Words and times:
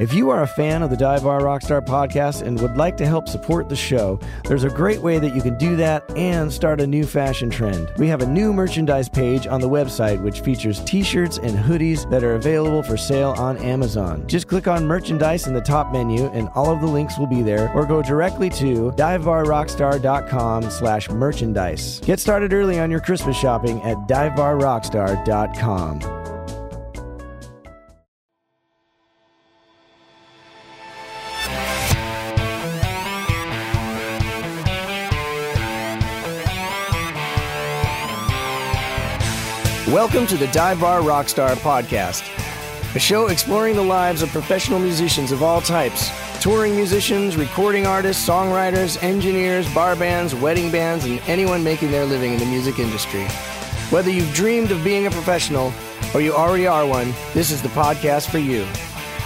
If 0.00 0.12
you 0.12 0.30
are 0.30 0.42
a 0.42 0.46
fan 0.48 0.82
of 0.82 0.90
the 0.90 0.96
Dive 0.96 1.22
Bar 1.22 1.42
Rockstar 1.42 1.80
podcast 1.80 2.42
and 2.42 2.60
would 2.60 2.76
like 2.76 2.96
to 2.96 3.06
help 3.06 3.28
support 3.28 3.68
the 3.68 3.76
show, 3.76 4.18
there's 4.42 4.64
a 4.64 4.68
great 4.68 5.00
way 5.00 5.20
that 5.20 5.36
you 5.36 5.42
can 5.42 5.56
do 5.56 5.76
that 5.76 6.02
and 6.16 6.52
start 6.52 6.80
a 6.80 6.86
new 6.86 7.06
fashion 7.06 7.48
trend. 7.48 7.92
We 7.96 8.08
have 8.08 8.20
a 8.20 8.26
new 8.26 8.52
merchandise 8.52 9.08
page 9.08 9.46
on 9.46 9.60
the 9.60 9.68
website 9.68 10.20
which 10.20 10.40
features 10.40 10.80
t 10.80 11.04
shirts 11.04 11.38
and 11.38 11.56
hoodies 11.56 12.10
that 12.10 12.24
are 12.24 12.34
available 12.34 12.82
for 12.82 12.96
sale 12.96 13.36
on 13.38 13.56
Amazon. 13.58 14.26
Just 14.26 14.48
click 14.48 14.66
on 14.66 14.84
merchandise 14.84 15.46
in 15.46 15.54
the 15.54 15.60
top 15.60 15.92
menu 15.92 16.24
and 16.30 16.48
all 16.56 16.72
of 16.72 16.80
the 16.80 16.88
links 16.88 17.16
will 17.16 17.28
be 17.28 17.42
there, 17.42 17.72
or 17.72 17.86
go 17.86 18.02
directly 18.02 18.50
to 18.50 18.90
divebarrockstar.com 18.96 20.70
slash 20.70 21.08
merchandise. 21.08 22.00
Get 22.00 22.18
started 22.18 22.52
early 22.52 22.80
on 22.80 22.90
your 22.90 22.98
Christmas 22.98 23.36
shopping 23.36 23.80
at 23.82 23.96
divebarrockstar.com. 24.08 26.23
Welcome 39.94 40.26
to 40.26 40.36
the 40.36 40.48
Dive 40.48 40.80
Bar 40.80 41.02
Rockstar 41.02 41.54
Podcast, 41.54 42.24
a 42.96 42.98
show 42.98 43.28
exploring 43.28 43.76
the 43.76 43.84
lives 43.84 44.22
of 44.22 44.28
professional 44.30 44.80
musicians 44.80 45.30
of 45.30 45.40
all 45.40 45.60
types 45.60 46.10
touring 46.40 46.74
musicians, 46.74 47.36
recording 47.36 47.86
artists, 47.86 48.28
songwriters, 48.28 49.00
engineers, 49.04 49.72
bar 49.72 49.94
bands, 49.94 50.34
wedding 50.34 50.72
bands, 50.72 51.04
and 51.04 51.20
anyone 51.28 51.62
making 51.62 51.92
their 51.92 52.04
living 52.06 52.32
in 52.32 52.40
the 52.40 52.44
music 52.44 52.80
industry. 52.80 53.24
Whether 53.90 54.10
you've 54.10 54.34
dreamed 54.34 54.72
of 54.72 54.82
being 54.82 55.06
a 55.06 55.12
professional 55.12 55.72
or 56.12 56.20
you 56.20 56.34
already 56.34 56.66
are 56.66 56.84
one, 56.84 57.14
this 57.32 57.52
is 57.52 57.62
the 57.62 57.68
podcast 57.68 58.28
for 58.28 58.38
you. 58.38 58.66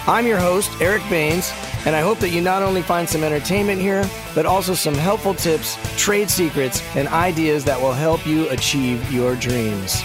I'm 0.07 0.27
your 0.27 0.39
host, 0.39 0.71
Eric 0.83 1.03
Baines, 1.09 1.51
and 1.87 1.97
I 1.97 2.03
hope 2.03 2.19
that 2.19 2.29
you 2.29 2.43
not 2.43 2.63
only 2.63 2.83
find 2.83 3.09
some 3.09 3.25
entertainment 3.25 3.81
here, 3.81 4.05
but 4.35 4.45
also 4.45 4.75
some 4.75 4.95
helpful 4.95 5.33
tips, 5.33 5.79
trade 5.97 6.29
secrets, 6.29 6.83
and 6.95 7.09
ideas 7.09 7.65
that 7.65 7.81
will 7.81 7.95
help 7.95 8.27
you 8.27 8.51
achieve 8.51 9.11
your 9.11 9.35
dreams. 9.35 10.05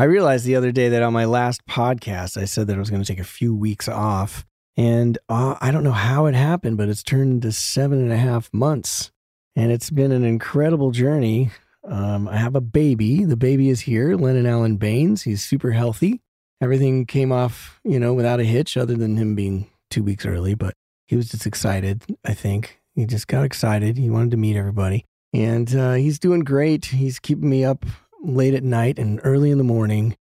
I 0.00 0.04
realized 0.04 0.46
the 0.46 0.56
other 0.56 0.72
day 0.72 0.88
that 0.88 1.02
on 1.02 1.12
my 1.12 1.26
last 1.26 1.66
podcast, 1.66 2.40
I 2.40 2.46
said 2.46 2.68
that 2.68 2.76
I 2.76 2.78
was 2.78 2.88
going 2.88 3.02
to 3.02 3.06
take 3.06 3.20
a 3.20 3.22
few 3.22 3.54
weeks 3.54 3.86
off. 3.86 4.46
And 4.74 5.18
uh, 5.28 5.56
I 5.60 5.70
don't 5.70 5.84
know 5.84 5.92
how 5.92 6.24
it 6.24 6.34
happened, 6.34 6.78
but 6.78 6.88
it's 6.88 7.02
turned 7.02 7.32
into 7.32 7.52
seven 7.52 8.00
and 8.00 8.10
a 8.10 8.16
half 8.16 8.48
months. 8.50 9.12
And 9.54 9.70
it's 9.70 9.90
been 9.90 10.10
an 10.10 10.24
incredible 10.24 10.90
journey. 10.90 11.50
Um, 11.84 12.28
I 12.28 12.38
have 12.38 12.56
a 12.56 12.62
baby. 12.62 13.24
The 13.24 13.36
baby 13.36 13.68
is 13.68 13.80
here, 13.80 14.16
Lennon 14.16 14.46
Allen 14.46 14.78
Baines. 14.78 15.24
He's 15.24 15.44
super 15.44 15.72
healthy. 15.72 16.22
Everything 16.62 17.04
came 17.04 17.30
off, 17.30 17.78
you 17.84 18.00
know, 18.00 18.14
without 18.14 18.40
a 18.40 18.44
hitch, 18.44 18.78
other 18.78 18.94
than 18.94 19.18
him 19.18 19.34
being 19.34 19.68
two 19.90 20.02
weeks 20.02 20.24
early. 20.24 20.54
But 20.54 20.72
he 21.08 21.16
was 21.16 21.28
just 21.28 21.44
excited, 21.44 22.04
I 22.24 22.32
think. 22.32 22.80
He 22.94 23.04
just 23.04 23.28
got 23.28 23.44
excited. 23.44 23.98
He 23.98 24.08
wanted 24.08 24.30
to 24.30 24.38
meet 24.38 24.56
everybody. 24.56 25.04
And 25.34 25.76
uh, 25.76 25.92
he's 25.92 26.18
doing 26.18 26.40
great. 26.40 26.86
He's 26.86 27.18
keeping 27.18 27.50
me 27.50 27.66
up 27.66 27.84
late 28.22 28.54
at 28.54 28.64
night 28.64 28.98
and 28.98 29.20
early 29.24 29.50
in 29.50 29.58
the 29.58 29.64
morning, 29.64 30.16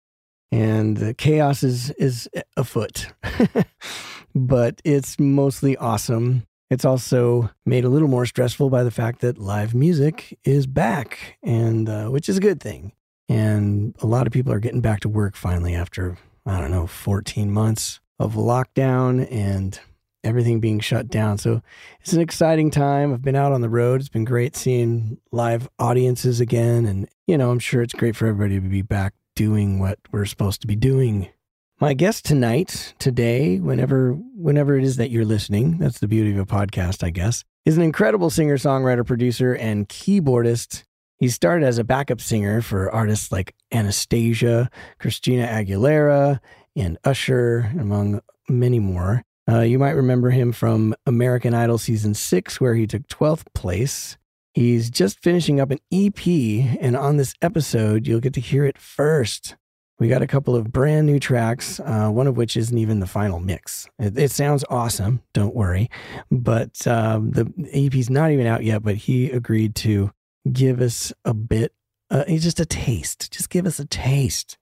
and 0.51 0.97
the 0.97 1.13
chaos 1.13 1.63
is 1.63 1.91
is 1.91 2.29
afoot. 2.57 3.07
but 4.35 4.81
it's 4.83 5.19
mostly 5.19 5.77
awesome. 5.77 6.45
It's 6.69 6.85
also 6.85 7.51
made 7.65 7.85
a 7.85 7.89
little 7.89 8.07
more 8.07 8.25
stressful 8.25 8.69
by 8.69 8.83
the 8.83 8.91
fact 8.91 9.21
that 9.21 9.37
live 9.37 9.75
music 9.75 10.37
is 10.43 10.67
back, 10.67 11.37
and 11.43 11.87
uh, 11.87 12.07
which 12.07 12.27
is 12.27 12.37
a 12.37 12.41
good 12.41 12.61
thing. 12.61 12.91
And 13.27 13.95
a 14.01 14.07
lot 14.07 14.27
of 14.27 14.33
people 14.33 14.53
are 14.53 14.59
getting 14.59 14.81
back 14.81 14.99
to 15.01 15.09
work 15.09 15.35
finally 15.35 15.73
after 15.73 16.17
I 16.45 16.59
don't 16.59 16.71
know 16.71 16.87
14 16.87 17.51
months 17.51 17.99
of 18.19 18.33
lockdown 18.33 19.27
and 19.31 19.79
everything 20.25 20.59
being 20.59 20.79
shut 20.79 21.07
down. 21.07 21.37
So 21.37 21.61
it's 22.01 22.13
an 22.13 22.21
exciting 22.21 22.71
time. 22.71 23.13
I've 23.13 23.21
been 23.21 23.35
out 23.35 23.51
on 23.51 23.61
the 23.61 23.69
road. 23.69 24.01
It's 24.01 24.09
been 24.09 24.25
great 24.25 24.55
seeing 24.55 25.17
live 25.31 25.69
audiences 25.79 26.39
again. 26.39 26.85
And, 26.85 27.07
you 27.27 27.37
know, 27.37 27.51
I'm 27.51 27.59
sure 27.59 27.81
it's 27.81 27.93
great 27.93 28.15
for 28.15 28.27
everybody 28.27 28.59
to 28.59 28.67
be 28.67 28.81
back 28.81 29.13
doing 29.35 29.79
what 29.79 29.99
we're 30.11 30.25
supposed 30.25 30.61
to 30.61 30.67
be 30.67 30.75
doing. 30.75 31.29
My 31.79 31.93
guest 31.93 32.25
tonight, 32.25 32.93
today, 32.99 33.59
whenever 33.59 34.13
whenever 34.13 34.77
it 34.77 34.83
is 34.85 34.95
that 34.95 35.11
you're 35.11 35.25
listening, 35.25 35.77
that's 35.77 35.99
the 35.99 36.07
beauty 36.07 36.31
of 36.31 36.39
a 36.39 36.45
podcast, 36.45 37.03
I 37.03 37.09
guess, 37.09 37.43
is 37.65 37.75
an 37.75 37.83
incredible 37.83 38.29
singer, 38.29 38.57
songwriter, 38.57 39.05
producer, 39.05 39.53
and 39.53 39.87
keyboardist. 39.89 40.85
He 41.17 41.27
started 41.27 41.65
as 41.65 41.77
a 41.77 41.83
backup 41.83 42.21
singer 42.21 42.61
for 42.61 42.89
artists 42.91 43.29
like 43.29 43.55
Anastacia, 43.73 44.69
Christina 44.99 45.47
Aguilera, 45.47 46.39
and 46.77 46.97
Usher, 47.03 47.71
among 47.77 48.21
many 48.47 48.79
more. 48.79 49.23
Uh, 49.49 49.61
you 49.61 49.77
might 49.77 49.91
remember 49.91 50.31
him 50.31 50.51
from 50.51 50.95
American 51.05 51.53
Idol 51.53 51.77
season 51.77 52.13
six, 52.13 52.59
where 52.59 52.75
he 52.75 52.87
took 52.87 53.07
12th 53.07 53.45
place. 53.53 54.17
He's 54.53 54.89
just 54.89 55.21
finishing 55.21 55.59
up 55.59 55.69
an 55.71 55.79
EP, 55.91 56.25
and 56.81 56.95
on 56.95 57.17
this 57.17 57.33
episode, 57.41 58.07
you'll 58.07 58.21
get 58.21 58.33
to 58.33 58.41
hear 58.41 58.65
it 58.65 58.77
first. 58.77 59.55
We 59.99 60.09
got 60.09 60.21
a 60.21 60.27
couple 60.27 60.55
of 60.55 60.71
brand 60.71 61.07
new 61.07 61.19
tracks, 61.19 61.79
uh, 61.79 62.09
one 62.09 62.27
of 62.27 62.35
which 62.35 62.57
isn't 62.57 62.77
even 62.77 62.99
the 62.99 63.07
final 63.07 63.39
mix. 63.39 63.87
It, 63.99 64.17
it 64.17 64.31
sounds 64.31 64.65
awesome, 64.69 65.21
don't 65.33 65.55
worry. 65.55 65.89
But 66.31 66.85
um, 66.87 67.31
the 67.31 67.51
EP's 67.71 68.09
not 68.09 68.31
even 68.31 68.47
out 68.47 68.63
yet, 68.63 68.83
but 68.83 68.95
he 68.95 69.29
agreed 69.29 69.75
to 69.75 70.11
give 70.51 70.81
us 70.81 71.13
a 71.23 71.33
bit, 71.33 71.73
uh, 72.09 72.25
just 72.25 72.59
a 72.59 72.65
taste. 72.65 73.31
Just 73.31 73.49
give 73.49 73.65
us 73.65 73.79
a 73.79 73.85
taste 73.85 74.57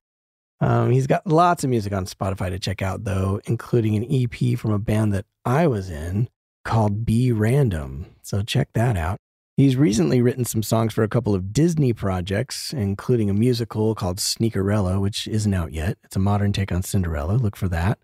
um, 0.62 0.92
he's 0.92 1.08
got 1.08 1.28
lots 1.28 1.64
of 1.64 1.70
music 1.70 1.94
on 1.94 2.06
Spotify 2.06 2.50
to 2.50 2.60
check 2.60 2.82
out, 2.82 3.04
though, 3.04 3.42
including 3.46 3.96
an 3.96 4.08
EP 4.10 4.58
from 4.58 4.72
a 4.72 4.80
band 4.80 5.14
that 5.14 5.26
I 5.46 5.68
was 5.68 5.90
in 5.90 6.30
called 6.64 7.06
B. 7.06 7.32
Random. 7.32 8.06
So 8.22 8.42
check 8.42 8.70
that 8.74 8.96
out. 8.96 9.18
He's 9.56 9.76
recently 9.76 10.20
written 10.20 10.46
some 10.46 10.64
songs 10.64 10.94
for 10.94 11.04
a 11.04 11.08
couple 11.08 11.36
of 11.36 11.54
Disney 11.54 11.94
projects, 11.94 12.74
including 12.74 13.30
a 13.30 13.36
musical 13.36 13.94
called 13.94 14.18
Sneakerella, 14.18 15.00
which 15.00 15.28
isn't 15.28 15.54
out 15.54 15.74
yet. 15.74 15.98
It's 16.04 16.16
a 16.16 16.20
modern 16.20 16.54
take 16.54 16.72
on 16.72 16.82
Cinderella. 16.82 17.34
Look 17.34 17.56
for 17.56 17.68
that. 17.68 18.00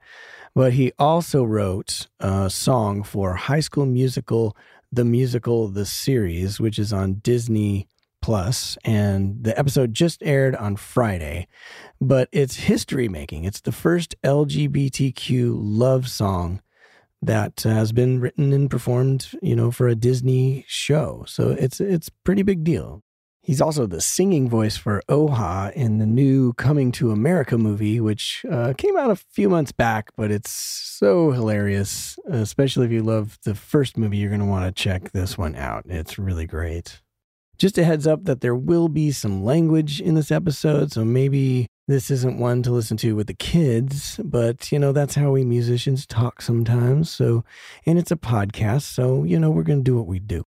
But 0.54 0.74
he 0.74 0.92
also 1.00 1.44
wrote 1.44 2.08
a 2.20 2.52
song 2.52 3.02
for 3.02 3.34
High 3.34 3.62
School 3.62 3.88
Musical, 3.88 4.56
the 4.92 5.06
musical, 5.06 5.70
the 5.70 5.86
series, 5.88 6.60
which 6.60 6.78
is 6.78 6.94
on 6.94 7.16
Disney 7.16 7.88
Plus, 8.22 8.78
and 8.84 9.44
the 9.44 9.57
episode 9.57 9.94
just 9.94 10.22
aired 10.24 10.56
on 10.56 10.75
Friday. 10.75 11.47
But 12.02 12.30
it's 12.31 12.56
history 12.56 13.07
making. 13.07 13.46
It's 13.46 13.62
the 13.62 13.72
first 13.72 14.16
LGBTQ 14.24 15.53
love 15.56 16.09
song 16.09 16.62
that 17.22 17.62
has 17.62 17.91
been 17.91 18.19
written 18.19 18.53
and 18.53 18.69
performed, 18.69 19.31
you 19.41 19.56
know, 19.56 19.72
for 19.72 19.88
a 19.88 19.96
Disney 19.96 20.66
show. 20.68 21.24
So 21.28 21.50
it's 21.50 21.80
it's 21.80 22.09
pretty 22.24 22.44
big 22.44 22.63
deal. 22.63 23.03
He's 23.41 23.62
also 23.62 23.88
the 23.88 24.02
singing 24.02 24.47
voice 24.47 24.78
for 24.78 25.01
Oha 25.09 25.72
in 25.74 25.97
the 25.97 26.06
new 26.06 26.53
Coming 26.53 26.91
2 26.91 27.09
America 27.09 27.57
movie, 27.57 28.00
which 28.00 28.46
uh, 28.51 28.74
came 28.78 28.96
out 28.96 29.09
a 29.09 29.16
few 29.16 29.50
months 29.50 29.72
back, 29.72 30.12
but 30.16 30.30
it's 30.30 30.51
so 30.51 31.31
hilarious. 31.31 32.19
Especially 32.30 32.86
if 32.86 32.91
you 32.91 33.01
love 33.01 33.40
the 33.46 33.56
first 33.56 33.97
movie, 33.97 34.18
you're 34.18 34.30
going 34.30 34.41
to 34.41 34.46
want 34.46 34.66
to 34.66 34.84
check 34.84 35.12
this 35.13 35.38
one 35.38 35.56
out. 35.56 35.86
It's 35.88 36.19
really 36.19 36.46
great. 36.46 37.01
Just 37.59 37.78
a 37.78 37.84
heads 37.84 38.08
up 38.08 38.24
that 38.24 38.40
there 38.40 38.56
will 38.56 38.88
be 38.88 39.12
some 39.12 39.44
language 39.44 40.00
in 40.00 40.16
this 40.16 40.31
episode, 40.31 40.94
so 40.94 41.03
maybe 41.03 41.68
this 41.90 42.09
isn't 42.09 42.40
one 42.40 42.64
to 42.64 42.72
listen 42.72 42.96
to 42.97 43.18
with 43.18 43.28
the 43.28 43.34
kids, 43.34 44.18
but 44.24 44.72
you 44.72 44.80
know, 44.80 44.94
that's 44.94 45.16
how 45.16 45.31
we 45.31 45.44
musicians 45.44 46.06
talk 46.06 46.42
sometimes. 46.42 47.09
So, 47.09 47.44
and 47.86 48.00
it's 48.00 48.12
a 48.12 48.16
podcast, 48.16 48.84
so 48.84 49.25
you 49.25 49.38
know, 49.38 49.50
we're 49.50 49.64
going 49.64 49.80
to 49.80 49.92
do 49.92 49.98
what 49.98 50.08
we 50.08 50.19
do. 50.19 50.46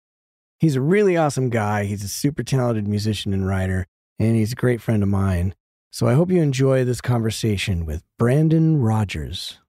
He's 0.62 0.78
a 0.78 0.82
really 0.82 1.18
awesome 1.18 1.50
guy. 1.50 1.84
He's 1.84 2.04
a 2.04 2.08
super 2.08 2.44
talented 2.44 2.88
musician 2.88 3.34
and 3.34 3.46
writer, 3.46 3.88
and 4.18 4.38
he's 4.38 4.54
a 4.54 4.56
great 4.56 4.82
friend 4.82 5.04
of 5.04 5.10
mine. 5.10 5.54
So 5.92 6.08
I 6.08 6.14
hope 6.14 6.32
you 6.32 6.42
enjoy 6.42 6.86
this 6.86 7.02
conversation 7.02 7.86
with 7.86 8.04
Brandon 8.18 8.80
Rogers. 8.80 9.60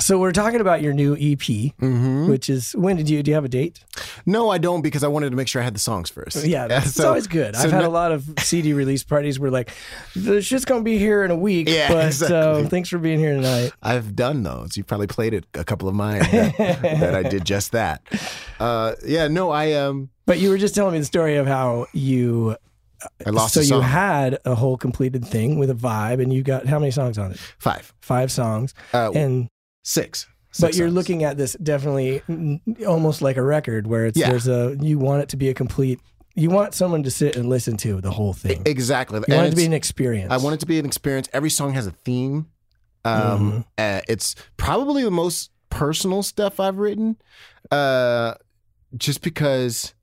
So 0.00 0.16
we're 0.16 0.30
talking 0.30 0.60
about 0.60 0.80
your 0.80 0.92
new 0.92 1.14
EP, 1.14 1.38
Mm-hmm. 1.40 2.28
which 2.28 2.48
is 2.48 2.72
when 2.76 2.96
did 2.96 3.10
you 3.10 3.20
do 3.22 3.32
you 3.32 3.34
have 3.34 3.44
a 3.44 3.48
date? 3.48 3.80
No, 4.26 4.48
I 4.48 4.58
don't 4.58 4.80
because 4.80 5.02
I 5.02 5.08
wanted 5.08 5.30
to 5.30 5.36
make 5.36 5.48
sure 5.48 5.60
I 5.60 5.64
had 5.64 5.74
the 5.74 5.80
songs 5.80 6.08
first. 6.08 6.44
Yeah, 6.44 6.68
it's 6.70 6.92
so- 6.94 7.08
always 7.08 7.26
good. 7.26 7.56
so 7.56 7.62
I've 7.64 7.72
had 7.72 7.80
no- 7.82 7.88
a 7.88 7.90
lot 7.90 8.12
of 8.12 8.24
CD 8.38 8.72
release 8.82 9.02
parties 9.02 9.40
where 9.40 9.50
like 9.50 9.72
the 10.14 10.40
shit's 10.40 10.64
gonna 10.64 10.82
be 10.84 10.98
here 10.98 11.24
in 11.24 11.32
a 11.32 11.36
week. 11.36 11.68
Yeah, 11.68 11.88
but 11.92 12.06
exactly. 12.06 12.36
uh, 12.64 12.68
thanks 12.68 12.88
for 12.88 12.98
being 12.98 13.18
here 13.18 13.34
tonight. 13.34 13.72
I've 13.82 14.14
done 14.14 14.44
those. 14.44 14.76
You 14.76 14.84
probably 14.84 15.08
played 15.08 15.34
it 15.34 15.46
a 15.54 15.64
couple 15.64 15.88
of 15.88 15.96
mine 15.96 16.20
that, 16.20 16.56
that 16.82 17.14
I 17.16 17.24
did 17.24 17.44
just 17.44 17.72
that. 17.72 18.00
Uh, 18.60 18.94
yeah, 19.04 19.26
no, 19.26 19.50
I 19.50 19.72
um 19.72 20.10
But 20.26 20.38
you 20.38 20.50
were 20.50 20.58
just 20.58 20.76
telling 20.76 20.92
me 20.92 21.00
the 21.00 21.06
story 21.06 21.36
of 21.36 21.48
how 21.48 21.86
you 21.92 22.56
I 23.26 23.30
lost 23.30 23.54
so 23.54 23.60
you 23.62 23.80
had 23.80 24.38
a 24.44 24.54
whole 24.54 24.76
completed 24.76 25.24
thing 25.24 25.58
with 25.58 25.70
a 25.70 25.74
vibe, 25.74 26.22
and 26.22 26.32
you 26.32 26.42
got 26.44 26.66
how 26.66 26.78
many 26.78 26.92
songs 26.92 27.18
on 27.18 27.32
it? 27.32 27.38
five, 27.58 27.92
Five 28.00 28.30
songs, 28.30 28.74
uh, 28.92 29.10
and 29.12 29.48
six. 29.88 30.26
but 30.50 30.56
Six 30.68 30.78
you're 30.78 30.88
songs. 30.88 30.94
looking 30.96 31.24
at 31.24 31.36
this 31.36 31.52
definitely 31.62 32.20
mm, 32.28 32.60
almost 32.86 33.22
like 33.22 33.36
a 33.36 33.42
record 33.42 33.86
where 33.86 34.06
it's 34.06 34.18
Yeah. 34.18 34.30
there's 34.30 34.48
a 34.48 34.76
you 34.80 34.98
want 34.98 35.22
it 35.22 35.28
to 35.30 35.36
be 35.36 35.48
a 35.48 35.54
complete 35.54 36.00
You 36.34 36.50
want 36.50 36.72
someone 36.74 37.02
to 37.02 37.10
sit 37.10 37.36
and 37.36 37.48
listen 37.48 37.76
to 37.78 38.00
the 38.00 38.10
whole 38.10 38.32
thing. 38.32 38.62
exactly. 38.64 39.18
You 39.18 39.24
And 39.28 39.34
want 39.36 39.46
it 39.48 39.50
to 39.50 39.56
be 39.56 39.62
it's- 39.62 39.66
an 39.66 39.72
experience. 39.72 40.30
I 40.32 40.36
want 40.36 40.54
it 40.54 40.60
to 40.60 40.66
be 40.66 40.78
an 40.78 40.86
experience. 40.86 41.28
Every 41.32 41.50
song 41.50 41.72
has 41.74 41.86
a 41.86 41.90
theme. 42.04 42.46
Um, 43.04 43.64
uh, 43.76 44.00
it's 44.08 44.34
probably 44.56 45.02
the 45.02 45.10
most 45.10 45.50
personal 45.70 46.22
stuff 46.22 46.60
I've 46.60 46.78
written, 46.78 47.16
uh, 47.70 48.34
just 48.96 49.20
because. 49.22 49.94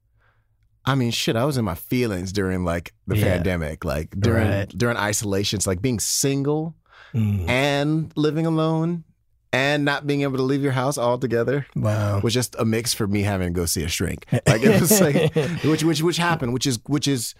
I 0.87 0.93
mean, 0.95 1.09
shit. 1.11 1.35
I 1.35 1.45
was 1.45 1.57
in 1.57 1.65
my 1.65 1.73
feelings 1.75 2.31
during 2.31 2.63
like 2.63 2.93
the 3.07 3.17
Yeah. 3.17 3.25
pandemic, 3.35 3.83
like 3.85 4.09
during 4.19 4.47
Right. 4.47 4.69
during 4.69 4.97
isolations, 4.97 5.65
like 5.65 5.81
being 5.81 5.99
single 5.99 6.75
Mm. 7.13 7.49
and 7.49 8.11
living 8.15 8.45
alone 8.45 9.03
and 9.53 9.85
not 9.85 10.05
being 10.05 10.21
able 10.23 10.37
to 10.37 10.43
leave 10.43 10.61
your 10.61 10.71
house 10.73 10.97
altogether 10.97 11.65
Wow. 11.75 12.19
was 12.21 12.33
just 12.33 12.55
a 12.59 12.65
mix 12.65 12.93
for 12.93 13.07
me 13.07 13.21
having 13.21 13.47
to 13.53 13.53
go 13.59 13.65
see 13.65 13.83
a 13.83 13.87
shrink. 13.87 14.25
Like 14.47 14.63
it 14.63 14.79
was 14.81 14.99
like 15.01 15.33
which 15.63 15.83
which 15.83 16.01
which 16.01 16.17
happened, 16.17 16.53
which 16.53 16.67
is 16.67 16.79
which 16.87 17.07
is 17.07 17.33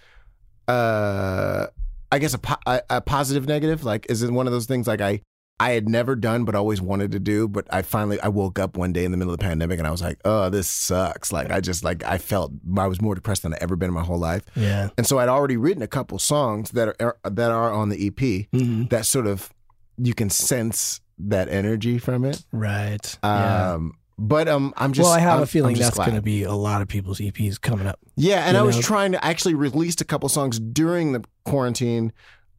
uh 0.68 1.66
I 2.12 2.18
guess 2.18 2.34
a, 2.34 2.40
a, 2.66 2.82
a 2.90 3.00
positive 3.00 3.46
negative. 3.46 3.84
Like 3.84 4.06
is 4.08 4.22
it 4.22 4.30
one 4.30 4.46
of 4.46 4.52
those 4.52 4.66
things 4.66 4.86
like 4.86 5.00
I 5.00 5.22
I 5.58 5.70
had 5.70 5.88
never 5.88 6.14
done 6.14 6.44
but 6.44 6.54
always 6.54 6.82
wanted 6.82 7.12
to 7.12 7.18
do, 7.18 7.48
but 7.48 7.66
I 7.72 7.80
finally 7.82 8.20
I 8.20 8.28
woke 8.28 8.58
up 8.58 8.76
one 8.76 8.92
day 8.92 9.04
in 9.04 9.10
the 9.10 9.16
middle 9.16 9.32
of 9.32 9.38
the 9.38 9.44
pandemic 9.44 9.78
and 9.78 9.88
I 9.88 9.90
was 9.90 10.02
like, 10.02 10.18
oh, 10.24 10.50
this 10.50 10.68
sucks. 10.68 11.32
Like 11.32 11.50
I 11.50 11.60
just 11.60 11.82
like 11.82 12.04
I 12.04 12.18
felt 12.18 12.52
I 12.76 12.86
was 12.86 13.00
more 13.00 13.14
depressed 13.14 13.42
than 13.42 13.54
I 13.54 13.58
ever 13.60 13.74
been 13.74 13.88
in 13.88 13.94
my 13.94 14.04
whole 14.04 14.18
life. 14.18 14.44
yeah. 14.54 14.90
And 14.98 15.06
so 15.06 15.18
I'd 15.18 15.28
already 15.30 15.56
written 15.56 15.82
a 15.82 15.86
couple 15.88 16.18
songs 16.18 16.70
that 16.72 16.88
are 17.00 17.16
that 17.24 17.50
are 17.50 17.72
on 17.72 17.88
the 17.88 18.06
EP 18.06 18.48
Mhm. 18.52 18.90
that 18.90 19.06
sort 19.06 19.26
of 19.26 19.50
you 19.98 20.12
can 20.14 20.28
sense 20.28 21.00
that 21.18 21.48
energy 21.48 21.98
from 21.98 22.24
it. 22.24 22.42
Right. 22.52 23.18
yeah. 23.22 23.72
Um, 23.74 23.94
but 24.18 24.48
um, 24.48 24.72
I'm 24.78 24.92
just. 24.92 25.04
well, 25.04 25.12
I 25.12 25.18
have 25.20 25.34
I'm- 25.34 25.42
a 25.42 25.46
feeling 25.46 25.76
that's 25.76 25.96
going 25.96 26.14
to 26.14 26.22
be 26.22 26.42
a 26.44 26.52
lot 26.52 26.80
of 26.82 26.88
people's 26.88 27.18
EPs 27.20 27.60
coming 27.60 27.86
up. 27.86 27.98
Yeah, 28.16 28.46
and 28.48 28.56
I 28.56 28.62
was 28.62 28.78
trying 28.78 29.12
to 29.12 29.22
actually 29.24 29.54
released 29.54 30.00
a 30.00 30.04
couple 30.04 30.28
songs 30.30 30.58
during 30.58 31.12
the 31.12 31.22
quarantine, 31.44 32.12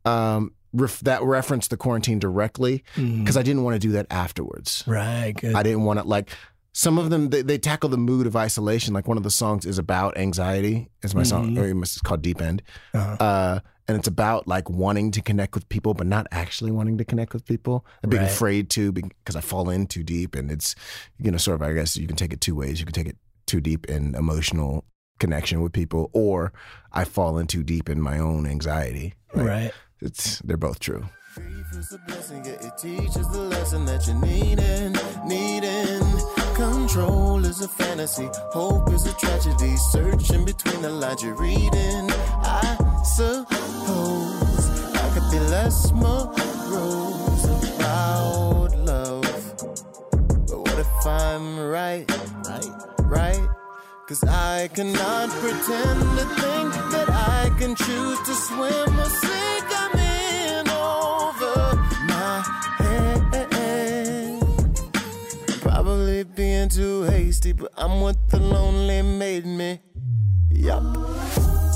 um, 0.05 0.51
ref, 0.73 0.99
that 1.01 1.23
referenced 1.23 1.71
the 1.71 1.77
quarantine 1.77 2.19
directly 2.19 2.83
Mm. 2.95 3.19
because 3.19 3.37
I 3.37 3.41
didn't 3.41 3.63
want 3.63 3.73
to 3.73 3.79
do 3.79 3.91
that 3.93 4.05
afterwards. 4.11 4.83
Right. 4.85 5.33
Good. 5.35 5.55
I 5.55 5.63
didn't 5.63 5.83
want 5.83 5.99
to 5.99 6.05
like. 6.05 6.29
Some 6.73 6.99
of 6.99 7.09
them 7.09 7.31
they, 7.31 7.41
they 7.41 7.57
tackle 7.57 7.89
the 7.89 7.97
mood 7.97 8.27
of 8.27 8.35
isolation. 8.35 8.93
Like 8.93 9.07
one 9.07 9.17
of 9.17 9.23
the 9.23 9.31
songs 9.31 9.65
is 9.65 9.79
about 9.79 10.15
anxiety. 10.15 10.89
Is 11.01 11.15
my 11.15 11.23
song? 11.23 11.55
Mhm. 11.55 11.57
Or 11.79 11.81
it's 11.81 11.99
called 12.01 12.21
Deep 12.21 12.39
End. 12.39 12.61
Uh-huh. 12.93 13.15
uh, 13.19 13.59
and 13.87 13.97
it's 13.97 14.07
about 14.07 14.47
like 14.47 14.69
wanting 14.69 15.11
to 15.11 15.21
connect 15.21 15.55
with 15.55 15.67
people, 15.69 15.93
but 15.93 16.07
not 16.07 16.27
actually 16.31 16.71
wanting 16.71 16.97
to 16.97 17.05
connect 17.05 17.33
with 17.33 17.45
people. 17.45 17.85
and 18.03 18.11
being 18.11 18.23
Right. 18.23 18.31
afraid 18.31 18.69
to 18.71 18.91
because 18.91 19.35
I 19.35 19.41
fall 19.41 19.69
in 19.69 19.87
too 19.87 20.03
deep, 20.03 20.35
and 20.35 20.51
it's 20.51 20.75
you 21.19 21.31
know 21.31 21.37
sort 21.37 21.55
of 21.61 21.67
I 21.67 21.73
guess 21.73 21.95
you 21.97 22.07
can 22.07 22.15
take 22.17 22.33
it 22.33 22.41
two 22.41 22.55
ways. 22.55 22.79
You 22.79 22.85
can 22.85 22.93
take 22.93 23.07
it 23.07 23.17
too 23.45 23.61
deep 23.61 23.85
in 23.87 24.13
emotional 24.15 24.83
connection 25.19 25.61
with 25.61 25.73
people, 25.73 26.09
or 26.13 26.53
I 26.91 27.03
fall 27.05 27.37
in 27.39 27.47
too 27.47 27.63
deep 27.63 27.89
in 27.89 27.99
my 28.01 28.19
own 28.19 28.45
anxiety. 28.45 29.13
Like, 29.33 29.47
right. 29.47 29.71
It's 30.01 30.39
they're 30.39 30.57
both 30.57 30.79
true. 30.79 31.05
Is 31.71 31.93
a 31.93 31.99
blessing, 32.07 32.43
yeah, 32.45 32.53
it 32.67 32.77
teaches 32.79 33.27
the 33.31 33.41
lesson 33.41 33.85
that 33.85 34.07
you're 34.07 34.15
needing, 34.15 34.93
needing. 35.27 36.01
Control 36.55 37.45
is 37.45 37.61
a 37.61 37.67
fantasy, 37.67 38.27
hope 38.51 38.91
is 38.91 39.05
a 39.05 39.13
tragedy. 39.13 39.75
Searching 39.91 40.45
between 40.45 40.81
the 40.81 40.89
lines 40.89 41.21
you're 41.23 41.35
reading. 41.35 42.09
I 42.11 42.75
suppose 43.03 43.56
Be 45.37 45.43
less 45.51 45.91
morose 45.91 47.45
about 47.75 48.75
love. 48.75 49.21
But 50.47 50.59
what 50.61 50.79
if 50.79 51.05
I'm 51.05 51.59
right, 51.59 52.09
right, 53.01 53.47
I 54.27 54.67
cannot 54.73 55.29
pretend 55.29 55.99
to 56.17 56.25
think 56.41 56.73
that 56.93 57.09
I 57.09 57.51
can 57.59 57.75
choose 57.75 58.19
to 58.21 58.33
swim 58.33 58.99
or 58.99 59.09
sink. 59.21 59.65
I'm 59.77 59.99
in 59.99 60.69
over 60.69 61.75
my 62.09 62.41
head. 62.79 63.21
Probably 65.61 66.23
being 66.23 66.69
too 66.69 67.03
hasty, 67.03 67.51
but 67.51 67.71
I'm 67.77 68.01
what 68.01 68.17
the 68.29 68.39
lonely 68.39 69.03
made 69.03 69.45
me. 69.45 69.81
Yup. 70.49 71.66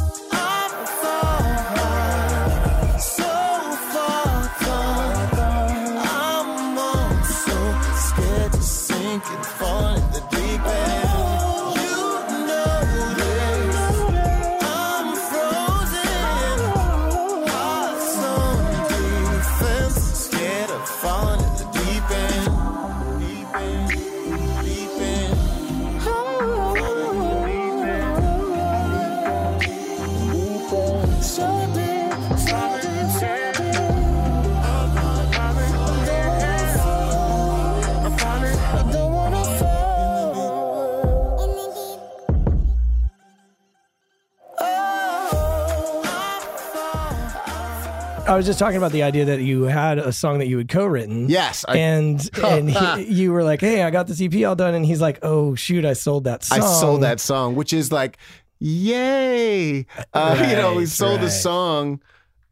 I 48.31 48.37
was 48.37 48.45
just 48.45 48.59
talking 48.59 48.77
about 48.77 48.93
the 48.93 49.03
idea 49.03 49.25
that 49.25 49.41
you 49.41 49.63
had 49.63 49.99
a 49.99 50.13
song 50.13 50.39
that 50.39 50.47
you 50.47 50.57
had 50.57 50.69
co-written. 50.69 51.27
Yes, 51.27 51.65
I, 51.67 51.77
and 51.77 52.29
and 52.43 52.71
he, 52.71 53.03
you 53.03 53.33
were 53.33 53.43
like, 53.43 53.59
"Hey, 53.59 53.83
I 53.83 53.91
got 53.91 54.07
this 54.07 54.21
EP 54.21 54.33
all 54.45 54.55
done," 54.55 54.73
and 54.73 54.85
he's 54.85 55.01
like, 55.01 55.19
"Oh 55.21 55.53
shoot, 55.55 55.83
I 55.83 55.91
sold 55.91 56.23
that 56.23 56.45
song." 56.45 56.61
I 56.61 56.65
sold 56.65 57.03
that 57.03 57.19
song, 57.19 57.55
which 57.55 57.73
is 57.73 57.91
like, 57.91 58.17
yay! 58.59 59.85
Uh, 60.13 60.45
you 60.49 60.55
know, 60.55 60.75
we 60.75 60.83
Right, 60.83 60.87
sold 60.87 61.19
the 61.19 61.29
song 61.29 62.01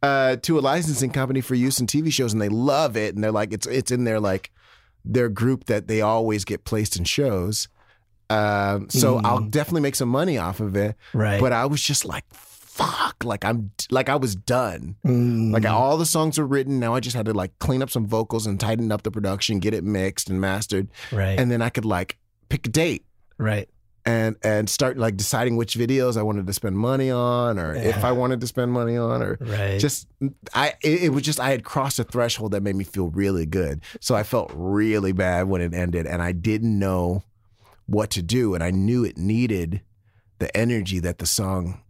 uh, 0.04 0.36
to 0.38 0.60
a 0.60 0.62
licensing 0.62 1.12
company 1.12 1.40
for 1.40 1.56
use 1.56 1.80
in 1.80 1.88
TV 1.88 2.12
shows, 2.12 2.34
and 2.34 2.42
they 2.42 2.50
love 2.50 2.98
it, 2.98 3.16
and 3.16 3.24
they're 3.24 3.32
like, 3.32 3.54
it's 3.54 3.66
it's 3.66 3.90
in 3.90 4.04
their 4.04 4.20
like 4.20 4.52
their 5.06 5.30
group 5.30 5.66
that 5.68 5.88
they 5.88 6.02
always 6.02 6.44
get 6.44 6.66
placed 6.66 6.98
in 6.98 7.06
shows. 7.06 7.70
Um, 8.30 8.90
so 8.90 9.22
I'll 9.24 9.40
definitely 9.40 9.82
make 9.82 9.96
some 9.96 10.10
money 10.10 10.38
off 10.38 10.60
of 10.60 10.76
it. 10.76 10.96
Mm. 11.14 11.20
Right. 11.20 11.42
But 11.42 11.54
I 11.54 11.66
was 11.66 11.82
just 11.82 12.04
like, 12.04 12.26
fuck, 12.80 13.24
like 13.24 13.44
I'm 13.44 13.72
like 13.92 14.10
I 14.10 14.16
was 14.16 14.36
done. 14.36 14.96
Mm. 15.06 15.52
Like 15.52 15.66
all 15.66 15.98
the 15.98 16.06
songs 16.06 16.38
were 16.38 16.48
written. 16.48 16.80
Now 16.80 16.96
I 16.96 17.00
just 17.00 17.16
had 17.16 17.26
to 17.26 17.34
like 17.34 17.58
clean 17.60 17.82
up 17.82 17.90
some 17.90 18.08
vocals 18.08 18.48
and 18.48 18.60
tighten 18.60 18.92
up 18.92 19.04
the 19.04 19.12
production, 19.12 19.60
get 19.60 19.74
it 19.74 19.84
mixed 19.84 20.30
and 20.30 20.40
mastered, 20.40 20.88
right. 21.12 21.38
and 21.40 21.52
then 21.52 21.62
I 21.62 21.70
could 21.70 21.86
like 21.86 22.18
pick 22.48 22.68
a 22.68 22.70
date 22.70 23.06
right. 23.38 23.68
and 24.06 24.36
and 24.44 24.70
start 24.70 24.98
like 24.98 25.18
deciding 25.18 25.58
which 25.58 25.76
videos 25.76 26.18
I 26.18 26.22
wanted 26.24 26.48
to 26.48 26.54
spend 26.54 26.78
money 26.78 27.12
on, 27.12 27.60
or 27.60 27.76
if 27.76 28.04
I 28.04 28.12
wanted 28.14 28.40
to 28.42 28.48
spend 28.48 28.72
money 28.72 28.98
on, 28.98 29.22
or 29.22 29.38
Right. 29.42 29.80
just 29.80 30.08
I 30.54 30.74
it, 30.82 31.04
it 31.04 31.10
was 31.10 31.24
just 31.24 31.40
I 31.40 31.52
had 31.52 31.64
crossed 31.64 32.00
a 32.00 32.04
threshold 32.06 32.52
that 32.52 32.64
made 32.64 32.76
me 32.76 32.86
feel 32.86 33.10
really 33.10 33.46
good. 33.46 33.82
So 34.00 34.16
I 34.16 34.24
felt 34.24 34.52
really 34.56 35.12
bad 35.12 35.48
when 35.50 35.62
it 35.62 35.74
ended, 35.74 36.08
and 36.08 36.22
I 36.22 36.32
didn't 36.32 36.80
know 36.80 37.24
what 37.88 38.10
to 38.12 38.22
do, 38.22 38.54
and 38.54 38.64
I 38.64 38.72
knew 38.72 39.04
it 39.04 39.18
needed 39.18 39.82
the 40.38 40.56
energy 40.56 41.00
that 41.00 41.18
the 41.18 41.26
song 41.26 41.82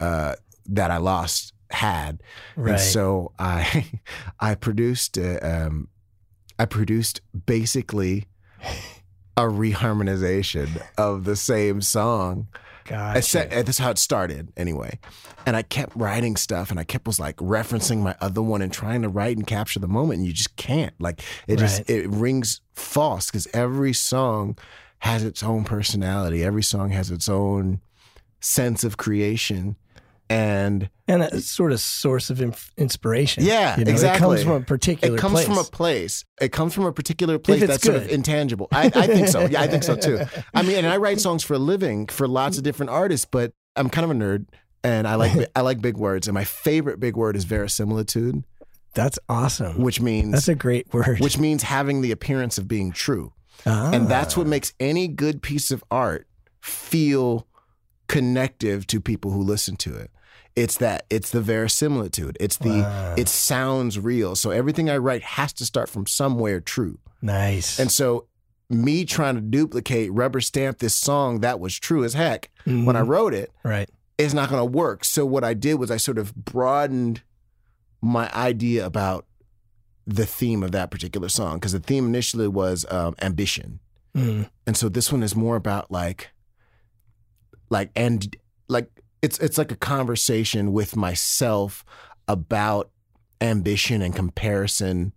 uh, 0.00 0.34
that 0.66 0.90
I 0.90 0.96
lost 0.98 1.52
had, 1.70 2.22
Right. 2.56 2.72
and 2.72 2.80
so 2.80 3.32
I 3.38 3.90
I 4.40 4.54
produced 4.54 5.18
uh, 5.18 5.38
um, 5.42 5.88
I 6.58 6.64
produced 6.66 7.20
basically 7.46 8.26
a 9.36 9.42
reharmonization 9.42 10.80
of 10.96 11.24
the 11.24 11.36
same 11.36 11.80
song. 11.80 12.48
Gotcha. 12.86 13.48
that's 13.50 13.78
how 13.78 13.90
it 13.90 13.98
started 13.98 14.52
anyway. 14.58 14.98
And 15.46 15.56
I 15.56 15.62
kept 15.62 15.96
writing 15.96 16.36
stuff 16.36 16.70
and 16.70 16.78
I 16.78 16.84
kept 16.84 17.06
was 17.06 17.18
like 17.18 17.36
referencing 17.36 18.00
my 18.02 18.14
other 18.20 18.42
one 18.42 18.60
and 18.60 18.70
trying 18.70 19.00
to 19.02 19.08
write 19.08 19.38
and 19.38 19.46
capture 19.46 19.80
the 19.80 19.88
moment. 19.88 20.18
And 20.18 20.26
you 20.26 20.34
just 20.34 20.54
can't. 20.56 20.92
Like 21.00 21.22
it 21.48 21.56
just 21.58 21.88
it 21.88 22.06
rings 22.10 22.60
false 22.74 23.26
because 23.30 23.48
every 23.54 23.94
song 23.94 24.58
has 24.98 25.24
its 25.24 25.42
own 25.42 25.64
personality. 25.64 26.44
Every 26.44 26.62
song 26.62 26.90
has 26.90 27.10
its 27.10 27.26
own 27.26 27.80
sense 28.40 28.84
of 28.84 28.98
creation. 28.98 29.76
And 30.30 30.88
and 31.06 31.22
a 31.22 31.40
sort 31.40 31.72
of 31.72 31.80
source 31.80 32.30
of 32.30 32.40
inf- 32.40 32.72
inspiration. 32.78 33.44
Yeah, 33.44 33.78
You 33.78 33.84
know, 33.84 33.90
exactly. 33.90 34.16
It 34.16 34.20
comes 34.20 34.42
from 34.42 34.52
a 34.52 34.60
particular 34.64 35.16
it 35.16 35.20
comes 35.20 35.34
place. 35.34 35.46
from 35.46 35.58
a 35.58 35.64
place. 35.64 36.24
It 36.40 36.50
comes 36.50 36.72
from 36.72 36.86
a 36.86 36.92
particular 36.92 37.38
place 37.38 37.60
that's 37.66 37.82
sort 37.82 37.96
of 37.98 38.08
intangible. 38.08 38.68
I, 38.72 38.86
I 38.86 39.06
think 39.06 39.28
so. 39.28 39.46
Yeah, 39.46 39.60
I 39.60 39.66
think 39.66 39.82
so 39.82 39.96
too. 39.96 40.20
I 40.54 40.62
mean, 40.62 40.76
and 40.76 40.86
I 40.86 40.96
write 40.96 41.20
songs 41.20 41.44
for 41.44 41.54
a 41.54 41.58
living 41.58 42.06
for 42.06 42.26
lots 42.26 42.56
of 42.56 42.64
different 42.64 42.88
artists, 42.90 43.26
but 43.30 43.52
I'm 43.76 43.90
kind 43.90 44.04
of 44.06 44.10
a 44.12 44.14
nerd 44.14 44.46
and 44.82 45.06
I 45.06 45.16
like 45.16 45.50
I 45.54 45.60
like 45.60 45.82
big 45.82 45.98
words. 45.98 46.26
And 46.26 46.34
my 46.34 46.44
favorite 46.44 47.00
big 47.00 47.16
word 47.16 47.36
is 47.36 47.44
verisimilitude, 47.44 48.42
That's 48.94 49.18
awesome. 49.28 49.82
which 49.82 50.00
means 50.00 50.32
That's 50.32 50.48
a 50.48 50.54
great 50.54 50.92
word. 50.94 51.20
which 51.20 51.36
means 51.38 51.64
having 51.64 52.00
the 52.00 52.12
appearance 52.12 52.56
of 52.56 52.66
being 52.66 52.92
true. 52.92 53.34
Ah. 53.66 53.90
And 53.92 54.08
that's 54.08 54.36
what 54.38 54.46
makes 54.46 54.72
any 54.80 55.06
good 55.06 55.42
piece 55.42 55.70
of 55.70 55.84
art 55.90 56.26
feel 56.62 57.46
connective 58.06 58.86
to 58.88 59.00
people 59.00 59.30
who 59.30 59.42
listen 59.42 59.76
to 59.76 59.94
it. 59.94 60.10
It's 60.56 60.76
that 60.78 61.04
it's 61.10 61.30
the 61.30 61.40
verisimilitude. 61.40 62.36
It's 62.40 62.56
the 62.58 62.80
Wow. 62.82 63.14
it 63.18 63.28
sounds 63.28 63.98
real. 63.98 64.36
So 64.36 64.50
everything 64.50 64.88
I 64.88 64.98
write 64.98 65.22
has 65.22 65.52
to 65.54 65.64
start 65.64 65.88
from 65.88 66.06
somewhere 66.06 66.60
true. 66.60 66.98
Nice. 67.20 67.80
And 67.80 67.90
so 67.90 68.26
me 68.70 69.04
trying 69.04 69.34
to 69.34 69.40
duplicate 69.40 70.12
rubber 70.12 70.40
stamp 70.40 70.78
this 70.78 70.94
song 70.94 71.40
that 71.40 71.58
was 71.60 71.78
true 71.78 72.04
as 72.04 72.14
heck 72.14 72.50
when 72.64 72.96
I 72.96 73.00
Mhm. 73.02 73.08
wrote 73.08 73.34
it 73.34 73.50
right. 73.64 73.88
is 74.16 74.32
not 74.32 74.48
going 74.48 74.60
to 74.60 74.64
work. 74.64 75.04
So 75.04 75.26
what 75.26 75.42
I 75.44 75.54
did 75.54 75.74
was 75.74 75.90
I 75.90 75.96
sort 75.96 76.18
of 76.18 76.34
broadened 76.34 77.22
my 78.00 78.32
idea 78.34 78.84
about 78.86 79.26
the 80.06 80.26
theme 80.26 80.62
of 80.62 80.70
that 80.72 80.90
particular 80.90 81.28
song 81.28 81.54
because 81.54 81.72
the 81.72 81.80
theme 81.80 82.06
initially 82.06 82.46
was 82.48 82.84
um, 82.90 83.14
ambition, 83.22 83.80
Mm. 84.14 84.48
and 84.66 84.76
so 84.76 84.88
this 84.88 85.10
one 85.10 85.22
is 85.24 85.34
more 85.34 85.56
about 85.56 85.90
like, 85.90 86.30
like 87.70 87.90
and 87.96 88.36
like 88.68 88.90
it's 89.22 89.38
it's 89.38 89.58
like 89.58 89.72
a 89.72 89.76
conversation 89.76 90.72
with 90.72 90.96
myself 90.96 91.84
about 92.28 92.90
ambition 93.40 94.02
and 94.02 94.14
comparison 94.14 95.12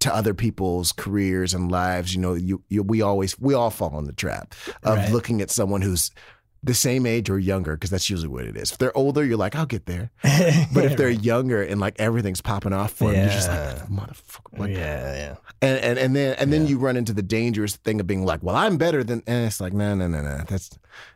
to 0.00 0.14
other 0.14 0.32
people's 0.34 0.92
careers 0.92 1.54
and 1.54 1.72
lives. 1.72 2.14
You 2.14 2.20
know, 2.20 2.34
you, 2.34 2.62
you 2.68 2.82
we 2.82 3.02
always 3.02 3.38
we 3.40 3.54
all 3.54 3.70
fall 3.70 3.98
in 3.98 4.04
the 4.04 4.12
trap 4.12 4.54
of 4.84 4.96
Right. 4.98 5.12
looking 5.12 5.40
at 5.40 5.50
someone 5.50 5.82
who's 5.82 6.10
the 6.62 6.74
same 6.74 7.06
age 7.06 7.30
or 7.30 7.38
younger 7.38 7.74
because 7.74 7.90
that's 7.90 8.10
usually 8.10 8.28
what 8.28 8.44
it 8.44 8.56
is. 8.56 8.72
If 8.72 8.78
they're 8.78 8.96
older, 8.96 9.24
you're 9.24 9.36
like, 9.36 9.54
I'll 9.54 9.66
get 9.66 9.86
there. 9.86 10.10
But 10.74 10.84
if 10.84 10.96
they're 10.96 11.08
younger 11.08 11.62
and 11.62 11.80
like 11.80 11.94
everything's 11.98 12.40
popping 12.40 12.72
off 12.72 12.92
for 12.92 13.12
them, 13.12 13.20
you're 13.22 13.32
just 13.32 13.48
like, 13.48 13.88
motherfucker. 13.88 14.58
Like, 14.58 14.70
yeah, 14.72 15.14
yeah. 15.14 15.36
and, 15.62 15.78
and 15.84 15.98
and 15.98 16.16
then 16.16 16.36
and 16.38 16.52
then 16.52 16.62
Yeah. 16.62 16.68
you 16.70 16.78
run 16.78 16.96
into 16.96 17.12
the 17.12 17.22
dangerous 17.22 17.76
thing 17.76 18.00
of 18.00 18.06
being 18.06 18.24
like, 18.24 18.42
well, 18.42 18.56
I'm 18.56 18.76
better 18.76 19.02
than. 19.04 19.22
And 19.26 19.46
it's 19.46 19.60
like, 19.60 19.72
no, 19.72 19.94
no, 19.94 20.08
no, 20.08 20.20
no. 20.22 20.42
That's 20.48 20.70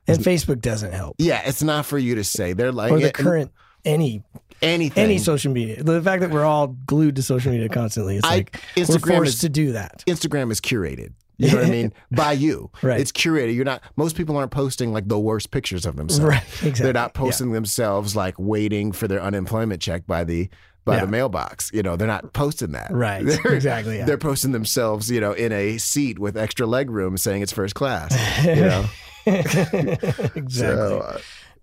And 0.07 0.19
Facebook 0.19 0.61
doesn't 0.61 0.93
help. 0.93 1.17
yeah. 1.19 1.43
It's 1.45 1.63
not 1.63 1.87
for 1.87 1.99
you 1.99 2.15
to 2.17 2.25
say. 2.25 2.53
They're 2.53 2.73
like 2.73 2.93
Or 2.93 3.01
the 3.01 3.11
current 3.13 3.51
any 3.85 4.23
anything. 4.63 5.03
any 5.05 5.19
social 5.19 5.53
media. 5.53 5.83
The 5.83 6.01
fact 6.03 6.21
that 6.23 6.31
we're 6.31 6.45
all 6.45 6.69
glued 6.69 7.17
to 7.17 7.23
social 7.23 7.51
media 7.53 7.69
constantly, 7.69 8.17
it's 8.19 8.27
I- 8.27 8.37
like 8.37 8.61
we're 8.77 8.85
Instagram 8.85 9.17
forced 9.17 9.35
is- 9.35 9.41
to 9.41 9.49
do 9.49 9.73
that. 9.73 10.05
Instagram 10.07 10.53
is 10.53 10.61
curated. 10.61 11.13
You 11.43 11.51
know 11.53 11.57
what 11.59 11.67
I 11.67 11.71
mean? 11.71 11.93
By 12.13 12.33
you. 12.33 12.71
Right. 12.83 13.01
It's 13.01 13.13
curated. 13.13 13.55
You're 13.55 13.65
not 13.65 13.83
most 13.97 14.17
people 14.17 14.37
aren't 14.37 14.53
posting 14.53 14.93
like 14.93 15.09
the 15.09 15.19
worst 15.19 15.51
pictures 15.51 15.85
of 15.87 15.97
themselves. 15.97 16.25
Right. 16.25 16.43
Exactly. 16.63 16.85
They're 16.85 16.93
not 16.93 17.15
posting 17.15 17.53
themselves 17.53 18.15
like 18.17 18.35
waiting 18.39 18.93
for 18.93 19.09
their 19.09 19.21
unemployment 19.23 19.83
check 19.83 20.07
by 20.07 20.25
the 20.25 20.49
by 20.85 20.97
Yeah. 20.97 21.03
the 21.05 21.11
mailbox. 21.11 21.71
You 21.73 21.83
know, 21.83 21.97
they're 21.97 22.09
not 22.09 22.33
posting 22.33 22.73
that. 22.73 22.91
Right. 22.91 23.25
They're, 23.25 23.53
Exactly, 23.55 23.99
yeah. 23.99 24.05
They're 24.05 24.19
posting 24.19 24.53
themselves, 24.53 25.11
you 25.11 25.21
know, 25.21 25.33
in 25.33 25.53
a 25.53 25.79
seat 25.79 26.19
with 26.19 26.37
extra 26.37 26.67
leg 26.67 26.91
room 26.91 27.17
saying 27.17 27.43
it's 27.43 27.53
first 27.53 27.75
class. 27.75 28.13
You 28.45 28.55
know. 28.57 28.85
exactly. 29.27 30.49
So 30.49 30.99
uh, 31.01 31.19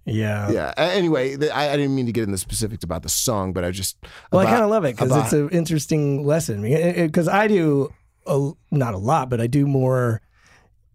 yeah. 0.05 0.49
yeah. 0.51 0.73
Anyway, 0.77 1.35
the, 1.35 1.55
I, 1.55 1.73
I 1.73 1.77
didn't 1.77 1.95
mean 1.95 2.05
to 2.05 2.11
get 2.11 2.23
into 2.23 2.37
specifics 2.37 2.83
about 2.83 3.03
the 3.03 3.09
song, 3.09 3.53
but 3.53 3.63
I 3.63 3.71
just 3.71 3.97
Well, 4.31 4.41
I 4.41 4.45
kind 4.45 4.63
of 4.63 4.69
love 4.69 4.85
it 4.85 4.95
because 4.95 5.15
it's 5.15 5.33
an 5.33 5.49
interesting 5.49 6.25
lesson. 6.25 6.61
Because 6.61 7.27
I 7.27 7.47
do 7.47 7.93
a, 8.29 8.51
not 8.71 8.93
a 8.93 8.97
lot, 8.97 9.29
but 9.29 9.41
I 9.41 9.47
do 9.47 9.65
more, 9.67 10.21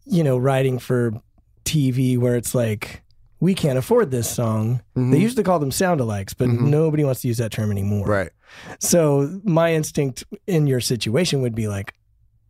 you 0.06 0.22
know, 0.24 0.38
writing 0.38 0.78
for 0.78 1.12
TV 1.64 2.16
where 2.18 2.36
it's 2.36 2.54
like 2.54 3.02
we 3.40 3.54
can't 3.54 3.76
afford 3.78 4.10
this 4.10 4.30
song. 4.30 4.80
Mhm. 4.96 5.10
They 5.10 5.18
used 5.18 5.36
to 5.36 5.42
call 5.42 5.58
them 5.58 5.70
sound 5.70 6.00
alikes, 6.00 6.34
but 6.36 6.48
Mhm. 6.48 6.62
nobody 6.68 7.04
wants 7.04 7.20
to 7.22 7.28
use 7.28 7.38
that 7.38 7.50
term 7.52 7.70
anymore. 7.70 8.06
right. 8.06 8.30
So 8.78 9.40
my 9.44 9.74
instinct 9.74 10.22
in 10.46 10.66
your 10.68 10.80
situation 10.80 11.42
would 11.42 11.54
be 11.56 11.66
like, 11.66 11.92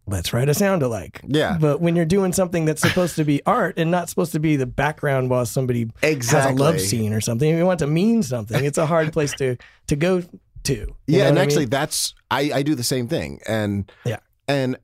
let's 0.07 0.35
write 0.35 0.51
a 0.51 0.55
sound 0.55 0.83
alike. 0.83 1.23
Yeah. 1.27 1.57
But 1.59 1.81
when 1.81 1.97
you're 1.97 2.05
doing 2.05 2.33
something 2.35 2.67
that's 2.67 2.83
supposed 2.83 3.17
to 3.17 3.25
be 3.25 3.41
art 3.47 3.79
and 3.79 3.91
not 3.91 4.11
supposed 4.11 4.33
to 4.33 4.39
be 4.41 4.57
the 4.57 4.67
background 4.67 5.31
while 5.31 5.47
somebody 5.47 5.89
Exactly. 6.03 6.51
has 6.53 6.61
a 6.61 6.63
love 6.63 6.81
scene 6.81 7.13
or 7.15 7.21
something, 7.23 7.49
if 7.51 7.57
you 7.57 7.65
want 7.65 7.79
to 7.79 7.87
mean 7.87 8.23
something, 8.23 8.65
it's 8.65 8.77
a 8.79 8.87
hard 8.87 9.13
place 9.13 9.33
to 9.35 9.57
to 9.87 9.97
go 9.97 10.23
to. 10.65 10.95
Yeah, 11.07 11.27
and 11.29 11.37
what 11.37 11.41
I 11.41 11.45
actually, 11.45 11.63
mean? 11.65 11.71
that's 11.71 12.15
I, 12.31 12.51
I 12.55 12.63
do 12.63 12.75
the 12.75 12.85
same 12.85 13.09
thing, 13.09 13.41
and 13.49 13.91
Yeah. 14.05 14.19
And 14.49 14.77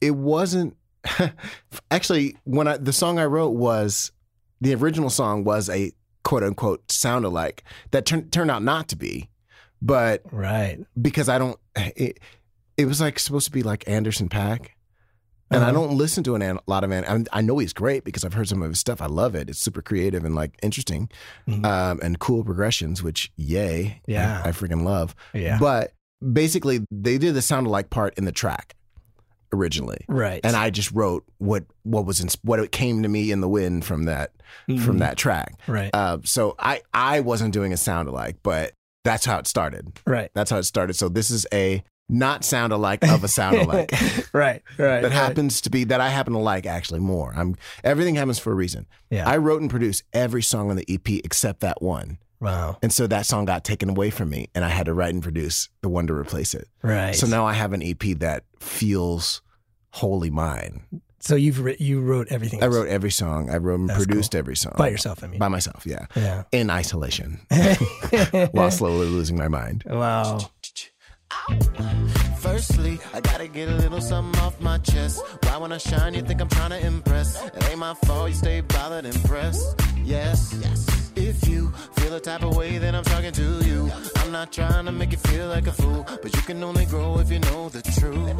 it 0.00 0.12
wasn't 0.12 0.76
actually 1.90 2.36
when 2.44 2.68
I 2.68 2.76
the 2.76 2.92
song 2.92 3.18
I 3.18 3.24
wrote 3.24 3.50
was 3.54 4.12
the 4.60 4.74
original 4.74 5.10
song 5.10 5.44
was 5.44 5.68
a 5.68 5.92
quote 6.24 6.42
unquote 6.42 6.90
sound 6.90 7.24
alike 7.24 7.62
that 7.92 8.06
turned 8.06 8.32
turned 8.32 8.50
out 8.50 8.62
not 8.62 8.88
to 8.88 8.96
be, 8.96 9.28
but 9.80 10.22
right. 10.32 10.78
because 11.00 11.28
I 11.28 11.38
don't 11.38 11.58
it, 11.76 12.18
it 12.76 12.86
was 12.86 13.00
like 13.00 13.18
supposed 13.18 13.46
to 13.46 13.52
be 13.52 13.62
like 13.62 13.88
Anderson 13.88 14.28
.Paak. 14.28 14.68
And 15.48 15.62
I 15.62 15.68
Uh-huh. 15.68 15.74
don't 15.86 15.96
listen 15.96 16.24
to 16.24 16.34
an, 16.34 16.42
a 16.42 16.58
lot 16.66 16.82
of 16.82 16.90
an. 16.90 17.28
I, 17.32 17.40
know 17.40 17.58
he's 17.58 17.72
great 17.72 18.02
because 18.02 18.24
I've 18.24 18.32
heard 18.32 18.48
some 18.48 18.62
of 18.62 18.68
his 18.70 18.80
stuff. 18.80 19.00
I 19.00 19.06
love 19.06 19.36
it. 19.36 19.48
It's 19.48 19.60
super 19.60 19.80
creative 19.80 20.24
and 20.24 20.34
like 20.34 20.58
interesting, 20.60 21.08
Mhm. 21.46 21.64
um, 21.64 22.00
and 22.02 22.18
cool 22.18 22.42
progressions. 22.42 23.00
Which 23.00 23.30
yay, 23.36 23.84
I- 24.08 24.10
Yeah. 24.10 24.42
I, 24.44 24.48
freaking 24.50 24.82
love. 24.82 25.14
Yeah. 25.32 25.58
But 25.60 25.92
basically, 26.32 26.84
they 26.90 27.16
did 27.16 27.34
the 27.34 27.42
sound 27.42 27.68
alike 27.68 27.90
part 27.90 28.18
in 28.18 28.24
the 28.24 28.32
track 28.32 28.74
originally, 29.56 30.04
right. 30.08 30.40
and 30.44 30.54
I 30.56 30.70
just 30.70 30.90
wrote 30.92 31.24
what 31.38 31.64
what 31.82 32.04
was 32.06 32.20
in, 32.20 32.28
what 32.42 32.58
it 32.60 32.72
came 32.72 33.02
to 33.02 33.08
me 33.08 33.30
in 33.30 33.40
the 33.40 33.48
wind 33.48 33.84
from 33.84 34.04
that 34.04 34.32
from 34.66 34.76
Mhm. 34.76 34.98
that 35.00 35.16
track. 35.16 35.54
Right. 35.66 35.90
Uh, 35.92 36.18
so 36.24 36.54
I 36.58 36.82
I 36.94 37.20
wasn't 37.20 37.52
doing 37.52 37.72
a 37.72 37.76
sound 37.76 38.08
alike, 38.08 38.36
but 38.42 38.72
that's 39.04 39.24
how 39.24 39.38
it 39.38 39.46
started. 39.46 39.98
right. 40.06 40.30
That's 40.34 40.50
how 40.50 40.58
it 40.58 40.64
started. 40.64 40.94
So 40.94 41.08
this 41.08 41.30
is 41.30 41.46
a 41.52 41.82
not 42.08 42.44
sound 42.44 42.72
alike 42.72 43.02
of 43.08 43.24
a 43.24 43.28
sound 43.28 43.56
alike. 43.56 43.90
right. 44.32 44.62
Right. 44.78 45.00
That 45.00 45.02
right. 45.02 45.12
happens 45.12 45.60
to 45.62 45.70
be 45.70 45.82
that 45.84 46.00
I 46.00 46.08
happen 46.08 46.32
to 46.34 46.38
like 46.38 46.64
actually 46.66 47.00
more. 47.00 47.32
I'm 47.36 47.56
everything 47.82 48.14
happens 48.14 48.38
for 48.38 48.52
a 48.52 48.54
reason. 48.54 48.86
Yeah. 49.10 49.28
I 49.28 49.36
wrote 49.38 49.60
and 49.60 49.68
produced 49.70 50.04
every 50.12 50.42
song 50.42 50.70
on 50.70 50.76
the 50.76 50.84
EP 50.88 51.20
except 51.24 51.60
that 51.60 51.82
one. 51.82 52.18
wow. 52.40 52.76
And 52.82 52.92
so 52.92 53.06
that 53.08 53.26
song 53.26 53.44
got 53.46 53.64
taken 53.64 53.88
away 53.88 54.10
from 54.10 54.30
me 54.30 54.48
and 54.54 54.64
I 54.64 54.68
had 54.68 54.86
to 54.86 54.94
write 54.94 55.14
and 55.14 55.22
produce 55.22 55.68
the 55.82 55.88
one 55.88 56.06
to 56.06 56.14
replace 56.14 56.54
it. 56.54 56.68
Right. 56.82 57.14
So 57.16 57.26
now 57.26 57.44
I 57.46 57.54
have 57.54 57.72
an 57.72 57.82
EP 57.82 58.12
that 58.20 58.44
feels 58.60 59.42
wholly 59.96 60.30
mine. 60.30 60.84
So 61.20 61.34
you've 61.34 61.58
writ- 61.58 61.80
you 61.80 62.00
wrote 62.00 62.28
everything. 62.30 62.62
I 62.62 62.66
else 62.66 62.74
wrote 62.76 62.88
every 62.88 63.10
song. 63.10 63.50
I 63.50 63.56
wrote 63.56 63.80
and 63.80 63.88
That's 63.88 64.04
produced 64.04 64.34
every 64.34 64.54
song 64.56 64.74
by 64.76 64.88
yourself. 64.88 65.24
I 65.24 65.26
mean. 65.26 65.38
by 65.38 65.48
myself, 65.48 65.84
yeah. 65.86 66.06
yeah. 66.14 66.44
In 66.52 66.70
isolation 66.70 67.40
while 68.52 68.70
slowly 68.70 69.06
losing 69.06 69.36
my 69.36 69.48
mind. 69.48 69.84
wow. 69.86 70.38
Firstly, 72.38 73.00
I 73.12 73.20
gotta 73.20 73.48
get 73.48 73.68
a 73.68 73.74
little 73.74 74.00
something 74.00 74.40
off 74.42 74.60
my 74.60 74.78
chest. 74.78 75.22
Why 75.44 75.56
when 75.56 75.72
I 75.72 75.78
shine, 75.78 76.14
you 76.14 76.22
think 76.22 76.40
I'm 76.40 76.48
trying 76.48 76.70
to 76.70 76.86
impress? 76.86 77.42
It 77.42 77.68
ain't 77.70 77.78
my 77.78 77.94
fault, 77.94 78.28
you 78.28 78.34
stay 78.36 78.60
bothered 78.60 79.06
and 79.06 79.24
pressed. 79.24 79.80
Yes, 80.04 80.54
yes. 80.62 81.05
If 81.46 81.52
you 81.52 81.70
feel 81.92 82.12
a 82.14 82.18
type 82.18 82.42
of 82.42 82.56
way, 82.56 82.78
then 82.78 82.96
I'm 82.96 83.04
talking 83.04 83.30
to 83.30 83.64
you. 83.64 83.88
I'm 84.16 84.32
not 84.32 84.50
trying 84.50 84.84
to 84.86 84.90
make 84.90 85.12
you 85.12 85.18
feel 85.18 85.46
like 85.46 85.68
a 85.68 85.72
fool, 85.72 86.04
but 86.20 86.34
you 86.34 86.42
can 86.42 86.60
only 86.64 86.86
grow 86.86 87.20
if 87.20 87.30
you 87.30 87.38
know 87.38 87.68
the 87.68 87.82
truth. 87.82 88.34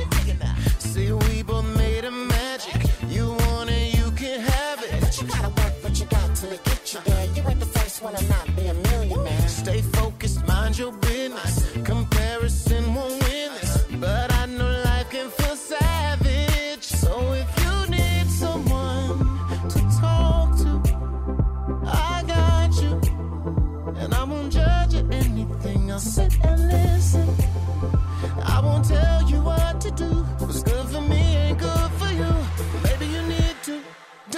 See, 0.81 1.13
we 1.13 1.45
both 1.45 1.65
made 1.77 2.05
a 2.05 2.11
magic. 2.11 2.83
You 3.07 3.29
want 3.29 3.71
it, 3.71 3.97
you 3.97 4.11
can 4.11 4.41
have 4.41 4.83
it. 4.83 5.01
But 5.01 5.23
you 5.23 5.29
gotta 5.29 5.51
work 5.51 5.75
what 5.85 6.01
you 6.01 6.07
got 6.07 6.35
till 6.35 6.51
it 6.51 6.65
get 6.65 6.95
you 6.95 7.01
there. 7.05 7.27
You 7.27 7.49
ain't 7.49 7.61
the 7.61 7.67
first 7.67 8.03
one 8.03 8.15
to 8.17 8.29
not 8.29 8.57
be 8.57 8.67
a 8.67 8.75
millionaire. 8.75 9.49
Stay 9.49 9.83
focused, 9.83 10.45
mind 10.49 10.77
your 10.77 10.91
business. 10.91 11.71
Comparison 11.85 12.06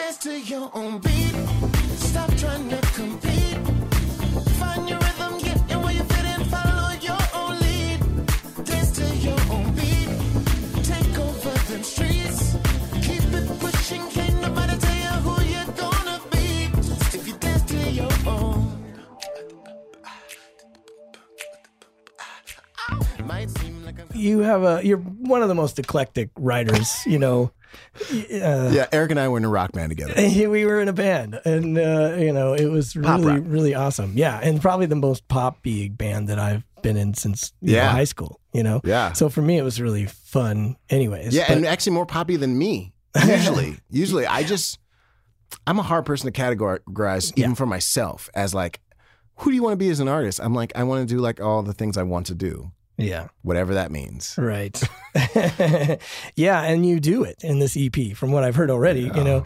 dance 0.08 0.18
to 0.24 0.40
your 0.40 0.70
own 0.72 0.98
beat. 1.00 1.34
Stop 1.96 2.34
trying 2.36 2.68
to 2.70 2.80
compete. 2.94 3.58
Find 4.58 4.88
your 4.88 4.98
rhythm, 4.98 5.38
get 5.38 5.70
in 5.70 5.82
where 5.82 5.92
you 5.92 6.02
fit 6.02 6.46
follow 6.46 6.92
your 7.08 7.24
own 7.34 7.58
lead. 7.60 7.98
Dance 8.64 8.90
to 8.92 9.06
your 9.16 9.40
own 9.52 9.74
beat. 9.74 10.08
Take 10.82 11.18
over 11.18 11.50
them 11.68 11.82
streets. 11.82 12.56
Keep 13.02 13.24
it 13.38 13.60
pushing, 13.60 14.08
can't 14.08 14.40
nobody 14.40 14.78
tell 14.78 14.98
you 15.04 15.14
who 15.26 15.34
you're 15.52 15.72
gonna 15.76 16.20
be. 16.30 16.70
If 17.18 17.28
you 17.28 17.34
dance 17.36 17.64
to 17.64 17.78
your 17.90 18.12
own. 18.26 18.64
You 24.14 24.38
have 24.38 24.62
a. 24.62 24.80
You're 24.82 24.98
one 24.98 25.42
of 25.42 25.48
the 25.48 25.54
most 25.54 25.78
eclectic 25.78 26.30
writers. 26.36 27.04
You 27.04 27.18
know. 27.18 27.50
Uh, 28.10 28.70
Yeah, 28.72 28.86
Eric 28.92 29.10
and 29.10 29.20
I 29.20 29.28
were 29.28 29.38
in 29.38 29.44
a 29.44 29.48
rock 29.48 29.72
band 29.72 29.90
together. 29.90 30.14
we 30.48 30.64
were 30.64 30.80
in 30.80 30.88
a 30.88 30.92
band, 30.92 31.40
and 31.44 31.76
uh, 31.78 32.16
you 32.18 32.32
know 32.32 32.54
it 32.54 32.66
was 32.66 32.94
Pop 32.94 33.20
really, 33.20 33.32
rock. 33.40 33.42
really 33.46 33.74
awesome. 33.74 34.12
Yeah, 34.14 34.38
and 34.42 34.60
probably 34.60 34.86
the 34.86 34.96
most 34.96 35.26
poppy 35.28 35.88
band 35.88 36.28
that 36.28 36.38
I've 36.38 36.62
been 36.82 36.96
in 36.96 37.14
since 37.14 37.52
you 37.60 37.72
know, 37.72 37.78
Yeah. 37.78 37.88
high 37.90 38.04
school. 38.04 38.40
You 38.52 38.62
know, 38.62 38.80
Yeah. 38.84 39.12
So 39.12 39.28
for 39.28 39.42
me, 39.42 39.58
it 39.58 39.62
was 39.62 39.80
really 39.80 40.06
fun. 40.06 40.76
Anyways, 40.90 41.34
Yeah, 41.34 41.44
but- 41.48 41.56
and 41.58 41.66
actually 41.66 41.92
more 41.92 42.06
poppy 42.06 42.36
than 42.36 42.56
me. 42.56 42.92
Usually, 43.26 43.76
usually 43.90 44.26
I 44.26 44.42
just 44.44 44.78
I'm 45.66 45.78
a 45.78 45.82
hard 45.82 46.04
person 46.04 46.30
to 46.30 46.40
categorize, 46.40 47.32
even 47.36 47.50
Yeah. 47.52 47.54
for 47.54 47.66
myself, 47.66 48.28
as 48.34 48.54
like, 48.54 48.80
who 49.36 49.50
do 49.50 49.54
you 49.56 49.62
want 49.62 49.72
to 49.72 49.76
be 49.76 49.88
as 49.88 49.98
an 50.00 50.08
artist? 50.08 50.40
I'm 50.42 50.54
like, 50.54 50.72
I 50.76 50.84
want 50.84 51.08
to 51.08 51.14
do 51.14 51.20
like 51.20 51.40
all 51.40 51.62
the 51.62 51.72
things 51.72 51.96
I 51.96 52.02
want 52.02 52.26
to 52.26 52.34
do, 52.34 52.70
Yeah. 52.98 53.28
whatever 53.42 53.74
that 53.74 53.90
means. 53.90 54.34
Right. 54.36 54.78
yeah, 56.36 56.62
and 56.62 56.84
you 56.86 57.00
do 57.00 57.24
it 57.24 57.42
in 57.42 57.58
this 57.58 57.76
EP, 57.78 58.16
from 58.16 58.30
what 58.32 58.44
I've 58.44 58.54
heard 58.56 58.70
already. 58.70 59.02
You 59.02 59.24
know, 59.24 59.44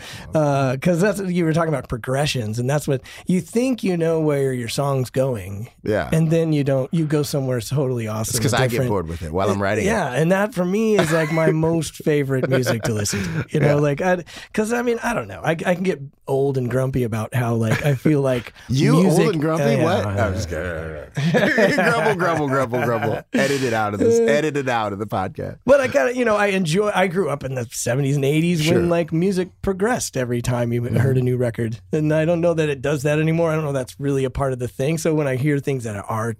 because 0.72 1.00
that's 1.00 1.20
you 1.20 1.44
were 1.44 1.52
talking 1.52 1.68
about 1.68 1.88
progressions, 1.88 2.58
and 2.58 2.68
that's 2.68 2.88
what 2.88 3.02
you 3.26 3.40
think 3.40 3.82
you 3.82 3.96
know 3.96 4.20
where 4.20 4.52
your 4.52 4.68
song's 4.68 5.10
going, 5.10 5.68
Yeah. 5.82 6.08
and 6.12 6.30
then 6.30 6.52
you 6.52 6.64
don't. 6.64 6.92
You 6.92 7.06
go 7.06 7.22
somewhere 7.22 7.60
totally 7.60 8.08
awesome. 8.08 8.32
It's 8.32 8.38
because 8.38 8.54
I 8.54 8.66
get 8.68 8.88
bored 8.88 9.08
with 9.08 9.22
it 9.22 9.32
while 9.32 9.48
I'm 9.50 9.62
writing 9.62 9.84
Yeah, 9.86 10.12
and 10.12 10.32
that 10.32 10.54
for 10.54 10.64
me 10.64 10.98
is 10.98 11.12
like 11.12 11.32
my 11.32 11.50
most 11.52 11.96
favorite 11.96 12.48
music 12.48 12.82
to 12.82 12.92
listen 12.92 13.22
to. 13.22 13.46
You 13.50 13.60
know, 13.60 13.66
Yeah. 13.76 13.82
like 13.82 14.00
I, 14.00 14.16
because 14.46 14.72
I 14.72 14.82
mean, 14.82 14.98
I 15.02 15.14
don't 15.14 15.28
know, 15.28 15.40
I, 15.42 15.50
I 15.52 15.74
can 15.74 15.82
get 15.84 16.00
old 16.26 16.56
and 16.58 16.70
grumpy 16.70 17.02
about 17.04 17.34
how 17.34 17.54
like 17.54 17.84
I 17.84 17.94
feel 17.94 18.20
like. 18.20 18.52
You 18.68 18.94
music, 18.94 19.20
old 19.26 19.32
and 19.34 19.40
grumpy? 19.42 19.64
Uh, 19.64 19.68
yeah, 19.70 19.84
what? 19.84 20.04
yeah, 20.16 20.26
I'm 20.26 20.34
just 20.34 20.48
kidding. 20.48 21.74
grumble, 21.76 22.14
grumble, 22.16 22.48
grumble, 22.48 22.82
grumble. 22.84 23.22
Edit 23.44 23.62
it 23.62 23.72
out 23.72 23.94
of 23.94 24.00
this. 24.00 24.18
Edit 24.28 24.56
it 24.56 24.68
out 24.68 24.92
of 24.92 24.98
the 24.98 25.06
podcast. 25.06 25.58
But 25.64 25.80
I 25.80 25.88
kind 25.88 26.10
of, 26.10 26.16
you 26.16 26.24
know, 26.24 26.36
I 26.36 26.48
enjoy. 26.48 26.90
I 26.94 27.06
grew 27.06 27.28
up 27.30 27.44
in 27.44 27.54
the 27.54 27.62
'70s 27.62 28.14
and 28.14 28.24
'80s 28.24 28.62
Sure. 28.62 28.74
when 28.74 28.88
like 28.88 29.12
music 29.12 29.50
progressed 29.62 30.16
every 30.16 30.42
time 30.42 30.72
you 30.72 30.82
heard 30.84 31.18
a 31.18 31.22
new 31.22 31.36
record, 31.36 31.80
and 31.92 32.12
I 32.12 32.24
don't 32.24 32.40
know 32.40 32.54
that 32.54 32.68
it 32.68 32.82
does 32.82 33.02
that 33.02 33.18
anymore. 33.18 33.50
I 33.50 33.54
don't 33.54 33.64
know 33.64 33.72
that's 33.72 33.98
really 34.00 34.24
a 34.24 34.30
part 34.30 34.52
of 34.52 34.58
the 34.58 34.68
thing. 34.68 34.98
So 34.98 35.14
when 35.14 35.26
I 35.26 35.36
hear 35.36 35.58
things 35.58 35.84
that 35.84 35.96
are 36.08 36.34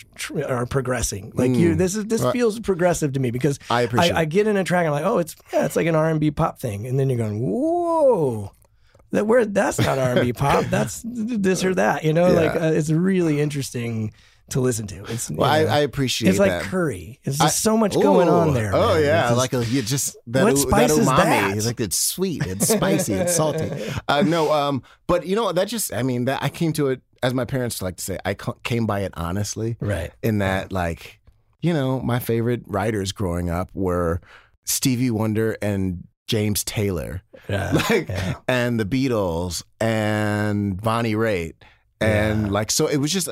are 0.47 0.67
progressing, 0.67 1.33
like 1.35 1.51
you, 1.55 1.75
this 1.75 1.95
is 1.97 2.07
this 2.07 2.25
feels 2.33 2.61
progressive 2.61 3.13
to 3.15 3.21
me 3.21 3.31
because 3.31 3.59
I 3.71 3.83
appreciate 3.83 4.13
I, 4.15 4.21
I 4.21 4.25
get 4.25 4.47
in 4.47 4.57
a 4.57 4.65
track, 4.65 4.87
and 4.87 4.95
I'm 4.95 5.03
like, 5.03 5.11
oh, 5.11 5.19
it's 5.19 5.37
yeah, 5.53 5.65
it's 5.65 5.77
like 5.77 5.87
an 5.87 5.95
R&B 5.95 6.31
pop 6.33 6.59
thing, 6.59 6.87
and 6.87 6.99
then 6.99 7.09
you're 7.09 7.19
going, 7.19 7.41
whoa. 7.41 8.53
That 9.11 9.27
where 9.27 9.45
that's 9.45 9.79
not 9.79 9.99
R&B 9.99 10.33
pop. 10.33 10.65
That's 10.71 11.03
this 11.05 11.65
or 11.65 11.75
that. 11.75 12.03
You 12.03 12.15
know, 12.15 12.29
Yeah. 12.29 12.33
like 12.41 12.57
uh, 12.57 12.73
it's 12.73 12.89
really 12.89 13.43
interesting 13.43 14.11
to 14.51 14.61
listen 14.61 14.87
to. 14.89 15.05
It's 15.05 15.31
Well, 15.31 15.49
I, 15.49 15.61
I 15.61 15.79
appreciate 15.81 16.29
it's 16.31 16.39
like 16.39 16.51
that. 16.51 16.63
curry. 16.65 17.21
It's 17.25 17.41
I- 17.41 17.49
so 17.49 17.77
much 17.77 17.95
going 17.95 18.29
on 18.29 18.53
there. 18.55 18.73
Oh 18.75 18.95
man. 18.95 19.03
yeah, 19.05 19.23
just- 19.29 19.37
like 19.39 19.53
a, 19.55 19.65
you 19.65 19.83
just 19.83 20.17
that, 20.27 20.45
What 20.45 20.55
that 20.55 20.59
spice 20.61 20.91
is 20.91 21.07
that? 21.07 21.57
It's 21.57 21.67
like 21.67 21.81
it's 21.81 21.97
sweet, 21.99 22.47
it's 22.47 22.69
spicy, 22.69 23.15
it's 23.15 23.35
salty. 23.35 23.71
Uh, 24.09 24.23
no, 24.23 24.53
um, 24.53 24.83
but 25.07 25.27
you 25.27 25.37
know 25.37 25.45
what, 25.45 25.55
that 25.57 25.69
just 25.69 25.93
I 25.93 26.03
mean 26.03 26.27
that 26.27 26.43
I 26.43 26.49
came 26.49 26.73
to 26.75 26.89
it 26.89 27.01
as 27.23 27.33
my 27.35 27.45
parents 27.45 27.81
like 27.81 27.97
to 27.97 28.03
say. 28.03 28.19
I 28.25 28.35
came 28.63 28.87
by 28.87 29.01
it 29.01 29.13
honestly, 29.17 29.77
right. 29.81 30.11
in 30.23 30.39
that 30.39 30.73
like 30.73 31.21
you 31.61 31.73
know 31.73 32.01
my 32.01 32.19
favorite 32.19 32.63
writers 32.67 33.13
growing 33.13 33.49
up 33.49 33.71
were 33.75 34.21
Stevie 34.65 35.11
Wonder 35.11 35.57
and 35.63 36.05
James 36.29 36.63
Taylor, 36.65 37.23
Yeah. 37.49 37.73
like 37.91 38.09
yeah. 38.09 38.35
and 38.49 38.79
the 38.81 38.85
Beatles 38.85 39.63
and 39.81 40.81
Bonnie 40.81 41.15
Raitt, 41.15 41.55
and 42.01 42.47
Yeah. 42.47 42.53
like 42.53 42.71
so 42.71 42.87
it 42.87 42.97
was 42.99 43.13
just 43.13 43.29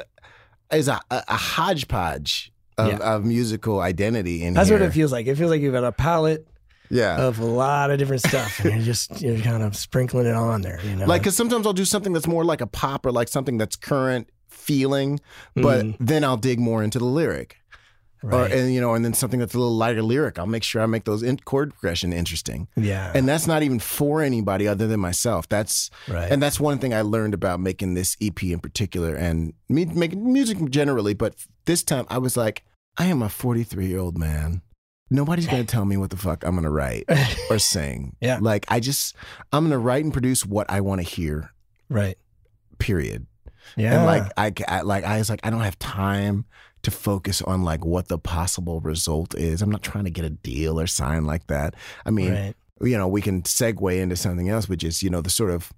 is 0.73 0.89
a, 0.89 1.01
a, 1.11 1.23
a 1.29 1.37
hodgepodge. 1.37 2.53
Of, 2.79 2.89
Yeah. 2.89 2.97
of 3.17 3.27
musical 3.27 3.81
identity 3.81 4.43
in 4.43 4.55
That's 4.55 4.71
here. 4.71 4.79
what 4.79 4.87
it 4.89 4.93
feels 4.93 5.13
like. 5.13 5.27
It 5.27 5.35
feels 5.37 5.51
like 5.51 5.61
you've 5.61 5.75
got 5.75 5.85
a 5.85 5.93
palette 5.93 6.47
Yeah. 6.89 7.21
of 7.21 7.39
a 7.39 7.45
lot 7.45 7.91
of 7.91 7.99
different 7.99 8.23
stuff, 8.23 8.59
and 8.65 8.75
you're 8.77 8.83
just 8.85 9.21
you're 9.21 9.37
kind 9.41 9.63
of 9.63 9.77
sprinkling 9.77 10.25
it 10.27 10.35
on 10.35 10.63
there. 10.63 10.81
You 10.83 10.97
know, 10.97 11.05
Like, 11.05 11.21
because 11.21 11.37
sometimes 11.37 11.67
I'll 11.67 11.75
do 11.75 11.85
something 11.85 12.15
that's 12.15 12.27
more 12.27 12.43
like 12.43 12.63
a 12.63 12.67
pop 12.67 13.05
or 13.05 13.13
like 13.13 13.29
something 13.29 13.59
that's 13.59 13.77
current 13.77 14.31
feeling, 14.49 15.21
but 15.55 15.85
Mhm. 15.85 15.97
then 16.01 16.25
I'll 16.25 16.39
dig 16.39 16.59
more 16.59 16.83
into 16.83 16.99
the 16.99 17.05
lyric. 17.05 17.60
Or, 18.23 18.45
and 18.45 18.73
you 18.75 18.81
know, 18.83 18.93
and 18.95 19.03
then 19.05 19.15
something 19.15 19.41
that's 19.41 19.55
a 19.55 19.59
little 19.59 19.75
lighter 19.77 20.03
lyric, 20.03 20.39
I'll 20.39 20.47
make 20.47 20.63
sure 20.63 20.83
I 20.83 20.87
make 20.87 21.05
those 21.05 21.23
in- 21.23 21.39
chord 21.39 21.73
progression 21.73 22.13
interesting. 22.13 22.69
yeah, 22.77 23.13
And 23.15 23.27
that's 23.27 23.47
not 23.47 23.63
even 23.63 23.79
for 23.79 24.21
anybody 24.23 24.69
other 24.69 24.87
than 24.87 25.01
myself. 25.01 25.49
That's 25.49 25.89
right. 26.07 26.31
and 26.31 26.43
that's 26.43 26.61
one 26.61 26.79
thing 26.79 26.93
I 26.93 27.01
learned 27.01 27.33
about 27.33 27.61
making 27.61 27.95
this 27.95 28.17
EP 28.21 28.43
in 28.45 28.59
particular, 28.61 29.15
and 29.15 29.55
me 29.71 29.87
making 29.87 30.31
music 30.33 30.59
generally. 30.71 31.15
But 31.15 31.35
this 31.65 31.83
time, 31.83 32.05
I 32.11 32.19
was 32.19 32.37
like, 32.37 32.63
I 32.99 33.07
am 33.07 33.23
a 33.23 33.29
43 33.31 33.87
year 33.87 33.99
old 34.01 34.19
man. 34.19 34.61
Nobody's 35.13 35.47
gonna 35.47 35.65
tell 35.65 35.85
me 35.87 35.97
what 35.97 36.11
the 36.11 36.17
fuck 36.17 36.45
I'm 36.45 36.55
gonna 36.55 36.71
write 36.71 37.05
or 37.51 37.59
sing. 37.59 38.17
Yeah. 38.21 38.39
like 38.41 38.65
I 38.69 38.81
just 38.81 39.17
I'm 39.53 39.65
gonna 39.65 39.79
write 39.79 40.05
and 40.05 40.13
produce 40.13 40.45
what 40.47 40.71
I 40.71 40.83
want 40.83 41.01
to 41.01 41.07
hear. 41.07 41.51
right. 41.89 42.17
Period. 42.79 43.27
Yeah. 43.77 43.97
And 43.97 44.07
like 44.07 44.33
I, 44.37 44.53
I 44.69 44.81
like 44.83 45.05
I 45.05 45.19
was 45.19 45.29
like 45.31 45.41
I 45.43 45.51
don't 45.51 45.61
have 45.63 45.79
time 45.79 46.45
to 46.83 46.91
focus 46.91 47.43
on 47.43 47.63
like 47.63 47.85
what 47.85 48.09
the 48.09 48.19
possible 48.19 48.81
result 48.81 49.35
is. 49.35 49.63
I'm 49.63 49.71
not 49.71 49.83
trying 49.83 50.05
to 50.05 50.11
get 50.11 50.25
a 50.25 50.31
deal 50.31 50.81
or 50.81 50.87
sign 50.87 51.25
like 51.27 51.47
that. 51.49 51.75
I 52.07 52.11
mean, 52.11 52.33
right. 52.33 52.55
you 52.81 52.97
know, 52.97 53.09
we 53.09 53.21
can 53.23 53.43
segue 53.43 53.99
into 54.01 54.17
something 54.17 54.49
else, 54.49 54.69
which 54.69 54.83
is 54.85 55.03
you 55.03 55.11
know 55.11 55.21
the 55.21 55.31
sort 55.31 55.51
of 55.51 55.73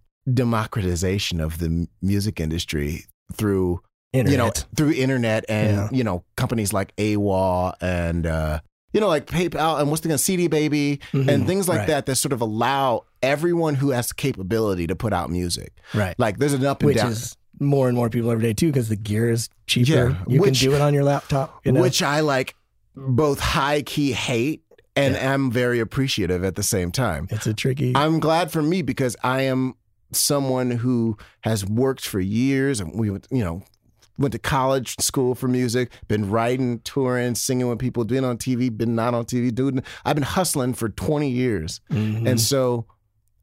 democratization 0.52 1.40
of 1.40 1.58
the 1.58 1.86
music 2.02 2.38
industry 2.40 3.04
through 3.32 3.80
Internet. 4.12 4.30
you 4.32 4.36
know 4.36 4.50
through 4.76 4.92
internet 4.92 5.42
and 5.48 5.74
Yeah. 5.76 5.88
you 5.90 6.04
know 6.04 6.22
companies 6.36 6.74
like 6.74 6.94
AWAL 6.96 7.72
and 7.80 8.26
uh, 8.26 8.60
you 8.92 9.00
know 9.00 9.08
like 9.08 9.24
PayPal 9.26 9.80
and 9.80 9.88
what's 9.88 10.02
the 10.02 10.10
name 10.10 10.18
CD 10.18 10.48
Baby 10.48 11.00
and 11.14 11.24
Mhm. 11.26 11.46
things 11.46 11.66
like 11.66 11.78
Right. 11.78 11.86
that 11.88 12.06
that 12.06 12.16
sort 12.16 12.34
of 12.34 12.42
allow 12.42 13.04
everyone 13.22 13.74
who 13.76 13.88
has 13.90 14.08
the 14.08 14.14
capability 14.14 14.86
to 14.86 14.94
put 14.94 15.14
out 15.14 15.30
music. 15.30 15.72
right. 15.94 16.14
Like 16.18 16.36
there's 16.38 16.52
an 16.52 16.66
up 16.66 16.82
and 16.82 16.88
Which 16.88 16.98
down. 16.98 17.12
is 17.12 17.36
more 17.60 17.88
and 17.88 17.96
more 17.96 18.08
people 18.10 18.30
every 18.30 18.42
day 18.42 18.52
too, 18.54 18.68
because 18.68 18.88
the 18.88 18.96
gear 18.96 19.30
is 19.30 19.48
cheaper. 19.66 19.90
Yeah, 19.92 20.16
You 20.26 20.40
which- 20.40 20.60
can 20.60 20.70
do 20.70 20.74
it 20.76 20.80
on 20.80 20.94
your 20.94 21.04
laptop. 21.04 21.60
You 21.64 21.72
know? 21.72 21.80
which 21.80 22.02
I 22.02 22.20
like 22.20 22.54
both 22.96 23.38
high 23.40 23.82
key 23.82 24.12
hate 24.12 24.62
and 24.96 25.16
am 25.16 25.50
very 25.50 25.80
appreciative 25.80 26.44
at 26.44 26.54
the 26.56 26.62
same 26.62 26.90
time. 26.92 27.26
it's 27.30 27.46
a 27.46 27.54
tricky. 27.54 27.92
I'm 27.94 28.20
glad 28.20 28.50
for 28.50 28.60
me 28.62 28.82
because 28.82 29.16
I 29.22 29.42
am 29.42 29.74
someone 30.12 30.70
who 30.70 31.16
has 31.40 31.64
worked 31.64 32.04
for 32.04 32.20
years 32.20 32.80
and 32.80 32.92
we 32.98 33.06
you 33.08 33.20
know 33.44 33.62
went 34.18 34.32
to 34.32 34.38
college 34.38 34.94
school 35.00 35.34
for 35.34 35.48
music 35.48 35.90
been 36.06 36.28
writing 36.28 36.80
touring 36.80 37.34
singing 37.34 37.66
with 37.66 37.78
people 37.78 38.04
been 38.04 38.22
on 38.22 38.36
tv 38.36 38.68
been 38.76 38.94
not 38.94 39.14
on 39.14 39.24
tv 39.24 39.52
doing 39.54 39.82
i've 40.04 40.14
been 40.14 40.22
hustling 40.22 40.74
for 40.74 40.90
20 40.90 41.30
years 41.30 41.80
Mhm. 41.90 42.28
and 42.28 42.38
so 42.38 42.84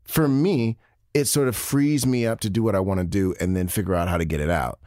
for 0.04 0.28
me 0.28 0.78
it 1.14 1.26
sort 1.26 1.48
of 1.48 1.56
frees 1.56 2.06
me 2.06 2.26
up 2.26 2.40
to 2.40 2.50
do 2.50 2.64
what 2.64 2.76
i 2.76 2.80
want 2.80 3.00
to 3.00 3.06
do 3.06 3.34
and 3.40 3.56
then 3.56 3.68
figure 3.68 3.96
out 3.96 4.08
how 4.08 4.18
to 4.18 4.26
get 4.26 4.40
it 4.40 4.50
out 4.50 4.80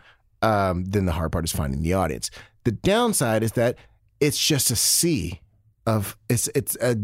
um, 0.43 0.87
then 0.87 1.05
the 1.05 1.13
hard 1.13 1.31
part 1.31 1.45
is 1.45 1.53
finding 1.53 1.83
the 1.83 1.93
audience 1.93 2.31
the 2.65 2.73
downside 2.73 3.43
is 3.43 3.53
that 3.53 3.77
it's 4.21 4.39
just 4.39 4.71
a 4.71 4.77
sea 4.77 5.41
of 5.87 6.17
it's 6.29 6.49
it's 6.55 6.77
a 6.77 6.97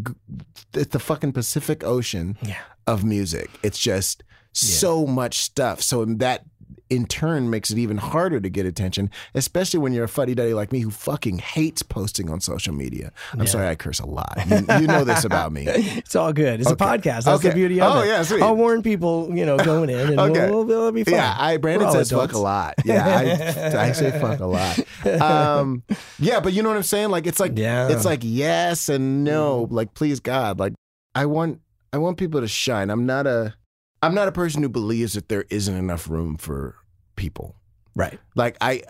it's 0.74 0.92
the 0.92 0.98
fucking 0.98 1.32
pacific 1.32 1.82
ocean 1.84 2.36
yeah. 2.42 2.58
of 2.86 3.04
music. 3.04 3.50
It's 3.62 3.78
just 3.78 4.22
so 4.52 5.06
much 5.06 5.38
stuff. 5.38 5.82
So 5.82 6.02
in 6.02 6.18
that 6.18 6.44
in 6.90 7.06
turn 7.06 7.50
makes 7.50 7.70
it 7.70 7.78
even 7.78 7.98
harder 7.98 8.40
to 8.40 8.48
get 8.48 8.64
attention, 8.66 9.10
especially 9.34 9.78
when 9.80 9.92
you're 9.92 10.04
a 10.04 10.08
fuddy 10.08 10.34
duddy 10.34 10.54
like 10.54 10.72
me 10.72 10.80
who 10.80 10.90
fucking 10.90 11.38
hates 11.38 11.82
posting 11.82 12.30
on 12.30 12.40
social 12.40 12.72
media. 12.74 13.12
I'm 13.32 13.40
Yeah. 13.40 13.44
sorry 13.46 13.68
I 13.68 13.74
curse 13.74 14.00
a 14.00 14.06
lot. 14.06 14.38
You, 14.48 14.56
you 14.80 14.86
know 14.86 15.04
this 15.04 15.24
about 15.24 15.52
me. 15.52 15.66
It's 15.68 16.16
all 16.16 16.32
good. 16.32 16.60
It's 16.60 16.70
Okay. 16.70 16.84
a 16.84 16.88
podcast. 16.98 17.24
That's 17.24 17.42
the 17.42 17.52
beauty 17.52 17.80
of 17.80 17.94
Oh, 17.96 18.00
it. 18.00 18.06
yeah, 18.08 18.22
sweet. 18.22 18.42
I'll 18.42 18.56
warn 18.56 18.82
people, 18.82 19.28
you 19.36 19.44
know, 19.44 19.56
going 19.58 19.90
in, 19.90 20.08
and 20.08 20.20
Okay. 20.20 20.48
we'll, 20.50 20.64
we'll, 20.64 20.78
it'll 20.78 20.92
be 20.92 21.04
fine. 21.04 21.14
Yeah, 21.14 21.36
I 21.38 21.56
Brandon 21.58 21.90
says 21.92 22.10
fuck 22.10 22.32
a 22.32 22.38
lot. 22.38 22.74
Yeah, 22.84 23.06
I, 23.06 23.78
I 23.88 23.92
say 23.92 24.10
fuck 24.18 24.40
a 24.40 24.46
lot. 24.46 24.78
Um, 25.20 25.82
yeah, 26.18 26.40
but 26.40 26.52
you 26.52 26.62
know 26.62 26.68
what 26.68 26.76
I'm 26.76 26.82
saying? 26.82 27.10
Like 27.10 27.26
it's 27.26 27.40
like 27.40 27.52
Yeah. 27.58 27.88
it's 27.88 28.04
like 28.04 28.20
yes 28.22 28.88
and 28.88 29.24
no. 29.24 29.66
Like 29.70 29.94
please 29.94 30.20
God, 30.20 30.58
like 30.58 30.74
I 31.14 31.26
want 31.26 31.60
I 31.92 31.98
want 31.98 32.16
people 32.18 32.40
to 32.40 32.48
shine. 32.48 32.90
I'm 32.90 33.06
not 33.06 33.26
a 33.26 33.54
I'm 34.02 34.14
not 34.14 34.28
a 34.28 34.32
person 34.32 34.62
who 34.62 34.68
believes 34.68 35.14
that 35.14 35.28
there 35.28 35.44
isn't 35.50 35.74
enough 35.74 36.08
room 36.08 36.36
for 36.36 36.76
people. 37.18 37.54
Right. 37.94 38.18
Like 38.34 38.56
I 38.60 38.82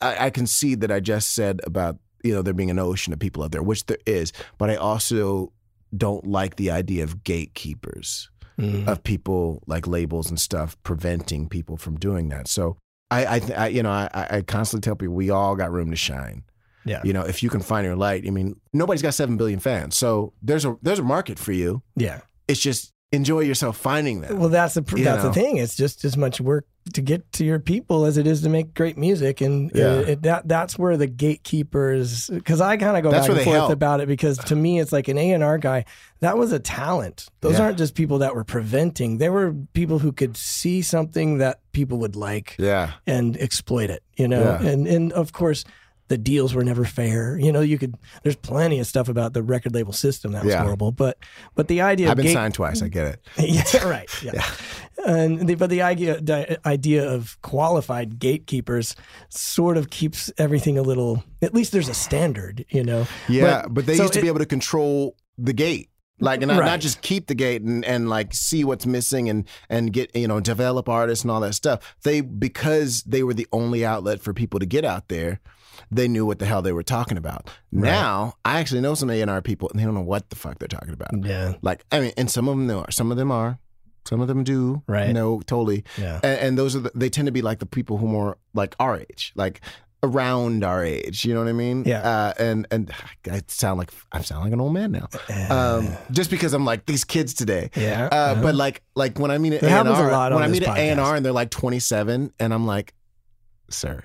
I, 0.00 0.30
I 0.30 0.44
see 0.44 0.74
that 0.76 0.90
I 0.90 1.00
just 1.00 1.34
said 1.34 1.60
about 1.66 1.98
you 2.24 2.32
know 2.32 2.40
there 2.42 2.54
being 2.54 2.70
an 2.70 2.78
ocean 2.78 3.12
of 3.12 3.18
people 3.18 3.42
out 3.42 3.50
there, 3.52 3.62
which 3.62 3.84
there 3.86 3.98
is, 4.06 4.32
but 4.56 4.70
I 4.70 4.76
also 4.76 5.52
don't 5.94 6.26
like 6.26 6.56
the 6.56 6.70
idea 6.70 7.04
of 7.04 7.22
gatekeepers 7.24 8.30
Mhm. 8.58 8.86
of 8.86 9.02
people 9.02 9.62
like 9.66 9.86
labels 9.86 10.28
and 10.28 10.38
stuff 10.38 10.76
preventing 10.82 11.48
people 11.48 11.78
from 11.78 11.96
doing 11.96 12.28
that. 12.28 12.48
So 12.48 12.76
I, 13.10 13.24
I, 13.24 13.40
I 13.56 13.66
you 13.68 13.82
know, 13.82 13.90
I, 13.90 14.08
I 14.12 14.26
I 14.36 14.42
constantly 14.42 14.82
tell 14.84 14.94
people 14.94 15.14
we 15.14 15.30
all 15.30 15.56
got 15.56 15.72
room 15.72 15.90
to 15.90 15.96
shine. 15.96 16.44
Yeah. 16.84 17.00
You 17.02 17.12
know, 17.14 17.22
if 17.22 17.42
you 17.42 17.48
can 17.48 17.60
find 17.62 17.86
your 17.86 17.96
light. 17.96 18.24
I 18.26 18.30
mean, 18.30 18.60
nobody's 18.72 19.02
got 19.02 19.14
seven 19.14 19.36
billion 19.38 19.58
fans, 19.58 19.96
so 19.96 20.34
there's 20.42 20.64
a 20.66 20.76
there's 20.82 20.98
a 20.98 21.02
market 21.02 21.38
for 21.38 21.52
you. 21.52 21.82
Yeah. 21.96 22.20
It's 22.46 22.60
just 22.60 22.91
enjoy 23.12 23.40
yourself 23.40 23.76
finding 23.76 24.22
that. 24.22 24.34
Well, 24.36 24.48
that's 24.48 24.74
the 24.74 24.80
that's 24.80 25.22
know. 25.22 25.28
the 25.28 25.32
thing. 25.32 25.58
It's 25.58 25.76
just 25.76 26.04
as 26.04 26.16
much 26.16 26.40
work 26.40 26.66
to 26.94 27.00
get 27.00 27.30
to 27.34 27.44
your 27.44 27.60
people 27.60 28.06
as 28.06 28.16
it 28.16 28.26
is 28.26 28.42
to 28.42 28.48
make 28.48 28.74
great 28.74 28.98
music, 28.98 29.40
and 29.40 29.70
uh, 29.76 29.78
Yeah. 29.78 29.98
it, 30.00 30.22
that 30.22 30.48
that's 30.48 30.78
where 30.78 30.96
the 30.96 31.06
gatekeepers. 31.06 32.28
Because 32.28 32.60
I 32.60 32.76
kind 32.76 32.96
of 32.96 33.02
go 33.02 33.10
That's 33.10 33.28
back 33.28 33.36
and 33.36 33.44
forth 33.44 33.56
help. 33.56 33.72
about 33.72 34.00
it. 34.00 34.08
Because 34.08 34.38
to 34.38 34.56
me, 34.56 34.80
it's 34.80 34.92
like 34.92 35.08
an 35.08 35.18
A 35.18 35.32
and 35.32 35.44
R 35.44 35.58
guy. 35.58 35.84
That 36.20 36.38
was 36.38 36.52
a 36.52 36.58
talent. 36.58 37.28
Those 37.40 37.58
Yeah. 37.58 37.64
aren't 37.66 37.78
just 37.78 37.94
people 37.94 38.18
that 38.18 38.34
were 38.34 38.44
preventing. 38.44 39.18
They 39.18 39.28
were 39.28 39.54
people 39.74 39.98
who 39.98 40.12
could 40.12 40.36
see 40.36 40.82
something 40.82 41.38
that 41.38 41.60
people 41.72 41.98
would 41.98 42.16
like 42.16 42.56
yeah, 42.58 42.92
and 43.06 43.36
exploit 43.36 43.90
it. 43.90 44.02
You 44.16 44.28
know, 44.28 44.42
Yeah. 44.42 44.68
and 44.68 44.86
and 44.86 45.12
of 45.12 45.32
course. 45.32 45.64
The 46.12 46.18
deals 46.18 46.52
were 46.54 46.62
never 46.62 46.84
fair. 46.84 47.38
You 47.38 47.50
know, 47.50 47.62
you 47.62 47.78
could. 47.78 47.94
There's 48.22 48.36
plenty 48.36 48.78
of 48.80 48.86
stuff 48.86 49.08
about 49.08 49.32
the 49.32 49.42
record 49.42 49.74
label 49.74 49.94
system 49.94 50.32
that 50.32 50.44
was 50.44 50.52
Yeah. 50.52 50.62
horrible, 50.62 50.92
but 50.92 51.16
but 51.54 51.68
the 51.68 51.80
idea 51.80 52.10
I've 52.10 52.16
been 52.18 52.26
gate- 52.26 52.34
signed 52.34 52.52
twice. 52.52 52.82
I 52.82 52.88
get 52.88 53.06
it. 53.06 53.20
yeah, 53.38 53.84
right. 53.88 54.08
Yeah. 54.22 54.44
And 55.06 55.48
the, 55.48 55.54
but 55.54 55.70
the 55.70 55.80
idea 55.80 56.20
the 56.20 56.60
idea 56.68 57.08
of 57.10 57.40
qualified 57.40 58.18
gatekeepers 58.18 58.94
sort 59.30 59.78
of 59.78 59.88
keeps 59.88 60.30
everything 60.36 60.76
a 60.76 60.82
little. 60.82 61.24
At 61.40 61.54
least 61.54 61.72
there's 61.72 61.88
a 61.88 61.94
standard, 61.94 62.64
you 62.68 62.84
know. 62.84 63.06
Yeah, 63.28 63.64
but, 63.70 63.86
they 63.86 63.96
so 63.96 64.02
used 64.02 64.12
to 64.12 64.18
it- 64.18 64.22
be 64.22 64.28
able 64.28 64.40
to 64.40 64.46
control 64.46 65.16
the 65.38 65.54
gate. 65.54 65.88
Like 66.20 66.40
and 66.42 66.50
not, 66.52 66.60
Right. 66.60 66.66
not 66.66 66.80
just 66.80 67.00
keep 67.02 67.26
the 67.26 67.34
gate 67.34 67.62
and, 67.62 67.84
and 67.84 68.08
like 68.08 68.32
see 68.32 68.62
what's 68.62 68.86
missing 68.86 69.28
and 69.28 69.48
and 69.68 69.92
get 69.92 70.14
you 70.14 70.28
know 70.28 70.38
develop 70.38 70.88
artists 70.88 71.24
and 71.24 71.30
all 71.32 71.40
that 71.40 71.54
stuff. 71.54 71.96
They 72.04 72.20
because 72.20 73.02
they 73.04 73.24
were 73.24 73.34
the 73.34 73.48
only 73.50 73.84
outlet 73.84 74.20
for 74.20 74.32
people 74.32 74.60
to 74.60 74.66
get 74.66 74.84
out 74.84 75.08
there, 75.08 75.40
they 75.90 76.08
knew 76.08 76.26
what 76.26 76.38
the 76.38 76.46
hell 76.46 76.62
they 76.62 76.72
were 76.72 76.82
talking 76.82 77.16
about. 77.16 77.50
Now 77.70 78.34
I 78.44 78.60
actually 78.60 78.80
know 78.80 78.94
some 78.94 79.10
A 79.10 79.20
and 79.20 79.30
R 79.30 79.42
people 79.42 79.68
and 79.70 79.78
they 79.78 79.84
don't 79.84 79.94
know 79.94 80.00
what 80.00 80.30
the 80.30 80.36
fuck 80.36 80.58
they're 80.58 80.68
talking 80.68 80.94
about. 80.94 81.10
Yeah. 81.24 81.54
Like 81.62 81.84
I 81.90 82.00
mean, 82.00 82.12
and 82.16 82.30
some 82.30 82.48
of 82.48 82.56
them 82.56 82.70
are, 82.70 82.90
some 82.90 83.10
of 83.10 83.16
them 83.16 83.30
are, 83.30 83.58
some 84.04 84.20
of 84.20 84.28
them 84.28 84.44
do. 84.44 84.82
Right. 84.86 85.10
No, 85.12 85.40
totally. 85.42 85.84
Yeah. 85.98 86.20
And, 86.22 86.40
and 86.40 86.58
those 86.58 86.74
are 86.74 86.80
the, 86.80 86.92
they 86.94 87.08
tend 87.08 87.26
to 87.26 87.32
be 87.32 87.42
like 87.42 87.60
the 87.60 87.66
people 87.66 87.98
who 87.98 88.06
more 88.06 88.38
like 88.54 88.74
our 88.80 88.98
age, 88.98 89.32
like 89.36 89.60
around 90.02 90.64
our 90.64 90.84
age. 90.84 91.24
You 91.24 91.34
know 91.34 91.40
what 91.40 91.48
I 91.48 91.52
mean? 91.52 91.84
Yeah. 91.86 92.00
Uh, 92.00 92.32
and 92.38 92.66
and 92.70 92.92
I 93.30 93.42
sound 93.48 93.78
like 93.78 93.90
I 94.10 94.20
sound 94.22 94.44
like 94.44 94.52
an 94.52 94.60
old 94.60 94.72
man 94.72 94.92
now, 94.92 95.08
um, 95.50 95.88
just 96.10 96.30
because 96.30 96.52
I'm 96.52 96.64
like 96.64 96.86
these 96.86 97.04
kids 97.04 97.34
today. 97.34 97.70
Yeah. 97.76 98.08
Uh, 98.10 98.42
but 98.42 98.54
like 98.54 98.82
like 98.94 99.18
when 99.18 99.30
I 99.30 99.38
meet 99.38 99.54
an 99.54 99.64
A 99.64 99.68
and 99.68 99.88
R, 99.88 100.10
lot 100.10 100.32
when 100.32 100.42
I 100.42 100.48
meet 100.48 100.64
an 100.64 100.76
A 100.76 100.90
and 100.90 101.00
R 101.00 101.16
and 101.16 101.24
they're 101.24 101.32
like 101.32 101.50
27, 101.50 102.32
and 102.38 102.54
I'm 102.54 102.66
like, 102.66 102.94
sir, 103.70 104.02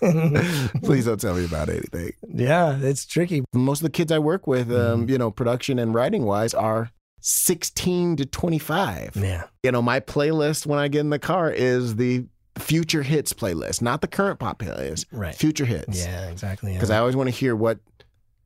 please 0.82 1.04
don't 1.06 1.20
tell 1.20 1.34
me 1.34 1.44
about 1.44 1.68
anything. 1.68 2.12
yeah, 2.28 2.78
it's 2.80 3.04
tricky. 3.06 3.44
Most 3.52 3.80
of 3.80 3.84
the 3.84 3.90
kids 3.90 4.12
I 4.12 4.18
work 4.18 4.46
with, 4.46 4.70
um, 4.72 5.08
you 5.08 5.18
know, 5.18 5.30
production 5.30 5.78
and 5.78 5.94
writing 5.94 6.24
wise, 6.24 6.54
are 6.54 6.90
16 7.20 8.16
to 8.16 8.26
25 8.26 9.16
Yeah. 9.16 9.44
you 9.62 9.72
know, 9.72 9.82
my 9.82 10.00
playlist 10.00 10.66
when 10.66 10.78
I 10.78 10.88
get 10.88 11.00
in 11.00 11.10
the 11.10 11.18
car 11.18 11.50
is 11.50 11.96
the 11.96 12.26
future 12.58 13.02
hits 13.02 13.32
playlist, 13.32 13.82
not 13.82 14.00
the 14.00 14.08
current 14.08 14.38
pop 14.38 14.58
playlist. 14.60 15.04
Right. 15.12 15.34
Future 15.34 15.64
hits. 15.64 16.04
Yeah. 16.04 16.28
Exactly. 16.30 16.72
Because 16.72 16.90
I 16.90 16.98
always 16.98 17.16
want 17.16 17.28
to 17.28 17.34
hear 17.34 17.54
what 17.56 17.78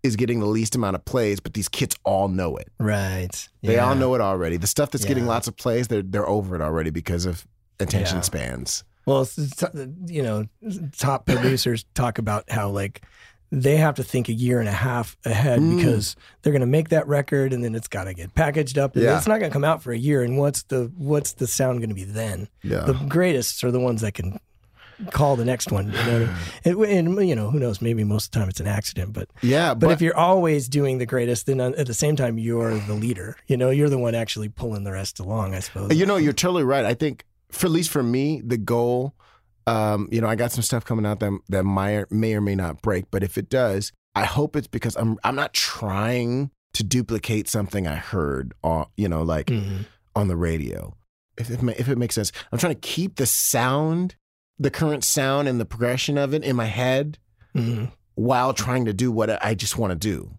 is 0.02 0.16
getting 0.16 0.40
the 0.40 0.46
least 0.46 0.74
amount 0.74 0.96
of 0.96 1.04
plays, 1.04 1.38
but 1.38 1.54
these 1.54 1.68
kids 1.68 1.94
all 2.04 2.28
know 2.28 2.56
it. 2.56 2.68
right. 2.78 3.48
They 3.62 3.78
all 3.78 3.94
know 3.94 4.14
it 4.14 4.20
already. 4.20 4.56
The 4.56 4.66
stuff 4.66 4.90
that's 4.90 5.04
getting 5.04 5.26
lots 5.26 5.46
of 5.46 5.56
plays, 5.56 5.86
they're 5.88 6.02
they're 6.02 6.28
over 6.28 6.56
it 6.56 6.60
already 6.60 6.90
because 6.90 7.24
of 7.24 7.46
attention 7.78 8.16
Yeah. 8.16 8.22
spans. 8.22 8.84
Well, 9.06 9.28
you 10.06 10.22
know, 10.22 10.46
top 10.98 11.26
producers 11.26 11.84
talk 11.94 12.18
about 12.18 12.50
how 12.50 12.70
like 12.70 13.02
they 13.50 13.76
have 13.76 13.96
to 13.96 14.02
think 14.02 14.28
a 14.28 14.32
year 14.32 14.60
and 14.60 14.68
a 14.68 14.72
half 14.72 15.16
ahead 15.26 15.60
Mm. 15.60 15.76
because 15.76 16.16
they're 16.40 16.52
going 16.52 16.60
to 16.60 16.66
make 16.66 16.88
that 16.88 17.06
record 17.06 17.52
and 17.52 17.62
then 17.62 17.74
it's 17.74 17.88
got 17.88 18.04
to 18.04 18.14
get 18.14 18.34
packaged 18.34 18.78
up. 18.78 18.94
And 18.94 19.04
Yeah. 19.04 19.18
It's 19.18 19.26
not 19.26 19.40
going 19.40 19.50
to 19.50 19.52
come 19.52 19.64
out 19.64 19.82
for 19.82 19.92
a 19.92 19.98
year. 19.98 20.22
And 20.22 20.38
what's 20.38 20.62
the 20.64 20.90
what's 20.96 21.32
the 21.34 21.46
sound 21.46 21.80
going 21.80 21.90
to 21.90 21.94
be 21.94 22.04
then? 22.04 22.48
Yeah. 22.62 22.80
The 22.84 22.94
greatest 22.94 23.62
are 23.64 23.70
the 23.70 23.80
ones 23.80 24.00
that 24.00 24.14
can 24.14 24.38
call 25.10 25.36
the 25.36 25.44
next 25.44 25.70
one. 25.72 25.86
You 25.88 25.92
know, 25.92 26.34
and, 26.64 26.78
and 26.84 27.28
you 27.28 27.34
know 27.34 27.50
who 27.50 27.58
knows? 27.58 27.82
Maybe 27.82 28.04
most 28.04 28.26
of 28.26 28.30
the 28.32 28.38
time 28.38 28.48
it's 28.48 28.60
an 28.60 28.68
accident, 28.68 29.12
but 29.12 29.28
yeah, 29.42 29.74
but, 29.74 29.86
but, 29.88 29.90
if 29.92 30.00
you're 30.00 30.16
always 30.16 30.68
doing 30.68 30.96
the 30.98 31.06
greatest, 31.06 31.44
then 31.46 31.60
at 31.60 31.86
the 31.86 31.92
same 31.94 32.16
time 32.16 32.38
you're 32.38 32.78
the 32.78 32.94
leader. 32.94 33.36
You 33.48 33.56
know, 33.58 33.70
you're 33.70 33.90
the 33.90 33.98
one 33.98 34.14
actually 34.14 34.48
pulling 34.48 34.84
the 34.84 34.92
rest 34.92 35.18
along. 35.20 35.54
I 35.54 35.60
suppose. 35.60 35.94
you 35.94 36.06
know, 36.06 36.16
you're 36.16 36.32
totally 36.32 36.64
right. 36.64 36.84
I 36.84 36.94
think 36.94 37.24
for 37.52 37.66
at 37.66 37.72
least 37.72 37.90
for 37.90 38.02
me, 38.02 38.40
the 38.44 38.56
goal, 38.58 39.14
um, 39.66 40.08
you 40.10 40.20
know, 40.20 40.26
I 40.26 40.34
got 40.34 40.50
some 40.52 40.62
stuff 40.62 40.84
coming 40.84 41.06
out 41.06 41.20
that 41.20 41.38
that 41.48 41.64
may 41.64 42.04
may 42.10 42.34
or 42.34 42.40
may 42.40 42.54
not 42.54 42.82
break, 42.82 43.10
but 43.10 43.22
if 43.22 43.38
it 43.38 43.48
does, 43.48 43.92
I 44.14 44.24
hope 44.24 44.56
it's 44.56 44.66
because 44.66 44.96
I'm 44.96 45.18
I'm 45.24 45.36
not 45.36 45.52
trying 45.52 46.50
to 46.74 46.82
duplicate 46.84 47.48
something 47.48 47.86
I 47.86 47.96
heard 47.96 48.54
on, 48.64 48.86
you 48.96 49.08
know, 49.08 49.22
like 49.22 49.46
Mhm. 49.46 49.86
on 50.16 50.28
the 50.28 50.36
radio. 50.36 50.96
If 51.38 51.50
it, 51.50 51.62
if 51.78 51.88
it 51.88 51.96
makes 51.98 52.14
sense, 52.14 52.32
I'm 52.50 52.58
trying 52.58 52.74
to 52.74 52.80
keep 52.80 53.16
the 53.16 53.26
sound, 53.26 54.16
the 54.58 54.70
current 54.70 55.04
sound 55.04 55.48
and 55.48 55.60
the 55.60 55.64
progression 55.64 56.18
of 56.18 56.34
it 56.34 56.42
in 56.44 56.56
my 56.56 56.66
head 56.66 57.18
Mhm. 57.54 57.90
while 58.14 58.52
trying 58.54 58.84
to 58.86 58.92
do 58.94 59.10
what 59.12 59.42
I 59.44 59.54
just 59.54 59.76
want 59.78 59.90
to 59.92 59.96
do 59.98 60.36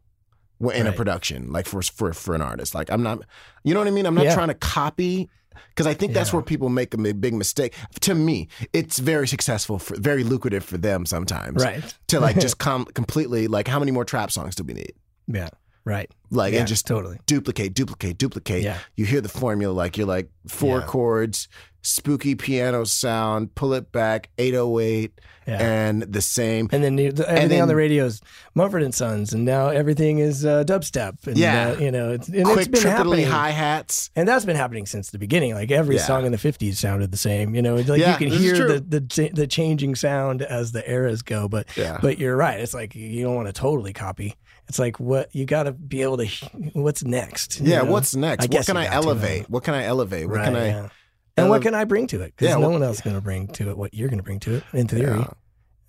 in 0.74 0.88
a 0.88 0.92
production, 0.94 1.52
like 1.52 1.66
for 1.68 1.82
for 1.82 2.14
for 2.14 2.36
an 2.36 2.42
artist. 2.42 2.74
Like 2.76 2.92
I'm 2.92 3.04
not, 3.04 3.20
you 3.64 3.74
know 3.74 3.80
what 3.80 3.88
I 3.88 3.92
mean? 3.92 4.06
I'm 4.06 4.16
not 4.16 4.26
Yeah. 4.26 4.34
trying 4.36 4.48
to 4.50 4.54
copy 4.56 5.30
because 5.70 5.88
I 5.88 5.94
think 5.94 6.14
that's 6.14 6.34
where 6.34 6.42
people 6.42 6.70
make 6.70 6.94
a 6.94 6.98
big 6.98 7.34
mistake. 7.34 7.74
To 8.02 8.16
me, 8.16 8.48
it's 8.74 9.00
very 9.00 9.28
successful, 9.28 9.80
for, 9.80 10.00
very 10.00 10.24
lucrative 10.24 10.64
for 10.64 10.78
them 10.78 11.06
sometimes, 11.06 11.64
Right. 11.64 11.84
To 12.08 12.20
like 12.20 12.40
just 12.40 12.58
com- 12.60 12.86
completely 12.86 13.48
like 13.48 13.68
how 13.68 13.80
many 13.80 13.92
more 13.92 14.06
trap 14.06 14.32
songs 14.32 14.56
do 14.56 14.64
we 14.64 14.74
need? 14.74 14.94
Yeah. 15.28 15.50
Right. 15.86 16.10
Like 16.32 16.54
yeah, 16.54 16.60
and 16.60 16.68
just 16.68 16.88
totally. 16.88 17.20
duplicate, 17.26 17.74
duplicate, 17.74 18.18
duplicate. 18.18 18.64
Yeah. 18.64 18.78
You 18.96 19.06
hear 19.06 19.22
the 19.22 19.30
formula, 19.30 19.74
like 19.74 19.98
you're 19.98 20.08
like 20.08 20.30
four 20.48 20.80
Yeah. 20.80 20.86
chords, 20.86 21.48
spooky 21.82 22.34
piano 22.36 22.86
sound, 22.86 23.54
pull 23.56 23.74
it 23.74 23.92
back, 23.92 24.30
808, 24.38 25.20
Yeah. 25.46 25.62
and 25.62 26.02
the 26.04 26.22
same. 26.22 26.70
And 26.72 26.82
then 26.82 26.96
the, 26.96 27.10
the- 27.10 27.28
everything 27.30 27.50
then- 27.50 27.62
on 27.64 27.68
the 27.68 27.76
radio 27.76 28.06
is 28.06 28.22
Mumford 28.56 28.82
and 28.82 28.96
Sons, 28.96 29.34
and 29.34 29.44
now 29.44 29.68
everything 29.68 30.20
is 30.20 30.46
uh, 30.46 30.64
dubstep. 30.64 31.28
And, 31.28 31.38
Yeah. 31.38 31.72
uh, 31.78 31.80
you 31.82 31.92
know, 31.92 32.12
it's, 32.14 32.30
and 32.30 32.38
it's 32.38 32.50
Quick 32.50 32.72
been 32.72 32.82
triply 32.82 33.24
happening. 33.24 33.26
hi 33.26 33.50
hats. 33.50 34.10
And 34.16 34.26
that's 34.26 34.46
been 34.46 34.56
happening 34.56 34.86
since 34.86 35.10
the 35.10 35.20
beginning. 35.20 35.54
Like 35.54 35.70
every 35.72 35.98
song 35.98 36.26
in 36.26 36.32
the 36.32 36.38
'50s 36.38 36.76
sounded 36.78 37.12
the 37.12 37.18
same. 37.18 37.54
You 37.54 37.62
know, 37.62 37.76
like 37.76 37.88
you 37.88 38.16
can 38.16 38.30
hear 38.30 38.80
the, 38.80 38.80
the 38.80 39.30
the 39.34 39.46
changing 39.48 39.96
sound 39.96 40.42
as 40.42 40.72
the 40.72 40.90
eras 40.90 41.22
go. 41.22 41.50
But 41.50 41.68
Yeah. 41.76 41.98
but 42.02 42.18
you're 42.18 42.38
right. 42.38 42.60
It's 42.62 42.74
like 42.74 42.96
you 42.96 43.24
don't 43.26 43.36
want 43.36 43.48
to 43.48 43.54
totally 43.54 43.92
copy. 43.94 44.36
It's 44.70 44.80
like 44.80 45.00
what 45.00 45.34
you 45.36 45.46
got 45.46 45.64
to 45.64 45.72
be 45.74 46.02
able 46.02 46.18
to. 46.18 46.26
What's 46.74 47.04
next? 47.04 47.60
Yeah, 47.60 47.80
know? 47.84 47.92
what's 47.92 48.16
next? 48.16 48.50
What 48.50 48.66
can 48.66 48.78
I 48.78 48.86
elevate? 48.88 49.50
What 49.50 49.64
can 49.64 49.74
I 49.74 49.84
elevate? 49.84 50.28
What 50.28 50.38
Right. 50.38 50.46
can 50.46 50.56
I? 50.56 50.66
yeah. 50.68 50.90
And 51.36 51.50
what 51.50 51.62
can 51.64 51.74
I 51.76 51.84
bring 51.84 52.08
to 52.08 52.22
it? 52.22 52.34
Because 52.36 52.48
Yeah, 52.50 52.56
no 52.56 52.62
what- 52.70 52.72
one 52.74 52.84
else 52.84 52.98
is 52.98 53.02
going 53.02 53.16
to 53.16 53.22
bring 53.22 53.48
to 53.50 53.70
it 53.70 53.78
what 53.78 53.94
you're 53.94 54.08
going 54.10 54.20
to 54.20 54.24
bring 54.24 54.40
to 54.42 54.56
it. 54.56 54.64
In 54.74 54.88
theory, 54.88 55.20
Yeah. 55.20 55.28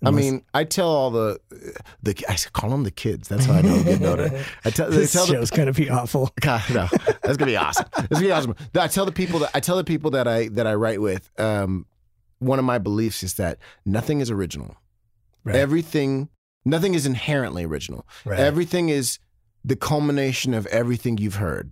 I 0.03 0.11
mean, 0.11 0.43
I 0.53 0.65
tell 0.65 0.89
all 0.89 1.09
the 1.09 1.39
the 2.03 2.15
I 2.29 2.35
call 2.53 2.69
them 2.69 2.83
the 2.83 2.91
kids. 2.91 3.27
That's 3.27 3.45
how 3.45 3.53
I 3.53 3.61
know 3.61 3.81
get 3.83 4.01
noted. 4.01 4.33
I 4.63 4.69
tell 4.69 4.89
this 4.91 5.13
tell 5.13 5.25
the 5.25 5.33
show's 5.33 5.49
going 5.51 5.65
to 5.67 5.73
be 5.73 5.89
awful. 5.89 6.29
God, 6.41 6.61
no, 6.71 6.87
that's 7.23 7.37
gonna 7.37 7.45
be 7.51 7.57
awesome. 7.57 7.85
That's 7.95 8.07
gonna 8.09 8.25
be 8.25 8.31
awesome. 8.31 8.55
I 8.75 8.87
tell 8.87 9.05
the 9.05 9.11
people 9.11 9.39
that 9.39 9.51
I 9.55 9.59
tell 9.61 9.77
the 9.77 9.83
people 9.83 10.11
that 10.11 10.27
I 10.27 10.49
that 10.49 10.67
I 10.67 10.75
write 10.75 11.01
with. 11.01 11.29
Um, 11.39 11.85
one 12.39 12.59
of 12.59 12.65
my 12.65 12.77
beliefs 12.77 13.23
is 13.23 13.35
that 13.35 13.57
nothing 13.85 14.19
is 14.19 14.29
original. 14.29 14.75
Right. 15.43 15.55
Everything, 15.55 16.29
nothing 16.65 16.93
is 16.95 17.05
inherently 17.05 17.63
original. 17.63 18.05
Right. 18.25 18.39
Everything 18.39 18.89
is 18.89 19.19
the 19.63 19.75
culmination 19.75 20.53
of 20.53 20.65
everything 20.67 21.17
you've 21.17 21.35
heard, 21.35 21.71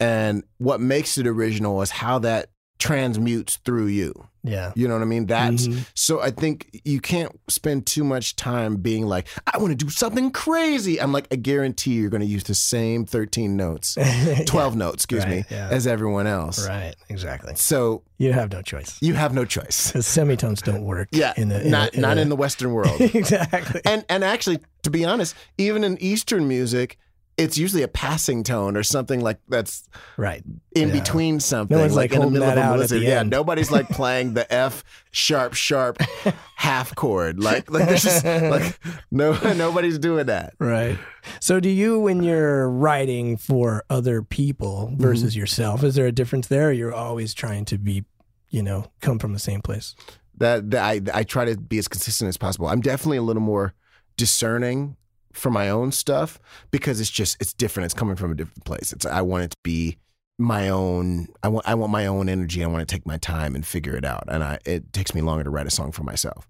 and 0.00 0.42
what 0.58 0.80
makes 0.80 1.18
it 1.18 1.26
original 1.26 1.82
is 1.82 1.90
how 1.90 2.18
that 2.20 2.48
transmutes 2.78 3.56
through 3.64 3.86
you. 3.86 4.12
yeah. 4.42 4.72
You 4.74 4.88
know 4.88 4.94
what 4.94 5.02
I 5.02 5.06
mean? 5.06 5.26
That's 5.26 5.68
Mhm. 5.68 5.86
So 6.02 6.20
I 6.20 6.32
think 6.32 6.80
you 6.84 7.00
can't 7.00 7.30
spend 7.46 7.86
too 7.86 8.02
much 8.02 8.34
time 8.34 8.74
being 8.74 9.06
like, 9.06 9.28
I 9.46 9.58
want 9.58 9.70
to 9.70 9.76
do 9.84 9.88
something 9.88 10.32
crazy. 10.32 11.00
I'm 11.00 11.12
like, 11.12 11.28
I 11.30 11.36
guarantee 11.36 11.92
you're 11.92 12.10
going 12.10 12.22
to 12.22 12.26
use 12.26 12.42
the 12.42 12.56
same 12.56 13.04
13 13.06 13.56
notes, 13.56 13.96
12 14.46 14.74
notes, 14.74 15.04
excuse 15.04 15.24
me, 15.26 15.44
yeah. 15.48 15.68
as 15.70 15.86
everyone 15.86 16.26
else. 16.26 16.66
Right. 16.66 16.96
Exactly. 17.08 17.54
So 17.54 18.02
You 18.18 18.32
have 18.32 18.50
no 18.50 18.62
choice. 18.62 18.98
you 19.00 19.14
have 19.14 19.32
no 19.32 19.44
choice. 19.44 19.92
Because 19.92 20.06
semitones 20.08 20.60
don't 20.60 20.82
work. 20.84 21.08
Yeah, 21.12 21.34
In 21.36 21.48
the, 21.50 21.64
in 21.66 21.70
not 21.70 21.92
the, 21.92 22.00
not 22.00 22.14
the, 22.16 22.22
in 22.22 22.28
the 22.30 22.36
Western 22.36 22.72
world. 22.72 23.00
exactly. 23.00 23.80
and 23.84 24.04
and 24.08 24.24
actually, 24.24 24.58
to 24.82 24.90
be 24.90 25.04
honest, 25.04 25.36
even 25.56 25.84
in 25.84 25.98
Eastern 26.02 26.48
music, 26.48 26.98
it's 27.38 27.56
usually 27.56 27.82
a 27.82 27.88
passing 27.88 28.44
tone 28.44 28.76
or 28.76 28.82
something 28.82 29.20
like 29.20 29.38
that's 29.48 29.88
right. 30.18 30.42
in 30.74 30.88
Yeah. 30.88 30.94
between 31.00 31.40
something. 31.40 31.78
one's, 31.78 31.96
like, 31.96 32.12
in 32.12 32.20
the 32.20 32.30
middle 32.30 32.48
of 32.50 32.80
a 32.82 32.86
the 32.86 32.98
Yeah, 33.00 33.20
end. 33.20 33.30
nobody's 33.30 33.70
like 33.70 33.88
playing 33.90 34.34
the 34.34 34.52
F 34.52 34.84
sharp 35.10 35.54
sharp 35.54 35.98
half 36.56 36.94
chord. 36.94 37.42
Like 37.42 37.70
like 37.70 37.88
there's 37.88 38.02
just 38.02 38.24
like 38.24 38.78
no 39.10 39.32
nobody's 39.54 39.98
doing 39.98 40.26
that. 40.26 40.54
Right. 40.58 40.98
So, 41.40 41.58
do 41.60 41.68
you, 41.68 42.00
when 42.00 42.22
you're 42.22 42.68
writing 42.68 43.36
for 43.36 43.84
other 43.88 44.22
people 44.22 44.88
Mm-hmm. 44.92 45.02
versus 45.02 45.36
yourself, 45.36 45.82
is 45.84 45.94
there 45.94 46.06
a 46.06 46.12
difference 46.12 46.48
there? 46.48 46.68
Or 46.68 46.72
you're 46.72 46.94
always 46.94 47.32
trying 47.34 47.64
to 47.66 47.78
be, 47.78 48.04
you 48.50 48.62
know, 48.62 48.86
come 49.00 49.18
from 49.18 49.32
the 49.32 49.38
same 49.38 49.62
place. 49.62 49.94
That, 50.38 50.70
that 50.72 50.82
I 50.84 51.00
I 51.14 51.22
try 51.22 51.44
to 51.46 51.56
be 51.56 51.78
as 51.78 51.88
consistent 51.88 52.28
as 52.28 52.36
possible. 52.36 52.66
I'm 52.68 52.80
definitely 52.80 53.18
a 53.18 53.22
little 53.22 53.42
more 53.42 53.74
discerning 54.16 54.96
for 55.32 55.50
my 55.50 55.68
own 55.68 55.92
stuff 55.92 56.38
because 56.70 57.00
it's 57.00 57.10
just 57.10 57.36
it's 57.40 57.52
different. 57.52 57.86
It's 57.86 57.94
coming 57.94 58.16
from 58.16 58.32
a 58.32 58.34
different 58.34 58.64
place. 58.64 58.92
It's 58.92 59.06
I 59.06 59.22
want 59.22 59.44
it 59.44 59.50
to 59.52 59.56
be 59.62 59.98
my 60.38 60.68
own. 60.68 61.28
I 61.42 61.48
want 61.48 61.68
I 61.68 61.74
want 61.74 61.92
my 61.92 62.06
own 62.06 62.28
energy. 62.28 62.62
I 62.62 62.66
want 62.66 62.86
to 62.86 62.94
take 62.94 63.06
my 63.06 63.18
time 63.18 63.54
and 63.54 63.66
figure 63.66 63.96
it 63.96 64.04
out. 64.04 64.24
And 64.28 64.42
I 64.42 64.58
it 64.64 64.92
takes 64.92 65.14
me 65.14 65.20
longer 65.20 65.44
to 65.44 65.50
write 65.50 65.66
a 65.66 65.70
song 65.70 65.92
for 65.92 66.02
myself. 66.02 66.48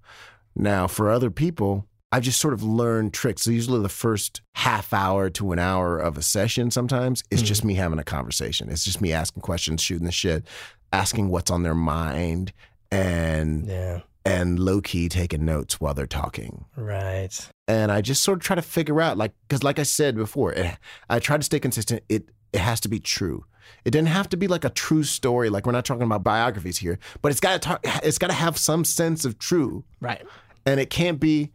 Now 0.54 0.86
for 0.86 1.10
other 1.10 1.30
people. 1.30 1.86
I've 2.14 2.22
just 2.22 2.42
sort 2.42 2.52
of 2.52 2.62
learned 2.62 3.14
tricks. 3.14 3.40
So 3.40 3.50
usually 3.50 3.80
the 3.80 3.88
first 3.88 4.42
half 4.54 4.92
hour 4.92 5.30
to 5.30 5.52
an 5.52 5.58
hour 5.58 5.98
of 5.98 6.18
a 6.18 6.22
session 6.22 6.70
sometimes 6.70 7.24
is 7.30 7.38
mm-hmm. 7.40 7.46
just 7.46 7.64
me 7.64 7.72
having 7.72 7.98
a 7.98 8.04
conversation. 8.04 8.68
It's 8.68 8.84
just 8.84 9.00
me 9.00 9.14
asking 9.14 9.40
questions, 9.40 9.80
shooting 9.80 10.04
the 10.04 10.12
shit, 10.12 10.44
asking 10.92 11.30
what's 11.30 11.50
on 11.50 11.62
their 11.62 11.74
mind 11.74 12.52
and 12.90 13.66
Yeah. 13.66 14.00
And 14.24 14.58
low 14.58 14.80
key 14.80 15.08
taking 15.08 15.44
notes 15.44 15.80
while 15.80 15.94
they're 15.94 16.06
talking. 16.06 16.64
Right. 16.76 17.36
And 17.68 17.90
I 17.90 18.00
just 18.00 18.22
sort 18.22 18.38
of 18.38 18.44
try 18.44 18.56
to 18.56 18.62
figure 18.62 19.00
out, 19.00 19.16
like, 19.18 19.32
because 19.48 19.62
like 19.64 19.78
I 19.78 19.82
said 19.84 20.14
before, 20.16 20.52
it, 20.52 20.76
I 21.08 21.18
try 21.18 21.36
to 21.36 21.42
stay 21.42 21.58
consistent. 21.60 22.02
It 22.08 22.28
it 22.52 22.60
has 22.60 22.80
to 22.80 22.88
be 22.88 23.00
true. 23.00 23.44
It 23.84 23.92
doesn't 23.92 24.06
have 24.06 24.28
to 24.30 24.36
be 24.36 24.46
like 24.46 24.64
a 24.64 24.70
true 24.70 25.02
story. 25.04 25.48
Like 25.48 25.64
we're 25.66 25.72
not 25.72 25.84
talking 25.86 26.02
about 26.02 26.22
biographies 26.22 26.78
here, 26.78 26.98
but 27.22 27.32
it's 27.32 27.40
got 27.40 27.52
to 27.54 27.58
talk. 27.58 27.80
It's 28.04 28.18
got 28.18 28.26
to 28.28 28.32
have 28.34 28.58
some 28.58 28.84
sense 28.84 29.24
of 29.24 29.38
true, 29.38 29.84
Right. 30.00 30.22
and 30.66 30.78
it 30.78 30.90
can't 30.90 31.18
be. 31.18 31.52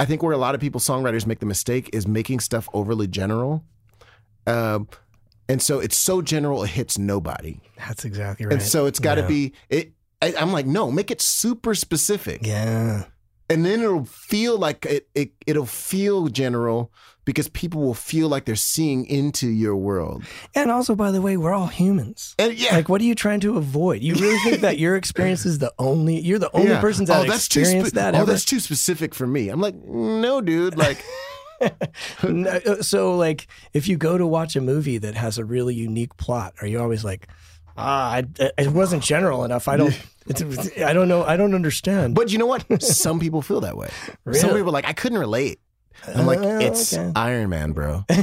I 0.00 0.06
think 0.06 0.22
where 0.24 0.32
a 0.32 0.36
lot 0.38 0.56
of 0.56 0.60
people 0.60 0.80
songwriters 0.80 1.24
make 1.26 1.38
the 1.38 1.46
mistake 1.46 1.88
is 1.92 2.08
making 2.08 2.40
stuff 2.40 2.68
overly 2.74 3.06
general. 3.06 3.64
Um, 4.46 4.88
and 5.48 5.62
so 5.62 5.78
it's 5.78 5.96
so 5.96 6.20
general 6.20 6.64
it 6.64 6.70
hits 6.70 6.98
nobody. 6.98 7.60
That's 7.78 8.04
exactly 8.04 8.46
right. 8.46 8.54
And 8.54 8.62
so 8.62 8.86
it's 8.86 8.98
got 8.98 9.14
to 9.16 9.20
Yeah. 9.22 9.28
be 9.28 9.52
it. 9.68 9.92
I, 10.24 10.34
I'm 10.40 10.52
like, 10.52 10.66
no, 10.66 10.90
make 10.90 11.10
it 11.10 11.20
super 11.20 11.74
specific, 11.74 12.46
Yeah. 12.46 13.04
and 13.50 13.64
then 13.64 13.80
it'll 13.82 14.04
feel 14.06 14.58
like 14.58 14.86
it, 14.86 15.08
it. 15.14 15.32
It'll 15.46 15.66
feel 15.66 16.28
general 16.28 16.90
because 17.24 17.48
people 17.48 17.80
will 17.80 17.94
feel 17.94 18.28
like 18.28 18.44
they're 18.44 18.54
seeing 18.56 19.06
into 19.06 19.46
your 19.48 19.74
world. 19.76 20.24
And 20.54 20.70
also, 20.70 20.94
by 20.94 21.10
the 21.10 21.22
way, 21.22 21.36
we're 21.38 21.54
all 21.54 21.68
humans. 21.68 22.34
And 22.38 22.52
yeah, 22.52 22.74
Like, 22.76 22.88
what 22.90 23.00
are 23.00 23.04
you 23.04 23.14
trying 23.14 23.40
to 23.40 23.56
avoid? 23.56 24.02
You 24.02 24.14
really 24.14 24.38
think 24.40 24.60
that 24.60 24.78
your 24.78 24.94
experience 24.96 25.46
is 25.46 25.58
the 25.58 25.72
only? 25.78 26.20
You're 26.20 26.38
the 26.38 26.54
only 26.54 26.70
yeah. 26.72 26.80
person 26.82 27.06
that 27.06 27.22
oh, 27.22 27.24
that's 27.26 27.48
too 27.48 27.60
experienced 27.60 27.92
spe- 27.92 27.96
that 27.96 28.14
Oh, 28.14 28.18
ever. 28.22 28.30
that's 28.32 28.44
too 28.44 28.60
specific 28.60 29.14
for 29.14 29.26
me. 29.26 29.48
I'm 29.48 29.60
like, 29.60 29.74
no, 29.74 30.40
dude. 30.42 30.76
Like, 30.76 31.02
No, 32.22 32.50
uh, 32.50 32.82
so, 32.82 33.16
like, 33.16 33.46
if 33.72 33.88
you 33.88 33.96
go 33.96 34.18
to 34.18 34.26
watch 34.26 34.56
a 34.56 34.60
movie 34.60 34.98
that 34.98 35.14
has 35.14 35.38
a 35.38 35.44
really 35.44 35.74
unique 35.74 36.16
plot, 36.18 36.52
are 36.60 36.66
you 36.66 36.78
always 36.80 37.04
like, 37.04 37.28
ah, 37.76 38.16
I, 38.16 38.24
it 38.58 38.68
wasn't 38.72 39.02
general 39.02 39.44
enough. 39.44 39.66
I 39.68 39.76
don't. 39.78 39.98
It's, 40.26 40.42
I 40.78 40.92
don't 40.92 41.08
know. 41.08 41.22
I 41.24 41.36
don't 41.36 41.54
understand. 41.54 42.14
but 42.14 42.32
you 42.32 42.38
know 42.38 42.46
what? 42.46 42.82
Some 42.82 43.20
people 43.20 43.42
feel 43.42 43.60
that 43.60 43.76
way. 43.76 43.88
Some 44.32 44.50
people 44.50 44.68
are 44.68 44.72
like, 44.72 44.86
I 44.86 44.92
couldn't 44.92 45.18
relate. 45.18 45.60
I'm 46.08 46.26
like, 46.26 46.38
Uh, 46.40 46.58
it's 46.60 46.92
okay. 46.94 47.12
Iron 47.14 47.50
Man, 47.50 47.72
bro. 47.72 48.04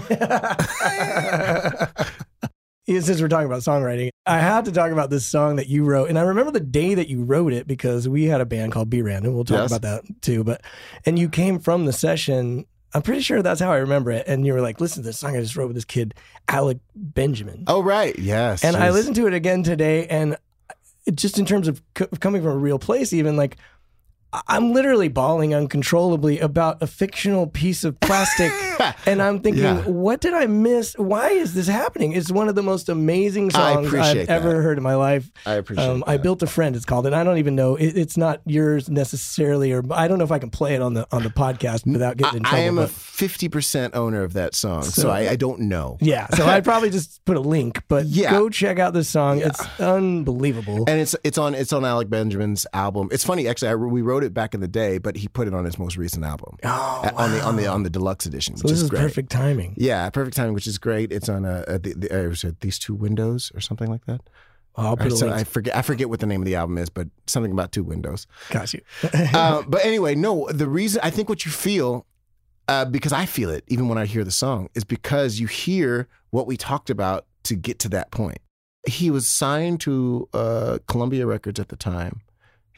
Since 2.88 3.22
we're 3.22 3.30
talking 3.30 3.46
about 3.46 3.62
songwriting, 3.62 4.10
I 4.26 4.40
had 4.40 4.66
to 4.66 4.72
talk 4.72 4.92
about 4.92 5.10
this 5.10 5.26
song 5.26 5.56
that 5.58 5.68
you 5.70 5.86
wrote, 5.86 6.10
and 6.10 6.20
I 6.20 6.24
remember 6.24 6.52
the 6.52 6.60
day 6.60 6.94
that 6.96 7.08
you 7.08 7.24
wrote 7.24 7.54
it 7.54 7.66
because 7.66 8.10
we 8.10 8.26
had 8.26 8.42
a 8.42 8.46
band 8.46 8.74
called 8.74 8.90
B 8.90 9.02
Random. 9.02 9.34
We'll 9.34 9.46
talk 9.46 9.60
Yes. 9.60 9.72
about 9.72 9.82
that 9.84 10.22
too. 10.22 10.44
But 10.44 10.62
and 11.06 11.18
you 11.18 11.30
came 11.30 11.60
from 11.60 11.86
the 11.86 11.94
session. 11.94 12.66
I'm 12.94 13.02
pretty 13.02 13.22
sure 13.22 13.42
that's 13.42 13.62
how 13.62 13.72
I 13.72 13.78
remember 13.78 14.12
it. 14.12 14.26
And 14.28 14.46
you 14.46 14.52
were 14.54 14.60
like, 14.60 14.82
"Listen 14.82 15.04
to 15.04 15.08
this 15.08 15.20
song 15.20 15.38
I 15.38 15.40
just 15.40 15.56
wrote 15.56 15.68
with 15.68 15.76
this 15.76 15.86
kid, 15.86 16.14
Alec 16.50 16.80
Benjamin." 16.94 17.64
Oh, 17.68 17.82
right. 17.82 18.18
Yes. 18.20 18.62
and 18.66 18.76
I 18.76 18.90
listened 18.90 19.16
to 19.16 19.28
it 19.28 19.34
again 19.34 19.64
today, 19.64 20.08
and 20.08 20.36
just 21.14 21.40
in 21.40 21.46
terms 21.46 21.68
of 21.68 21.82
co- 21.94 22.08
coming 22.20 22.42
from 22.42 22.52
a 22.52 22.58
real 22.58 22.80
place, 22.80 23.14
even 23.14 23.36
like 23.36 23.58
I'm 24.48 24.72
literally 24.74 25.10
bawling 25.10 25.54
uncontrollably 25.54 26.40
about 26.40 26.82
a 26.82 26.88
fictional 26.88 27.48
piece 27.48 27.84
of 27.84 28.00
plastic, 28.00 28.52
and 29.06 29.22
I'm 29.22 29.40
thinking, 29.42 29.64
Yeah. 29.64 29.82
what 29.84 30.22
did 30.22 30.34
I 30.34 30.46
miss? 30.48 30.94
Why 30.98 31.30
is 31.32 31.54
this 31.54 31.68
happening? 31.68 32.14
It's 32.14 32.32
one 32.32 32.48
of 32.48 32.56
the 32.56 32.64
most 32.64 32.88
amazing 32.90 33.50
songs 33.52 33.94
I've 33.94 34.30
ever 34.30 34.62
heard 34.62 34.78
in 34.78 34.84
my 34.84 34.96
life. 34.96 35.30
I 35.46 35.56
appreciate 35.56 35.86
Um, 35.86 36.04
I 36.08 36.18
built 36.18 36.42
a 36.44 36.48
friend. 36.48 36.76
It's 36.76 36.86
called, 36.86 37.06
and 37.08 37.16
I 37.16 37.24
don't 37.24 37.40
even 37.40 37.56
know. 37.56 37.76
It, 37.76 37.98
it's 37.98 38.16
not 38.18 38.42
yours 38.46 38.90
necessarily, 38.90 39.72
or 39.74 39.84
I 39.92 40.08
don't 40.08 40.18
know 40.18 40.24
if 40.24 40.32
I 40.32 40.40
can 40.40 40.50
play 40.50 40.76
it 40.76 40.82
on 40.82 40.94
the 40.94 41.06
on 41.12 41.24
the 41.24 41.30
podcast 41.30 41.86
without 41.92 42.18
getting 42.18 42.38
in 42.38 42.44
trouble. 42.44 42.58
I 42.58 42.62
am 42.62 42.78
a 42.78 42.86
50% 42.86 43.96
owner 43.96 44.24
of 44.24 44.34
that 44.34 44.56
song, 44.56 44.84
so, 44.84 45.02
So- 45.04 45.10
I, 45.10 45.32
I 45.32 45.36
don't 45.36 45.62
know. 45.62 45.98
yeah, 46.00 46.28
so 46.28 46.46
I'd 46.46 46.64
probably 46.64 46.90
just 46.90 47.24
put 47.26 47.36
a 47.38 47.42
link, 47.42 47.84
but 47.88 48.06
Yeah. 48.22 48.32
go 48.32 48.50
check 48.50 48.80
out 48.80 48.94
this 48.94 49.10
song. 49.10 49.40
It's 49.42 49.62
unbelievable. 49.80 50.86
And 50.88 51.00
it's 51.02 51.16
it's 51.24 51.38
on 51.38 51.54
it's 51.56 51.74
on 51.74 51.86
Alec 51.86 52.10
Benjamin's 52.10 52.66
album. 52.74 53.10
It's 53.12 53.24
funny 53.24 53.48
actually. 53.48 53.70
I, 53.70 53.76
we 53.76 54.02
wrote 54.02 54.21
it 54.24 54.34
back 54.34 54.54
in 54.54 54.60
the 54.62 54.68
day, 54.68 54.98
but 54.98 55.16
he 55.16 55.28
put 55.28 55.48
it 55.48 55.54
on 55.54 55.66
his 55.66 55.78
most 55.80 55.98
recent 55.98 56.24
album 56.26 56.58
Oh, 56.64 57.02
Uh, 57.04 57.12
on 57.16 57.32
the 57.32 57.42
on 57.42 57.56
the 57.56 57.68
on 57.68 57.84
the 57.84 57.90
deluxe 57.90 58.26
edition, 58.26 58.58
So 58.58 58.64
which 58.64 58.72
this 58.72 58.78
is 58.80 58.84
is 58.84 58.90
great. 58.90 59.02
perfect 59.02 59.32
timing. 59.32 59.74
Yeah, 59.78 60.10
perfect 60.10 60.36
timing, 60.38 60.54
which 60.54 60.68
is 60.68 60.78
great. 60.78 61.12
It's 61.12 61.30
on 61.30 61.46
uh, 61.46 61.64
uh, 61.68 61.78
the, 61.78 61.94
the, 61.94 62.26
uh, 62.26 62.30
was 62.30 62.44
it 62.44 62.60
these 62.62 62.78
two 62.80 62.94
windows 62.96 63.52
or 63.56 63.60
something 63.62 63.90
like 63.90 64.06
that. 64.06 64.22
I'll 64.76 64.96
put 64.96 65.12
Or 65.12 65.16
a 65.16 65.18
so. 65.18 65.30
I 65.30 65.44
forget 65.44 65.76
I 65.76 65.82
forget 65.82 66.10
what 66.10 66.20
the 66.22 66.26
name 66.26 66.42
of 66.42 66.46
the 66.46 66.56
album 66.56 66.78
is, 66.78 66.90
but 66.90 67.08
something 67.28 67.52
about 67.52 67.72
two 67.74 67.84
windows. 67.84 68.26
Got 68.52 68.74
you. 68.74 68.82
uh, 69.14 69.64
but 69.68 69.84
anyway, 69.86 70.16
no. 70.16 70.48
The 70.50 70.68
reason 70.70 71.02
I 71.04 71.10
think 71.10 71.28
what 71.28 71.44
you 71.46 71.52
feel, 71.52 72.06
uh, 72.70 72.86
because 72.86 73.12
I 73.12 73.26
feel 73.26 73.50
it 73.50 73.66
even 73.68 73.90
when 73.90 73.98
I 73.98 74.06
hear 74.06 74.24
the 74.24 74.32
song, 74.32 74.70
is 74.74 74.86
because 74.86 75.40
you 75.42 75.48
hear 75.48 76.08
what 76.30 76.48
we 76.48 76.56
talked 76.56 76.90
about 76.90 77.26
to 77.44 77.56
get 77.56 77.80
to 77.80 77.90
that 77.90 78.12
point. 78.12 78.38
He 78.88 79.12
was 79.12 79.28
signed 79.28 79.82
to 79.82 80.28
uh, 80.34 80.78
Columbia 80.88 81.26
Records 81.28 81.60
at 81.60 81.68
the 81.70 81.76
time. 81.76 82.22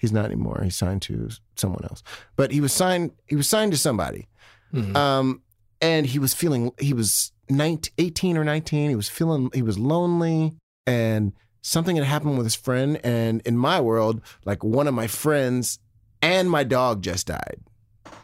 He's 0.03 0.11
not 0.11 0.25
anymore. 0.25 0.59
He's 0.61 0.75
signed 0.75 1.01
to 1.03 1.29
someone 1.55 1.85
else, 1.85 2.03
but 2.35 2.51
he 2.51 2.59
was 2.59 2.73
signed. 2.73 3.11
He 3.25 3.37
was 3.37 3.47
signed 3.47 3.71
to 3.71 3.77
somebody, 3.77 4.27
Mhm. 4.73 4.93
um, 4.97 5.41
and 5.79 6.05
he 6.05 6.19
was 6.19 6.33
feeling. 6.33 6.71
He 6.77 6.93
was 6.93 7.31
19, 7.49 7.93
18 7.97 8.37
or 8.37 8.43
nineteen. 8.43 8.89
He 8.89 8.97
was 8.97 9.07
feeling. 9.07 9.49
He 9.53 9.61
was 9.61 9.79
lonely, 9.79 10.57
and 10.85 11.31
something 11.61 11.95
had 11.95 12.03
happened 12.05 12.35
with 12.37 12.45
his 12.45 12.55
friend. 12.55 12.99
And 13.05 13.41
in 13.45 13.57
my 13.57 13.79
world, 13.79 14.19
like 14.43 14.61
one 14.61 14.89
of 14.89 14.93
my 14.93 15.07
friends 15.07 15.79
and 16.21 16.49
my 16.51 16.65
dog 16.65 17.01
just 17.01 17.27
died. 17.27 17.61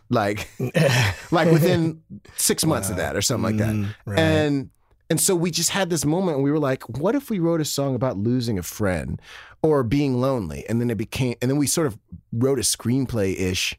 Like, 0.10 0.50
like 1.32 1.50
within 1.50 2.02
six 2.36 2.66
months 2.66 2.90
of 2.90 2.98
that 2.98 3.16
or 3.16 3.22
something 3.22 3.58
like 3.58 3.66
that. 3.66 3.74
Mm, 3.74 3.96
right. 4.06 4.20
And 4.20 4.70
and 5.10 5.20
so 5.20 5.36
we 5.36 5.52
just 5.52 5.72
had 5.72 5.90
this 5.90 6.06
moment 6.06 6.36
and 6.36 6.44
we 6.44 6.52
were 6.52 6.60
like, 6.60 6.84
what 6.90 7.16
if 7.16 7.30
we 7.30 7.40
wrote 7.40 7.62
a 7.62 7.66
song 7.66 7.96
about 7.96 8.18
losing 8.18 8.60
a 8.60 8.64
friend 8.64 9.22
or 9.64 9.84
being 9.84 10.20
lonely? 10.22 10.66
And 10.70 10.80
then 10.80 10.90
it 10.90 10.98
became 10.98 11.36
and 11.42 11.50
then 11.50 11.58
we 11.58 11.68
sort 11.68 11.88
of 11.88 11.98
wrote 12.32 12.60
a 12.60 12.64
screenplay 12.64 13.40
ish, 13.40 13.76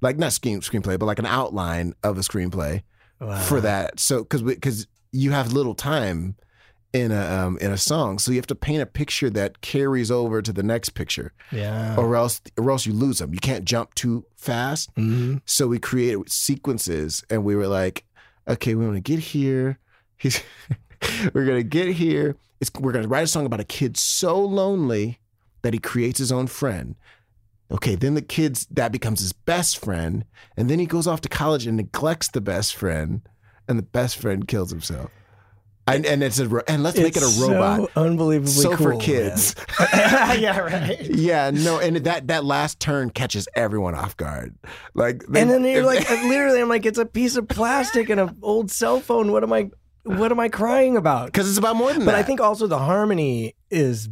like 0.00 0.16
not 0.18 0.32
screen 0.32 0.60
screenplay, 0.60 0.98
but 0.98 1.06
like 1.06 1.18
an 1.18 1.26
outline 1.26 1.94
of 2.02 2.16
a 2.18 2.22
screenplay 2.22 2.82
Wow. 3.20 3.38
for 3.40 3.60
that. 3.60 4.00
So 4.00 4.22
because 4.22 4.42
because 4.42 4.86
you 5.12 5.30
have 5.30 5.52
little 5.52 5.74
time 5.74 6.34
in 6.92 7.10
a 7.10 7.20
um, 7.26 7.58
in 7.58 7.70
a 7.72 7.78
song, 7.78 8.18
so 8.18 8.30
you 8.32 8.36
have 8.38 8.46
to 8.48 8.54
paint 8.54 8.80
a 8.82 8.86
picture 8.86 9.28
that 9.30 9.60
carries 9.60 10.10
over 10.10 10.40
to 10.42 10.52
the 10.52 10.62
next 10.62 10.90
picture, 10.90 11.32
Yeah. 11.52 11.96
or 11.96 12.14
else 12.16 12.40
or 12.58 12.70
else 12.70 12.86
you 12.86 12.92
lose 12.92 13.18
them. 13.18 13.32
You 13.34 13.40
can't 13.40 13.64
jump 13.64 13.94
too 13.94 14.24
fast. 14.36 14.94
Mhm. 14.96 15.40
So 15.44 15.66
we 15.68 15.78
created 15.78 16.30
sequences, 16.30 17.24
and 17.30 17.44
we 17.44 17.54
were 17.56 17.66
like, 17.68 18.04
okay, 18.48 18.74
we 18.74 18.84
want 18.84 18.96
to 18.96 19.00
get 19.00 19.18
here. 19.20 19.78
He's, 20.24 20.42
we're 21.34 21.44
gonna 21.44 21.62
get 21.62 21.88
here. 21.88 22.36
It's, 22.60 22.70
we're 22.80 22.92
gonna 22.92 23.08
write 23.08 23.24
a 23.24 23.26
song 23.26 23.44
about 23.44 23.60
a 23.60 23.64
kid 23.64 23.96
so 23.98 24.40
lonely 24.40 25.20
that 25.62 25.74
he 25.74 25.78
creates 25.78 26.18
his 26.18 26.32
own 26.32 26.46
friend. 26.46 26.94
Okay, 27.70 27.94
then 27.94 28.14
the 28.14 28.22
kid's 28.22 28.66
that 28.70 28.90
becomes 28.90 29.20
his 29.20 29.32
best 29.34 29.82
friend, 29.84 30.24
and 30.56 30.70
then 30.70 30.78
he 30.78 30.86
goes 30.86 31.06
off 31.06 31.20
to 31.22 31.28
college 31.28 31.66
and 31.66 31.76
neglects 31.76 32.28
the 32.28 32.40
best 32.40 32.74
friend, 32.74 33.20
and 33.68 33.78
the 33.78 33.82
best 33.82 34.16
friend 34.16 34.48
kills 34.48 34.70
himself. 34.70 35.10
And, 35.86 36.06
and 36.06 36.22
it's 36.22 36.38
a 36.38 36.44
and 36.66 36.82
let's 36.82 36.96
make 36.98 37.14
it 37.14 37.22
a 37.22 37.42
robot. 37.42 37.90
So 37.94 38.02
unbelievably 38.02 38.50
So 38.50 38.74
cool, 38.74 38.92
for 38.92 38.96
kids. 38.96 39.54
yeah, 39.92 40.58
right. 40.58 40.98
Yeah, 41.02 41.50
no, 41.50 41.78
and 41.78 41.96
that 41.96 42.28
that 42.28 42.46
last 42.46 42.80
turn 42.80 43.10
catches 43.10 43.46
everyone 43.54 43.94
off 43.94 44.16
guard. 44.16 44.54
Like, 44.94 45.26
they- 45.28 45.42
And 45.42 45.50
then 45.50 45.62
you're 45.64 45.84
like, 45.84 46.08
literally, 46.08 46.62
I'm 46.62 46.70
like, 46.70 46.86
it's 46.86 46.98
a 46.98 47.04
piece 47.04 47.36
of 47.36 47.48
plastic 47.48 48.08
and 48.08 48.18
an 48.18 48.38
old 48.40 48.70
cell 48.70 49.00
phone. 49.00 49.30
What 49.30 49.42
am 49.42 49.52
I? 49.52 49.70
What 50.04 50.30
am 50.30 50.38
I 50.38 50.48
crying 50.48 50.96
about? 50.96 51.26
because 51.26 51.48
it's 51.48 51.58
about 51.58 51.76
more 51.76 51.92
than 51.92 52.04
But 52.04 52.12
that. 52.12 52.14
I 52.16 52.22
think 52.22 52.40
also 52.40 52.66
the 52.66 52.78
harmony 52.78 53.54
is 53.70 54.08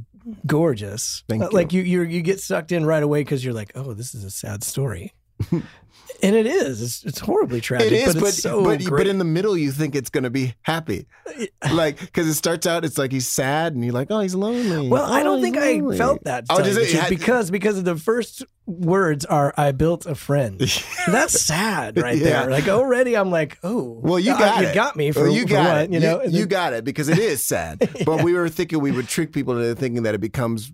gorgeous. 0.46 1.24
Thank 1.28 1.52
Like 1.52 1.72
you, 1.72 1.82
you, 1.82 2.02
you 2.02 2.22
get 2.22 2.40
sucked 2.40 2.72
in 2.72 2.84
right 2.86 3.02
away 3.02 3.20
because 3.20 3.44
you're 3.44 3.54
like, 3.54 3.72
oh, 3.74 3.92
this 3.92 4.14
is 4.14 4.24
a 4.24 4.30
sad 4.30 4.64
story, 4.64 5.12
and 6.22 6.34
it 6.36 6.46
is. 6.46 6.82
It's, 6.82 7.04
it's 7.04 7.18
horribly 7.20 7.60
tragic. 7.60 7.92
it 7.92 7.94
is, 7.94 8.14
but, 8.14 8.20
but 8.20 8.34
so 8.34 8.64
but, 8.64 8.82
but 8.88 9.06
in 9.06 9.18
the 9.18 9.24
middle, 9.24 9.56
you 9.56 9.70
think 9.72 9.94
it's 9.94 10.10
gonna 10.10 10.30
be 10.30 10.54
happy, 10.62 11.06
like 11.72 11.98
because 12.00 12.26
it 12.28 12.34
starts 12.34 12.66
out, 12.66 12.84
it's 12.84 12.98
like 12.98 13.12
he's 13.12 13.28
sad, 13.28 13.74
and 13.74 13.84
you're 13.84 13.94
like, 13.94 14.08
oh, 14.10 14.20
he's 14.20 14.34
lonely. 14.34 14.88
Well, 14.88 15.04
I 15.04 15.20
Oh, 15.20 15.24
don't 15.24 15.38
he's 15.38 15.52
think 15.52 15.56
I 15.58 15.96
felt 15.96 16.24
that. 16.24 16.46
to 16.46 16.52
Oh, 16.52 16.56
tell 16.56 16.64
just 16.66 16.78
it 16.80 16.98
had- 16.98 17.08
because 17.10 17.50
because 17.50 17.78
of 17.78 17.84
the 17.84 17.96
first 17.96 18.44
words 18.66 19.24
are 19.24 19.52
"I 19.56 19.72
built 19.72 20.06
a 20.06 20.14
friend." 20.14 20.58
That's 21.06 21.40
sad, 21.40 21.96
right 22.00 22.16
Yeah. 22.16 22.42
there. 22.42 22.50
Like 22.50 22.68
already, 22.68 23.16
I'm 23.16 23.30
like, 23.30 23.58
oh, 23.62 23.98
Well, 24.02 24.18
you 24.18 24.32
uh, 24.32 24.38
got 24.38 24.60
you 24.62 24.68
it. 24.68 24.74
got 24.74 24.96
me 24.96 25.10
for, 25.12 25.22
Well, 25.24 25.32
you 25.32 25.42
for 25.42 25.48
got 25.48 25.64
what, 25.74 25.82
it. 25.84 25.92
You 25.92 26.00
know, 26.00 26.22
you, 26.22 26.30
you 26.30 26.38
then- 26.40 26.48
got 26.48 26.72
it 26.72 26.84
because 26.84 27.08
it 27.08 27.18
is 27.18 27.42
sad. 27.42 27.88
But 28.04 28.22
we 28.22 28.32
were 28.34 28.48
thinking 28.48 28.80
we 28.80 28.92
would 28.92 29.08
trick 29.08 29.32
people 29.32 29.56
into 29.58 29.74
thinking 29.78 30.02
that 30.04 30.14
it 30.14 30.20
becomes 30.20 30.72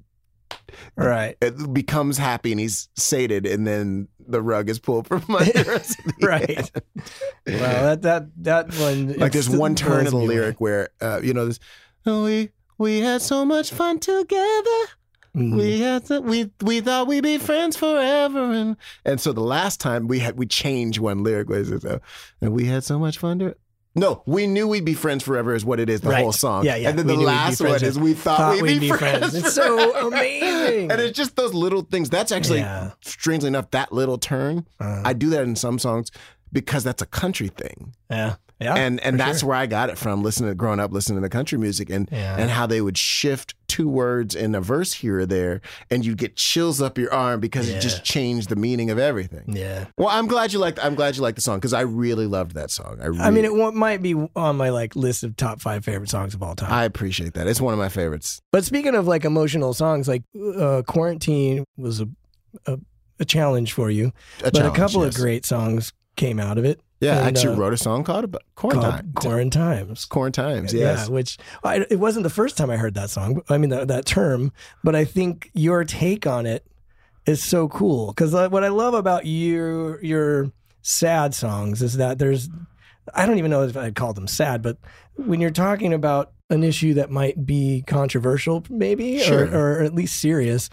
right, 0.97 1.37
it 1.41 1.73
becomes 1.73 2.19
happy 2.19 2.53
and 2.53 2.61
he's 2.61 2.89
sated, 2.97 3.47
and 3.47 3.67
then 3.67 4.09
the 4.29 4.43
rug 4.43 4.69
is 4.69 4.79
pulled 4.79 5.07
from 5.09 5.25
under 5.35 5.73
us. 5.73 5.97
right. 6.23 6.71
well, 7.47 7.97
that 7.97 8.03
that 8.03 8.27
that 8.45 8.75
one. 8.75 9.15
like 9.15 9.33
there's 9.33 9.49
one 9.51 9.75
turn 9.75 10.07
in 10.07 10.13
the 10.13 10.19
lyric 10.19 10.61
where 10.61 10.91
uh, 11.01 11.21
you 11.23 11.35
know 11.35 11.47
this. 11.47 11.59
"Oh, 12.07 12.25
we 12.25 12.51
we 12.79 13.01
had 13.01 13.23
so 13.23 13.45
much 13.45 13.73
fun 13.73 13.99
together. 13.99 14.87
Mhm. 15.37 15.57
We 15.57 15.81
had 15.81 16.07
to, 16.07 16.21
we 16.21 16.51
we 16.63 16.81
thought 16.81 17.07
we'd 17.07 17.23
be 17.23 17.39
friends 17.39 17.77
forever, 17.77 18.53
and 18.53 18.77
and 19.05 19.21
so 19.21 19.33
the 19.33 19.41
last 19.43 19.81
time 19.81 20.09
we 20.09 20.19
had 20.21 20.39
we 20.39 20.47
changed 20.47 20.99
one 20.99 21.23
lyric 21.23 21.49
was 21.49 21.71
it, 21.71 21.85
uh, 21.85 21.99
and 22.41 22.53
we 22.53 22.65
had 22.65 22.83
so 22.85 22.99
much 22.99 23.19
fun. 23.19 23.39
To, 23.41 23.57
No, 23.99 24.23
we 24.27 24.47
knew 24.47 24.67
we'd 24.69 24.85
be 24.85 24.95
friends 24.95 25.23
forever 25.25 25.55
is 25.55 25.65
what 25.65 25.81
it 25.81 25.91
is, 25.91 26.01
the 26.01 26.11
Right. 26.11 26.23
whole 26.23 26.33
song. 26.33 26.65
Yeah, 26.65 26.77
yeah. 26.77 26.91
And 26.91 26.99
then 26.99 27.07
We 27.07 27.13
the 27.13 27.19
we'd 27.19 27.23
be 27.25 27.27
last 27.27 27.61
one 27.61 27.83
is 27.85 27.99
we 27.99 28.15
thought, 28.15 28.61
we'd, 28.63 28.81
be, 28.81 28.89
friends. 28.91 29.35
It's 29.35 29.55
so 29.55 30.07
amazing. 30.09 30.91
and 30.91 31.01
it's 31.01 31.17
just 31.17 31.37
those 31.37 31.53
little 31.55 31.83
things. 31.83 32.09
That's 32.11 32.33
actually, 32.33 32.61
Yeah. 32.61 32.91
strangely 33.01 33.49
enough, 33.49 33.71
that 33.73 33.93
little 33.93 34.19
turn. 34.19 34.67
Uh, 34.81 35.03
I 35.05 35.13
do 35.13 35.31
that 35.31 35.43
in 35.43 35.57
some 35.57 35.79
songs 35.79 36.11
because 36.53 36.85
that's 36.85 37.03
a 37.03 37.07
country 37.07 37.49
thing. 37.49 37.95
yeah. 38.11 38.37
Yeah. 38.61 38.75
and 38.75 38.99
and 39.01 39.21
that's 39.21 39.41
sure. 39.41 39.51
where 39.51 39.59
I 39.59 39.67
got 39.67 39.89
it 39.89 39.99
from 39.99 40.23
listening 40.23 40.51
to 40.51 40.55
growing 40.55 40.81
up 40.81 40.93
listening 40.93 41.23
to 41.23 41.29
country 41.29 41.59
music 41.59 41.91
and 41.91 42.09
Yeah. 42.11 42.37
and 42.39 42.51
how 42.51 42.67
they 42.67 42.81
would 42.81 42.99
shift 42.99 43.55
two 43.69 43.89
words 43.89 44.35
in 44.35 44.55
a 44.55 44.61
verse 44.61 44.95
here 44.95 45.21
or 45.21 45.27
there 45.27 45.61
and 45.91 46.05
you'd 46.05 46.19
get 46.19 46.35
chills 46.35 46.81
up 46.83 46.99
your 46.99 47.13
arm 47.15 47.39
because 47.39 47.69
Yeah. 47.71 47.77
it 47.77 47.81
just 47.81 48.03
changed 48.03 48.49
the 48.49 48.57
meaning 48.57 48.91
of 48.91 48.99
everything. 48.99 49.45
Yeah. 49.49 49.87
Well, 49.97 50.09
I'm 50.09 50.27
glad 50.27 50.53
you 50.53 50.59
liked 50.59 50.79
I'm 50.85 50.95
glad 50.97 51.15
you 51.17 51.23
liked 51.23 51.37
the 51.37 51.43
song 51.43 51.59
because 51.59 51.73
I 51.73 51.83
really 51.83 52.27
loved 52.27 52.55
that 52.55 52.71
song. 52.71 52.99
I 53.01 53.07
really, 53.07 53.21
I 53.21 53.31
mean, 53.31 53.45
it 53.45 53.55
wa- 53.55 53.71
might 53.71 54.03
be 54.03 54.15
on 54.35 54.57
my 54.57 54.71
like 54.71 54.97
list 54.97 55.23
of 55.23 55.37
top 55.37 55.61
five 55.61 55.85
favorite 55.85 56.11
songs 56.11 56.35
of 56.35 56.43
all 56.43 56.55
time. 56.57 56.73
I 56.73 56.85
appreciate 56.85 57.35
that. 57.35 57.47
It's 57.47 57.61
one 57.61 57.73
of 57.75 57.79
my 57.79 57.89
favorites. 57.89 58.41
But 58.51 58.65
speaking 58.65 58.95
of 58.97 59.07
like 59.07 59.25
emotional 59.25 59.73
songs, 59.73 60.09
like 60.09 60.23
uh, 60.57 60.83
Quarantine 60.87 61.65
was 61.77 62.01
a, 62.01 62.09
a 62.67 62.79
a 63.21 63.25
challenge 63.25 63.73
for 63.73 63.91
you, 63.91 64.13
A 64.45 64.51
but 64.53 64.65
a 64.67 64.71
couple 64.71 65.05
yes. 65.05 65.15
of 65.17 65.21
great 65.21 65.45
songs 65.45 65.93
came 66.17 66.39
out 66.41 66.57
of 66.59 66.65
it. 66.65 66.81
Yeah, 67.01 67.21
I 67.21 67.29
actually 67.29 67.55
uh, 67.55 67.59
wrote 67.59 67.73
a 67.73 67.77
song 67.77 68.03
called 68.05 68.25
about 68.25 68.43
Quarantine. 68.57 69.13
Quarantimes. 69.15 70.09
Quarantimes, 70.09 70.73
yes. 70.73 71.07
Yeah, 71.07 71.09
which 71.15 71.39
I, 71.63 71.87
it 71.91 72.01
wasn't 72.01 72.25
the 72.25 72.31
first 72.31 72.57
time 72.57 72.71
I 72.71 72.77
heard 72.77 72.95
that 72.95 73.11
song. 73.11 73.43
I 73.49 73.57
mean 73.59 73.71
that, 73.71 73.89
that 73.89 74.05
term, 74.05 74.53
but 74.83 74.97
I 74.97 75.05
think 75.05 75.51
your 75.55 75.85
take 75.85 76.27
on 76.27 76.45
it 76.47 76.67
is 77.27 77.43
so 77.43 77.69
cool 77.69 78.09
because 78.09 78.33
what 78.33 78.65
I 78.65 78.69
love 78.69 78.95
about 78.95 79.27
your 79.27 80.03
your 80.03 80.51
sad 80.83 81.35
songs 81.35 81.83
is 81.83 81.99
that 81.99 82.19
there's 82.19 82.49
I 83.15 83.27
don't 83.27 83.39
even 83.39 83.51
know 83.51 83.63
if 83.63 83.77
I'd 83.77 83.95
call 83.95 84.13
them 84.13 84.27
sad, 84.27 84.63
but 84.63 84.79
when 85.17 85.41
you're 85.41 85.51
talking 85.51 85.93
about 85.93 86.33
an 86.51 86.65
issue 86.65 86.95
that 86.95 87.11
might 87.11 87.45
be 87.47 87.85
controversial, 87.87 88.65
maybe 88.71 89.19
Sure. 89.21 89.47
or, 89.47 89.79
or 89.79 89.83
at 89.83 89.95
least 89.95 90.19
serious. 90.21 90.69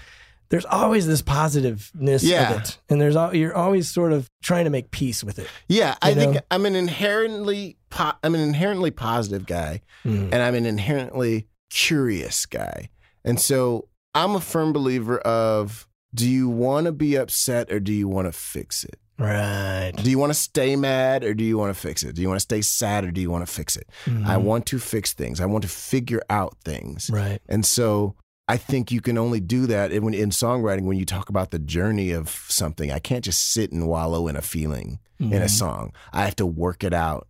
There's 0.49 0.65
always 0.65 1.07
this 1.07 1.21
positiveness 1.21 2.23
Yeah. 2.23 2.53
of 2.53 2.61
it, 2.61 2.77
and 2.89 3.01
there's 3.01 3.15
al- 3.15 3.35
you're 3.35 3.55
always 3.55 3.89
sort 3.91 4.11
of 4.13 4.29
trying 4.43 4.65
to 4.65 4.69
make 4.69 4.91
peace 4.91 5.23
with 5.23 5.39
it. 5.39 5.47
Yeah, 5.67 5.95
I 6.01 6.09
You 6.09 6.15
think? 6.15 6.37
I'm 6.51 6.65
an 6.65 6.75
inherently 6.75 7.77
po- 7.89 8.13
I'm 8.23 8.35
an 8.35 8.41
inherently 8.41 8.91
positive 8.91 9.45
guy, 9.45 9.81
Mm. 10.05 10.29
and 10.31 10.35
I'm 10.35 10.55
an 10.55 10.65
inherently 10.65 11.47
curious 11.69 12.45
guy, 12.45 12.89
and 13.23 13.39
so 13.39 13.87
I'm 14.13 14.35
a 14.35 14.39
firm 14.41 14.71
believer 14.73 15.17
of: 15.19 15.87
Do 16.13 16.29
you 16.29 16.47
want 16.47 16.85
to 16.85 16.91
be 16.91 17.15
upset 17.17 17.71
or 17.71 17.79
do 17.79 17.91
you 17.91 18.07
want 18.07 18.27
to 18.27 18.31
fix 18.31 18.83
it? 18.85 18.97
Right. 19.17 19.91
Do 20.01 20.09
you 20.09 20.17
want 20.19 20.29
to 20.31 20.39
stay 20.39 20.75
mad 20.75 21.23
or 21.23 21.33
do 21.33 21.43
you 21.43 21.57
want 21.57 21.73
to 21.73 21.79
fix 21.79 22.03
it? 22.03 22.15
Do 22.15 22.21
you 22.21 22.27
want 22.27 22.37
to 22.37 22.43
stay 22.43 22.61
sad 22.61 23.03
or 23.05 23.11
do 23.11 23.19
you 23.21 23.29
want 23.31 23.45
to 23.47 23.51
fix 23.51 23.75
it? 23.77 23.87
I 24.05 24.09
Mhm. 24.35 24.41
want 24.43 24.65
to 24.67 24.79
fix 24.79 25.13
things. 25.13 25.39
I 25.41 25.45
want 25.45 25.63
to 25.63 25.69
figure 25.69 26.21
out 26.29 26.55
things, 26.63 27.09
Right. 27.11 27.41
and 27.49 27.65
so. 27.65 28.15
I 28.47 28.57
think 28.57 28.91
you 28.91 29.01
can 29.01 29.17
only 29.17 29.39
do 29.39 29.65
that 29.67 29.91
in, 29.91 30.13
in 30.13 30.29
songwriting 30.29 30.83
when 30.83 30.97
you 30.97 31.05
talk 31.05 31.29
about 31.29 31.49
the 31.51 31.57
journey 31.59 32.11
of 32.11 32.29
something. 32.29 32.91
I 32.91 32.99
can't 32.99 33.23
just 33.25 33.51
sit 33.53 33.71
and 33.71 33.87
wallow 33.87 34.27
in 34.27 34.35
a 34.35 34.41
feeling 34.41 34.99
in 35.19 35.33
a 35.41 35.45
Mhm. 35.45 35.49
song. 35.49 35.93
I 36.13 36.25
have 36.25 36.35
to 36.37 36.45
work 36.45 36.83
it 36.83 36.93
out 36.93 37.27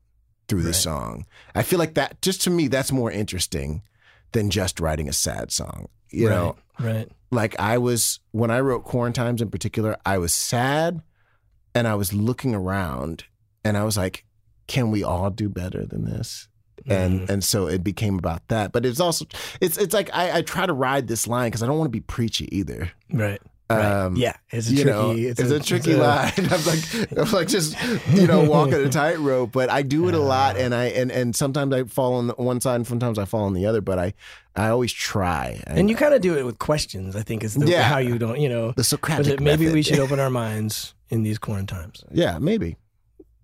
through 0.47 0.63
the 0.63 0.73
song. 0.73 1.25
I 1.53 1.63
feel 1.63 1.79
like 1.79 1.93
that 1.93 2.21
just 2.21 2.41
to 2.41 2.49
me 2.49 2.67
that's 2.67 2.91
more 2.91 3.11
interesting 3.11 3.81
than 4.33 4.49
just 4.49 4.79
writing 4.79 5.07
a 5.07 5.13
sad 5.13 5.51
song. 5.51 5.87
You 6.11 6.27
right. 6.29 6.35
know, 6.35 6.55
Right. 6.79 7.09
like 7.31 7.57
I 7.59 7.77
was 7.77 8.19
when 8.31 8.51
I 8.51 8.59
wrote 8.59 8.85
Quarantimes 8.85 9.39
in 9.41 9.49
particular, 9.49 9.95
I 10.05 10.17
was 10.17 10.33
sad 10.33 11.01
and 11.73 11.87
I 11.87 11.95
was 11.95 12.11
looking 12.13 12.53
around 12.53 13.23
and 13.63 13.77
I 13.77 13.83
was 13.85 13.95
like, 13.97 14.25
can 14.67 14.91
we 14.91 15.03
all 15.03 15.29
do 15.29 15.47
better 15.47 15.85
than 15.85 16.05
this? 16.05 16.47
And 16.87 17.21
Mhm. 17.21 17.29
and 17.29 17.43
so 17.43 17.67
it 17.67 17.83
became 17.83 18.17
about 18.19 18.47
that. 18.49 18.71
But 18.71 18.85
it's 18.85 18.99
also 18.99 19.25
it's 19.59 19.77
it's 19.77 19.93
like 19.93 20.09
I, 20.13 20.37
I 20.37 20.41
try 20.41 20.65
to 20.65 20.73
ride 20.73 21.07
this 21.07 21.27
line 21.27 21.47
because 21.49 21.63
I 21.63 21.67
don't 21.67 21.77
want 21.77 21.87
to 21.87 21.97
be 21.97 22.01
preachy 22.01 22.47
either. 22.55 22.91
Right. 23.11 23.41
Right. 23.67 23.83
Um, 23.83 24.15
yeah, 24.15 24.35
it's 24.51 24.67
a 24.69 24.75
tricky. 24.75 24.85
know, 24.91 25.09
it's, 25.17 25.39
it's, 25.39 25.49
a, 25.49 25.59
tricky 25.59 25.95
line. 26.07 26.31
I'm 26.37 26.65
like, 26.65 27.17
I'm 27.17 27.31
like 27.31 27.47
just 27.47 27.75
you 28.13 28.27
know 28.27 28.43
walking 28.43 28.75
a 28.75 28.89
tightrope, 29.01 29.51
but 29.53 29.71
I 29.71 29.81
do 29.81 30.07
it 30.07 30.13
a 30.13 30.19
lot, 30.19 30.55
and 30.55 30.75
I 30.75 30.85
and 30.89 31.11
and 31.11 31.35
sometimes 31.35 31.73
I 31.73 31.83
fall 31.85 32.13
on 32.13 32.27
the 32.27 32.33
one 32.35 32.61
side, 32.61 32.75
and 32.75 32.85
sometimes 32.85 33.17
I 33.17 33.25
fall 33.25 33.45
on 33.45 33.53
the 33.53 33.65
other. 33.65 33.81
But 33.81 33.97
I 33.97 34.13
I 34.55 34.67
always 34.67 34.93
try. 34.93 35.63
And 35.65 35.89
you 35.89 35.95
kind 35.95 36.13
of 36.13 36.21
do 36.21 36.37
it 36.37 36.45
with 36.45 36.59
questions. 36.59 37.15
I 37.15 37.23
think 37.23 37.43
is 37.43 37.55
the, 37.55 37.65
Yeah. 37.65 37.81
how 37.81 37.97
you 37.97 38.19
don't. 38.19 38.39
You 38.39 38.49
know, 38.49 38.71
the 38.73 38.83
Socratic 38.83 39.39
maybe 39.39 39.71
we 39.71 39.81
should 39.81 39.97
open 39.97 40.19
our 40.19 40.29
minds 40.43 40.93
in 41.09 41.23
these 41.23 41.39
quarantines. 41.39 42.03
Yeah, 42.11 42.37
maybe 42.37 42.77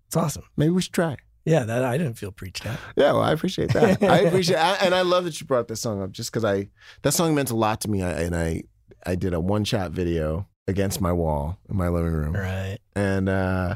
It's 0.05 0.15
awesome. 0.15 0.43
maybe 0.55 0.69
we 0.69 0.83
should 0.83 0.93
try. 0.93 1.17
Yeah, 1.45 1.63
that 1.63 1.83
I 1.83 1.97
didn't 1.97 2.15
feel 2.15 2.31
preached 2.31 2.65
at. 2.65 2.79
Yeah, 2.95 3.13
well, 3.13 3.21
I 3.23 3.31
appreciate 3.31 3.73
that. 3.73 4.03
I 4.03 4.19
appreciate, 4.19 4.57
I, 4.57 4.75
and 4.75 4.93
I 4.93 5.01
love 5.01 5.23
that 5.23 5.39
you 5.41 5.47
brought 5.47 5.67
this 5.67 5.81
song 5.81 6.01
up, 6.01 6.11
just 6.11 6.31
because 6.31 6.45
I 6.45 6.69
that 7.01 7.13
song 7.13 7.33
meant 7.33 7.49
a 7.49 7.55
lot 7.55 7.81
to 7.81 7.89
me. 7.89 8.03
I, 8.03 8.11
and 8.11 8.35
I 8.35 8.63
I 9.05 9.15
did 9.15 9.33
a 9.33 9.39
one 9.39 9.63
shot 9.63 9.91
video 9.91 10.47
against 10.67 11.01
my 11.01 11.11
wall 11.11 11.57
in 11.69 11.75
my 11.77 11.89
living 11.89 12.13
room, 12.13 12.33
Right. 12.35 12.77
and 12.95 13.27
uh, 13.27 13.75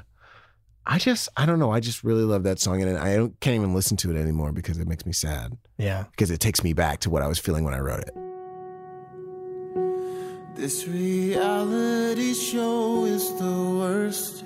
I 0.86 1.00
just 1.00 1.28
I 1.36 1.48
don't 1.48 1.58
know. 1.58 1.72
I 1.72 1.80
just 1.80 2.04
really 2.04 2.24
love 2.24 2.44
that 2.44 2.60
song, 2.60 2.84
and 2.84 2.98
I 3.00 3.16
don't, 3.16 3.40
can't 3.40 3.56
even 3.56 3.74
listen 3.74 3.98
to 3.98 4.12
it 4.16 4.20
anymore 4.20 4.52
because 4.52 4.78
it 4.78 4.88
makes 4.88 5.06
me 5.06 5.12
sad. 5.14 5.58
Yeah. 5.80 6.04
because 6.12 6.30
it 6.30 6.40
takes 6.40 6.64
me 6.64 6.74
back 6.74 7.00
to 7.02 7.10
what 7.10 7.24
I 7.24 7.28
was 7.28 7.40
feeling 7.40 7.64
when 7.64 7.74
I 7.74 7.80
wrote 7.80 8.02
it. 8.02 8.14
This 10.56 10.88
reality 10.88 12.34
show 12.34 13.06
is 13.06 13.28
the 13.40 13.76
worst. 13.78 14.44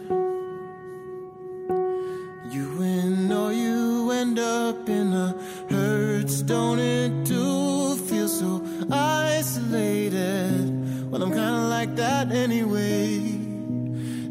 You 2.52 2.68
win 2.80 3.32
or 3.32 3.54
you 3.54 4.10
end 4.10 4.40
up 4.40 4.90
in 4.90 5.14
a 5.14 5.36
hurts, 5.70 6.42
don't 6.42 6.80
it 6.80 7.24
do 7.24 7.96
feel 7.96 8.28
so 8.28 8.64
isolated? 8.92 11.12
Well, 11.12 11.22
I'm 11.22 11.30
kinda 11.30 11.68
like 11.68 11.96
that 11.98 12.32
anyway. 12.32 13.18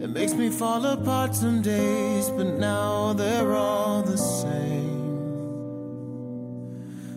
It 0.03 0.11
makes 0.11 0.35
me 0.35 0.51
fall 0.51 0.85
apart 0.85 1.37
some 1.37 1.63
days, 1.63 2.29
but 2.31 2.59
now 2.59 3.13
they're 3.13 3.55
all 3.55 4.03
the 4.03 4.19
same. 4.19 4.99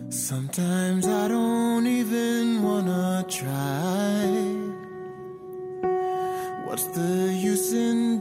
Sometimes 0.08 1.08
I 1.08 1.26
don't 1.26 1.86
even 1.86 2.62
wanna 2.62 3.24
try. 3.28 4.28
What's 6.66 6.86
the 6.96 7.34
use 7.34 7.72
in 7.72 8.11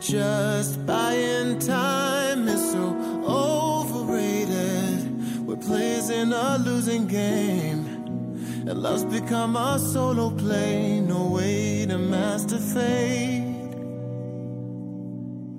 just 0.00 0.84
buying 0.86 1.58
time. 1.58 2.48
is 2.48 2.72
so 2.72 2.96
overrated. 3.26 5.46
We're 5.46 5.56
playing 5.56 6.32
a 6.32 6.58
losing 6.58 7.06
game. 7.06 7.86
And 8.68 8.82
love's 8.82 9.04
become 9.04 9.56
a 9.56 9.78
solo 9.78 10.30
play. 10.30 11.00
No 11.00 11.30
way 11.30 11.86
to 11.86 11.98
master 11.98 12.58
fate. 12.58 13.47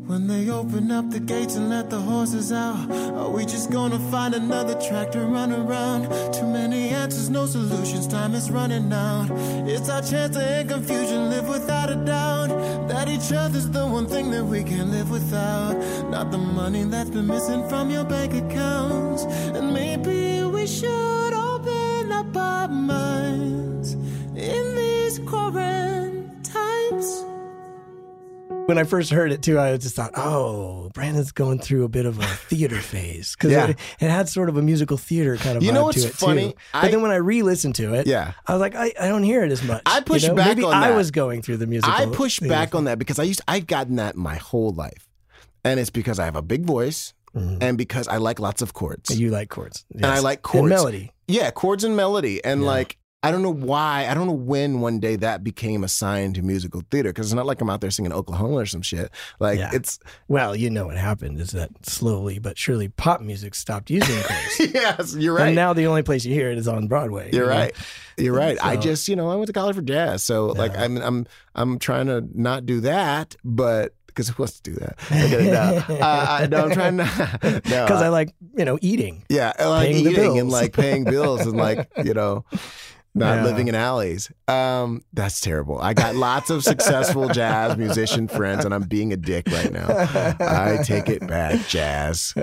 When 0.10 0.26
they 0.26 0.50
open 0.50 0.90
up 0.90 1.12
the 1.12 1.20
gates 1.20 1.56
and 1.56 1.70
let 1.70 1.92
the 1.92 2.00
horses 2.00 2.52
out, 2.52 2.90
are 2.92 3.30
we 3.30 3.46
just 3.46 3.70
gonna 3.70 4.00
find 4.10 4.34
another 4.34 4.74
track 4.82 5.12
to 5.12 5.20
run 5.20 5.54
around? 5.54 6.06
Too 6.34 6.48
many 6.48 6.90
answers, 6.90 7.30
no 7.30 7.46
solutions, 7.46 8.08
time 8.08 8.34
is 8.34 8.50
running 8.50 8.92
out. 8.92 9.28
It's 9.70 9.88
our 9.88 10.02
chance 10.02 10.36
to 10.36 10.44
end 10.44 10.70
confusion, 10.70 11.30
live 11.30 11.48
without 11.48 11.92
a 11.92 11.96
doubt. 11.96 12.48
That 12.90 13.08
each 13.08 13.32
other's 13.32 13.70
the 13.70 13.86
one 13.86 14.08
thing 14.08 14.32
that 14.32 14.44
we 14.44 14.64
can 14.64 14.90
live 14.90 15.12
without. 15.12 15.76
Not 16.10 16.32
the 16.32 16.40
money 16.40 16.86
that's 16.86 17.12
been 17.12 17.28
missing 17.28 17.70
from 17.70 17.92
your 17.92 18.04
bank 18.04 18.34
accounts. 18.34 19.26
And 19.26 19.76
maybe 19.76 20.44
we 20.44 20.66
should 20.66 21.34
open 21.34 22.12
up 22.12 22.36
our 22.36 22.68
minds 22.68 23.94
in 24.36 24.76
these 24.76 25.20
times. 25.20 25.79
When 28.70 28.78
I 28.78 28.84
first 28.84 29.10
heard 29.10 29.32
it 29.32 29.42
too, 29.42 29.60
I 29.60 29.76
just 29.78 29.96
thought, 29.96 30.12
oh, 30.16 30.92
Brandon's 30.94 31.32
going 31.32 31.58
through 31.58 31.86
a 31.86 31.88
bit 31.90 32.06
of 32.06 32.20
a 32.20 32.24
theater 32.24 32.80
phase 32.80 33.36
because 33.36 33.52
Yeah. 33.52 33.70
it, 33.70 33.80
it 34.00 34.10
had 34.12 34.30
sort 34.30 34.48
of 34.48 34.58
a 34.58 34.62
musical 34.62 34.96
theater 34.96 35.38
kind 35.38 35.58
of 35.58 35.64
You 35.64 35.72
vibe 35.72 35.74
know 35.74 35.80
to 35.80 35.86
what's 35.86 36.04
it 36.04 36.14
funny? 36.14 36.52
too. 36.52 36.58
But 36.72 36.84
I- 36.84 36.92
then 36.92 37.02
when 37.02 37.10
I 37.10 37.16
re-listened 37.16 37.74
to 37.76 37.96
it, 37.96 38.06
Yeah. 38.06 38.34
I 38.46 38.54
was 38.54 38.62
like, 38.62 38.76
I, 38.76 38.94
I 39.02 39.08
don't 39.08 39.24
hear 39.24 39.44
it 39.44 39.52
as 39.52 39.64
much. 39.64 39.82
I 39.88 40.02
push 40.02 40.22
you 40.22 40.30
know? 40.30 40.36
back 40.36 40.50
Maybe 40.50 40.64
on 40.66 40.74
I 40.76 40.90
that. 40.92 40.96
was 40.96 41.10
going 41.10 41.42
through 41.42 41.58
the 41.58 41.66
musical. 41.66 41.92
I 41.96 42.06
push 42.06 42.40
back 42.40 42.76
on 42.76 42.84
that 42.84 43.00
because 43.00 43.18
I 43.18 43.24
used 43.24 43.42
I've 43.48 43.66
gotten 43.66 43.96
that 43.96 44.16
my 44.16 44.36
whole 44.36 44.72
life, 44.72 45.08
and 45.66 45.80
it's 45.80 45.90
because 45.90 46.20
I 46.20 46.26
have 46.26 46.36
a 46.36 46.44
big 46.44 46.64
voice 46.66 47.16
Mhm. 47.36 47.58
and 47.64 47.76
because 47.76 48.08
I 48.08 48.18
like 48.18 48.40
lots 48.40 48.62
of 48.62 48.74
chords. 48.74 49.20
You 49.20 49.32
like 49.32 49.50
chords, 49.50 49.84
And 49.96 50.06
I 50.06 50.20
like 50.20 50.44
chords. 50.44 50.60
and 50.62 50.70
melody. 50.70 51.12
Yeah, 51.28 51.50
chords 51.50 51.84
and 51.84 51.96
melody. 51.96 52.44
And 52.46 52.62
Yeah. 52.62 52.68
like, 52.68 52.98
I 53.22 53.32
don't 53.32 53.42
know 53.42 53.54
why, 53.54 54.08
I 54.10 54.14
don't 54.14 54.28
know 54.28 54.34
when 54.34 54.80
one 54.80 55.00
day 55.02 55.18
that 55.18 55.44
became 55.44 55.84
assigned 55.84 56.36
to 56.36 56.42
musical 56.42 56.84
theater 56.90 57.10
because 57.10 57.28
it's 57.28 57.34
not 57.36 57.46
like 57.46 57.60
I'm 57.60 57.70
out 57.70 57.82
there 57.82 57.92
singing 57.92 58.14
Oklahoma 58.14 58.56
or 58.56 58.66
some 58.66 58.82
shit. 58.82 59.12
Like, 59.42 59.60
Yeah. 59.60 59.72
it's, 59.74 60.00
Well, 60.30 60.56
you 60.56 60.70
know 60.70 60.86
what 60.86 60.96
happened 60.96 61.42
is 61.42 61.50
that 61.52 61.70
slowly 61.86 62.40
but 62.40 62.58
surely 62.58 62.88
pop 62.88 63.20
music 63.20 63.56
stopped 63.56 63.90
using 63.90 64.16
chords. 64.24 64.60
yes, 64.74 65.16
you're 65.18 65.34
right. 65.34 65.48
And 65.48 65.56
now 65.56 65.74
the 65.74 65.86
only 65.88 66.02
place 66.02 66.24
you 66.24 66.34
hear 66.34 66.50
it 66.50 66.58
is 66.58 66.68
on 66.70 66.88
Broadway. 66.88 67.30
You're 67.34 67.44
you 67.44 67.50
know? 67.50 67.56
right. 67.58 67.76
You're 68.18 68.34
right. 68.36 68.58
I 68.64 68.78
just, 68.78 69.10
you 69.10 69.18
know, 69.18 69.30
I 69.30 69.36
went 69.36 69.48
to 69.48 69.54
college 69.54 69.76
for 69.76 69.82
jazz, 69.82 70.24
so 70.24 70.48
like 70.48 70.78
I'm, 70.78 70.96
I'm, 70.98 71.28
I'm 71.56 71.78
trying 71.78 72.08
to 72.08 72.26
not 72.34 72.66
do 72.66 72.80
that, 72.82 73.36
but 73.44 73.96
because 74.08 74.30
who 74.30 74.42
wants 74.44 74.60
to 74.62 74.72
do 74.72 74.76
that? 74.80 74.98
Okay, 75.12 75.52
no, 75.52 75.96
uh, 76.02 76.26
I, 76.42 76.48
no, 76.48 76.66
I'm 76.66 76.72
trying 76.72 76.98
to. 76.98 77.04
No, 77.70 77.86
Because 77.86 78.02
I 78.02 78.08
like, 78.10 78.34
you 78.58 78.64
know, 78.66 78.80
eating. 78.82 79.24
yeah, 79.30 79.52
I 79.60 79.66
like 79.66 79.90
eating 79.92 80.40
and 80.40 80.50
like 80.50 80.72
paying 80.74 81.04
bills 81.04 81.42
and 81.42 81.56
like 81.58 81.90
you 82.04 82.14
know, 82.14 82.44
not 83.16 83.38
Yeah. 83.38 83.44
living 83.44 83.68
in 83.68 83.76
alleys. 83.76 84.32
Um, 84.48 85.04
that's 85.14 85.42
terrible. 85.42 85.80
I 85.82 85.94
got 85.94 86.16
lots 86.16 86.50
of 86.50 86.64
successful 86.64 87.28
jazz 87.30 87.76
musician 87.78 88.28
friends, 88.28 88.66
and 88.66 88.74
I'm 88.74 88.84
being 88.84 89.12
a 89.14 89.18
dick 89.18 89.48
right 89.52 89.72
now. 89.72 89.88
I 90.40 90.80
take 90.84 91.10
it 91.10 91.26
back, 91.28 91.68
jazz. 91.68 92.34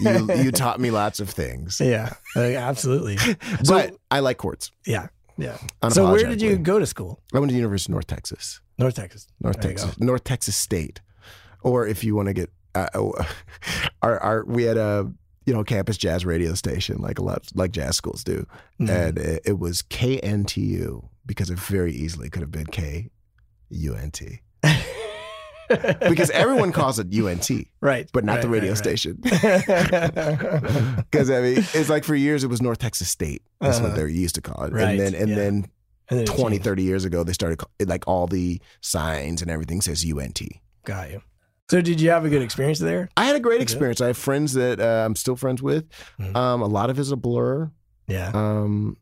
You 0.00 0.28
you 0.34 0.50
taught 0.52 0.80
me 0.80 0.90
lots 0.90 1.20
of 1.20 1.30
things, 1.30 1.80
Yeah, 1.80 2.12
uh, 2.36 2.40
absolutely. 2.40 3.16
but 3.68 3.96
I 4.10 4.20
like 4.20 4.38
chords. 4.38 4.72
Yeah, 4.86 5.08
yeah. 5.36 5.56
So 5.90 6.10
where 6.10 6.24
did 6.28 6.42
you 6.42 6.56
go 6.58 6.78
to 6.78 6.86
school? 6.86 7.20
I 7.34 7.38
went 7.38 7.50
to 7.50 7.54
the 7.54 7.58
University 7.58 7.90
of 7.90 7.94
North 7.94 8.06
Texas. 8.08 8.60
North 8.78 8.94
Texas. 8.94 9.26
North 9.40 9.60
There 9.60 9.70
Texas, 9.72 9.98
North 10.00 10.24
Texas 10.24 10.56
State, 10.56 11.00
or 11.62 11.86
if 11.86 12.04
you 12.04 12.14
want 12.16 12.28
to 12.28 12.34
get 12.34 12.50
uh, 12.74 12.88
oh, 12.94 13.12
our 14.02 14.18
our 14.20 14.44
we 14.44 14.64
had 14.64 14.76
a 14.76 15.10
you 15.48 15.54
know 15.54 15.64
campus 15.64 15.96
jazz 15.96 16.26
radio 16.26 16.52
station 16.54 16.98
like 16.98 17.18
a 17.18 17.22
lot 17.22 17.42
like 17.54 17.72
jazz 17.72 17.96
schools 17.96 18.22
do, 18.22 18.46
Mhm. 18.80 18.88
and 18.90 19.18
it, 19.18 19.42
it 19.46 19.58
was 19.58 19.82
KNTU 19.82 21.08
because 21.24 21.48
it 21.50 21.58
very 21.58 21.92
easily 21.92 22.28
could 22.28 22.42
have 22.42 22.52
been 22.52 22.66
K 22.66 23.08
U 23.70 23.94
N 23.94 24.10
T 24.10 24.40
because 26.08 26.30
everyone 26.30 26.72
calls 26.72 26.98
it 26.98 27.06
UNT, 27.14 27.50
right, 27.80 28.08
but 28.12 28.24
not 28.24 28.34
right, 28.34 28.42
the 28.42 28.48
radio 28.48 28.70
right, 28.70 28.78
station. 28.78 29.18
Because 29.22 31.30
I 31.30 31.40
mean, 31.40 31.58
it's 31.74 31.88
like 31.88 32.04
for 32.04 32.14
years 32.14 32.44
it 32.44 32.48
was 32.48 32.62
North 32.62 32.78
Texas 32.78 33.08
State. 33.08 33.42
That's 33.60 33.78
Uh-huh. 33.78 33.88
what 33.88 33.96
they 33.96 34.10
used 34.10 34.34
to 34.36 34.40
call 34.42 34.64
it, 34.64 34.72
Right, 34.72 34.90
and 34.90 35.00
then 35.00 35.14
and 35.14 35.28
yeah. 35.30 35.36
then 35.36 35.66
And 36.10 36.26
20, 36.26 36.56
30 36.58 36.82
years 36.82 37.04
ago 37.04 37.22
they 37.24 37.32
started 37.34 37.60
like 37.86 38.04
all 38.06 38.26
the 38.26 38.60
signs 38.80 39.42
and 39.42 39.50
everything 39.50 39.80
says 39.82 40.04
UNT. 40.04 40.40
Got 40.84 41.10
you. 41.10 41.20
So 41.70 41.80
did 41.82 42.00
you 42.00 42.10
have 42.10 42.24
a 42.24 42.28
good 42.30 42.42
experience 42.42 42.78
there? 42.78 43.10
I 43.16 43.24
had 43.26 43.36
a 43.36 43.40
great 43.40 43.60
experience. 43.60 44.00
I 44.00 44.06
have 44.08 44.16
friends 44.16 44.54
that 44.54 44.80
uh, 44.80 45.04
I'm 45.04 45.14
still 45.14 45.36
friends 45.36 45.62
with. 45.62 45.84
Mhm. 46.18 46.34
Um, 46.34 46.62
a 46.62 46.66
lot 46.66 46.88
of 46.90 46.98
it 46.98 47.02
is 47.02 47.12
a 47.12 47.16
blur. 47.16 47.70
Yeah. 48.06 48.30
Um, 48.32 48.96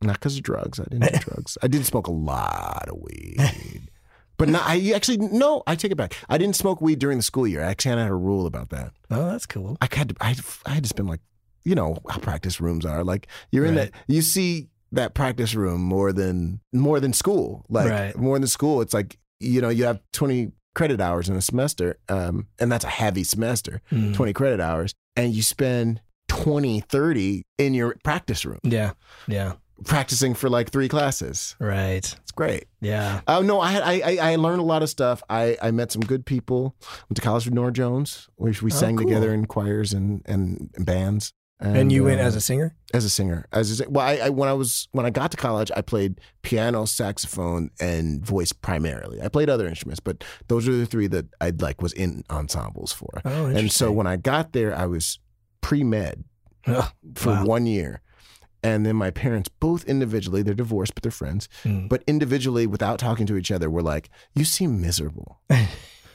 not 0.00 0.14
because 0.14 0.36
of 0.36 0.42
drugs. 0.42 0.80
I 0.80 0.84
didn't 0.84 1.12
do 1.12 1.18
drugs. 1.30 1.58
I 1.62 1.68
did 1.68 1.84
smoke 1.84 2.06
a 2.06 2.12
lot 2.12 2.88
of 2.88 2.96
weed, 3.00 3.36
but 4.38 4.48
not. 4.48 4.62
I 4.66 4.92
actually 4.94 5.18
no. 5.18 5.62
I 5.66 5.74
take 5.74 5.92
it 5.92 5.96
back. 5.96 6.14
I 6.28 6.38
didn't 6.38 6.56
smoke 6.56 6.80
weed 6.80 6.98
during 6.98 7.18
the 7.18 7.22
school 7.22 7.46
year. 7.46 7.62
I 7.62 7.66
actually 7.70 7.98
had 8.00 8.10
a 8.10 8.14
rule 8.14 8.46
about 8.46 8.70
that. 8.70 8.92
Oh, 9.10 9.30
that's 9.30 9.46
cool. 9.46 9.76
I 9.82 9.88
had 9.90 10.08
to. 10.10 10.14
I, 10.20 10.34
I 10.64 10.70
had 10.70 10.84
to 10.84 10.88
spend 10.88 11.08
like, 11.08 11.20
you 11.64 11.74
know, 11.74 11.98
how 12.08 12.18
practice 12.18 12.60
rooms 12.62 12.86
are. 12.86 13.04
Like 13.04 13.26
you're 13.50 13.66
in 13.66 13.74
that. 13.74 13.90
You 14.06 14.22
see 14.22 14.68
that 14.92 15.12
practice 15.14 15.54
room 15.54 15.82
more 15.82 16.12
than 16.12 16.60
more 16.72 16.98
than 17.00 17.12
school. 17.12 17.66
Like 17.68 17.90
Right. 17.90 18.16
more 18.16 18.38
than 18.38 18.48
school. 18.48 18.80
It's 18.80 18.94
like 18.94 19.18
you 19.40 19.60
know 19.60 19.68
you 19.68 19.84
have 19.84 20.00
20 20.12 20.52
credit 20.76 21.00
hours 21.00 21.28
in 21.28 21.34
a 21.36 21.42
semester, 21.42 21.98
um, 22.08 22.46
and 22.60 22.70
that's 22.70 22.84
a 22.84 22.88
heavy 23.02 23.24
semester. 23.24 23.80
Mm. 23.90 24.14
20 24.14 24.32
credit 24.32 24.60
hours 24.60 24.94
and 25.16 25.32
you 25.34 25.42
spend 25.42 26.00
20 26.28 26.80
30 26.80 27.42
in 27.58 27.72
your 27.74 27.96
practice 28.04 28.44
room 28.44 28.60
Yeah. 28.62 28.92
Yeah. 29.26 29.54
practicing 29.84 30.34
for 30.34 30.48
like 30.50 30.70
three 30.70 30.88
classes 30.88 31.54
Right. 31.58 32.04
it's 32.22 32.32
great 32.32 32.64
Yeah. 32.80 33.20
oh 33.28 33.40
no 33.42 33.60
I, 33.60 33.72
I 33.78 33.92
I 34.06 34.32
I 34.32 34.36
learned 34.36 34.60
a 34.60 34.64
lot 34.64 34.82
of 34.82 34.88
stuff 34.88 35.22
I 35.30 35.56
I 35.62 35.70
met 35.70 35.92
some 35.92 36.02
good 36.02 36.24
people 36.26 36.74
went 37.08 37.16
to 37.16 37.22
college 37.22 37.44
with 37.46 37.54
Norah 37.54 37.72
Jones 37.72 38.28
we, 38.38 38.50
we 38.62 38.70
Oh, 38.72 38.74
sang 38.82 38.96
cool. 38.96 39.06
together 39.06 39.32
in 39.32 39.46
choirs 39.46 39.92
and, 39.92 40.22
and 40.26 40.70
bands 40.78 41.32
And, 41.58 41.90
you 41.90 42.04
went 42.04 42.20
uh, 42.20 42.24
as 42.24 42.36
a 42.36 42.40
singer? 42.40 42.74
as 42.94 43.04
a 43.04 43.10
singer 43.10 43.46
as 43.52 43.80
a, 43.80 43.88
well 43.90 44.06
I, 44.06 44.12
I 44.26 44.28
when 44.30 44.48
I 44.48 44.52
was 44.52 44.88
when 44.92 45.04
I 45.06 45.10
got 45.10 45.30
to 45.32 45.36
college 45.36 45.70
I 45.76 45.80
played 45.82 46.20
piano 46.42 46.86
saxophone 46.86 47.70
and 47.80 48.24
voice 48.24 48.52
primarily 48.52 49.20
I 49.22 49.28
played 49.28 49.48
other 49.50 49.66
instruments 49.66 50.00
but 50.00 50.22
those 50.48 50.68
are 50.68 50.72
the 50.72 50.86
three 50.86 51.06
that 51.08 51.26
I 51.40 51.50
like 51.58 51.80
was 51.82 51.92
in 51.92 52.22
ensembles 52.30 52.92
for 52.92 53.22
Oh, 53.24 53.46
and 53.46 53.72
so 53.72 53.90
when 53.90 54.06
I 54.06 54.16
got 54.16 54.52
there 54.52 54.74
I 54.76 54.86
was 54.86 55.18
pre-med 55.62 56.24
Oh, 56.68 56.90
for 57.14 57.30
Wow. 57.30 57.44
one 57.44 57.66
year. 57.66 58.00
And 58.62 58.84
then 58.84 58.96
my 58.96 59.10
parents, 59.12 59.48
both 59.48 59.84
individually, 59.84 60.42
they're 60.42 60.54
divorced, 60.54 60.94
but 60.94 61.02
they're 61.04 61.12
friends, 61.12 61.48
Mm. 61.62 61.88
but 61.88 62.02
individually, 62.08 62.66
without 62.66 62.98
talking 62.98 63.24
to 63.26 63.36
each 63.36 63.52
other, 63.52 63.70
were 63.70 63.82
like, 63.82 64.10
You 64.34 64.44
seem 64.44 64.80
miserable. 64.80 65.38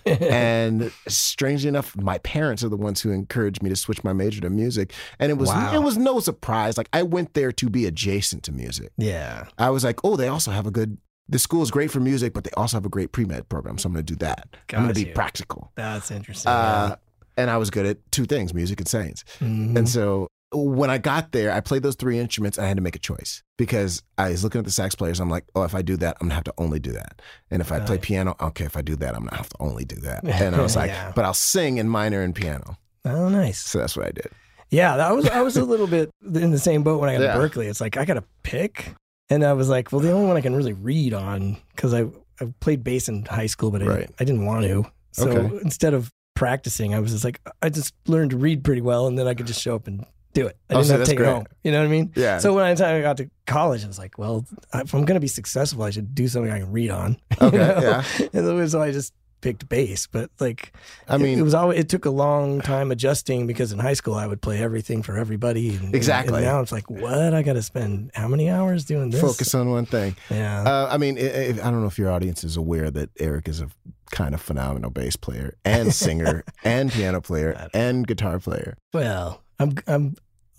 and 0.06 0.92
strangely 1.08 1.68
enough, 1.70 1.96
my 1.98 2.18
parents 2.20 2.64
are 2.64 2.70
the 2.70 2.78
ones 2.78 3.02
who 3.02 3.12
encouraged 3.12 3.62
me 3.64 3.70
to 3.70 3.76
switch 3.76 4.04
my 4.04 4.14
major 4.14 4.42
to 4.42 4.50
music. 4.50 4.94
And 5.20 5.32
it 5.32 5.36
was 5.36 5.50
Wow. 5.50 5.74
it 5.74 5.84
was 5.84 5.98
no 5.98 6.20
surprise. 6.20 6.78
Like 6.78 6.90
I 6.94 7.04
went 7.04 7.34
there 7.34 7.52
to 7.52 7.70
be 7.70 7.86
adjacent 7.86 8.44
to 8.44 8.52
music. 8.52 8.92
yeah. 8.98 9.46
I 9.58 9.70
was 9.70 9.84
like, 9.84 10.00
oh, 10.04 10.16
they 10.16 10.28
also 10.28 10.52
have 10.52 10.66
a 10.68 10.72
good 10.72 10.98
the 11.30 11.40
school 11.40 11.62
is 11.62 11.72
great 11.72 11.90
for 11.92 12.02
music, 12.02 12.34
but 12.34 12.44
they 12.44 12.50
also 12.58 12.76
have 12.76 12.86
a 12.86 12.90
great 12.90 13.14
pre-med 13.14 13.48
program. 13.48 13.78
So 13.78 13.88
I'm 13.88 13.94
gonna 13.94 14.04
do 14.04 14.16
that. 14.18 14.48
I'm 14.74 14.82
gonna 14.82 14.88
Got 14.88 14.96
be 14.96 15.06
practical. 15.06 15.72
That's 15.76 16.12
interesting. 16.12 16.52
Uh, 16.52 16.98
and 17.38 17.50
I 17.50 17.56
was 17.58 17.70
good 17.70 17.86
at 17.86 17.98
two 18.12 18.26
things, 18.26 18.54
music 18.54 18.80
and 18.82 18.88
science. 18.90 19.24
yeah. 19.40 19.48
Mhm. 19.48 19.78
And 19.78 19.88
so 19.90 20.28
when 20.54 20.90
I 20.90 20.98
got 20.98 21.32
there, 21.32 21.52
I 21.52 21.62
played 21.62 21.84
those 21.84 21.96
three 21.96 22.20
instruments. 22.20 22.60
I 22.60 22.66
had 22.68 22.78
to 22.78 22.84
make 22.84 22.96
a 22.96 23.00
choice 23.00 23.42
because 23.58 24.04
I 24.18 24.30
was 24.32 24.44
looking 24.44 24.60
at 24.60 24.66
the 24.66 24.72
sax 24.72 24.96
players. 24.96 25.20
I'm 25.20 25.30
like, 25.30 25.46
oh, 25.56 25.64
if 25.64 25.74
I 25.76 25.82
do 25.82 25.96
that, 25.98 26.18
I'm 26.20 26.28
gonna 26.28 26.36
have 26.36 26.44
to 26.46 26.54
only 26.58 26.80
do 26.80 26.92
that. 26.92 27.22
And 27.50 27.62
if 27.62 27.72
I 27.72 27.80
play 27.80 27.98
piano, 27.98 28.36
okay, 28.42 28.66
if 28.66 28.76
I 28.76 28.82
do 28.82 28.96
that, 28.98 29.16
I'm 29.16 29.24
gonna 29.26 29.38
have 29.38 29.50
to 29.50 29.56
only 29.60 29.86
do 29.86 29.96
that. 29.98 30.24
And 30.42 30.56
I 30.56 30.62
was 30.62 30.76
like, 30.76 30.90
Yeah. 30.92 31.14
but 31.16 31.26
I'll 31.26 31.34
sing 31.34 31.78
in 31.78 31.88
minor 31.88 32.22
and 32.22 32.36
piano. 32.36 32.78
oh, 33.06 33.30
nice. 33.30 33.60
So 33.60 33.80
that's 33.80 33.96
what 33.96 34.06
I 34.08 34.12
did. 34.12 34.28
Yeah, 34.70 34.98
that 34.98 35.16
was 35.16 35.28
I 35.28 35.42
was 35.42 35.58
a 35.58 35.64
little 35.66 35.88
bit 35.88 36.10
in 36.26 36.52
the 36.52 36.60
same 36.60 36.84
boat 36.84 37.00
when 37.02 37.10
I 37.10 37.14
got 37.18 37.22
Yeah. 37.24 37.34
to 37.34 37.40
Berklee. 37.40 37.70
It's 37.70 37.82
like 37.82 37.98
I 37.98 38.06
got 38.06 38.14
to 38.16 38.24
pick, 38.44 38.94
and 39.30 39.44
I 39.44 39.54
was 39.54 39.68
like, 39.70 39.92
well, 39.92 40.00
the 40.02 40.12
only 40.12 40.28
one 40.28 40.38
I 40.38 40.42
can 40.42 40.56
really 40.56 40.74
read 40.74 41.14
on 41.14 41.58
because 41.76 41.94
I 41.94 42.06
I 42.40 42.52
played 42.60 42.84
bass 42.84 43.08
in 43.08 43.24
high 43.26 43.46
school, 43.48 43.70
but 43.72 43.84
I, 43.84 43.86
Right. 43.86 44.10
I 44.20 44.24
didn't 44.24 44.46
want 44.46 44.66
to. 44.66 44.86
So 45.12 45.30
Okay. 45.30 45.60
instead 45.62 45.94
of 45.94 46.10
practicing, 46.36 46.94
I 46.96 47.00
was 47.00 47.12
just 47.12 47.24
like, 47.24 47.40
I 47.62 47.70
just 47.70 47.94
learned 48.08 48.32
to 48.32 48.38
read 48.38 48.64
pretty 48.64 48.82
well, 48.82 49.08
and 49.08 49.18
then 49.18 49.28
I 49.28 49.34
could 49.36 49.46
just 49.48 49.62
show 49.62 49.76
up 49.76 49.88
and 49.88 50.06
do 50.34 50.48
it. 50.48 50.58
I 50.70 50.74
Oh, 50.74 50.78
didn't 50.78 50.86
see, 50.88 50.92
have 50.94 51.02
to 51.02 51.06
take 51.08 51.18
great. 51.18 51.30
it 51.30 51.34
home. 51.34 51.46
You 51.64 51.72
know 51.72 51.80
what 51.80 51.88
I 51.88 51.92
mean? 51.92 52.12
Yeah. 52.16 52.38
So 52.40 52.54
when 52.54 52.64
I, 52.66 52.74
time 52.76 52.96
I 52.98 53.02
got 53.02 53.18
to 53.18 53.30
college, 53.48 53.84
I 53.84 53.88
was 53.88 54.00
like, 54.00 54.18
well, 54.18 54.46
if 54.74 54.94
I'm 54.94 55.06
going 55.06 55.16
to 55.16 55.20
be 55.22 55.28
successful, 55.28 55.84
I 55.84 55.90
should 55.90 56.16
do 56.16 56.28
something 56.28 56.52
I 56.52 56.60
can 56.60 56.72
read 56.72 56.90
on. 56.92 57.18
Okay, 57.42 57.58
know? 57.58 57.80
yeah. 57.82 58.04
And 58.34 58.46
so- 58.46 58.68
so 58.68 58.82
I 58.82 58.92
just 58.92 59.14
picked 59.42 59.68
bass, 59.70 60.06
but 60.06 60.30
like 60.40 60.72
I 61.08 61.18
mean, 61.18 61.40
it, 61.40 61.42
was 61.42 61.56
always 61.56 61.80
it 61.80 61.90
took 61.90 62.06
a 62.06 62.12
long 62.12 62.62
time 62.62 62.92
adjusting 62.92 63.48
because 63.48 63.72
in 63.72 63.80
high 63.80 63.94
school 63.96 64.14
I 64.14 64.28
would 64.28 64.40
play 64.40 64.60
everything 64.62 65.02
for 65.02 65.18
everybody. 65.18 65.76
And, 65.78 65.96
Exactly. 65.96 66.36
And 66.38 66.46
now 66.46 66.60
it's 66.62 66.72
like, 66.72 66.92
what? 66.92 67.34
I 67.34 67.42
got 67.42 67.54
to 67.54 67.64
spend 67.64 68.12
how 68.14 68.28
many 68.28 68.52
hours 68.52 68.86
doing 68.86 69.10
this? 69.10 69.20
focus 69.20 69.56
on 69.56 69.72
one 69.72 69.88
thing. 69.88 70.16
Yeah. 70.30 70.62
Uh, 70.62 70.88
I 70.92 70.98
mean, 70.98 71.18
i 71.18 71.22
if, 71.22 71.58
I 71.66 71.72
don't 71.72 71.82
know 71.82 71.88
if 71.88 71.98
your 71.98 72.12
audience 72.12 72.44
is 72.44 72.56
aware 72.56 72.92
that 72.92 73.10
Eric 73.20 73.48
is 73.50 73.62
a 73.62 73.68
kind 74.12 74.36
of 74.36 74.42
phenomenal 74.42 74.92
bass 74.92 75.16
player 75.16 75.56
and 75.66 75.92
singer 75.92 76.44
and 76.64 76.92
piano 76.92 77.20
player 77.20 77.68
and 77.74 78.06
guitar 78.06 78.38
player. 78.40 78.78
well, 78.94 79.42
I'm 79.62 79.76
I'm 79.88 80.16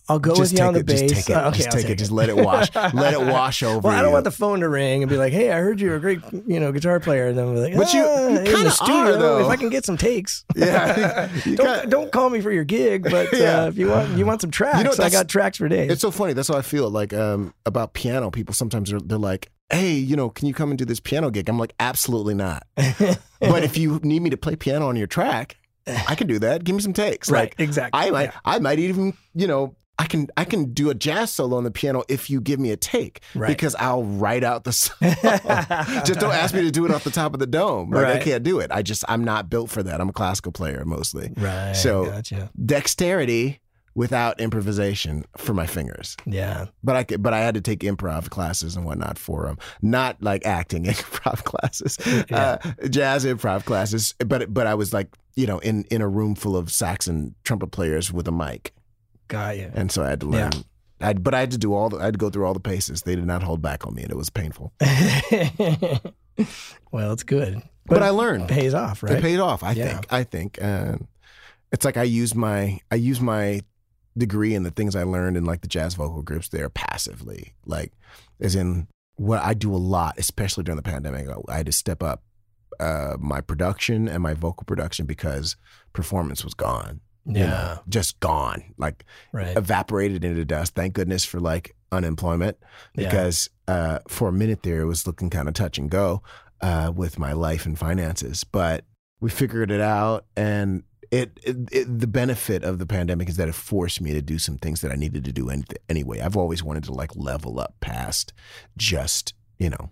I'll 0.09 0.19
go 0.19 0.31
just 0.35 0.53
with 0.53 0.59
you 0.61 0.67
on 0.67 0.75
the 0.75 0.81
it, 0.81 0.87
bass. 0.87 1.01
Just 1.03 1.15
take 1.29 1.31
it. 1.31 1.33
Uh, 1.39 1.49
okay, 1.51 1.57
just 1.59 1.69
I'll 1.69 1.81
take 1.81 1.91
it. 1.91 1.95
Just 1.97 2.11
let 2.11 2.29
it 2.29 2.37
wash. 2.37 2.75
let 2.93 3.15
it 3.15 3.21
wash 3.21 3.63
over 3.63 3.87
Well, 3.87 3.97
I 3.97 4.01
don't 4.03 4.09
you. 4.11 4.13
want 4.15 4.25
the 4.25 4.33
phone 4.33 4.59
to 4.61 4.69
ring 4.69 5.03
and 5.03 5.09
be 5.09 5.17
like, 5.17 5.33
"Hey, 5.33 5.53
I 5.53 5.59
heard 5.59 5.81
you're 5.81 5.95
a 5.95 6.01
great, 6.01 6.21
you 6.47 6.59
know, 6.59 6.73
guitar 6.73 6.99
player," 6.99 7.29
and 7.29 7.39
then 7.39 7.47
we're 7.55 7.61
like, 7.63 7.77
But 7.77 7.95
you- 7.95 8.05
"Ah, 8.05 8.29
you 8.29 8.65
the 8.65 8.71
studio, 8.71 8.95
are, 9.15 9.17
though. 9.17 9.39
If 9.41 9.47
I 9.47 9.57
can 9.57 9.69
get 9.71 9.85
some 9.85 9.97
takes, 9.97 10.45
Yeah, 10.57 11.29
don't 11.55 11.89
don't 11.89 12.13
call 12.13 12.31
me 12.31 12.41
for 12.41 12.51
your 12.51 12.65
gig, 12.65 13.05
but 13.05 13.33
Yeah. 13.33 13.63
uh, 13.63 13.69
if 13.69 13.79
you 13.79 13.89
want 13.89 14.19
you 14.19 14.27
want 14.27 14.41
some 14.41 14.51
tracks, 14.51 14.99
I 14.99 15.09
got 15.09 15.29
tracks 15.29 15.59
for 15.59 15.69
days. 15.69 15.91
It's 15.93 16.01
so 16.03 16.11
funny. 16.11 16.33
That's 16.33 16.49
how 16.49 16.57
I 16.57 16.63
feel 16.63 16.91
like 16.91 17.15
um, 17.15 17.55
about 17.65 17.95
piano. 17.95 18.31
People 18.31 18.55
sometimes 18.55 18.93
are 18.93 19.01
they're 19.01 19.19
like, 19.19 19.53
"Hey, 19.71 19.93
you 19.95 20.17
know, 20.17 20.31
can 20.31 20.49
you 20.49 20.53
come 20.55 20.71
and 20.71 20.79
do 20.79 20.85
this 20.85 20.99
piano 20.99 21.31
gig?" 21.31 21.49
I'm 21.49 21.59
like, 21.61 21.75
"Absolutely 21.79 22.35
not." 22.35 22.67
but 22.77 23.63
if 23.63 23.79
you 23.79 24.01
need 24.03 24.21
me 24.23 24.31
to 24.31 24.37
play 24.37 24.57
piano 24.57 24.89
on 24.89 24.97
your 24.97 25.07
track, 25.07 25.59
I 25.87 26.15
can 26.15 26.27
do 26.27 26.39
that. 26.41 26.65
Give 26.65 26.75
me 26.77 26.83
some 26.83 26.93
takes. 26.93 27.31
right, 27.31 27.51
Like 27.53 27.55
exactly. 27.59 28.01
I 28.01 28.11
might, 28.11 28.23
Yeah. 28.25 28.39
I 28.45 28.59
might 28.59 28.79
even, 28.79 29.15
you 29.35 29.47
know, 29.47 29.75
I 29.99 30.07
can, 30.07 30.27
I 30.37 30.45
can 30.45 30.73
do 30.73 30.91
a 30.91 30.95
jazz 30.95 31.31
solo 31.31 31.57
on 31.59 31.65
the 31.65 31.71
piano 31.71 32.03
if 32.09 32.29
you 32.31 32.41
give 32.41 32.59
me 32.59 32.71
a 32.73 32.77
take, 32.77 33.21
Right. 33.35 33.49
because 33.49 33.75
I'll 33.77 34.03
write 34.05 34.43
out 34.43 34.65
the 34.65 34.73
song. 34.73 34.97
just 36.05 36.19
don't 36.19 36.33
ask 36.33 36.55
me 36.55 36.63
to 36.63 36.71
do 36.71 36.85
it 36.87 36.91
off 36.91 37.05
the 37.05 37.11
top 37.11 37.35
of 37.35 37.41
the 37.41 37.47
dome. 37.47 37.91
Like 37.91 38.07
I 38.07 38.19
can't 38.19 38.43
do 38.43 38.59
it. 38.59 38.71
I 38.73 38.83
just, 38.83 39.05
I'm 39.09 39.23
not 39.23 39.49
built 39.51 39.71
for 39.71 39.83
that. 39.83 40.01
I'm 40.01 40.09
a 40.09 40.13
classical 40.13 40.51
player 40.51 40.85
mostly. 40.85 41.33
Right. 41.37 41.75
So- 41.75 42.07
gotcha. 42.07 42.51
Dexterity 42.65 43.61
without 43.95 44.41
improvisation 44.41 45.25
for 45.37 45.53
my 45.55 45.67
fingers. 45.67 46.17
Yeah. 46.27 46.67
But 46.83 46.97
I 46.97 47.05
could, 47.05 47.23
but 47.23 47.35
I 47.35 47.41
had 47.41 47.55
to 47.55 47.61
take 47.61 47.81
improv 47.81 48.31
classes 48.31 48.75
and 48.77 48.85
whatnot 48.87 49.19
for 49.19 49.45
them. 49.47 49.59
Not 49.83 50.23
like 50.23 50.47
acting 50.47 50.85
improv 50.87 51.45
classes, 51.45 51.99
Yeah. 52.31 52.59
uh, 52.65 52.89
jazz 52.89 53.25
improv 53.25 53.65
classes. 53.65 54.15
But 54.27 54.53
but 54.55 54.67
I 54.67 54.75
was 54.75 54.93
like 54.93 55.09
you 55.35 55.47
know 55.47 55.59
in 55.61 55.85
in 55.91 56.01
a 56.03 56.09
room 56.09 56.35
full 56.35 56.57
of 56.57 56.71
sax 56.73 57.07
and 57.07 57.35
trumpet 57.45 57.69
players 57.73 58.13
with 58.13 58.27
a 58.29 58.33
mic, 58.33 58.73
Got 59.29 59.57
you. 59.59 59.71
and 59.75 59.91
so 59.93 60.03
I 60.03 60.11
had 60.11 60.21
to 60.21 60.27
learn. 60.27 60.53
I 61.01 61.15
but 61.15 61.35
I 61.35 61.41
had 61.41 61.51
to 61.51 61.59
do 61.59 61.75
all 61.75 61.89
the 61.89 61.99
I 61.99 62.05
had 62.05 62.15
to 62.15 62.19
go 62.19 62.31
through 62.31 62.47
all 62.47 62.55
the 62.55 62.61
paces. 62.61 63.03
They 63.03 63.17
did 63.17 63.27
not 63.27 63.43
hold 63.43 63.61
back 63.61 63.87
on 63.87 63.95
me, 63.95 64.03
and 64.03 64.11
it 64.11 64.17
was 64.17 64.31
painful. 64.31 64.73
well, 66.91 67.13
it's 67.13 67.23
good. 67.23 67.63
But, 67.87 68.03
I 68.03 68.11
learned. 68.11 68.45
It 68.45 68.49
pays 68.49 68.75
off, 68.75 69.03
right? 69.03 69.15
It 69.15 69.23
paid 69.23 69.41
off. 69.41 69.63
I 69.63 69.73
Yeah. 69.73 69.89
think. 69.95 70.13
I 70.13 70.23
think. 70.25 70.63
Uh, 70.63 70.97
it's 71.73 71.85
like 71.85 71.97
I 71.97 72.05
use 72.05 72.35
my 72.35 72.79
I 72.91 72.95
use 72.97 73.21
my 73.21 73.63
degree 74.17 74.55
and 74.55 74.65
the 74.67 74.71
things 74.71 74.95
I 74.97 75.03
learned 75.05 75.37
in 75.37 75.45
like 75.45 75.61
the 75.63 75.69
jazz 75.69 75.95
vocal 75.95 76.23
groups 76.23 76.49
there 76.49 76.69
passively. 76.69 77.55
Like, 77.67 77.93
as 78.41 78.55
in 78.55 78.89
what 79.17 79.43
I 79.43 79.55
do 79.55 79.75
a 79.75 79.77
lot, 79.77 80.15
especially 80.19 80.65
during 80.65 80.77
the 80.77 80.83
pandemic. 80.83 81.29
I 81.49 81.57
had 81.59 81.67
to 81.67 81.73
step 81.73 82.03
up 82.03 82.23
uh, 82.81 83.17
my 83.21 83.41
production 83.41 84.09
and 84.09 84.23
my 84.23 84.35
vocal 84.35 84.65
production 84.65 85.07
because 85.07 85.57
performance 85.93 86.43
was 86.45 86.55
gone. 86.55 87.01
you 87.25 87.35
know, 87.35 87.41
Yeah. 87.41 87.79
just 87.89 88.19
gone, 88.19 88.65
like 88.79 89.05
Right. 89.33 89.57
evaporated 89.57 90.25
into 90.25 90.45
dust. 90.45 90.75
Thank 90.75 90.95
goodness 90.95 91.25
for 91.25 91.39
like 91.39 91.77
unemployment 91.93 92.57
Yeah. 92.97 93.09
because 93.09 93.49
uh, 93.69 94.01
for 94.09 94.29
a 94.29 94.33
minute 94.33 94.65
there 94.65 94.81
it 94.81 94.87
was 94.87 95.07
looking 95.07 95.31
kind 95.31 95.47
of 95.47 95.55
touch 95.55 95.79
and 95.79 95.89
go 95.89 96.23
uh, 96.61 96.91
with 96.93 97.21
my 97.21 97.33
life 97.33 97.65
and 97.65 97.79
finances. 97.79 98.43
But 98.43 98.85
we 99.21 99.31
figured 99.31 99.71
it 99.71 99.81
out, 99.81 100.25
and 100.37 100.83
it, 101.13 101.39
it, 101.45 101.57
it 101.71 101.99
the 102.01 102.07
benefit 102.09 102.65
of 102.65 102.79
the 102.81 102.87
pandemic 102.87 103.29
is 103.29 103.37
that 103.37 103.49
it 103.49 103.55
forced 103.55 104.01
me 104.01 104.13
to 104.15 104.23
do 104.23 104.39
some 104.39 104.57
things 104.59 104.81
that 104.81 104.91
I 104.91 104.97
needed 104.97 105.25
to 105.27 105.33
do 105.33 105.51
any, 105.51 105.63
anyway. 105.89 106.19
I've 106.21 106.37
always 106.37 106.65
wanted 106.65 106.85
to 106.85 106.93
like 106.93 107.15
level 107.15 107.61
up 107.61 107.75
past 107.81 108.33
just 108.77 109.35
you 109.59 109.71
know 109.71 109.91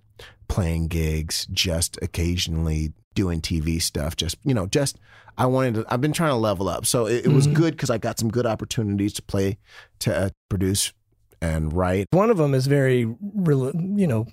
playing 0.49 0.89
gigs, 0.89 1.47
just 1.53 1.97
occasionally 2.03 2.93
doing 3.15 3.41
TV 3.41 3.81
stuff, 3.81 4.17
just 4.17 4.37
you 4.45 4.55
know 4.55 4.67
just. 4.67 4.99
I 5.39 5.47
wanted 5.47 5.75
to. 5.75 5.87
I've 5.89 6.01
been 6.03 6.13
trying 6.13 6.31
to 6.33 6.37
level 6.37 6.69
up, 6.69 6.85
so 6.85 7.07
it, 7.07 7.25
it 7.25 7.29
was 7.29 7.47
Mhm. 7.47 7.55
good 7.55 7.71
because 7.75 7.89
I 7.89 7.97
got 7.99 8.19
some 8.19 8.29
good 8.31 8.45
opportunities 8.47 9.15
to 9.15 9.23
play, 9.23 9.59
to 10.01 10.15
uh, 10.15 10.29
produce, 10.51 10.93
and 11.41 11.73
write. 11.73 12.09
One 12.11 12.31
of 12.31 12.37
them 12.37 12.53
is 12.53 12.67
very, 12.67 12.99
you 13.01 14.07
know, 14.07 14.27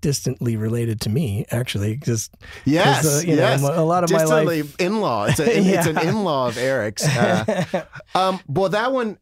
distantly 0.00 0.56
related 0.56 1.00
to 1.02 1.10
me, 1.10 1.44
actually. 1.50 1.96
Just 1.96 2.34
Yes, 2.64 3.04
uh, 3.04 3.20
you 3.26 3.36
know, 3.36 3.42
yes. 3.42 3.62
a 3.62 3.82
lot 3.82 4.04
of 4.04 4.10
my 4.10 4.24
life- 4.24 4.76
in-law. 4.80 5.26
It's, 5.26 5.40
a, 5.40 5.58
it's 5.58 5.86
an 5.86 5.98
in-law 6.08 6.48
of 6.48 6.58
Eric's. 6.58 7.06
Uh, 7.06 7.84
um, 8.14 8.40
well, 8.48 8.68
that 8.70 8.92
one, 8.92 9.18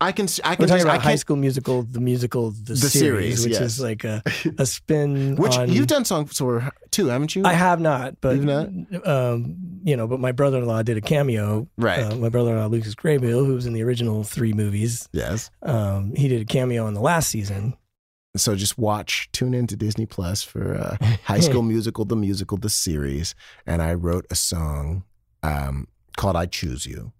I 0.00 0.10
can, 0.10 0.26
I 0.42 0.50
we're 0.50 0.56
can, 0.56 0.66
talking 0.66 0.68
just, 0.68 0.86
I 0.86 0.94
about 0.94 1.02
High 1.02 1.14
School 1.14 1.36
Musical, 1.36 1.84
the 1.84 2.00
musical, 2.00 2.50
the, 2.50 2.72
The 2.72 2.76
series, 2.76 3.40
series, 3.40 3.44
which 3.44 3.52
yes. 3.52 3.60
is 3.62 3.80
like 3.80 4.02
a, 4.02 4.20
a 4.58 4.66
spin 4.66 5.36
which 5.36 5.56
on. 5.56 5.70
you've 5.70 5.86
done 5.86 6.04
songs 6.04 6.36
for 6.36 6.68
too, 6.90 7.06
haven't 7.06 7.36
you? 7.36 7.44
I 7.44 7.52
have 7.52 7.80
not, 7.80 8.20
but 8.20 8.34
You've 8.34 8.44
not? 8.44 8.66
Um, 9.06 9.56
you 9.84 9.96
know, 9.96 10.08
but 10.08 10.18
my 10.18 10.32
brother-in-law 10.32 10.82
did 10.82 10.96
a 10.96 11.00
cameo. 11.00 11.68
Right. 11.76 12.00
Uh, 12.00 12.16
my 12.16 12.30
brother-in-law 12.30 12.66
Lucas 12.66 12.96
Grabeel, 12.96 13.46
who 13.46 13.54
was 13.54 13.66
in 13.66 13.74
the 13.74 13.82
original 13.84 14.24
three 14.24 14.52
movies, 14.52 15.08
yes. 15.12 15.50
um, 15.62 16.14
he 16.16 16.26
did 16.26 16.42
a 16.42 16.46
cameo 16.46 16.88
in 16.88 16.94
the 16.94 17.00
last 17.00 17.30
season. 17.30 17.74
So 18.34 18.54
just 18.56 18.78
watch, 18.78 19.28
tune 19.32 19.52
into 19.52 19.76
Disney 19.76 20.06
Plus 20.06 20.42
for 20.42 20.74
uh, 20.74 20.96
High 21.24 21.40
School 21.48 21.60
Musical, 21.62 22.04
the 22.06 22.16
musical, 22.16 22.56
the 22.56 22.70
series, 22.70 23.34
and 23.66 23.82
I 23.82 23.92
wrote 23.94 24.26
a 24.30 24.34
song 24.34 25.04
um, 25.42 25.86
called 26.16 26.36
"I 26.36 26.46
Choose 26.46 26.86
You." 26.86 27.12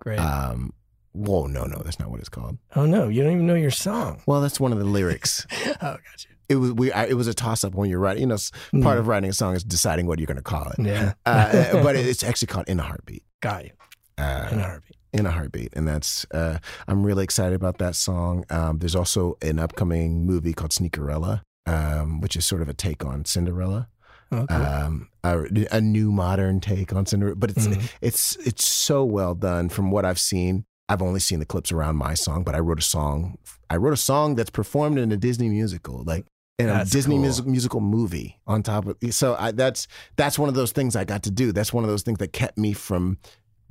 Great. 0.00 0.18
Um, 0.18 0.72
whoa, 1.12 1.46
no, 1.46 1.64
no, 1.64 1.80
that's 1.84 2.00
not 2.00 2.10
what 2.10 2.18
it's 2.18 2.28
called. 2.28 2.58
oh 2.74 2.86
no, 2.86 3.06
you 3.08 3.22
don't 3.22 3.32
even 3.34 3.46
know 3.46 3.54
your 3.54 3.70
song. 3.70 4.20
Well, 4.26 4.40
that's 4.40 4.58
one 4.58 4.72
of 4.72 4.78
the 4.78 4.84
lyrics. 4.84 5.46
oh, 5.66 5.76
gotcha. 5.80 6.28
it 6.48 6.56
was 6.56 6.72
we. 6.72 6.90
I, 6.90 7.04
it 7.06 7.14
was 7.14 7.28
a 7.28 7.34
toss 7.34 7.62
up 7.62 7.74
when 7.76 7.88
you're 7.88 8.00
writing. 8.00 8.22
You 8.22 8.26
know, 8.26 8.34
s- 8.34 8.50
part 8.82 8.98
of 8.98 9.06
writing 9.06 9.30
a 9.30 9.32
song 9.32 9.54
is 9.54 9.62
deciding 9.62 10.06
what 10.06 10.18
you're 10.18 10.26
going 10.26 10.36
to 10.38 10.42
call 10.42 10.70
it. 10.70 10.78
Mm. 10.78 10.86
Yeah. 10.86 11.12
Uh, 11.24 11.72
but 11.84 11.94
it's 11.94 12.24
actually 12.24 12.48
called 12.48 12.68
"In 12.68 12.80
a 12.80 12.82
Heartbeat." 12.82 13.22
Got 13.40 13.64
you. 13.66 13.70
Uh, 14.18 14.48
In 14.50 14.58
a 14.58 14.62
heartbeat. 14.64 14.96
In 15.12 15.26
a 15.26 15.30
heartbeat, 15.30 15.72
and 15.74 15.86
that's 15.86 16.26
uh, 16.32 16.58
I'm 16.88 17.04
really 17.04 17.24
excited 17.24 17.54
about 17.54 17.78
that 17.78 17.94
song. 17.96 18.44
Um, 18.50 18.78
there's 18.78 18.96
also 18.96 19.36
an 19.42 19.58
upcoming 19.58 20.24
movie 20.26 20.52
called 20.54 20.70
Sneakerella, 20.70 21.42
um, 21.66 22.20
which 22.20 22.34
is 22.36 22.46
sort 22.46 22.62
of 22.62 22.68
a 22.68 22.74
take 22.74 23.04
on 23.04 23.24
Cinderella, 23.24 23.88
um, 24.30 25.08
a, 25.24 25.44
a 25.70 25.80
new 25.80 26.10
modern 26.10 26.60
take 26.60 26.92
on 26.94 27.06
Cinderella. 27.06 27.36
But 27.36 27.50
it's 27.50 27.66
Mhm. 27.66 27.90
it's 28.00 28.36
it's 28.36 28.66
so 28.66 29.04
well 29.04 29.34
done 29.34 29.68
from 29.68 29.90
what 29.90 30.04
I've 30.04 30.20
seen. 30.20 30.64
I've 30.88 31.02
only 31.02 31.20
seen 31.20 31.38
the 31.38 31.46
clips 31.46 31.72
around 31.72 31.96
my 31.96 32.14
song, 32.14 32.42
but 32.44 32.54
I 32.54 32.58
wrote 32.58 32.78
a 32.78 32.82
song. 32.82 33.38
I 33.70 33.76
wrote 33.76 33.92
a 33.94 33.96
song 33.98 34.34
that's 34.34 34.50
performed 34.50 34.98
in 34.98 35.12
a 35.12 35.16
Disney 35.16 35.48
musical, 35.48 36.02
like 36.04 36.26
in 36.58 36.68
a 36.68 36.84
Disney 36.84 37.14
cool. 37.14 37.22
music, 37.22 37.46
musical 37.46 37.80
movie. 37.80 38.38
On 38.46 38.62
top 38.62 38.86
of 38.86 38.96
so, 39.10 39.34
I, 39.38 39.52
that's 39.52 39.86
that's 40.16 40.38
one 40.38 40.48
of 40.48 40.54
those 40.54 40.72
things 40.72 40.96
I 40.96 41.04
got 41.04 41.22
to 41.24 41.30
do. 41.30 41.52
That's 41.52 41.72
one 41.72 41.84
of 41.84 41.90
those 41.90 42.02
things 42.02 42.18
that 42.18 42.32
kept 42.32 42.58
me 42.58 42.72
from 42.74 43.18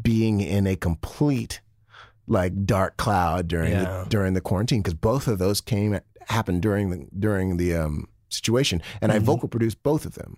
being 0.01 0.41
in 0.41 0.67
a 0.67 0.75
complete 0.75 1.61
like 2.27 2.65
dark 2.65 2.97
cloud 2.97 3.47
during 3.47 3.71
Yeah. 3.71 4.03
the, 4.03 4.09
during 4.09 4.33
the 4.33 4.41
quarantine 4.41 4.81
because 4.81 4.93
both 4.93 5.27
of 5.27 5.37
those 5.39 5.59
came 5.61 5.99
happened 6.27 6.61
during 6.61 6.89
the 6.89 7.07
during 7.17 7.57
the 7.57 7.75
um, 7.75 8.07
situation, 8.29 8.81
and 9.01 9.11
I 9.11 9.19
Mhm. 9.19 9.23
vocal 9.23 9.49
produced 9.49 9.81
both 9.83 10.05
of 10.05 10.13
them. 10.13 10.37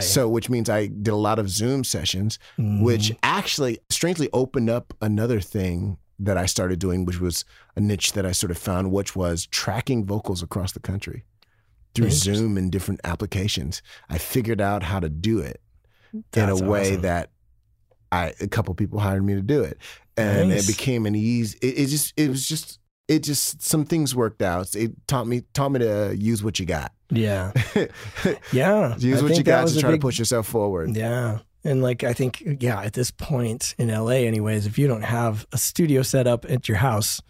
So, 0.00 0.30
which 0.30 0.48
means 0.48 0.70
I 0.70 0.86
did 0.86 1.08
a 1.08 1.16
lot 1.16 1.38
of 1.38 1.50
Zoom 1.50 1.84
sessions, 1.84 2.38
which 2.58 3.10
Mhm. 3.10 3.18
actually 3.22 3.78
strangely 3.90 4.30
opened 4.32 4.70
up 4.70 4.94
another 5.02 5.40
thing 5.42 5.98
that 6.18 6.38
I 6.38 6.46
started 6.46 6.78
doing, 6.78 7.04
which 7.04 7.20
was 7.20 7.44
a 7.76 7.80
niche 7.80 8.12
that 8.14 8.24
I 8.24 8.32
sort 8.32 8.50
of 8.50 8.56
found, 8.56 8.92
which 8.92 9.14
was 9.14 9.44
tracking 9.46 10.06
vocals 10.06 10.42
across 10.42 10.72
the 10.72 10.80
country 10.80 11.24
through 11.94 12.10
Zoom 12.12 12.56
and 12.56 12.72
different 12.72 13.00
applications. 13.04 13.82
I 14.08 14.16
figured 14.16 14.60
out 14.60 14.84
how 14.84 15.00
to 15.00 15.10
do 15.10 15.38
it 15.40 15.60
in 16.34 16.48
a 16.48 16.56
way 16.56 16.92
awesome. 16.92 17.02
that 17.02 17.30
I 18.12 18.32
a 18.40 18.46
couple 18.48 18.74
people 18.74 18.98
hired 19.00 19.24
me 19.24 19.34
to 19.34 19.42
do 19.42 19.62
it, 19.62 19.78
and 20.16 20.50
Nice. 20.50 20.64
it 20.64 20.66
became 20.76 21.06
an 21.06 21.14
easy. 21.14 21.58
It, 21.62 21.78
it 21.78 21.86
just 21.86 22.12
it 22.16 22.28
was 22.28 22.46
just 22.46 22.78
it 23.08 23.20
just 23.20 23.62
some 23.62 23.84
things 23.84 24.14
worked 24.14 24.42
out. 24.42 24.74
It 24.74 24.92
taught 25.06 25.26
me 25.26 25.42
taught 25.52 25.70
me 25.70 25.80
to 25.80 26.14
use 26.16 26.42
what 26.42 26.58
you 26.58 26.66
got. 26.66 26.92
Yeah. 27.10 27.52
Yeah. 28.52 28.96
use 28.96 29.20
I 29.20 29.22
what 29.22 29.36
you 29.36 29.42
got 29.42 29.68
to 29.68 29.78
try 29.80 29.90
big- 29.90 30.00
to 30.00 30.04
push 30.04 30.18
yourself 30.18 30.46
forward. 30.46 30.96
Yeah. 30.96 31.38
And 31.66 31.82
like 31.82 32.04
I 32.04 32.12
think 32.12 32.42
yeah, 32.60 32.80
at 32.82 32.92
this 32.92 33.10
point 33.10 33.74
in 33.78 33.88
LA 33.88 34.24
anyways, 34.26 34.66
if 34.66 34.76
you 34.78 34.86
don't 34.86 35.02
have 35.02 35.46
a 35.52 35.56
studio 35.58 36.02
set 36.02 36.26
up 36.26 36.44
at 36.48 36.68
your 36.68 36.76
house, 36.78 37.20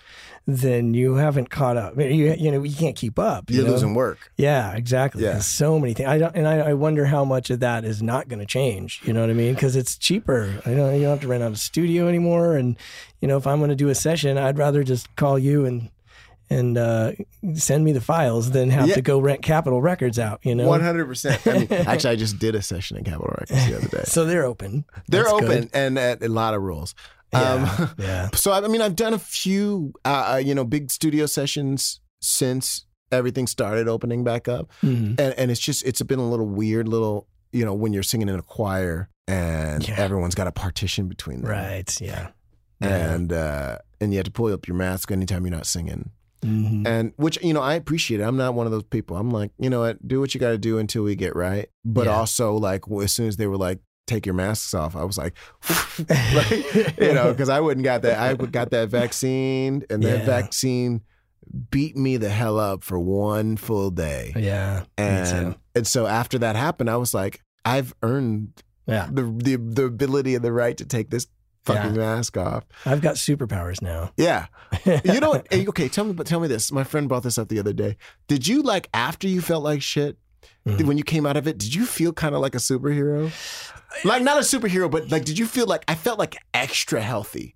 then 0.47 0.93
you 0.93 1.15
haven't 1.15 1.49
caught 1.49 1.77
up. 1.77 1.97
You 1.99 2.35
you 2.35 2.51
know, 2.51 2.63
you 2.63 2.77
can't 2.77 2.95
keep 2.97 3.19
up. 3.19 3.49
you 3.51 3.57
You're 3.57 3.67
know? 3.67 3.73
losing 3.73 3.95
work. 3.95 4.31
Yeah, 4.37 4.75
exactly. 4.75 5.23
Yeah. 5.23 5.33
There's 5.33 5.47
so 5.47 5.79
many 5.79 5.95
things. 5.95 6.09
I 6.09 6.19
don't, 6.19 6.37
and 6.37 6.47
I, 6.47 6.59
I 6.59 6.75
wonder 6.75 7.07
how 7.07 7.25
much 7.25 7.49
of 7.51 7.61
that 7.61 7.85
is 7.85 8.03
not 8.03 8.29
going 8.29 8.41
to 8.41 8.47
change. 8.47 9.01
You 9.05 9.13
know 9.15 9.21
what 9.23 9.31
I 9.31 9.35
mean? 9.35 9.55
Because 9.55 9.75
it's 9.75 9.97
cheaper. 9.97 10.61
I 10.67 10.75
don't. 10.75 10.95
You 10.97 11.03
don't 11.03 11.11
have 11.13 11.21
to 11.21 11.29
rent 11.29 11.43
out 11.43 11.53
a 11.53 11.57
studio 11.57 12.09
anymore. 12.09 12.57
And 12.57 12.77
you 13.21 13.29
know, 13.29 13.37
if 13.39 13.47
I'm 13.47 13.59
going 13.59 13.71
to 13.71 13.77
do 13.77 13.89
a 13.89 13.95
session, 13.95 14.37
I'd 14.37 14.59
rather 14.59 14.85
just 14.85 15.15
call 15.17 15.39
you 15.39 15.65
and 15.65 15.89
and 16.51 16.77
uh, 16.77 17.13
send 17.55 17.83
me 17.87 17.93
the 17.93 18.03
files 18.03 18.51
than 18.51 18.69
have 18.69 18.87
Yeah. 18.89 18.97
to 18.97 19.03
go 19.03 19.19
rent 19.19 19.41
Capitol 19.41 19.81
Records 19.81 20.19
out. 20.19 20.41
You 20.43 20.55
know. 20.55 20.69
One 20.69 20.83
hundred 20.83 21.07
percent. 21.07 21.41
I 21.47 21.53
mean, 21.61 21.69
actually, 21.73 22.11
I 22.11 22.17
just 22.17 22.39
did 22.39 22.55
a 22.55 22.61
session 22.61 22.99
in 22.99 23.05
Capitol 23.05 23.29
Records 23.39 23.67
the 23.67 23.77
other 23.79 23.89
day. 23.89 24.03
So 24.05 24.27
they're 24.27 24.45
open. 24.45 24.85
They're 25.09 25.23
That's 25.23 25.33
open 25.33 25.47
good. 25.63 25.71
and 25.73 25.99
at 25.99 26.23
a 26.23 26.29
lot 26.29 26.53
of 26.53 26.61
rules. 26.61 26.95
Yeah. 27.35 27.77
Um, 27.79 27.91
yeah. 27.99 28.29
so 28.35 28.53
I 28.53 28.67
mean, 28.69 28.81
I've 28.81 28.97
done 28.97 29.15
a 29.15 29.19
few, 29.19 29.93
uh, 30.05 30.33
uh, 30.35 30.37
you 30.37 30.55
know, 30.55 30.65
big 30.65 30.91
studio 30.91 31.27
sessions 31.27 32.01
since 32.21 32.87
everything 33.13 33.47
started 33.47 33.87
opening 33.89 34.25
back 34.25 34.49
up, 34.49 34.71
Mhm. 34.83 35.19
and 35.21 35.35
and 35.39 35.51
it's 35.51 35.61
just 35.61 35.85
it's 35.85 36.01
been 36.03 36.19
a 36.19 36.29
little 36.29 36.47
weird, 36.47 36.89
little 36.89 37.27
you 37.53 37.65
know, 37.65 37.75
when 37.75 37.93
you're 37.93 38.03
singing 38.03 38.29
in 38.29 38.35
a 38.37 38.43
choir 38.43 39.09
and 39.29 39.87
Yeah. 39.87 39.95
everyone's 39.99 40.35
got 40.35 40.47
a 40.49 40.53
partition 40.53 41.07
between 41.09 41.43
them, 41.43 41.51
Right. 41.51 42.01
Yeah. 42.01 42.31
And 42.81 43.33
uh, 43.33 43.79
and 44.01 44.13
you 44.13 44.19
have 44.19 44.25
to 44.27 44.33
pull 44.33 44.53
up 44.53 44.67
your 44.67 44.77
mask 44.77 45.11
anytime 45.13 45.45
you're 45.47 45.55
not 45.55 45.67
singing. 45.67 46.11
Mhm. 46.45 46.87
And 46.87 47.13
which, 47.17 47.43
you 47.43 47.55
know, 47.55 47.63
I 47.63 47.75
appreciate 47.75 48.21
it. 48.21 48.25
I'm 48.25 48.37
not 48.37 48.55
one 48.55 48.67
of 48.67 48.73
those 48.73 48.83
people. 48.83 49.17
I'm 49.17 49.31
like, 49.31 49.51
you 49.59 49.71
know 49.71 49.81
what, 49.81 50.07
do 50.07 50.21
what 50.21 50.35
you 50.35 50.41
got 50.41 50.51
to 50.51 50.59
do 50.59 50.79
until 50.79 51.03
we 51.05 51.15
get 51.15 51.35
right. 51.35 51.69
But 51.85 52.07
Yeah. 52.07 52.17
also, 52.17 52.55
like, 52.57 52.83
as 53.03 53.13
soon 53.13 53.29
as 53.29 53.37
they 53.39 53.47
were 53.47 53.57
like, 53.57 53.79
take 54.07 54.27
your 54.27 54.35
masks 54.35 54.75
off, 54.75 54.95
I 54.97 55.05
was 55.05 55.17
like, 55.19 55.35
like 56.09 56.51
you 56.99 57.13
know, 57.15 57.33
because 57.33 57.49
I 57.49 57.61
wouldn't 57.61 57.85
got 57.85 58.03
that. 58.03 58.19
I 58.19 58.35
got 58.35 58.71
that 58.71 58.89
vaccine, 58.89 59.85
and 59.91 60.03
that 60.03 60.21
Yeah. 60.21 60.27
vaccine 60.27 61.03
beat 61.71 61.97
me 61.97 62.17
the 62.17 62.31
hell 62.31 62.59
up 62.59 62.83
for 62.83 62.99
one 62.99 63.57
full 63.57 63.91
day. 63.91 64.33
Yeah. 64.37 64.85
And 64.97 65.57
and 65.75 65.87
so 65.87 66.07
after 66.07 66.39
that 66.39 66.57
happened, 66.57 66.91
I 66.91 66.97
was 66.97 67.13
like, 67.15 67.41
I've 67.65 67.95
earned 68.03 68.63
Yeah. 68.87 69.09
the 69.11 69.23
the, 69.23 69.57
the 69.57 69.85
ability 69.85 70.35
and 70.35 70.45
the 70.45 70.53
right 70.53 70.77
to 70.79 70.85
take 70.87 71.11
this 71.11 71.27
fucking 71.67 71.97
mask 71.97 72.37
off. 72.37 72.65
I've 72.85 73.01
got 73.01 73.15
superpowers 73.17 73.81
now. 73.83 74.11
Yeah. 74.17 74.47
You 75.05 75.21
know 75.21 75.31
what? 75.31 75.47
Okay, 75.53 75.89
tell 75.89 76.05
me, 76.05 76.13
but 76.13 76.27
tell 76.27 76.41
me 76.41 76.49
this. 76.49 76.71
My 76.73 76.85
friend 76.85 77.09
brought 77.09 77.23
this 77.23 77.39
up 77.39 77.49
the 77.49 77.59
other 77.59 77.73
day. 77.73 77.97
Did 78.29 78.47
you 78.47 78.61
like 78.63 78.89
after 78.93 79.27
you 79.29 79.41
felt 79.41 79.65
like 79.65 79.81
shit 79.83 80.19
Mhm. 80.67 80.85
when 80.87 80.99
you 80.99 81.05
came 81.05 81.27
out 81.27 81.37
of 81.37 81.47
it? 81.47 81.59
Did 81.59 81.75
you 81.75 81.85
feel 81.87 82.13
kind 82.13 82.35
of 82.35 82.41
like 82.41 82.55
a 82.55 82.59
superhero? 82.59 83.31
Like 84.05 84.23
not 84.23 84.39
a 84.39 84.41
superhero, 84.41 84.91
but 84.91 85.11
like, 85.11 85.25
did 85.25 85.39
you 85.39 85.47
feel 85.47 85.67
like 85.67 85.85
I 85.89 85.95
felt 85.95 86.19
like 86.19 86.37
extra 86.53 87.01
healthy? 87.01 87.55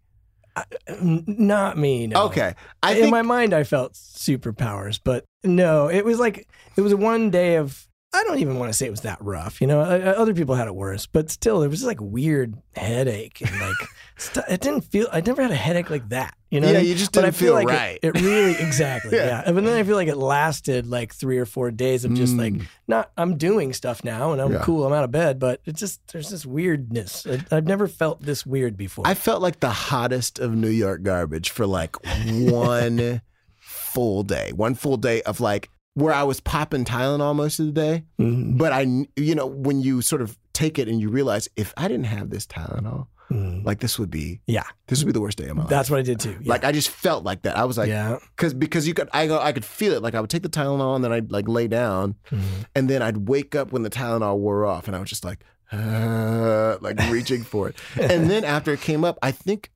N- 0.89 1.25
Not 1.27 1.79
me. 1.79 2.07
No. 2.09 2.25
Okay, 2.27 2.55
I 2.83 2.93
in 2.93 2.99
think 2.99 3.11
my 3.11 3.23
mind 3.23 3.53
I 3.55 3.65
felt 3.65 3.95
superpowers, 3.95 5.01
but 5.03 5.25
no, 5.45 5.89
it 5.89 6.05
was 6.05 6.19
like 6.19 6.47
it 6.77 6.81
was 6.81 6.95
one 6.95 7.31
day 7.31 7.57
of 7.57 7.88
I 8.15 8.25
don't 8.25 8.39
even 8.39 8.59
want 8.59 8.71
to 8.73 8.77
say 8.77 8.87
it 8.87 8.91
was 8.91 9.03
that 9.03 9.19
rough. 9.21 9.61
You 9.61 9.67
know, 9.67 9.81
Uh, 9.81 9.85
uh, 10.17 10.21
other 10.21 10.33
people 10.33 10.55
had 10.55 10.67
it 10.67 10.75
worse, 10.75 11.05
but 11.07 11.31
still, 11.31 11.63
it 11.63 11.69
was 11.69 11.81
just 11.81 11.87
like 11.87 12.01
weird 12.01 12.55
headache 12.75 13.43
and 13.43 13.61
like 13.61 13.77
st- 14.17 14.47
it 14.49 14.61
didn't 14.63 14.81
feel. 14.83 15.09
I 15.13 15.21
never 15.21 15.43
had 15.43 15.51
a 15.51 15.55
headache 15.57 15.91
like 15.91 16.09
that. 16.09 16.35
You 16.51 16.61
know, 16.61 16.69
Yeah, 16.71 16.79
I 16.79 16.81
mean? 16.81 16.89
you 16.89 16.95
just 16.95 17.13
But 17.13 17.25
I 17.25 17.27
didn't 17.27 17.37
feel 17.37 17.49
feel 17.49 17.55
like 17.67 17.69
it- 17.69 17.77
right. 17.77 17.99
It, 18.03 18.21
really 18.23 18.53
exactly, 18.53 19.11
Yeah. 19.17 19.27
yeah. 19.27 19.43
And 19.45 19.59
then 19.59 19.69
I 19.77 19.83
feel 19.83 19.97
like 19.97 20.09
it 20.09 20.17
lasted 20.17 20.87
like 20.87 21.13
three 21.15 21.37
or 21.37 21.45
four 21.45 21.71
days 21.71 22.07
of 22.07 22.15
just 22.15 22.35
like 22.35 22.55
Mm. 22.55 22.67
not. 22.89 23.11
I'm 23.19 23.37
doing 23.37 23.75
stuff 23.75 24.03
now 24.03 24.33
and 24.33 24.41
I'm 24.41 24.53
Yeah. 24.55 24.63
cool. 24.63 24.87
I'm 24.87 24.93
out 24.95 25.05
of 25.05 25.11
bed, 25.13 25.39
but 25.39 25.61
it 25.67 25.77
just 25.77 26.01
there's 26.11 26.31
this 26.31 26.47
weirdness. 26.47 27.27
I, 27.27 27.45
I've 27.55 27.67
never 27.67 27.87
felt 27.89 28.23
this 28.23 28.47
weird 28.47 28.79
before. 28.79 29.07
I 29.07 29.13
felt 29.13 29.43
like 29.43 29.61
the 29.61 29.69
hottest 29.69 30.39
of 30.39 30.55
New 30.55 30.71
York 30.71 31.03
garbage 31.03 31.51
for 31.51 31.67
like 31.67 31.95
one 32.27 33.21
full 33.59 34.23
day, 34.23 34.53
one 34.55 34.75
full 34.75 34.97
day 34.97 35.21
of 35.23 35.41
like 35.41 35.69
where 35.99 36.13
I 36.15 36.23
was 36.23 36.41
popping 36.41 36.85
Tylenol 36.85 37.35
most 37.35 37.59
of 37.61 37.67
the 37.67 37.73
day. 37.73 38.05
Mhm. 38.21 38.57
But 38.59 38.73
I, 38.73 38.81
you 39.17 39.35
know, 39.35 39.47
when 39.47 39.81
you 39.81 40.01
sort 40.03 40.23
of 40.23 40.39
take 40.53 40.79
it 40.79 40.89
and 40.89 41.01
you 41.01 41.09
realize 41.11 41.49
if 41.57 41.73
I 41.77 41.89
didn't 41.89 42.07
have 42.07 42.31
this 42.31 42.47
Tylenol, 42.47 43.07
Mm. 43.31 43.63
like 43.63 43.81
this 43.81 43.99
would 43.99 44.11
be 44.11 44.41
Yeah, 44.47 44.63
this 44.87 45.01
would 45.01 45.07
be 45.07 45.13
the 45.13 45.21
worst 45.21 45.37
day 45.37 45.49
of 45.49 45.57
my 45.57 45.65
life. 45.65 45.69
that's 45.71 45.91
what 45.91 45.99
I 45.99 46.03
did 46.03 46.19
too. 46.19 46.37
Yeah. 46.41 46.49
Like 46.49 46.65
I 46.65 46.73
just 46.73 46.89
felt 46.89 47.25
like 47.25 47.43
that. 47.43 47.59
I 47.59 47.65
was 47.65 47.77
like, 47.77 47.91
yeah. 47.91 48.17
because 48.35 48.55
because 48.55 48.89
you 48.89 48.95
could 48.95 49.11
I 49.13 49.27
go 49.27 49.39
I 49.39 49.53
could 49.53 49.67
feel 49.67 49.93
it. 49.93 50.01
Like 50.01 50.15
I 50.15 50.21
would 50.23 50.31
take 50.31 50.43
the 50.43 50.49
Tylenol 50.49 50.95
and 50.97 51.05
then 51.05 51.13
I'd 51.13 51.31
like 51.31 51.47
lay 51.47 51.69
down 51.69 52.15
Mhm. 52.31 52.41
and 52.75 52.89
then 52.89 53.03
I'd 53.03 53.29
wake 53.29 53.55
up 53.55 53.71
when 53.71 53.83
the 53.83 53.91
Tylenol 53.91 54.39
wore 54.39 54.65
off 54.65 54.87
and 54.87 54.97
I 54.97 55.01
was 55.01 55.11
just 55.11 55.27
like, 55.27 55.41
uh, 55.73 56.79
like 56.81 56.99
reaching 57.11 57.43
for 57.45 57.69
it. 57.69 57.77
And 58.01 58.31
then 58.31 58.45
after 58.45 58.73
it 58.73 58.81
came 58.81 59.05
up, 59.05 59.19
I 59.23 59.31
think, 59.31 59.73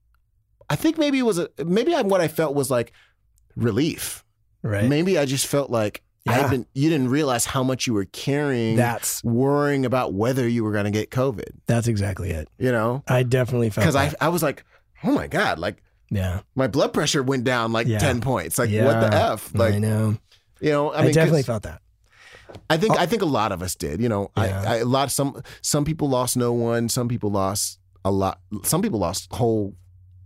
I 0.70 0.76
think 0.76 0.96
maybe 0.96 1.18
it 1.18 1.26
was 1.26 1.38
a 1.38 1.50
maybe 1.62 1.94
I, 1.94 2.00
what 2.00 2.22
I 2.22 2.28
felt 2.28 2.54
was 2.54 2.70
like 2.70 2.92
relief. 3.54 4.24
Right. 4.62 4.88
Maybe 4.88 5.18
I 5.18 5.26
just 5.26 5.46
felt 5.46 5.70
like 5.70 6.02
Yeah. 6.26 6.48
been. 6.48 6.66
You 6.74 6.88
didn't 6.88 7.08
realize 7.08 7.44
how 7.44 7.62
much 7.64 7.86
you 7.86 7.94
were 7.94 8.04
carrying, 8.04 8.76
That's 8.76 9.22
worrying 9.24 9.84
about 9.84 10.14
whether 10.14 10.46
you 10.48 10.62
were 10.64 10.72
going 10.72 10.84
to 10.84 10.90
get 10.90 11.10
COVID. 11.10 11.50
that's 11.66 11.88
exactly 11.88 12.30
it. 12.30 12.48
You 12.58 12.70
know, 12.72 13.02
I 13.08 13.22
definitely 13.24 13.70
felt 13.70 13.82
because 13.84 13.96
I. 13.96 14.12
I 14.20 14.28
was 14.28 14.42
like, 14.42 14.64
oh 15.02 15.12
my 15.12 15.26
god, 15.26 15.58
like 15.58 15.82
yeah. 16.10 16.40
my 16.54 16.68
blood 16.68 16.92
pressure 16.92 17.22
went 17.22 17.44
down 17.44 17.72
like 17.72 17.86
Yeah. 17.88 17.98
ten 17.98 18.20
points. 18.20 18.58
Like 18.58 18.70
what 18.70 19.00
the 19.00 19.16
f? 19.16 19.52
Like 19.54 19.74
I 19.74 19.78
know. 19.78 20.16
you 20.60 20.70
know, 20.70 20.90
I 20.92 21.00
I, 21.00 21.04
mean, 21.06 21.14
definitely 21.14 21.42
felt 21.42 21.64
that. 21.64 21.80
I 22.70 22.76
think 22.76 22.94
oh. 22.94 22.98
I 22.98 23.06
think 23.06 23.22
a 23.22 23.26
lot 23.26 23.50
of 23.50 23.62
us 23.62 23.74
did. 23.74 24.00
You 24.00 24.08
know, 24.08 24.30
Yeah. 24.36 24.62
I, 24.66 24.74
I 24.74 24.76
a 24.78 24.84
lot 24.84 25.10
some 25.10 25.42
some 25.62 25.84
people 25.84 26.08
lost 26.08 26.36
no 26.36 26.52
one. 26.52 26.88
Some 26.88 27.08
people 27.08 27.30
lost 27.30 27.78
a 28.04 28.10
lot. 28.12 28.40
Some 28.62 28.82
people 28.82 28.98
lost 29.00 29.32
whole 29.32 29.74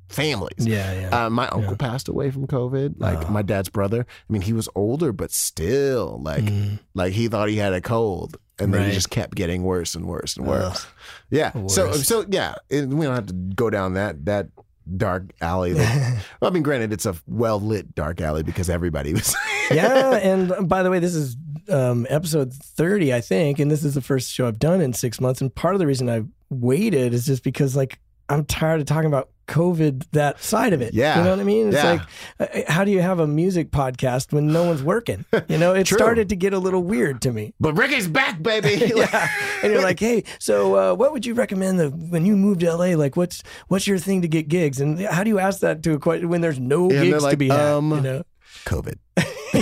families. 0.09 0.67
Yeah, 0.67 0.93
yeah. 1.01 1.27
Uh, 1.27 1.31
my 1.31 1.49
uncle 1.49 1.73
Yeah. 1.73 1.77
passed 1.91 2.09
away 2.09 2.31
from 2.31 2.47
COVID. 2.47 2.95
Like 2.99 3.27
Oh. 3.29 3.31
my 3.33 3.43
dad's 3.43 3.69
brother. 3.69 4.07
I 4.09 4.33
mean, 4.33 4.43
he 4.43 4.53
was 4.53 4.69
older, 4.75 5.13
but 5.13 5.31
still, 5.33 6.21
like, 6.23 6.45
Mm. 6.45 6.79
like 6.95 7.13
he 7.13 7.29
thought 7.29 7.49
he 7.49 7.57
had 7.57 7.73
a 7.73 7.81
cold, 7.81 8.37
and 8.59 8.73
then 8.73 8.83
Right. 8.83 8.89
he 8.89 8.95
just 8.95 9.11
kept 9.11 9.35
getting 9.35 9.63
worse 9.65 9.95
and 9.95 10.07
worse 10.07 10.37
and 10.37 10.47
worse. 10.47 10.85
Ugh. 10.85 10.93
Yeah. 11.31 11.67
So, 11.67 11.93
so 11.93 12.25
yeah, 12.29 12.55
it, 12.71 12.89
we 12.89 13.05
don't 13.07 13.15
have 13.15 13.27
to 13.27 13.35
go 13.35 13.71
down 13.71 13.95
that 13.95 14.25
that 14.27 14.49
dark 14.97 15.33
alley. 15.41 15.73
That, 15.73 16.25
well, 16.41 16.51
I 16.51 16.55
mean, 16.55 16.63
granted, 16.63 16.93
it's 16.93 17.07
a 17.07 17.15
well 17.27 17.61
lit 17.61 17.95
dark 17.95 18.21
alley 18.21 18.43
because 18.45 18.71
everybody 18.71 19.13
was. 19.13 19.35
yeah, 19.73 20.17
and 20.17 20.69
by 20.69 20.83
the 20.85 20.91
way, 20.91 21.01
this 21.01 21.15
is 21.17 21.37
um, 21.69 22.07
episode 22.09 22.53
30, 22.55 23.13
I 23.13 23.21
think, 23.21 23.59
and 23.59 23.69
this 23.69 23.83
is 23.83 23.95
the 23.95 24.01
first 24.01 24.31
show 24.31 24.47
I've 24.47 24.61
done 24.61 24.81
in 24.81 24.93
six 24.93 25.21
months. 25.21 25.41
And 25.41 25.53
part 25.53 25.75
of 25.75 25.81
the 25.81 25.87
reason 25.89 26.09
I 26.09 26.23
waited 26.49 27.13
is 27.13 27.27
just 27.27 27.43
because, 27.43 27.75
like, 27.75 27.99
I'm 28.29 28.45
tired 28.45 28.81
of 28.81 28.87
talking 28.87 29.07
about 29.07 29.29
COVID, 29.49 30.05
that 30.11 30.43
side 30.43 30.73
of 30.73 30.83
it. 30.83 30.93
Yeah. 30.93 31.19
You 31.19 31.25
know 31.25 31.31
what 31.31 31.39
I 31.39 31.45
mean? 31.45 31.69
It's 31.69 31.77
Yeah. 31.77 32.01
like, 32.41 32.67
uh, 32.67 32.73
how 32.73 32.85
do 32.85 32.91
you 32.91 33.01
have 33.01 33.21
a 33.21 33.27
music 33.29 33.71
podcast 33.71 34.33
when 34.33 34.49
no 34.49 34.65
one's 34.65 34.83
working? 34.83 35.25
You 35.49 35.57
know, 35.59 35.73
it 35.73 35.85
True. 35.87 35.99
started 35.99 36.29
to 36.31 36.37
get 36.37 36.53
a 36.53 36.59
little 36.59 36.83
weird 36.83 37.23
to 37.23 37.33
me. 37.33 37.55
but 37.61 37.75
Ricky's 37.79 38.09
back, 38.09 38.43
baby. 38.43 38.93
yeah. 38.97 39.29
And 39.63 39.73
you're 39.73 39.83
like, 39.83 39.99
hey, 40.01 40.25
so 40.41 40.75
uh, 40.75 40.95
what 40.97 41.13
would 41.13 41.25
you 41.25 41.35
recommend 41.35 41.79
the, 41.81 41.89
when 41.91 42.27
you 42.27 42.37
move 42.37 42.59
to 42.59 42.75
LA? 42.75 42.97
Like, 42.97 43.17
what's 43.17 43.43
what's 43.69 43.87
your 43.87 43.99
thing 43.99 44.23
to 44.23 44.29
get 44.29 44.49
gigs? 44.49 44.81
And 44.81 44.99
how 45.01 45.23
do 45.25 45.31
you 45.31 45.39
ask 45.39 45.61
that 45.61 45.83
to 45.85 45.95
a 45.95 45.99
question 45.99 46.29
when 46.29 46.41
there's 46.41 46.59
no 46.61 46.83
and 46.91 46.91
they're 46.91 47.05
gigs 47.21 47.27
to 47.27 47.37
be 47.37 47.49
had? 47.49 47.61
um, 47.61 47.91
you 47.93 48.01
know? 48.01 48.23
COVID. 48.65 48.97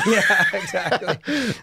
yeah, 0.06 0.46
exactly. 0.52 1.54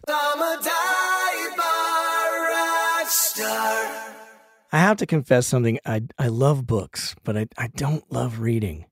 I 4.72 4.80
have 4.80 4.98
to 4.98 5.06
confess 5.06 5.48
something. 5.48 5.80
I 5.86 6.04
I 6.18 6.28
love 6.28 6.66
books, 6.66 7.16
but 7.24 7.38
I, 7.38 7.48
I 7.58 7.68
don't 7.68 8.10
love 8.12 8.40
reading. 8.40 8.86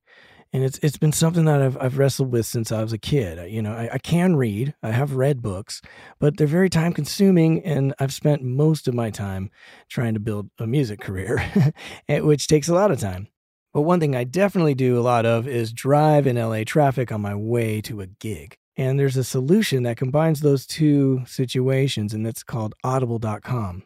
And 0.51 0.63
it's 0.63 0.79
it's 0.81 0.97
been 0.97 1.11
something 1.13 1.45
that 1.45 1.61
I've 1.61 1.77
I've 1.79 1.97
wrestled 1.97 2.31
with 2.31 2.45
since 2.45 2.71
I 2.71 2.81
was 2.81 2.91
a 2.93 2.97
kid. 2.97 3.39
I- 3.39 3.45
You 3.45 3.61
know, 3.61 3.71
I, 3.73 3.89
I 3.93 3.97
can 3.99 4.35
read. 4.35 4.73
I 4.83 4.91
have 4.91 5.13
read 5.15 5.41
books, 5.41 5.81
but 6.19 6.37
they're 6.37 6.47
very 6.47 6.69
time 6.69 6.91
consuming 6.93 7.63
and 7.63 7.93
I've 7.99 8.13
spent 8.13 8.43
most 8.43 8.87
of 8.87 8.93
my 8.93 9.09
time 9.09 9.51
trying 9.89 10.15
to 10.15 10.19
build 10.19 10.49
a 10.59 10.67
music 10.67 10.99
career, 10.99 11.43
eh, 12.09 12.19
which 12.19 12.47
takes 12.47 12.67
a 12.67 12.73
lot 12.73 12.91
of 12.91 12.99
time. 12.99 13.27
But 13.73 13.81
one 13.83 13.99
thing 13.99 14.15
I 14.15 14.23
definitely 14.23 14.73
do 14.73 14.99
a 14.99 15.01
lot 15.01 15.25
of 15.27 15.47
is 15.47 15.71
drive 15.71 16.25
in 16.25 16.35
LA 16.37 16.63
traffic 16.65 17.11
on 17.11 17.21
my 17.21 17.35
way 17.35 17.81
to 17.81 18.01
a 18.01 18.07
gig. 18.07 18.57
And 18.75 18.99
there's 18.99 19.17
a 19.17 19.23
solution 19.23 19.83
that 19.83 19.97
combines 19.97 20.39
those 20.41 20.65
two 20.65 21.21
situations, 21.27 22.13
and 22.13 22.25
it's 22.25 22.43
called 22.43 22.73
audible.com. 22.83 23.83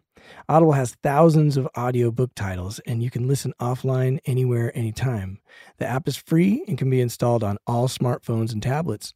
Audible 0.50 0.74
has 0.74 0.96
thousands 1.04 1.58
of 1.58 1.68
audiobook 1.78 2.32
titles, 2.36 2.80
and 2.86 3.02
you 3.02 3.10
can 3.10 3.28
listen 3.28 3.54
offline 3.60 4.20
anywhere, 4.26 4.76
anytime. 4.78 5.40
The 5.78 5.88
app 5.88 6.08
is 6.08 6.18
free 6.18 6.64
and 6.68 6.78
can 6.78 6.90
be 6.90 7.02
installed 7.02 7.44
on 7.44 7.58
all 7.66 7.88
smartphones 7.88 8.52
and 8.52 8.62
tablets. 8.62 9.14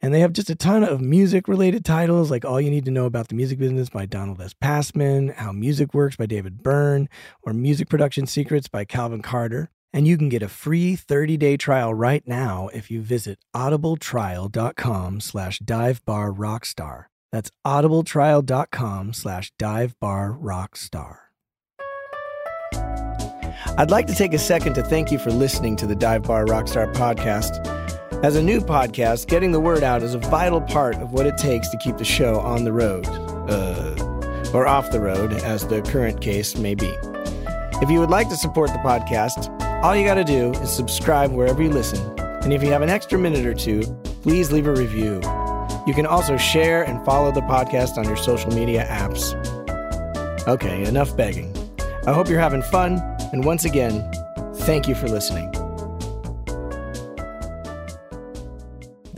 And 0.00 0.12
they 0.12 0.20
have 0.20 0.32
just 0.32 0.50
a 0.50 0.54
ton 0.54 0.84
of 0.84 1.00
music 1.00 1.48
related 1.48 1.84
titles, 1.84 2.30
like 2.30 2.44
All 2.44 2.60
You 2.60 2.70
Need 2.70 2.84
to 2.84 2.90
Know 2.90 3.06
About 3.06 3.28
the 3.28 3.34
Music 3.34 3.58
Business 3.58 3.88
by 3.88 4.04
Donald 4.04 4.40
S. 4.40 4.52
Passman, 4.52 5.28
How 5.30 5.50
Music 5.52 5.94
Works 5.94 6.16
by 6.16 6.26
David 6.26 6.62
Byrne, 6.62 7.08
or 7.42 7.54
Music 7.54 7.88
Production 7.88 8.26
Secrets 8.26 8.68
by 8.68 8.84
Calvin 8.84 9.22
Carter. 9.22 9.70
And 9.94 10.06
you 10.06 10.18
can 10.18 10.28
get 10.28 10.42
a 10.42 10.48
free 10.48 10.96
30-day 10.96 11.56
trial 11.56 11.94
right 11.94 12.26
now 12.26 12.68
if 12.74 12.90
you 12.90 13.00
visit 13.00 13.38
audibletrial.com 13.54 15.20
slash 15.20 15.60
divebarrockstar. 15.60 17.04
That's 17.34 17.50
audibletrial.com 17.66 19.12
slash 19.12 19.52
divebarrockstar. 19.58 21.16
I'd 23.76 23.90
like 23.90 24.06
to 24.06 24.14
take 24.14 24.34
a 24.34 24.38
second 24.38 24.74
to 24.74 24.84
thank 24.84 25.10
you 25.10 25.18
for 25.18 25.32
listening 25.32 25.74
to 25.78 25.86
the 25.88 25.96
Dive 25.96 26.22
Bar 26.22 26.46
Rockstar 26.46 26.94
podcast. 26.94 27.66
As 28.22 28.36
a 28.36 28.42
new 28.42 28.60
podcast, 28.60 29.26
getting 29.26 29.50
the 29.50 29.58
word 29.58 29.82
out 29.82 30.04
is 30.04 30.14
a 30.14 30.18
vital 30.18 30.60
part 30.60 30.94
of 30.98 31.12
what 31.12 31.26
it 31.26 31.36
takes 31.36 31.68
to 31.70 31.78
keep 31.78 31.96
the 31.96 32.04
show 32.04 32.38
on 32.38 32.62
the 32.62 32.72
road, 32.72 33.04
uh, 33.50 34.50
or 34.54 34.68
off 34.68 34.92
the 34.92 35.00
road, 35.00 35.32
as 35.32 35.66
the 35.66 35.82
current 35.82 36.20
case 36.20 36.56
may 36.56 36.76
be. 36.76 36.94
If 37.82 37.90
you 37.90 37.98
would 37.98 38.10
like 38.10 38.28
to 38.28 38.36
support 38.36 38.70
the 38.70 38.78
podcast, 38.78 39.50
all 39.82 39.96
you 39.96 40.04
got 40.04 40.14
to 40.14 40.24
do 40.24 40.52
is 40.60 40.72
subscribe 40.72 41.32
wherever 41.32 41.60
you 41.60 41.70
listen. 41.70 41.98
And 42.20 42.52
if 42.52 42.62
you 42.62 42.70
have 42.70 42.82
an 42.82 42.90
extra 42.90 43.18
minute 43.18 43.44
or 43.44 43.54
two, 43.54 43.82
please 44.22 44.52
leave 44.52 44.68
a 44.68 44.72
review. 44.72 45.20
You 45.86 45.92
can 45.92 46.06
also 46.06 46.36
share 46.36 46.82
and 46.82 47.04
follow 47.04 47.30
the 47.30 47.42
podcast 47.42 47.98
on 47.98 48.04
your 48.04 48.16
social 48.16 48.50
media 48.52 48.86
apps. 48.88 49.34
Okay, 50.48 50.84
enough 50.84 51.14
begging. 51.16 51.54
I 52.06 52.12
hope 52.12 52.28
you're 52.28 52.40
having 52.40 52.62
fun, 52.62 52.98
and 53.32 53.44
once 53.44 53.64
again, 53.64 54.10
thank 54.56 54.88
you 54.88 54.94
for 54.94 55.08
listening. 55.08 55.48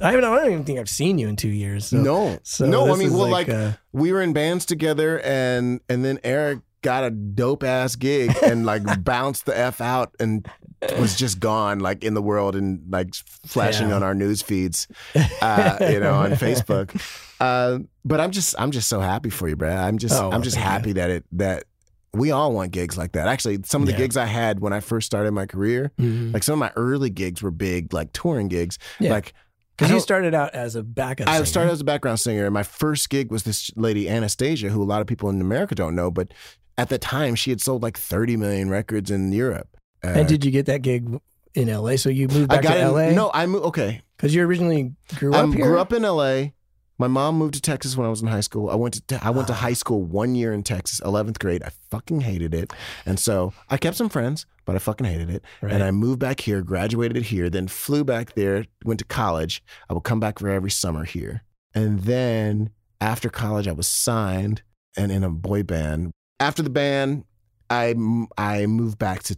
I 0.02 0.12
don't, 0.12 0.24
I 0.24 0.36
don't 0.36 0.52
even 0.52 0.64
think 0.64 0.78
I've 0.78 0.90
seen 0.90 1.18
you 1.18 1.28
in 1.28 1.36
two 1.36 1.48
years. 1.48 1.86
so- 1.86 1.96
no, 1.96 2.38
so 2.42 2.66
no. 2.66 2.92
I 2.92 2.96
mean, 2.96 3.12
well, 3.12 3.28
like, 3.30 3.48
like, 3.48 3.56
uh, 3.56 3.72
we 3.92 4.12
were 4.12 4.20
in 4.20 4.32
bands 4.32 4.66
together, 4.66 5.20
and 5.20 5.80
and 5.88 6.04
then 6.04 6.18
Eric 6.22 6.60
got 6.82 7.02
a 7.04 7.10
dope 7.10 7.64
ass 7.64 7.96
gig 7.96 8.30
and 8.44 8.66
like 8.66 8.82
bounced 9.04 9.46
the 9.46 9.56
f 9.56 9.80
out 9.80 10.14
and 10.20 10.46
was 10.98 11.16
just 11.16 11.40
gone, 11.40 11.78
like 11.80 12.04
in 12.04 12.14
the 12.14 12.22
world 12.22 12.56
and 12.56 12.82
like 12.90 13.14
flashing 13.46 13.88
Yeah. 13.88 13.96
on 13.96 14.02
our 14.02 14.14
news 14.14 14.42
feeds, 14.42 14.86
uh, 15.42 15.76
you 15.80 16.00
know, 16.00 16.14
on 16.14 16.32
Facebook. 16.32 16.90
Uh, 17.40 17.80
but 18.04 18.20
I'm 18.20 18.30
just 18.30 18.54
I'm 18.58 18.70
just 18.70 18.88
so 18.88 19.00
happy 19.00 19.30
for 19.30 19.48
you, 19.48 19.56
Brad. 19.56 19.78
I'm 19.78 19.98
just 19.98 20.14
Oh, 20.20 20.30
I'm 20.30 20.42
just 20.42 20.56
happy 20.56 20.92
that 20.94 21.10
it 21.10 21.24
that 21.32 21.64
we 22.14 22.30
all 22.30 22.52
want 22.52 22.72
gigs 22.72 22.96
like 22.96 23.12
that. 23.12 23.28
Actually, 23.28 23.58
some 23.64 23.82
of 23.82 23.86
the 23.86 23.92
Yeah. 23.92 23.98
gigs 23.98 24.16
I 24.16 24.24
had 24.26 24.60
when 24.60 24.72
I 24.72 24.80
first 24.80 25.06
started 25.06 25.32
my 25.32 25.44
career, 25.46 25.92
mhm. 26.00 26.32
like 26.32 26.42
some 26.42 26.54
of 26.54 26.58
my 26.58 26.72
early 26.76 27.10
gigs 27.10 27.42
were 27.42 27.50
big, 27.50 27.92
like 27.92 28.12
touring 28.12 28.48
gigs. 28.48 28.78
Yeah. 28.98 29.10
Like 29.10 29.34
Because 29.76 29.90
you 29.92 30.00
started 30.00 30.34
out 30.34 30.54
as 30.54 30.76
a 30.76 30.82
backup 30.82 31.28
Singer. 31.28 31.40
I 31.40 31.44
started 31.44 31.72
as 31.72 31.80
a 31.82 31.84
background 31.84 32.18
singer, 32.20 32.46
and 32.46 32.54
my 32.54 32.62
first 32.62 33.10
gig 33.10 33.30
was 33.30 33.42
this 33.42 33.70
lady 33.76 34.06
Anastacia, 34.06 34.70
who 34.70 34.82
a 34.82 34.84
lot 34.84 35.02
of 35.02 35.06
people 35.06 35.28
in 35.28 35.40
America 35.42 35.74
don't 35.74 35.94
know, 35.94 36.10
but 36.10 36.32
at 36.78 36.88
the 36.88 36.96
time 36.98 37.34
she 37.34 37.50
had 37.50 37.60
sold 37.60 37.82
like 37.82 37.98
30 37.98 38.38
million 38.38 38.70
records 38.70 39.10
in 39.10 39.30
Europe. 39.32 39.75
Uh, 40.04 40.08
And 40.08 40.28
did 40.28 40.44
you 40.44 40.50
get 40.50 40.66
that 40.66 40.82
gig 40.82 41.08
in 41.54 41.68
LA? 41.68 41.96
So 41.96 42.08
you 42.10 42.28
moved 42.28 42.52
I 42.52 42.56
back 42.56 42.62
got 42.62 42.74
to 42.74 42.80
in- 42.80 42.92
LA? 42.92 43.10
No, 43.12 43.30
I 43.32 43.46
moved. 43.46 43.64
Okay, 43.66 44.02
because 44.16 44.34
you 44.34 44.42
originally 44.44 44.94
grew 45.16 45.34
I 45.34 45.40
up 45.40 45.52
here. 45.54 45.64
grew 45.66 45.78
up 45.78 45.92
in 45.92 46.02
LA. 46.02 46.52
My 46.98 47.08
mom 47.08 47.36
moved 47.36 47.52
to 47.54 47.60
Texas 47.60 47.94
when 47.94 48.06
I 48.06 48.10
was 48.10 48.22
in 48.22 48.28
high 48.28 48.40
school. 48.40 48.70
I 48.70 48.74
went 48.74 49.06
to 49.08 49.24
I 49.24 49.28
went 49.30 49.48
to 49.48 49.52
Ah. 49.52 49.56
high 49.56 49.74
school 49.74 50.02
one 50.02 50.34
year 50.34 50.52
in 50.54 50.62
Texas, 50.62 51.00
11th 51.04 51.38
grade. 51.38 51.62
I 51.62 51.70
fucking 51.90 52.22
hated 52.22 52.54
it, 52.54 52.72
and 53.04 53.18
so 53.20 53.52
I 53.68 53.76
kept 53.76 53.96
some 53.98 54.08
friends, 54.08 54.46
but 54.64 54.74
I 54.76 54.78
fucking 54.78 55.06
hated 55.06 55.28
it. 55.28 55.44
Right. 55.60 55.72
And 55.72 55.82
I 55.82 55.90
moved 55.90 56.20
back 56.20 56.40
here, 56.40 56.62
graduated 56.62 57.24
here, 57.24 57.50
then 57.50 57.68
flew 57.68 58.02
back 58.02 58.34
there, 58.34 58.64
went 58.84 58.98
to 59.00 59.04
college. 59.04 59.62
I 59.90 59.92
would 59.94 60.04
come 60.04 60.20
back 60.20 60.38
for 60.38 60.48
every 60.48 60.70
summer 60.70 61.04
here, 61.04 61.42
and 61.74 62.00
then 62.04 62.70
after 62.98 63.28
college, 63.28 63.68
I 63.68 63.72
was 63.72 63.86
signed 63.86 64.62
and 64.96 65.12
in 65.12 65.22
a 65.22 65.28
boy 65.30 65.64
band. 65.64 66.12
After 66.40 66.62
the 66.62 66.70
band, 66.70 67.24
I 67.68 67.94
I 68.38 68.64
moved 68.64 68.98
back 68.98 69.22
to 69.24 69.36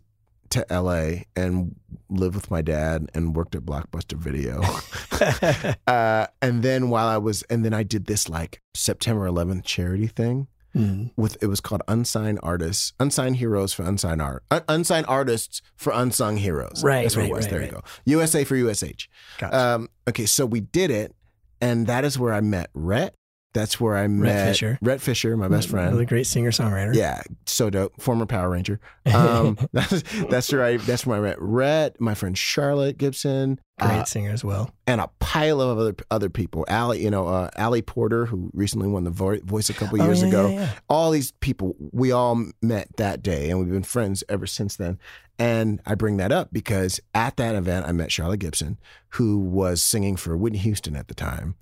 to 0.51 0.67
LA 0.71 1.23
and 1.37 1.75
lived 2.09 2.35
with 2.35 2.51
my 2.51 2.63
dad 2.63 3.11
and 3.15 3.35
worked 3.37 3.55
at 3.55 3.63
Blockbuster 3.63 4.17
Video. 4.17 4.63
uh, 5.87 6.27
and 6.43 6.63
then 6.63 6.91
while 6.91 7.07
I 7.09 7.19
was, 7.19 7.43
and 7.45 7.65
then 7.65 7.75
I 7.75 7.83
did 7.83 8.07
this 8.07 8.29
like 8.29 8.61
September 8.75 9.29
11th 9.29 9.65
charity 9.65 10.07
thing 10.07 10.49
Mm. 10.77 11.11
with 11.17 11.39
it 11.43 11.47
was 11.47 11.61
called 11.61 11.81
Unsigned 11.89 12.39
Artists, 12.43 12.93
Unsigned 13.01 13.37
Heroes 13.37 13.73
for 13.73 13.85
Unsigned 13.85 14.21
Art, 14.21 14.45
Un- 14.51 14.63
Unsigned 14.69 15.07
Artists 15.09 15.63
for 15.77 15.95
Unsung 15.95 16.37
Heroes. 16.37 16.85
Right, 16.85 17.03
that's 17.05 17.17
what 17.17 17.23
right, 17.23 17.31
it 17.31 17.35
was. 17.35 17.45
right, 17.47 17.51
there 17.51 17.61
right. 17.61 17.71
you 17.71 17.75
go. 17.75 17.83
USA 18.05 18.45
for 18.45 18.55
USH. 18.55 19.09
Gotcha. 19.39 19.59
Um, 19.59 19.89
okay, 20.07 20.27
so 20.27 20.45
we 20.45 20.61
did 20.61 20.91
it, 20.91 21.15
and 21.63 21.87
that 21.87 22.05
is 22.05 22.19
where 22.19 22.35
I 22.35 22.43
met 22.43 22.69
Rhett 22.75 23.15
That's 23.55 23.81
where 23.81 23.97
I 23.97 24.07
met 24.09 24.49
Fisher. 24.49 24.79
Rhett 24.83 25.01
Fisher, 25.01 25.37
my 25.37 25.49
best 25.49 25.69
friend. 25.69 25.93
Really 25.93 26.05
great 26.05 26.27
singer 26.27 26.51
songwriter. 26.51 26.95
Yeah, 26.95 27.23
so 27.47 27.71
dope. 27.71 28.01
Former 28.01 28.27
Power 28.27 28.51
Ranger. 28.51 28.81
Um, 29.09 29.57
that's, 29.73 30.03
that's 30.29 30.53
where 30.53 30.63
I 30.63 30.77
that's 30.77 31.07
where 31.07 31.17
I 31.17 31.21
met 31.21 31.41
Rhett, 31.41 31.99
my 31.99 32.15
friend 32.15 32.37
Charlotte 32.37 32.99
Gibson, 32.99 33.59
Great 33.81 33.91
uh, 33.91 34.05
singer 34.05 34.31
as 34.31 34.45
well. 34.45 34.71
and 34.87 35.01
a 35.01 35.09
pile 35.19 35.63
of 35.63 35.79
other 35.79 35.97
other 36.11 36.29
people. 36.29 36.67
Allie, 36.69 37.03
you 37.03 37.11
know, 37.11 37.27
uh, 37.27 37.49
Allie 37.57 37.81
Porter, 37.81 38.27
who 38.27 38.51
recently 38.53 38.87
won 38.87 39.05
the 39.05 39.11
vo- 39.11 39.41
voice 39.41 39.71
a 39.71 39.73
couple 39.73 39.97
years 39.99 40.23
oh, 40.23 40.27
yeah, 40.27 40.29
ago. 40.29 40.49
yeah, 40.49 40.55
yeah. 40.61 40.71
All 40.91 41.11
these 41.11 41.33
people, 41.41 41.75
we 41.91 42.13
all 42.13 42.45
met 42.61 42.95
that 42.99 43.23
day, 43.23 43.49
and 43.49 43.59
we've 43.59 43.71
been 43.71 43.83
friends 43.83 44.23
ever 44.29 44.47
since 44.47 44.77
then. 44.77 44.99
And 45.39 45.81
I 45.87 45.95
bring 45.95 46.19
that 46.19 46.33
up 46.33 46.51
because 46.53 47.01
at 47.15 47.37
that 47.39 47.55
event, 47.55 47.87
I 47.87 47.93
met 47.93 48.13
Charlotte 48.13 48.41
Gibson, 48.41 48.79
who 49.11 49.39
was 49.39 49.81
singing 49.81 50.17
for 50.17 50.37
Whitney 50.37 50.59
Houston 50.59 50.97
at 50.97 51.09
the 51.09 51.15
time. 51.15 51.55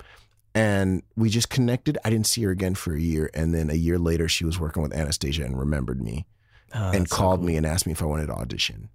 And 0.56 1.02
we 1.16 1.28
just 1.28 1.50
connected. 1.50 1.98
I 2.04 2.10
didn't 2.10 2.26
see 2.26 2.42
her 2.44 2.50
again 2.50 2.74
for 2.74 2.94
a 2.94 3.00
year. 3.00 3.30
And 3.34 3.54
then 3.54 3.68
a 3.70 3.74
year 3.74 3.98
later, 3.98 4.26
she 4.28 4.44
was 4.44 4.58
working 4.58 4.82
with 4.82 4.92
Anastacia 4.92 5.44
and 5.44 5.58
remembered 5.58 6.00
me 6.02 6.26
Oh, 6.74 6.90
and 6.90 7.02
that's 7.02 7.10
so 7.10 7.16
called 7.16 7.40
cool. 7.40 7.46
me 7.46 7.56
and 7.56 7.66
asked 7.66 7.86
me 7.86 7.92
if 7.92 8.02
I 8.02 8.06
wanted 8.06 8.26
to 8.26 8.32
audition. 8.32 8.88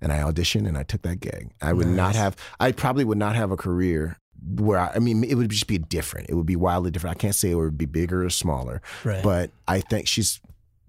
And 0.00 0.12
I 0.12 0.18
auditioned 0.20 0.68
and 0.68 0.78
I 0.78 0.84
took 0.84 1.02
that 1.02 1.18
gig. 1.20 1.50
I 1.60 1.72
would 1.72 1.88
not 1.88 2.14
have, 2.14 2.36
I 2.60 2.70
probably 2.72 3.04
would 3.04 3.18
not 3.18 3.34
have 3.34 3.50
a 3.50 3.56
career 3.56 4.16
where 4.54 4.78
I, 4.78 4.92
I 4.94 4.98
mean, 5.00 5.24
it 5.24 5.34
would 5.34 5.50
just 5.50 5.66
be 5.66 5.78
different. 5.78 6.30
It 6.30 6.34
would 6.36 6.46
be 6.46 6.54
wildly 6.56 6.92
different. 6.92 7.16
I 7.16 7.18
can't 7.18 7.34
say 7.34 7.50
it 7.50 7.56
would 7.56 7.76
be 7.76 7.86
bigger 7.86 8.24
or 8.24 8.30
smaller, 8.30 8.80
Right. 9.04 9.22
but 9.24 9.50
I 9.66 9.80
think 9.80 10.06
she's, 10.06 10.40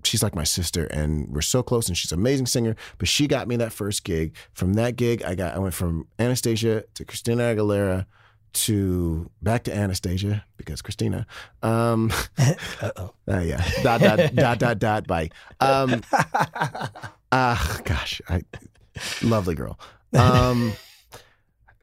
she's 0.04 0.22
like 0.22 0.36
my 0.36 0.44
sister 0.44 0.86
and 0.86 1.28
we're 1.30 1.42
so 1.42 1.64
close 1.64 1.88
and 1.88 1.98
she's 1.98 2.12
an 2.12 2.20
amazing 2.20 2.46
singer. 2.46 2.76
But 3.00 3.08
she 3.08 3.26
got 3.28 3.48
me 3.48 3.56
that 3.58 3.74
first 3.74 4.04
gig. 4.04 4.36
From 4.54 4.74
that 4.74 4.96
gig, 4.96 5.24
I 5.24 5.34
got, 5.34 5.56
I 5.56 5.60
went 5.60 5.74
from 5.74 6.08
Anastacia 6.20 6.84
to 6.94 7.04
Christina 7.06 7.42
Aguilera 7.56 8.06
to 8.54 9.30
back 9.42 9.64
to 9.64 9.72
Anastacia 9.72 10.44
because 10.58 10.82
Christina, 10.82 11.26
um, 11.62 12.12
Uh-oh. 12.82 13.14
uh, 13.28 13.40
yeah, 13.40 13.64
dot, 13.84 14.02
dot, 14.02 14.36
dot, 14.36 14.60
dot, 14.60 14.80
dot, 14.80 15.08
bye. 15.08 15.30
Um, 15.60 16.02
Ah, 17.32 17.80
gosh, 17.86 18.22
I 18.28 18.42
lovely 19.22 19.56
girl. 19.56 19.80
Um, 20.18 20.74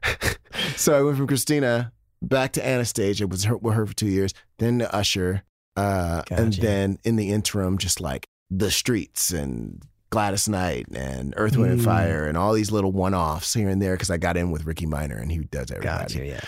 so 0.76 0.98
I 0.98 1.02
went 1.02 1.16
from 1.16 1.26
Christina 1.26 1.92
back 2.20 2.52
to 2.52 2.60
Anastacia. 2.60 3.30
Was 3.30 3.44
her, 3.44 3.56
with 3.56 3.74
her 3.74 3.86
for 3.86 3.94
two 3.94 4.08
years, 4.08 4.34
then 4.58 4.80
to 4.80 4.92
Usher, 4.94 5.44
uh, 5.76 6.22
and 6.30 6.52
then 6.54 6.98
in 7.04 7.16
the 7.16 7.30
interim, 7.30 7.78
just 7.78 8.00
like 8.00 8.26
the 8.50 8.70
streets 8.70 9.30
and 9.30 9.82
Gladys 10.16 10.48
Knight 10.48 10.86
and 10.94 11.34
Earth, 11.36 11.58
Wind, 11.58 11.72
and 11.72 11.80
Mm. 11.82 11.84
Fire, 11.84 12.26
and 12.26 12.38
all 12.38 12.54
these 12.54 12.72
little 12.72 12.90
one-offs 12.90 13.52
here 13.52 13.68
and 13.68 13.82
there 13.82 13.92
because 13.94 14.08
I 14.10 14.16
got 14.16 14.38
in 14.38 14.50
with 14.50 14.64
Rickey 14.64 14.86
Minor 14.86 15.18
and 15.18 15.30
he 15.30 15.40
does 15.40 15.70
everybody. 15.70 16.14
Gotcha. 16.14 16.24
Yeah. 16.26 16.40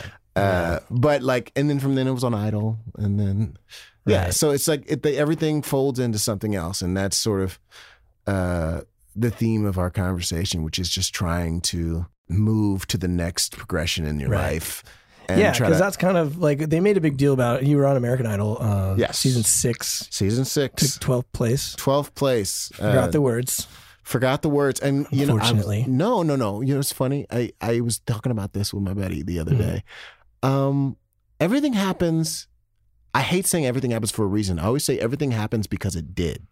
Uh, 0.43 0.79
but 0.91 1.23
like, 1.23 1.53
and 1.55 1.69
then 1.69 1.79
from 1.79 1.95
then 1.95 2.07
it 2.09 2.13
was 2.13 2.25
on 2.25 2.33
Idol, 2.33 2.79
and 2.97 3.21
then 3.21 3.59
yeah. 4.07 4.25
Right. 4.25 4.35
So 4.35 4.53
it's 4.53 4.67
like 4.69 4.85
it, 4.91 5.03
the, 5.03 5.19
everything 5.19 5.61
folds 5.61 5.99
into 5.99 6.19
something 6.19 6.55
else, 6.55 6.81
and 6.81 6.97
that's 6.97 7.17
sort 7.19 7.43
of 7.43 7.59
uh, 8.27 8.81
the 9.15 9.31
theme 9.31 9.67
of 9.67 9.77
our 9.79 9.91
conversation, 9.91 10.63
which 10.63 10.79
is 10.79 10.89
just 10.89 11.15
trying 11.15 11.61
to 11.63 12.07
move 12.31 12.87
to 12.87 12.97
the 12.97 13.09
next 13.09 13.57
progression 13.57 14.07
in 14.07 14.19
your 14.19 14.31
Right. 14.31 14.53
life. 14.55 14.83
And 15.29 15.39
yeah, 15.41 15.53
because 15.53 15.79
that's 15.79 15.97
kind 15.99 16.17
of 16.17 16.39
like 16.39 16.59
they 16.59 16.81
made 16.81 16.97
a 16.97 17.01
big 17.03 17.17
deal 17.19 17.35
about 17.35 17.63
it. 17.63 17.67
You 17.69 17.77
were 17.77 17.87
on 17.87 17.97
American 17.97 18.27
Idol, 18.27 18.57
uh, 18.61 18.95
Yes. 18.97 19.19
season 19.19 19.43
six, 19.43 20.09
season 20.11 20.45
six, 20.47 20.99
took 20.99 21.03
12th 21.09 21.33
place. 21.33 21.77
12th 21.77 22.15
place. 22.15 22.71
Forgot 22.75 23.09
uh, 23.09 23.11
the 23.11 23.21
words. 23.21 23.67
forgot 24.05 24.41
the 24.41 24.49
words, 24.49 24.81
and 24.81 25.07
you 25.11 25.27
know, 25.27 25.35
Unfortunately. 25.35 25.85
no, 25.87 26.23
no, 26.23 26.35
no. 26.35 26.63
You 26.63 26.73
know, 26.75 26.81
it's 26.81 26.93
funny. 26.93 27.27
I 27.31 27.53
I 27.61 27.81
was 27.81 27.99
talking 27.99 28.33
about 28.33 28.55
this 28.55 28.73
with 28.73 28.83
my 28.83 28.95
buddy 28.95 29.23
the 29.23 29.39
other 29.39 29.53
Mhm. 29.53 29.59
day. 29.59 29.85
Um, 30.43 30.97
everything 31.41 31.75
happens. 31.75 32.47
I 33.13 33.21
hate 33.21 33.47
saying 33.47 33.67
everything 33.67 33.91
happens 33.91 34.11
for 34.11 34.23
a 34.25 34.29
reason. 34.29 34.59
I 34.59 34.65
always 34.65 34.85
say 34.85 34.99
everything 34.99 35.33
happens 35.33 35.67
because 35.67 35.95
it 35.95 36.15
did. 36.15 36.47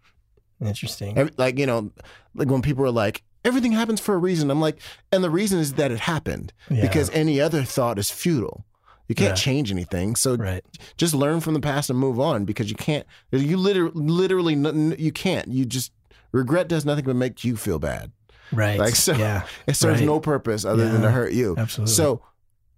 Interesting. 0.61 1.17
Every, 1.19 1.33
like 1.39 1.59
you 1.59 1.67
know, 1.67 1.93
like 2.35 2.49
when 2.49 2.61
people 2.63 2.85
are 2.85 2.91
like, 2.91 3.23
everything 3.47 3.73
happens 3.73 4.01
for 4.01 4.15
a 4.15 4.19
reason. 4.19 4.51
I'm 4.51 4.61
like, 4.61 4.79
and 5.13 5.25
the 5.25 5.31
reason 5.31 5.59
is 5.59 5.75
that 5.75 5.91
it 5.91 6.01
happened 6.01 6.53
Yeah. 6.71 6.83
because 6.83 7.09
any 7.11 7.41
other 7.41 7.63
thought 7.63 7.99
is 7.99 8.11
futile. 8.11 8.67
You 9.09 9.15
can't 9.15 9.31
Yeah. 9.31 9.35
change 9.37 9.71
anything. 9.71 10.17
So 10.17 10.35
right. 10.35 10.65
just 10.97 11.15
learn 11.15 11.41
from 11.41 11.55
the 11.55 11.61
past 11.61 11.89
and 11.91 11.99
move 11.99 12.19
on 12.19 12.45
because 12.45 12.69
you 12.69 12.77
can't. 12.77 13.07
You 13.31 13.57
literally, 13.57 13.93
literally, 13.95 14.55
you 14.99 15.13
can't. 15.13 15.49
You 15.49 15.65
just 15.65 15.93
regret 16.33 16.67
does 16.69 16.85
nothing 16.85 17.05
but 17.05 17.15
make 17.17 17.45
you 17.45 17.57
feel 17.57 17.79
bad. 17.79 18.11
Right. 18.53 18.79
Like, 18.79 18.97
so- 18.97 19.15
yeah. 19.15 19.43
It 19.67 19.75
serves 19.77 20.01
Right. 20.01 20.07
no 20.07 20.19
purpose 20.21 20.65
other 20.65 20.89
than 20.91 21.03
to 21.03 21.11
hurt 21.11 21.33
you. 21.33 21.55
absolutely. 21.57 21.95
So 21.95 22.21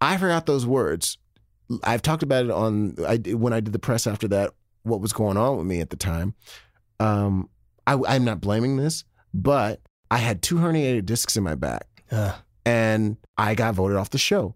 I 0.00 0.16
forgot 0.18 0.44
those 0.46 0.66
words. 0.66 1.16
I've 1.82 2.02
talked 2.02 2.22
about 2.22 2.44
it 2.44 2.50
on 2.50 2.94
I 3.06 3.16
when 3.34 3.52
I 3.52 3.60
did 3.60 3.72
the 3.72 3.78
press 3.78 4.06
after 4.06 4.28
that. 4.28 4.52
What 4.84 5.00
was 5.00 5.12
going 5.12 5.36
on 5.36 5.56
with 5.58 5.66
me 5.66 5.80
at 5.80 5.90
the 5.90 5.96
time? 5.96 6.34
Um, 7.00 7.48
I, 7.86 7.98
I'm 8.06 8.24
not 8.24 8.40
blaming 8.40 8.76
this, 8.76 9.04
but 9.34 9.80
I 10.10 10.18
had 10.18 10.42
two 10.42 10.56
herniated 10.56 11.06
discs 11.06 11.36
in 11.36 11.44
my 11.44 11.54
back, 11.54 11.86
Uh, 12.10 12.32
and 12.64 13.16
I 13.36 13.54
got 13.54 13.74
voted 13.74 13.96
off 13.96 14.10
the 14.10 14.18
show. 14.18 14.54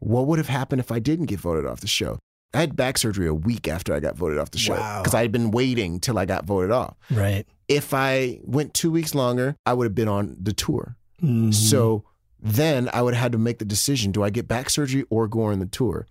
What 0.00 0.26
would 0.26 0.38
have 0.38 0.48
happened 0.48 0.80
if 0.80 0.90
I 0.92 0.98
didn't 0.98 1.26
get 1.26 1.40
voted 1.40 1.66
off 1.66 1.80
the 1.80 1.86
show? 1.88 2.18
I 2.54 2.60
had 2.60 2.76
back 2.76 2.96
surgery 2.98 3.26
a 3.26 3.34
week 3.34 3.68
after 3.68 3.92
I 3.94 4.00
got 4.00 4.16
voted 4.16 4.38
off 4.38 4.50
the 4.52 4.58
show 4.58 4.74
Wow. 4.74 5.02
because 5.02 5.14
I 5.14 5.22
had 5.22 5.32
been 5.32 5.50
waiting 5.50 6.00
till 6.00 6.18
I 6.18 6.24
got 6.24 6.44
voted 6.46 6.70
off. 6.70 6.96
right. 7.10 7.46
If 7.68 7.92
I 7.92 8.40
went 8.44 8.72
two 8.72 8.90
weeks 8.90 9.14
longer, 9.14 9.54
I 9.66 9.74
would 9.74 9.84
have 9.84 9.94
been 9.94 10.08
on 10.08 10.36
the 10.40 10.54
tour. 10.54 10.96
Mhm. 11.22 11.52
So 11.52 12.04
then 12.40 12.88
I 12.94 13.02
would 13.02 13.12
have 13.14 13.22
had 13.24 13.32
to 13.32 13.38
make 13.38 13.58
the 13.58 13.66
decision: 13.66 14.10
do 14.12 14.22
I 14.22 14.30
get 14.30 14.48
back 14.48 14.70
surgery 14.70 15.04
or 15.10 15.28
go 15.28 15.42
on 15.44 15.58
the 15.58 15.66
tour? 15.66 16.06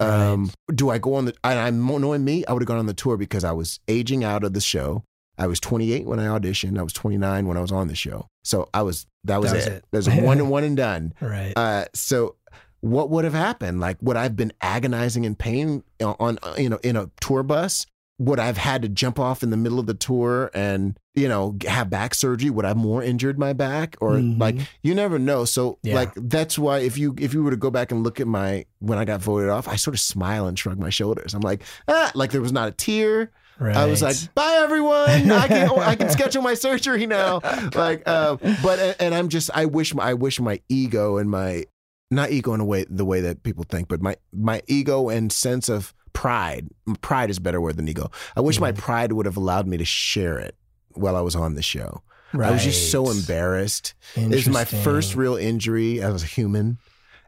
Um, 0.00 0.50
Do 0.72 0.90
I 0.90 0.98
go 0.98 1.14
on 1.14 1.24
the? 1.24 1.34
And 1.42 1.58
I'm 1.58 1.84
knowing 1.84 2.24
me, 2.24 2.44
I 2.46 2.52
would 2.52 2.62
have 2.62 2.68
gone 2.68 2.78
on 2.78 2.86
the 2.86 2.94
tour 2.94 3.16
because 3.16 3.42
I 3.42 3.52
was 3.52 3.80
aging 3.88 4.22
out 4.22 4.44
of 4.44 4.52
the 4.52 4.60
show. 4.60 5.02
I 5.38 5.46
was 5.46 5.60
28 5.60 6.06
when 6.06 6.18
I 6.18 6.26
auditioned. 6.26 6.78
I 6.78 6.82
was 6.82 6.92
29 6.92 7.46
when 7.46 7.56
I 7.56 7.60
was 7.60 7.72
on 7.72 7.88
the 7.88 7.94
show. 7.94 8.28
So 8.44 8.68
I 8.74 8.82
was 8.82 9.06
that 9.24 9.40
was 9.40 9.50
That 9.50 9.56
was 9.56 9.66
it. 9.66 9.72
it. 9.72 9.84
That 9.92 9.98
was 9.98 10.08
one 10.10 10.38
and 10.38 10.50
one 10.56 10.64
and 10.64 10.76
done. 10.76 11.14
right. 11.20 11.52
Uh, 11.56 11.84
so 11.94 12.36
what 12.80 13.10
would 13.10 13.24
have 13.24 13.34
happened? 13.34 13.80
Like, 13.80 13.96
would 14.00 14.16
I've 14.16 14.36
been 14.36 14.52
agonizing 14.60 15.24
in 15.24 15.34
pain 15.34 15.82
on, 16.00 16.16
on 16.20 16.38
you 16.56 16.68
know 16.68 16.78
in 16.82 16.96
a 16.96 17.10
tour 17.20 17.42
bus? 17.42 17.86
Would 18.20 18.40
I've 18.40 18.56
had 18.56 18.82
to 18.82 18.88
jump 18.88 19.20
off 19.20 19.44
in 19.44 19.50
the 19.50 19.56
middle 19.56 19.78
of 19.78 19.86
the 19.86 19.94
tour 19.94 20.50
and 20.52 20.98
you 21.14 21.28
know 21.28 21.56
have 21.68 21.88
back 21.88 22.14
surgery? 22.14 22.50
Would 22.50 22.64
I 22.64 22.68
have 22.68 22.76
more 22.76 23.00
injured 23.02 23.38
my 23.38 23.52
back 23.52 23.96
or 24.00 24.12
Mhm. 24.14 24.40
like 24.40 24.56
you 24.82 24.92
never 24.94 25.18
know? 25.20 25.44
So 25.44 25.78
Yeah. 25.84 25.94
like 25.94 26.12
that's 26.16 26.58
why 26.58 26.78
if 26.78 26.98
you 26.98 27.14
if 27.18 27.32
you 27.32 27.44
were 27.44 27.50
to 27.52 27.56
go 27.56 27.70
back 27.70 27.92
and 27.92 28.02
look 28.02 28.18
at 28.18 28.26
my 28.26 28.64
when 28.80 28.98
I 28.98 29.04
got 29.04 29.20
voted 29.20 29.50
off, 29.50 29.68
I 29.68 29.76
sort 29.76 29.94
of 29.94 30.00
smile 30.00 30.46
and 30.48 30.58
shrug 30.58 30.78
my 30.80 30.90
shoulders. 30.90 31.32
I'm 31.34 31.42
like 31.42 31.62
ah, 31.86 32.10
like 32.16 32.32
there 32.32 32.40
was 32.42 32.52
not 32.52 32.66
a 32.68 32.72
tear. 32.72 33.30
Right. 33.58 33.76
I 33.76 33.86
was 33.86 34.02
like, 34.02 34.16
"Bye, 34.34 34.58
everyone. 34.62 35.30
I 35.30 35.48
can 35.48 35.70
I 35.78 35.94
can 35.94 36.10
schedule 36.18 36.42
my 36.42 36.54
surgery 36.54 37.06
now." 37.06 37.40
Like, 37.74 38.02
uh, 38.06 38.36
but 38.62 38.96
and 39.00 39.14
I'm 39.14 39.28
just 39.28 39.50
I 39.54 39.66
wish 39.66 39.94
my 39.94 40.10
I 40.10 40.14
wish 40.14 40.40
my 40.40 40.60
ego 40.68 41.16
and 41.18 41.30
my 41.30 41.64
not 42.10 42.30
ego 42.30 42.54
in 42.54 42.60
a 42.60 42.64
way 42.64 42.86
the 42.88 43.04
way 43.04 43.20
that 43.22 43.42
people 43.42 43.64
think, 43.68 43.88
but 43.88 44.00
my 44.00 44.16
my 44.32 44.62
ego 44.66 45.08
and 45.08 45.30
sense 45.32 45.68
of 45.68 45.94
pride. 46.12 46.68
Pride 47.00 47.30
is 47.30 47.38
a 47.38 47.40
better 47.40 47.60
word 47.60 47.76
than 47.76 47.88
ego. 47.88 48.10
I 48.36 48.40
wish 48.40 48.58
my 48.60 48.72
Mhm. 48.72 48.78
pride 48.78 49.12
would 49.12 49.26
have 49.26 49.36
allowed 49.36 49.66
me 49.66 49.76
to 49.76 49.84
share 49.84 50.38
it 50.38 50.56
while 50.94 51.14
I 51.16 51.20
was 51.20 51.36
on 51.36 51.54
the 51.54 51.62
show. 51.62 52.02
I 52.34 52.50
was 52.50 52.62
just 52.64 52.90
so 52.90 53.08
embarrassed. 53.10 53.94
It 54.16 54.28
was 54.28 54.48
my 54.48 54.64
first 54.64 55.14
real 55.14 55.36
injury 55.36 56.02
as 56.02 56.22
a 56.22 56.26
human. 56.26 56.78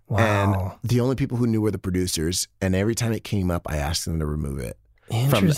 Wow. 0.08 0.18
And 0.82 0.90
the 0.90 1.00
only 1.00 1.14
people 1.14 1.38
who 1.38 1.46
knew 1.46 1.60
were 1.60 1.70
the 1.70 1.78
producers. 1.78 2.48
And 2.60 2.74
every 2.74 2.94
time 2.96 3.12
it 3.12 3.22
came 3.24 3.50
up, 3.50 3.62
I 3.66 3.76
asked 3.76 4.04
them 4.06 4.18
to 4.18 4.26
remove 4.26 4.58
it 4.58 4.76
from 5.28 5.48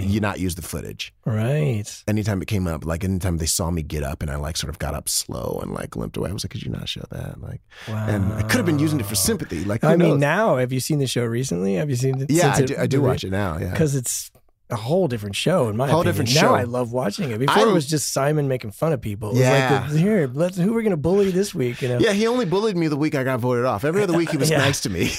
you 0.00 0.20
not 0.20 0.40
use 0.40 0.54
the 0.54 0.62
footage 0.62 1.12
right. 1.26 1.84
anytime 2.08 2.40
it 2.40 2.48
came 2.48 2.66
up, 2.66 2.84
like 2.84 3.04
anytime 3.04 3.36
they 3.38 3.46
saw 3.46 3.70
me 3.70 3.82
get 3.82 4.02
up 4.02 4.22
and 4.22 4.30
I 4.30 4.36
like 4.36 4.56
sort 4.56 4.70
of 4.70 4.78
got 4.78 4.94
up 4.94 5.08
slow 5.08 5.60
and 5.62 5.72
like 5.72 5.96
limped 5.96 6.16
away, 6.16 6.30
I 6.30 6.32
was 6.32 6.44
like, 6.44 6.50
could 6.50 6.62
you 6.62 6.70
not 6.70 6.88
show 6.88 7.04
that? 7.10 7.40
Like, 7.40 7.60
Wow. 7.88 8.06
and 8.08 8.32
I 8.32 8.42
could 8.42 8.56
have 8.56 8.66
been 8.66 8.78
using 8.78 9.00
it 9.00 9.06
for 9.06 9.14
sympathy. 9.14 9.64
Like, 9.64 9.84
I 9.84 9.96
mean, 9.96 10.18
now 10.18 10.56
have 10.56 10.72
you 10.72 10.80
seen 10.80 10.98
the 10.98 11.06
show 11.06 11.24
recently? 11.24 11.74
Have 11.74 11.90
you 11.90 11.96
seen 11.96 12.20
it? 12.20 12.30
yeah, 12.30 12.54
I 12.54 12.62
do, 12.62 12.76
I 12.78 12.86
do 12.86 13.02
watch 13.02 13.24
it 13.24 13.30
now. 13.30 13.58
Yeah. 13.58 13.70
because 13.70 13.94
it's 13.94 14.30
a 14.70 14.76
whole 14.76 15.06
different 15.06 15.36
show 15.36 15.68
in 15.68 15.76
my 15.76 15.86
Whole 15.86 16.00
opinion. 16.00 16.24
different 16.24 16.34
now 16.42 16.48
show. 16.52 16.54
I 16.54 16.62
love 16.62 16.92
watching 16.92 17.30
it. 17.30 17.38
Before 17.38 17.58
I- 17.58 17.68
it 17.68 17.72
was 17.74 17.86
just 17.86 18.10
Simon 18.12 18.48
making 18.48 18.70
fun 18.70 18.92
of 18.94 19.02
people. 19.02 19.28
It 19.30 19.32
was 19.32 19.40
Yeah. 19.40 19.86
like 19.90 19.98
here, 20.00 20.30
let's 20.32 20.56
who 20.56 20.72
we're 20.72 20.82
gonna 20.82 20.96
bully 20.96 21.30
this 21.30 21.54
week. 21.54 21.82
You 21.82 21.88
know. 21.88 21.98
Yeah, 21.98 22.12
he 22.12 22.26
only 22.26 22.46
bullied 22.46 22.76
me 22.76 22.88
the 22.88 22.96
week 22.96 23.14
I 23.14 23.22
got 23.22 23.38
voted 23.40 23.66
off. 23.66 23.84
Every 23.84 24.02
other 24.02 24.14
week 24.16 24.30
he 24.30 24.38
was 24.38 24.48
Yeah. 24.50 24.58
nice 24.58 24.80
to 24.80 24.90
me. 24.90 25.10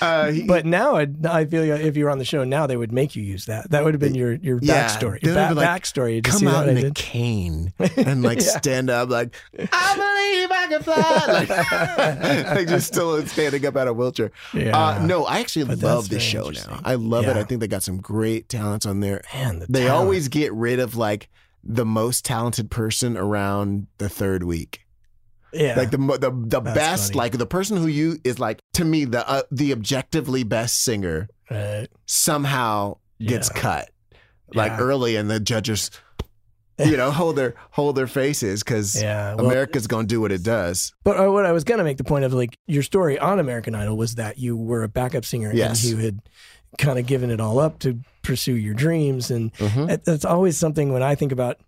uh, 0.00 0.30
he- 0.30 0.44
But 0.44 0.64
now 0.66 0.96
I, 0.96 1.08
I 1.28 1.44
feel 1.44 1.64
like 1.66 1.82
if 1.82 1.96
you 1.96 2.04
were 2.04 2.10
on 2.10 2.18
the 2.18 2.24
show 2.24 2.44
now, 2.44 2.66
they 2.66 2.76
would 2.76 2.92
make 2.92 3.14
you 3.16 3.22
use 3.22 3.46
that. 3.46 3.70
That 3.70 3.84
would 3.84 3.92
have 3.94 4.00
been 4.00 4.14
your 4.14 4.34
your 4.34 4.58
Yeah, 4.62 4.86
backstory. 4.88 5.20
ba- 5.22 5.52
like, 5.54 5.82
backstory. 5.82 6.22
To 6.24 6.30
come 6.30 6.46
out 6.48 6.68
in 6.68 6.78
a 6.78 6.90
cane 6.92 7.72
and 7.96 8.22
like 8.22 8.40
stand 8.40 8.88
up 8.90 9.10
like 9.10 9.34
I 9.58 9.94
believe 9.96 10.50
I 10.50 10.66
can 10.68 10.82
fly. 10.82 12.46
Like, 12.46 12.56
like 12.56 12.68
just 12.68 12.86
still 12.86 13.24
standing 13.26 13.66
up 13.66 13.76
out 13.76 13.88
of 13.88 13.96
a 13.96 13.98
wheelchair. 14.00 14.30
Yeah. 14.54 14.76
Uh, 14.78 15.04
no, 15.04 15.24
I 15.26 15.40
actually 15.40 15.66
But 15.66 15.78
love 15.82 16.08
this 16.08 16.22
show 16.22 16.48
now. 16.50 16.80
I 16.84 16.94
love 16.94 17.26
it. 17.26 17.36
I 17.36 17.44
think 17.44 17.60
they 17.60 17.68
got 17.68 17.82
some 17.82 17.98
great 17.98 18.21
talents 18.48 18.86
on 18.86 19.00
there. 19.00 19.22
Man, 19.34 19.58
the 19.60 19.66
They 19.68 19.84
talent. 19.84 19.96
always 19.96 20.28
get 20.28 20.52
rid 20.52 20.78
of 20.80 20.96
like 20.96 21.28
the 21.64 21.84
most 21.84 22.24
talented 22.24 22.70
person 22.70 23.16
around 23.16 23.86
the 23.98 24.08
third 24.08 24.42
week. 24.42 24.80
Yeah. 25.52 25.74
Like 25.76 25.90
the 25.90 25.98
the 25.98 26.30
the 26.30 26.60
That's 26.60 26.74
best, 26.74 27.12
funny. 27.12 27.18
like 27.18 27.32
the 27.38 27.46
person 27.46 27.76
who 27.76 27.86
you 27.86 28.18
is 28.24 28.38
like 28.38 28.60
to 28.74 28.84
me 28.84 29.04
the 29.04 29.28
uh, 29.28 29.42
the 29.50 29.72
objectively 29.72 30.44
best 30.44 30.82
singer 30.82 31.28
Right. 31.50 31.88
somehow 32.06 32.96
gets 33.20 33.50
Yeah. 33.54 33.60
cut 33.60 33.90
like 34.54 34.72
Yeah. 34.72 34.78
early, 34.80 35.16
and 35.16 35.30
the 35.30 35.38
judges, 35.40 35.90
you 36.84 36.96
know, 36.96 37.10
hold 37.10 37.36
their 37.36 37.54
hold 37.70 37.96
their 37.96 38.06
faces 38.06 38.62
because 38.62 39.00
Yeah. 39.00 39.34
Well, 39.34 39.46
America's 39.46 39.86
gonna 39.86 40.06
do 40.06 40.20
what 40.22 40.32
it 40.32 40.42
does. 40.42 40.94
But 41.04 41.20
uh, 41.20 41.30
what 41.30 41.44
I 41.44 41.52
was 41.52 41.64
going 41.64 41.78
to 41.78 41.84
make 41.84 41.98
the 41.98 42.04
point 42.04 42.24
of 42.24 42.32
like 42.32 42.56
your 42.66 42.82
story 42.82 43.18
on 43.18 43.38
American 43.38 43.74
Idol 43.74 43.96
was 43.98 44.14
that 44.14 44.38
you 44.38 44.56
were 44.56 44.82
a 44.82 44.88
backup 44.88 45.24
singer 45.26 45.52
Yes. 45.54 45.84
and 45.84 45.92
you 45.92 46.04
had 46.04 46.20
kind 46.78 46.98
of 46.98 47.04
given 47.06 47.30
it 47.30 47.40
all 47.40 47.58
up 47.58 47.78
to 47.80 47.98
pursue 48.22 48.54
your 48.56 48.74
dreams. 48.74 49.30
And 49.30 49.52
Mhm. 49.54 49.90
it- 49.90 50.02
it's 50.06 50.24
always 50.24 50.56
something 50.58 50.92
when 50.92 51.02
I 51.02 51.14
think 51.14 51.32
about 51.32 51.58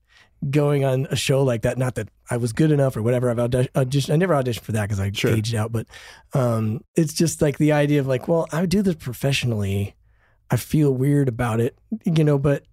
going 0.50 0.84
on 0.84 1.06
a 1.10 1.16
show 1.16 1.42
like 1.42 1.62
that, 1.62 1.78
not 1.78 1.94
that 1.94 2.08
I 2.30 2.36
was 2.36 2.52
good 2.52 2.70
enough 2.70 2.96
or 2.96 3.02
whatever. 3.02 3.30
I've 3.30 3.36
auditioned, 3.38 4.12
I 4.12 4.16
never 4.16 4.34
auditioned 4.34 4.60
for 4.60 4.72
that 4.72 4.82
because 4.82 5.00
I 5.00 5.10
Sure. 5.12 5.30
aged 5.32 5.54
out, 5.54 5.72
but 5.72 5.86
um, 6.34 6.82
it's 6.96 7.14
just 7.14 7.40
like 7.40 7.56
the 7.58 7.72
idea 7.72 7.98
of 8.00 8.06
like, 8.06 8.28
well, 8.28 8.46
I 8.52 8.66
do 8.66 8.82
this 8.82 8.96
professionally. 8.96 9.94
I 10.50 10.56
feel 10.56 10.92
weird 10.92 11.28
about 11.28 11.60
it, 11.60 11.78
you 12.04 12.24
know, 12.24 12.38
but 12.38 12.64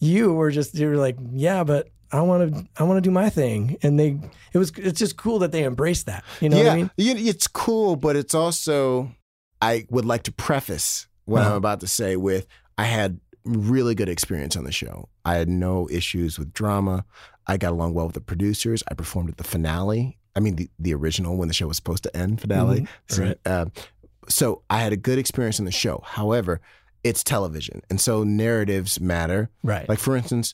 you 0.00 0.32
were 0.32 0.50
just, 0.50 0.74
you 0.74 0.88
were 0.88 0.96
like, 0.96 1.16
yeah, 1.32 1.64
but 1.64 1.88
I 2.10 2.22
want 2.22 2.54
to, 2.54 2.66
I 2.78 2.84
want 2.84 2.96
to 2.96 3.02
do 3.02 3.10
my 3.10 3.28
thing. 3.28 3.76
And 3.82 4.00
they, 4.00 4.18
it 4.54 4.58
was, 4.58 4.72
it's 4.78 4.98
just 4.98 5.18
cool 5.18 5.38
that 5.40 5.52
they 5.52 5.64
embraced 5.64 6.06
that. 6.06 6.24
You 6.40 6.48
know 6.48 6.56
yeah, 6.56 6.64
what 6.64 6.72
I 6.72 6.76
mean? 6.76 6.90
it's 6.96 7.46
cool, 7.46 7.96
but 7.96 8.16
it's 8.16 8.34
also 8.34 9.12
I 9.60 9.86
would 9.90 10.06
like 10.06 10.22
to 10.22 10.32
preface 10.32 11.06
what 11.26 11.40
I'm 11.42 11.48
Uh-huh. 11.48 11.56
about 11.56 11.80
to 11.80 11.86
say 11.86 12.16
with 12.16 12.46
I 12.78 12.84
had 12.84 13.20
really 13.48 13.94
good 13.94 14.08
experience 14.08 14.56
on 14.56 14.64
the 14.64 14.72
show. 14.72 15.08
I 15.24 15.34
had 15.36 15.48
no 15.48 15.88
issues 15.90 16.38
with 16.38 16.52
drama. 16.52 17.04
I 17.46 17.56
got 17.56 17.72
along 17.72 17.94
well 17.94 18.06
with 18.06 18.14
the 18.14 18.20
producers. 18.20 18.82
I 18.90 18.94
performed 18.94 19.30
at 19.30 19.36
the 19.36 19.44
finale. 19.44 20.18
I 20.36 20.40
mean, 20.40 20.56
the, 20.56 20.68
the 20.78 20.94
original 20.94 21.36
when 21.36 21.48
the 21.48 21.54
show 21.54 21.66
was 21.66 21.76
supposed 21.76 22.02
to 22.04 22.16
end 22.16 22.40
finale. 22.40 22.80
Mhm, 22.82 22.88
So, 23.08 23.22
right. 23.24 23.38
uh, 23.46 23.64
so 24.28 24.62
I 24.70 24.78
had 24.80 24.92
a 24.92 24.96
good 24.96 25.18
experience 25.18 25.58
on 25.58 25.64
the 25.64 25.72
show. 25.72 26.02
However, 26.04 26.60
it's 27.04 27.24
television, 27.24 27.80
and 27.88 28.00
so 28.00 28.24
narratives 28.24 29.00
matter. 29.00 29.50
Right. 29.62 29.88
Like 29.88 29.98
for 29.98 30.16
instance, 30.16 30.52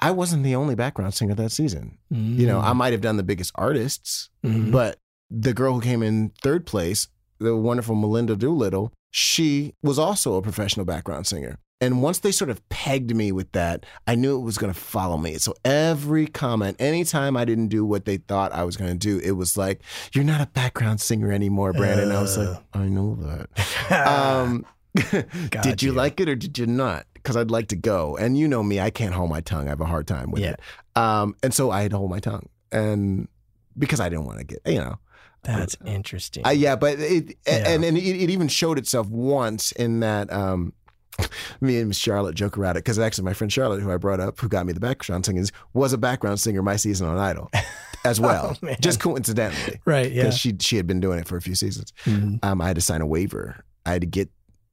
I 0.00 0.10
wasn't 0.10 0.42
the 0.42 0.54
only 0.56 0.74
background 0.74 1.14
singer 1.14 1.34
that 1.36 1.50
season. 1.52 1.98
You 2.10 2.46
know, 2.46 2.58
I 2.60 2.72
might 2.74 2.92
have 2.92 3.00
done 3.00 3.16
the 3.16 3.22
biggest 3.22 3.52
artists, 3.54 4.28
Mhm. 4.44 4.70
but 4.72 4.98
the 5.30 5.54
girl 5.54 5.74
who 5.74 5.80
came 5.80 6.02
in 6.02 6.32
third 6.42 6.66
place, 6.66 7.08
the 7.38 7.56
wonderful 7.56 7.94
Melinda 7.94 8.36
Doolittle, 8.36 8.92
she 9.10 9.72
was 9.82 9.98
also 9.98 10.34
a 10.34 10.42
professional 10.42 10.84
background 10.84 11.26
singer. 11.26 11.58
And 11.80 12.00
once 12.02 12.20
they 12.20 12.32
sort 12.32 12.50
of 12.50 12.66
pegged 12.68 13.14
me 13.14 13.32
with 13.32 13.50
that, 13.52 13.84
I 14.06 14.14
knew 14.14 14.36
it 14.38 14.42
was 14.42 14.56
going 14.58 14.72
to 14.72 14.78
follow 14.78 15.18
me. 15.18 15.36
So 15.38 15.54
every 15.64 16.26
comment, 16.26 16.76
anytime 16.78 17.36
I 17.36 17.44
didn't 17.44 17.68
do 17.68 17.84
what 17.84 18.04
they 18.04 18.16
thought 18.18 18.52
I 18.52 18.62
was 18.64 18.76
going 18.76 18.92
to 18.92 18.96
do, 18.98 19.18
it 19.18 19.32
was 19.32 19.56
like, 19.58 19.82
"You're 20.14 20.24
not 20.24 20.40
a 20.40 20.46
background 20.46 21.00
singer 21.00 21.30
anymore, 21.32 21.72
Brandon." 21.72 22.12
I 22.12 22.20
was 22.22 22.38
like, 22.38 22.48
Uh. 22.48 22.60
"I 22.74 22.88
know 22.88 23.16
that." 23.16 24.08
um, 24.08 24.64
did 25.62 25.82
you 25.82 25.90
you. 25.90 25.96
like 25.96 26.20
it 26.20 26.28
or 26.28 26.36
did 26.36 26.56
you 26.58 26.66
not? 26.66 27.06
Because 27.14 27.36
I'd 27.36 27.50
like 27.50 27.68
to 27.68 27.76
go. 27.76 28.16
And 28.16 28.38
you 28.38 28.46
know 28.48 28.62
me, 28.62 28.80
I 28.80 28.90
can't 28.90 29.12
hold 29.12 29.28
my 29.30 29.40
tongue. 29.40 29.66
I 29.66 29.70
have 29.70 29.80
a 29.80 29.86
hard 29.86 30.06
time 30.06 30.30
with 30.30 30.42
Yeah. 30.42 30.50
it. 30.52 30.60
Um, 30.96 31.34
and 31.42 31.52
so 31.52 31.70
I 31.70 31.82
had 31.82 31.90
to 31.90 31.98
hold 31.98 32.10
my 32.10 32.20
tongue, 32.20 32.48
and 32.70 33.28
because 33.76 33.98
I 33.98 34.08
didn't 34.08 34.26
want 34.26 34.38
to 34.38 34.44
get, 34.44 34.60
you 34.64 34.78
know, 34.78 34.98
That's 35.42 35.76
interesting. 35.84 36.46
uh, 36.46 36.50
yeah, 36.50 36.76
but 36.76 37.00
it 37.00 37.36
Yeah. 37.46 37.68
and 37.68 37.84
and 37.84 37.98
it, 37.98 38.02
it 38.04 38.30
even 38.30 38.46
showed 38.48 38.78
itself 38.78 39.08
once 39.08 39.72
in 39.72 40.00
that 40.00 40.32
um, 40.32 40.72
me 41.60 41.78
and 41.78 41.88
Miss 41.88 41.96
Charlotte 41.98 42.34
joke 42.34 42.58
around 42.58 42.72
it 42.76 42.80
because 42.80 42.98
actually 42.98 43.24
my 43.24 43.32
friend 43.34 43.52
Charlotte, 43.52 43.80
who 43.80 43.90
I 43.90 43.96
brought 43.96 44.20
up, 44.20 44.38
who 44.40 44.48
got 44.48 44.66
me 44.66 44.72
the 44.72 44.80
background 44.80 45.26
singing, 45.26 45.46
was 45.72 45.92
a 45.92 45.98
background 45.98 46.40
singer 46.40 46.62
my 46.62 46.76
season 46.76 47.06
on 47.08 47.18
Idol 47.18 47.50
as 48.04 48.20
well, 48.20 48.56
Oh, 48.62 48.74
just 48.80 49.00
coincidentally 49.00 49.80
right. 49.84 50.10
Yeah. 50.12 50.30
she 50.30 50.54
she 50.60 50.76
had 50.76 50.86
been 50.86 51.00
doing 51.00 51.18
it 51.18 51.26
for 51.28 51.36
a 51.36 51.42
few 51.42 51.54
seasons. 51.54 51.92
Mhm. 52.04 52.38
Um, 52.44 52.60
I 52.60 52.66
had 52.68 52.76
to 52.76 52.82
sign 52.82 53.00
a 53.00 53.06
waiver. 53.06 53.64
I 53.86 53.92
had 53.92 54.00
to 54.02 54.06
get 54.06 54.30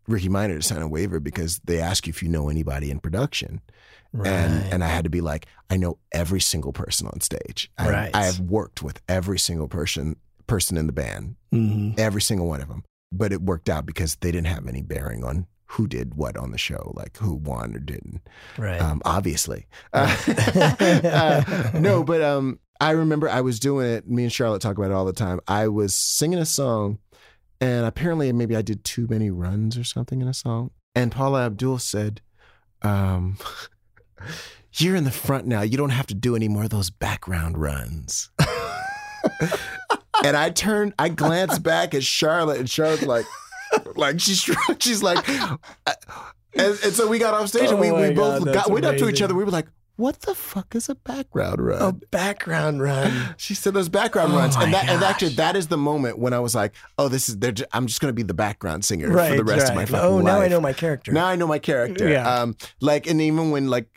Rickey 0.07 0.29
Minor 0.29 0.55
to 0.57 0.61
sign 0.63 0.81
a 0.81 0.87
waiver 0.87 1.19
because 1.19 1.59
they 1.65 1.79
ask 1.79 2.07
you 2.07 2.11
if 2.11 2.21
you 2.23 2.29
know 2.29 2.49
anybody 2.49 2.89
in 2.91 2.99
production 2.99 3.61
Right. 4.13 4.27
and 4.29 4.73
and 4.73 4.83
I 4.83 4.87
had 4.87 5.05
to 5.05 5.09
be 5.09 5.21
like, 5.21 5.45
I 5.69 5.77
know 5.77 5.97
every 6.11 6.41
single 6.41 6.73
person 6.73 7.07
on 7.07 7.21
stage. 7.21 7.71
I, 7.77 7.89
Right. 7.89 8.11
I 8.15 8.25
have 8.25 8.39
worked 8.41 8.81
with 8.83 8.99
every 9.07 9.39
single 9.39 9.67
person 9.69 10.15
person 10.47 10.75
in 10.75 10.85
the 10.87 10.91
band, 10.93 11.35
Mhm. 11.53 11.97
every 11.97 12.21
single 12.21 12.47
one 12.47 12.59
of 12.61 12.67
them. 12.67 12.83
But 13.13 13.31
it 13.31 13.41
worked 13.41 13.69
out 13.69 13.85
because 13.85 14.15
they 14.15 14.31
didn't 14.31 14.47
have 14.47 14.67
any 14.67 14.81
bearing 14.81 15.23
on 15.23 15.47
who 15.71 15.87
did 15.87 16.15
what 16.15 16.35
on 16.35 16.51
the 16.51 16.57
show, 16.57 16.91
like 16.95 17.15
who 17.17 17.33
won 17.33 17.73
or 17.73 17.79
didn't. 17.79 18.21
Right. 18.57 18.81
Um, 18.81 19.01
obviously, 19.05 19.67
uh, 19.93 20.15
uh, 20.27 21.71
no. 21.73 22.03
But 22.03 22.21
um, 22.21 22.59
I 22.81 22.91
remember 22.91 23.29
I 23.29 23.41
was 23.41 23.59
doing 23.59 23.87
it. 23.87 24.07
Me 24.07 24.23
and 24.23 24.31
Charlotte 24.31 24.61
talk 24.61 24.77
about 24.77 24.91
it 24.91 24.93
all 24.93 25.05
the 25.05 25.13
time. 25.13 25.39
I 25.47 25.69
was 25.69 25.95
singing 25.95 26.39
a 26.39 26.45
song, 26.45 26.99
and 27.61 27.85
apparently 27.85 28.31
maybe 28.33 28.55
I 28.55 28.61
did 28.61 28.83
too 28.83 29.07
many 29.09 29.29
runs 29.31 29.77
or 29.77 29.85
something 29.85 30.21
in 30.21 30.27
a 30.27 30.33
song. 30.33 30.71
And 30.93 31.09
Paula 31.09 31.45
Abdul 31.45 31.79
said, 31.79 32.19
um, 32.81 33.37
"You're 34.73 34.97
in 34.97 35.05
the 35.05 35.11
front 35.11 35.47
now. 35.47 35.61
You 35.61 35.77
don't 35.77 35.91
have 35.91 36.07
to 36.07 36.15
do 36.15 36.35
any 36.35 36.49
more 36.49 36.63
of 36.63 36.69
those 36.69 36.89
background 36.89 37.57
runs." 37.57 38.29
and 40.25 40.35
I 40.35 40.49
turned, 40.49 40.95
I 40.99 41.07
glanced 41.07 41.63
back 41.63 41.93
at 41.93 42.03
Charlotte, 42.03 42.59
and 42.59 42.69
Charlotte's 42.69 43.03
like, 43.03 43.25
like 43.95 44.19
she's 44.19 44.49
she's 44.79 45.01
like, 45.03 45.27
uh, 45.29 45.57
and, 46.53 46.79
and 46.83 46.93
so 46.93 47.07
we 47.07 47.19
got 47.19 47.33
off 47.33 47.47
stage 47.47 47.69
and 47.69 47.79
we, 47.79 47.89
Oh 47.89 48.01
we 48.09 48.13
both 48.13 48.45
God, 48.45 48.53
got 48.53 48.69
went 48.71 48.85
up 48.85 48.97
to 48.97 49.09
each 49.09 49.21
other. 49.21 49.33
We 49.35 49.43
were 49.43 49.51
like, 49.51 49.67
"What 49.95 50.21
the 50.21 50.35
fuck 50.35 50.75
is 50.75 50.89
a 50.89 50.95
background 50.95 51.61
run?" 51.61 51.81
a 51.81 51.91
background 52.07 52.81
run. 52.81 53.35
She 53.37 53.53
said 53.55 53.73
those 53.73 53.89
background 53.89 54.33
Oh 54.33 54.37
runs, 54.37 54.55
and 54.55 54.73
that 54.73 54.89
and 54.89 55.03
actually 55.03 55.35
that 55.35 55.55
is 55.55 55.67
the 55.67 55.77
moment 55.77 56.19
when 56.19 56.33
I 56.33 56.39
was 56.39 56.53
like, 56.55 56.73
"Oh, 56.97 57.07
this 57.07 57.29
is 57.29 57.37
they're 57.37 57.51
ju- 57.51 57.65
I'm 57.71 57.87
just 57.87 58.01
going 58.01 58.09
to 58.09 58.15
be 58.15 58.23
the 58.23 58.33
background 58.33 58.83
singer 58.85 59.09
Right. 59.09 59.31
for 59.31 59.37
the 59.37 59.43
rest 59.43 59.63
right. 59.63 59.69
of 59.69 59.75
my 59.75 59.85
fucking 59.85 60.05
oh, 60.05 60.19
now 60.19 60.41
I 60.41 60.47
know 60.47 60.61
my 60.61 60.73
character. 60.73 61.11
Now 61.11 61.25
I 61.27 61.35
know 61.35 61.47
my 61.47 61.59
character. 61.59 62.07
Yeah. 62.09 62.27
Um, 62.41 62.55
like, 62.81 63.07
and 63.07 63.21
even 63.21 63.51
when 63.51 63.67
like 63.67 63.87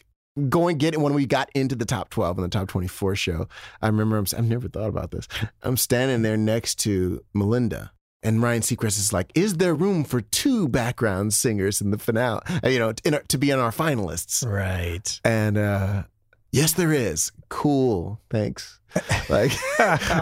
going 0.49 0.79
get 0.79 0.95
it 0.95 1.01
when 1.01 1.15
we 1.15 1.27
got 1.27 1.49
into 1.55 1.77
the 1.77 1.85
top 1.85 2.11
twelve 2.11 2.39
and 2.39 2.45
the 2.45 2.49
top 2.49 2.69
twenty 2.69 2.89
four 2.89 3.15
show, 3.17 3.49
I 3.83 3.87
remember 3.89 4.17
I'm, 4.17 4.27
I've 4.37 4.45
never 4.45 4.69
thought 4.69 4.89
about 4.89 5.11
this. 5.11 5.27
I'm 5.63 5.77
standing 5.77 6.23
there 6.23 6.37
next 6.37 6.77
to 6.81 7.23
Melinda. 7.35 7.93
And 8.25 8.43
Ryan 8.43 8.63
Seacrest 8.63 8.99
is 8.99 9.13
like, 9.13 9.31
"Is 9.35 9.55
there 9.55 9.75
room 9.75 10.03
for 10.03 10.21
two 10.23 10.67
background 10.69 11.35
singers 11.35 11.81
in 11.83 11.91
the 11.91 11.99
finale? 11.99 12.41
uh, 12.65 12.69
You 12.69 12.79
know, 12.79 12.93
in 13.05 13.15
our, 13.15 13.23
to 13.29 13.39
be 13.39 13.53
on 13.53 13.59
our 13.61 13.71
finalists?" 13.71 14.45
Right. 14.47 15.21
And 15.25 15.59
uh, 15.59 16.05
yes, 16.51 16.73
there 16.73 16.93
is. 16.93 17.31
Cool, 17.51 18.21
thanks. 18.31 18.81
Like, 19.29 19.51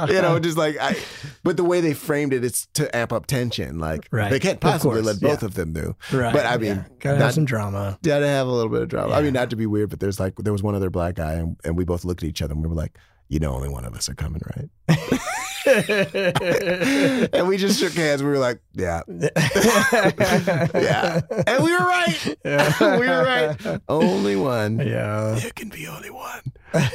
you 0.08 0.22
know, 0.22 0.38
just 0.38 0.56
like 0.56 0.76
I. 0.80 0.96
But 1.44 1.56
the 1.58 1.64
way 1.64 1.80
they 1.82 1.92
framed 1.92 2.32
it, 2.32 2.42
it's 2.42 2.66
to 2.74 2.94
amp 2.96 3.12
up 3.12 3.26
tension. 3.26 3.78
Like, 3.78 4.08
Right. 4.10 4.30
they 4.30 4.38
can't 4.40 4.60
possibly 4.60 5.02
let 5.02 5.20
both 5.20 5.42
yeah. 5.42 5.46
of 5.46 5.54
them 5.54 5.72
do. 5.74 5.94
Right. 6.12 6.32
But 6.32 6.46
I 6.46 6.56
mean, 6.56 6.76
yeah. 6.76 6.84
gotta 6.98 7.18
not- 7.18 7.24
have 7.26 7.34
some 7.34 7.44
drama. 7.44 7.98
Gotta 8.02 8.26
have 8.26 8.46
a 8.46 8.50
little 8.50 8.70
bit 8.70 8.80
of 8.82 8.88
drama. 8.88 9.12
I 9.12 9.20
mean, 9.22 9.34
not 9.34 9.50
to 9.50 9.56
be 9.56 9.66
weird, 9.66 9.90
but 9.90 10.00
there's 10.00 10.18
like 10.18 10.36
there 10.36 10.52
was 10.54 10.62
one 10.62 10.74
other 10.74 10.88
black 10.90 11.16
guy, 11.16 11.34
and, 11.34 11.56
and 11.64 11.76
we 11.76 11.84
both 11.84 12.04
looked 12.04 12.22
at 12.22 12.28
each 12.28 12.40
other, 12.42 12.54
and 12.54 12.62
we 12.62 12.68
were 12.68 12.74
like, 12.74 12.96
"You 13.28 13.38
know, 13.40 13.52
only 13.52 13.68
one 13.68 13.84
of 13.84 13.94
us 13.94 14.08
are 14.08 14.14
coming, 14.14 14.40
right?" 14.56 14.98
and 17.32 17.48
we 17.48 17.56
just 17.56 17.78
shook 17.78 17.92
hands. 17.94 18.22
We 18.22 18.28
were 18.30 18.38
like, 18.38 18.60
"Yeah, 18.74 19.02
yeah," 19.08 21.20
and 21.46 21.64
we 21.64 21.72
were 21.72 21.78
right. 21.78 22.36
we 22.44 23.08
were 23.08 23.24
right. 23.24 23.80
Only 23.88 24.36
one. 24.36 24.78
Yeah. 24.78 25.38
There 25.40 25.50
can 25.50 25.68
be 25.68 25.86
only 25.86 26.10
one. 26.10 26.40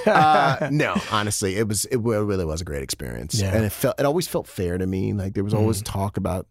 uh, 0.06 0.70
no, 0.72 0.96
honestly, 1.12 1.58
it 1.58 1.68
was 1.68 1.86
it 1.86 1.98
really 1.98 2.46
was 2.46 2.62
a 2.62 2.66
great 2.66 2.84
experience, 2.84 3.40
Yeah. 3.40 3.56
and 3.56 3.66
it 3.66 3.72
felt 3.72 4.00
it 4.00 4.06
always 4.06 4.28
felt 4.28 4.48
fair 4.48 4.78
to 4.78 4.88
me. 4.88 5.14
Like 5.14 5.34
there 5.34 5.44
was 5.44 5.54
always 5.54 5.82
talk 5.82 6.18
about 6.18 6.48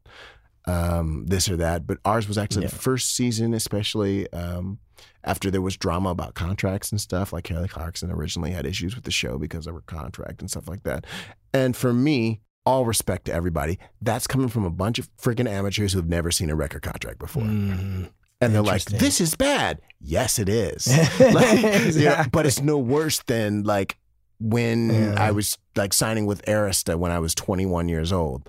um, 0.67 1.27
this 1.27 1.49
or 1.49 1.57
that, 1.59 1.87
but 1.87 1.99
ours 2.05 2.29
was 2.29 2.39
actually 2.39 2.63
Yeah. 2.63 2.71
the 2.71 2.77
first 2.77 3.15
season, 3.15 3.55
especially 3.55 4.31
um, 4.33 4.79
after 5.27 5.51
there 5.51 5.61
was 5.61 5.77
drama 5.77 6.11
about 6.11 6.35
contracts 6.35 6.91
and 6.93 7.01
stuff. 7.01 7.33
Like 7.33 7.45
Kelly 7.45 7.69
Clarkson 7.69 8.11
originally 8.11 8.53
had 8.53 8.65
issues 8.65 8.95
with 8.95 9.05
the 9.05 9.11
show 9.11 9.39
because 9.39 9.67
of 9.67 9.75
her 9.75 9.83
contract 9.83 10.41
and 10.41 10.51
stuff 10.51 10.69
like 10.69 10.85
that. 10.85 11.05
And 11.53 11.77
for 11.77 11.93
me, 11.93 12.41
all 12.65 12.85
respect 12.85 13.27
to 13.27 13.33
everybody, 13.33 13.79
that's 14.01 14.27
coming 14.27 14.49
from 14.49 14.65
a 14.65 14.71
bunch 14.71 14.99
of 14.99 15.09
freaking 15.17 15.49
amateurs 15.49 15.93
who've 15.93 16.09
never 16.09 16.31
seen 16.31 16.51
a 16.51 16.55
record 16.57 16.83
contract 16.83 17.19
before. 17.19 17.43
Mhm. 17.45 18.11
And 18.41 18.55
they're 18.55 18.63
like, 18.63 18.85
"This 18.85 19.21
is 19.21 19.35
bad." 19.35 19.81
Yes, 20.01 20.39
it 20.39 20.49
is. 20.49 20.87
Like, 21.21 21.95
you 21.95 22.05
know, 22.05 22.25
but 22.33 22.45
it's 22.47 22.61
no 22.61 22.77
worse 22.79 23.23
than 23.27 23.63
like 23.63 23.97
when 24.39 24.91
Yeah. 24.91 25.15
I 25.17 25.31
was 25.31 25.57
like 25.75 25.93
signing 25.95 26.27
with 26.27 26.45
Arista 26.45 26.97
when 26.97 27.11
I 27.11 27.19
was 27.19 27.35
21 27.35 27.89
years 27.89 28.13
old. 28.13 28.47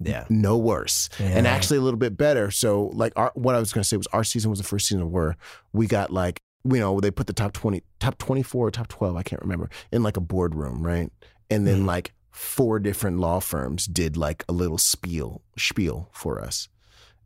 Yeah. 0.00 0.24
No 0.28 0.56
worse, 0.56 1.08
and 1.18 1.46
actually 1.46 1.78
a 1.78 1.80
little 1.80 1.98
bit 1.98 2.16
better. 2.16 2.50
So, 2.50 2.90
like, 2.94 3.12
our, 3.16 3.32
what 3.34 3.54
I 3.54 3.58
was 3.60 3.72
going 3.72 3.82
to 3.82 3.88
say 3.88 3.96
was 3.96 4.06
our 4.08 4.24
season 4.24 4.50
was 4.50 4.58
the 4.60 4.64
first 4.66 4.86
season 4.86 5.10
where 5.10 5.36
we 5.72 5.86
got 5.86 6.12
like, 6.12 6.40
you 6.64 6.78
know, 6.78 7.00
they 7.00 7.10
put 7.10 7.26
the 7.26 7.32
top 7.32 7.52
20, 7.52 7.82
top 8.00 8.18
24, 8.18 8.66
or 8.66 8.70
top 8.70 8.88
12, 8.88 9.16
I 9.16 9.22
can't 9.22 9.42
remember, 9.42 9.70
in 9.92 10.02
like 10.02 10.16
a 10.16 10.20
boardroom, 10.20 10.82
right? 10.86 11.10
And 11.50 11.66
then 11.66 11.82
Mhm. 11.82 11.86
like 11.86 12.12
four 12.30 12.78
different 12.78 13.18
law 13.18 13.40
firms 13.40 13.86
did 13.86 14.16
like 14.16 14.44
a 14.48 14.52
little 14.52 14.78
spiel 14.78 15.42
spiel 15.56 16.08
for 16.12 16.40
us. 16.40 16.68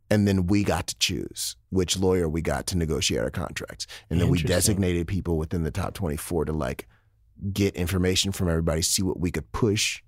And 0.09 0.27
then 0.27 0.47
we 0.47 0.63
got 0.63 0.87
to 0.87 0.95
choose 0.97 1.55
which 1.69 1.97
lawyer 1.97 2.27
we 2.29 2.41
got 2.41 2.67
to 2.67 2.77
negotiate 2.77 3.21
our 3.21 3.29
contracts. 3.31 3.85
And 4.09 4.19
then 4.19 4.29
we 4.29 4.37
designated 4.41 5.07
people 5.07 5.37
within 5.37 5.63
the 5.63 5.71
top 5.71 5.93
24 5.93 6.45
to 6.45 6.53
like 6.53 6.87
get 7.51 7.75
information 7.75 8.31
from 8.31 8.47
everybody, 8.47 8.81
see 8.81 9.01
what 9.01 9.19
we 9.19 9.31
could 9.31 9.51
push 9.51 10.01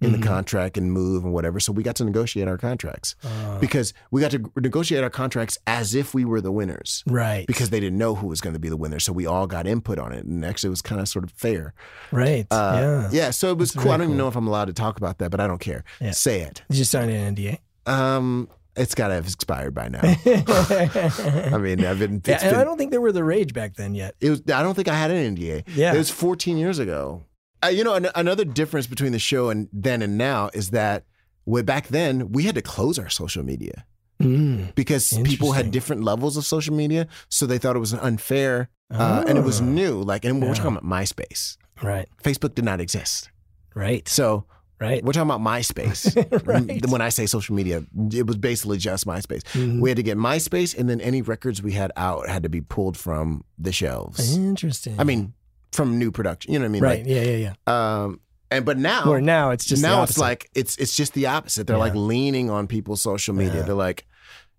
in 0.00 0.10
Mhm. 0.12 0.20
the 0.20 0.26
contract 0.26 0.76
and 0.76 0.92
move 0.92 1.24
and 1.24 1.32
whatever. 1.32 1.58
So 1.60 1.72
we 1.72 1.82
got 1.82 1.96
to 1.96 2.04
negotiate 2.04 2.48
our 2.48 2.58
contracts 2.58 3.14
Uh, 3.24 3.58
because 3.58 3.94
we 4.10 4.20
got 4.20 4.30
to 4.32 4.50
negotiate 4.56 5.02
our 5.02 5.10
contracts 5.10 5.56
as 5.66 5.94
if 5.94 6.12
we 6.14 6.24
were 6.24 6.40
the 6.40 6.52
winners 6.52 7.02
right. 7.06 7.46
because 7.46 7.70
they 7.70 7.80
didn't 7.80 7.98
know 7.98 8.14
who 8.14 8.26
was 8.26 8.40
going 8.40 8.52
to 8.54 8.60
be 8.60 8.68
the 8.68 8.76
winner. 8.76 8.98
So 8.98 9.12
we 9.12 9.26
all 9.26 9.46
got 9.46 9.66
input 9.66 9.98
on 9.98 10.12
it, 10.12 10.24
and 10.24 10.44
actually 10.44 10.68
it 10.68 10.70
was 10.70 10.82
kind 10.82 11.00
of 11.00 11.08
sort 11.08 11.24
of 11.24 11.30
fair. 11.32 11.72
right. 12.12 12.46
Uh, 12.50 13.08
yeah. 13.12 13.30
So 13.30 13.50
it 13.52 13.58
was 13.58 13.72
That's 13.72 13.82
cool. 13.84 13.92
I 13.92 13.96
don't 13.96 14.06
even 14.08 14.16
know 14.18 14.28
if 14.28 14.36
I'm 14.36 14.46
allowed 14.46 14.66
to 14.66 14.72
talk 14.74 14.96
about 14.98 15.18
that, 15.18 15.30
but 15.30 15.40
I 15.40 15.46
don't 15.46 15.60
care. 15.60 15.84
Yeah. 16.00 16.10
Say 16.12 16.40
it. 16.42 16.62
Did 16.68 16.78
you 16.78 16.84
sign 16.84 17.08
an 17.08 17.34
NDA? 17.34 17.58
Um, 17.86 18.48
it's 18.76 18.94
got 18.94 19.08
to 19.08 19.14
have 19.14 19.26
expired 19.26 19.72
by 19.74 19.88
now. 19.88 20.00
I 20.04 21.58
mean, 21.58 21.84
I've 21.84 21.98
been. 21.98 22.10
And 22.14 22.22
been 22.22 22.54
I 22.54 22.64
don't 22.64 22.76
think 22.76 22.90
they 22.90 22.98
were 22.98 23.12
the 23.12 23.24
rage 23.24 23.52
back 23.54 23.74
then 23.76 23.94
yet. 23.94 24.14
it 24.20 24.30
was. 24.30 24.40
I 24.52 24.62
don't 24.62 24.74
think 24.74 24.88
I 24.88 24.94
had 24.94 25.10
an 25.10 25.36
NDA. 25.36 25.64
Yeah. 25.74 25.94
It 25.94 25.98
was 25.98 26.10
14 26.10 26.58
years 26.58 26.78
ago. 26.78 27.22
Uh, 27.64 27.68
you 27.68 27.82
know, 27.84 27.94
an- 27.94 28.08
another 28.14 28.44
difference 28.44 28.86
between 28.86 29.12
the 29.12 29.18
show 29.18 29.48
and 29.50 29.68
then 29.72 30.02
and 30.02 30.18
now 30.18 30.50
is 30.54 30.70
that 30.70 31.04
way 31.46 31.62
back 31.62 31.88
then 31.88 32.30
we 32.32 32.42
had 32.44 32.54
to 32.54 32.62
close 32.62 32.98
our 32.98 33.08
social 33.08 33.42
media 33.44 33.84
Mm. 34.20 34.74
because 34.74 35.12
people 35.24 35.52
had 35.52 35.70
different 35.70 36.02
levels 36.02 36.36
of 36.38 36.44
social 36.46 36.74
media, 36.74 37.06
so 37.28 37.44
they 37.44 37.58
thought 37.58 37.76
it 37.76 37.80
was 37.80 37.92
unfair, 37.92 38.70
uh, 38.90 39.24
and 39.28 39.36
it 39.36 39.44
was 39.44 39.60
Oh. 39.60 39.64
new. 39.64 40.00
Like, 40.02 40.24
and 40.24 40.40
we're 40.40 40.54
talking 40.54 40.72
about 40.76 40.84
MySpace. 40.84 41.58
Right. 41.82 42.08
Facebook 42.24 42.54
did 42.54 42.64
not 42.64 42.80
exist, 42.80 43.28
Right. 43.74 44.08
so 44.08 44.46
Right. 44.80 45.04
we're 45.04 45.12
talking 45.12 45.30
about 45.30 45.42
MySpace. 45.42 46.14
Right. 46.46 46.86
When 46.90 47.02
I 47.02 47.10
say 47.10 47.26
social 47.26 47.54
media, 47.54 47.84
it 48.10 48.26
was 48.26 48.36
basically 48.36 48.78
just 48.78 49.06
MySpace. 49.06 49.42
Mhm. 49.52 49.80
We 49.82 49.90
had 49.90 49.96
to 49.98 50.02
get 50.02 50.16
MySpace, 50.16 50.74
and 50.76 50.88
then 50.88 51.00
any 51.02 51.20
records 51.20 51.62
we 51.62 51.72
had 51.72 51.92
out 51.96 52.26
had 52.28 52.42
to 52.44 52.48
be 52.48 52.62
pulled 52.62 52.96
from 52.96 53.44
the 53.58 53.70
shelves. 53.72 54.34
Interesting. 54.34 54.96
I 54.98 55.04
mean, 55.04 55.34
from 55.76 55.98
new 55.98 56.10
production. 56.10 56.52
You 56.52 56.58
know 56.58 56.64
what 56.64 56.68
I 56.68 56.72
mean? 56.72 56.82
right. 56.82 57.06
yeah. 57.06 57.22
Yeah. 57.22 57.52
Yeah. 57.66 58.02
Um, 58.02 58.20
and 58.50 58.64
but 58.64 58.78
now, 58.78 59.08
Where 59.10 59.20
now 59.20 59.50
it's 59.50 59.64
just 59.64 59.82
now 59.82 60.02
it's 60.04 60.18
like 60.18 60.48
it's 60.54 60.76
it's 60.78 60.94
just 60.96 61.12
the 61.14 61.26
opposite. 61.26 61.66
They're 61.66 61.76
Yeah. 61.76 61.80
like 61.82 61.94
leaning 61.94 62.48
on 62.50 62.66
people's 62.66 63.02
social 63.02 63.34
media. 63.34 63.56
Yeah. 63.60 63.62
They're 63.62 63.74
like, 63.74 64.06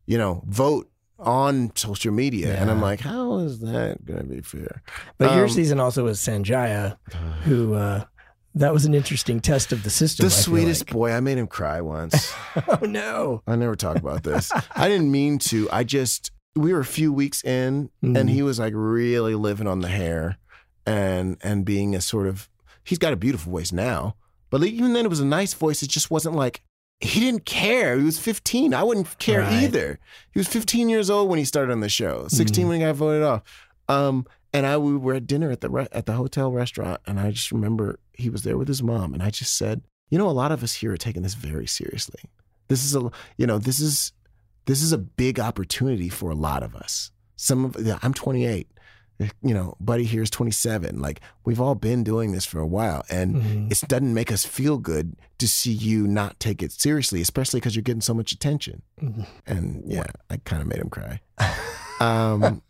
you 0.05 0.17
know, 0.17 0.43
vote 0.47 0.89
on 1.19 1.71
social 1.75 2.13
media, 2.13 2.55
and 2.59 2.69
I'm 2.69 2.79
like, 2.81 2.99
how 2.99 3.39
is 3.39 3.59
that 3.61 4.05
going 4.05 4.19
to 4.19 4.25
be 4.25 4.41
fair? 4.41 4.83
But 5.17 5.33
your 5.35 5.45
Um, 5.45 5.49
season 5.49 5.79
also 5.79 6.03
was 6.03 6.19
Sanjaya, 6.19 6.97
who 7.43 7.73
uh, 7.73 8.03
that 8.55 8.71
was 8.73 8.85
an 8.85 8.93
interesting 8.93 9.39
test 9.39 9.71
of 9.71 9.83
the 9.83 9.89
system. 9.89 10.25
The 10.27 10.33
I 10.35 10.37
sweetest 10.37 10.81
like. 10.89 10.93
boy, 10.93 11.11
I 11.13 11.19
made 11.21 11.37
him 11.37 11.47
cry 11.47 11.81
once. 11.81 12.33
Oh 12.67 12.85
no. 12.85 13.41
I 13.47 13.55
never 13.55 13.75
talk 13.75 13.95
about 13.97 14.23
this. 14.23 14.51
I 14.75 14.89
didn't 14.89 15.11
mean 15.11 15.39
to. 15.49 15.69
I 15.71 15.83
just 15.83 16.31
we 16.55 16.73
were 16.73 16.79
a 16.81 16.85
few 16.85 17.13
weeks 17.13 17.43
in, 17.43 17.89
and 18.01 18.15
Mhm. 18.17 18.29
he 18.29 18.41
was 18.43 18.59
like 18.59 18.73
really 18.75 19.35
living 19.35 19.67
on 19.67 19.79
the 19.79 19.87
hair, 19.87 20.37
and 20.87 21.37
and 21.41 21.63
being 21.65 21.93
a 21.95 22.01
sort 22.01 22.27
of. 22.27 22.49
He's 22.83 22.97
got 22.97 23.11
a 23.13 23.17
beautiful 23.17 23.51
voice 23.51 23.71
now, 23.73 24.15
but 24.49 24.63
even 24.63 24.93
then, 24.93 25.05
it 25.05 25.09
was 25.09 25.19
a 25.19 25.25
nice 25.25 25.53
voice. 25.53 25.83
It 25.83 25.89
just 25.89 26.09
wasn't 26.09 26.35
like 26.35 26.61
he 27.01 27.19
didn't 27.19 27.45
care. 27.45 27.97
He 27.97 28.03
was 28.03 28.17
15. 28.17 28.73
I 28.73 28.81
wouldn't 28.81 29.19
care 29.19 29.41
Right. 29.41 29.63
either. 29.63 29.99
He 30.31 30.39
was 30.39 30.47
15 30.47 30.89
years 30.89 31.09
old 31.11 31.29
when 31.29 31.37
he 31.37 31.45
started 31.45 31.71
on 31.71 31.81
the 31.81 31.89
show. 31.89 32.27
16 32.29 32.65
Mhm. 32.65 32.69
when 32.69 32.79
he 32.79 32.85
got 32.85 32.95
voted 32.95 33.21
off. 33.23 33.43
Um, 33.89 34.25
and 34.53 34.65
I 34.65 34.77
we 34.77 34.95
were 34.97 35.13
at 35.15 35.27
dinner 35.27 35.51
at 35.51 35.61
the 35.61 35.69
re- 35.69 35.87
at 35.91 36.05
the 36.05 36.13
hotel 36.13 36.51
restaurant, 36.51 37.01
and 37.05 37.19
I 37.19 37.31
just 37.31 37.51
remember 37.51 37.99
he 38.13 38.29
was 38.29 38.43
there 38.43 38.57
with 38.57 38.67
his 38.69 38.81
mom, 38.81 39.13
and 39.13 39.21
I 39.21 39.29
just 39.29 39.53
said, 39.55 39.81
you 40.09 40.17
know, 40.17 40.29
a 40.29 40.31
lot 40.31 40.51
of 40.53 40.63
us 40.63 40.75
here 40.75 40.93
are 40.93 40.97
taking 40.97 41.21
this 41.23 41.35
very 41.35 41.67
seriously. 41.67 42.21
This 42.69 42.83
is 42.85 42.95
a 42.95 43.11
you 43.37 43.45
know 43.45 43.57
this 43.59 43.79
is 43.81 44.13
this 44.65 44.81
is 44.81 44.91
a 44.93 44.97
big 44.97 45.39
opportunity 45.39 46.07
for 46.09 46.29
a 46.31 46.35
lot 46.35 46.63
of 46.63 46.73
us. 46.73 47.11
Some 47.35 47.65
of 47.65 47.75
yeah, 47.85 47.99
I'm 48.01 48.13
28. 48.13 48.67
You 49.19 49.53
know, 49.53 49.75
buddy 49.79 50.03
here 50.03 50.21
is 50.21 50.29
27. 50.29 50.99
Like 51.01 51.21
we've 51.43 51.59
all 51.59 51.73
been 51.75 52.03
doing 52.03 52.33
this 52.33 52.45
for 52.45 52.59
a 52.59 52.67
while, 52.67 53.03
and 53.09 53.35
Mhm. 53.35 53.71
it 53.71 53.87
doesn't 53.87 54.13
make 54.13 54.31
us 54.31 54.45
feel 54.45 54.77
good 54.77 55.15
to 55.39 55.47
see 55.47 55.71
you 55.71 56.05
not 56.07 56.39
take 56.39 56.61
it 56.61 56.71
seriously, 56.71 57.21
especially 57.21 57.59
because 57.59 57.75
you're 57.75 57.81
getting 57.83 58.01
so 58.01 58.13
much 58.13 58.31
attention. 58.31 58.83
Mhm. 59.01 59.25
And 59.47 59.83
yeah, 59.87 60.05
I 60.29 60.37
kind 60.37 60.61
of 60.61 60.67
made 60.67 60.79
him 60.79 60.89
cry. 60.89 61.19
Um, 61.99 62.61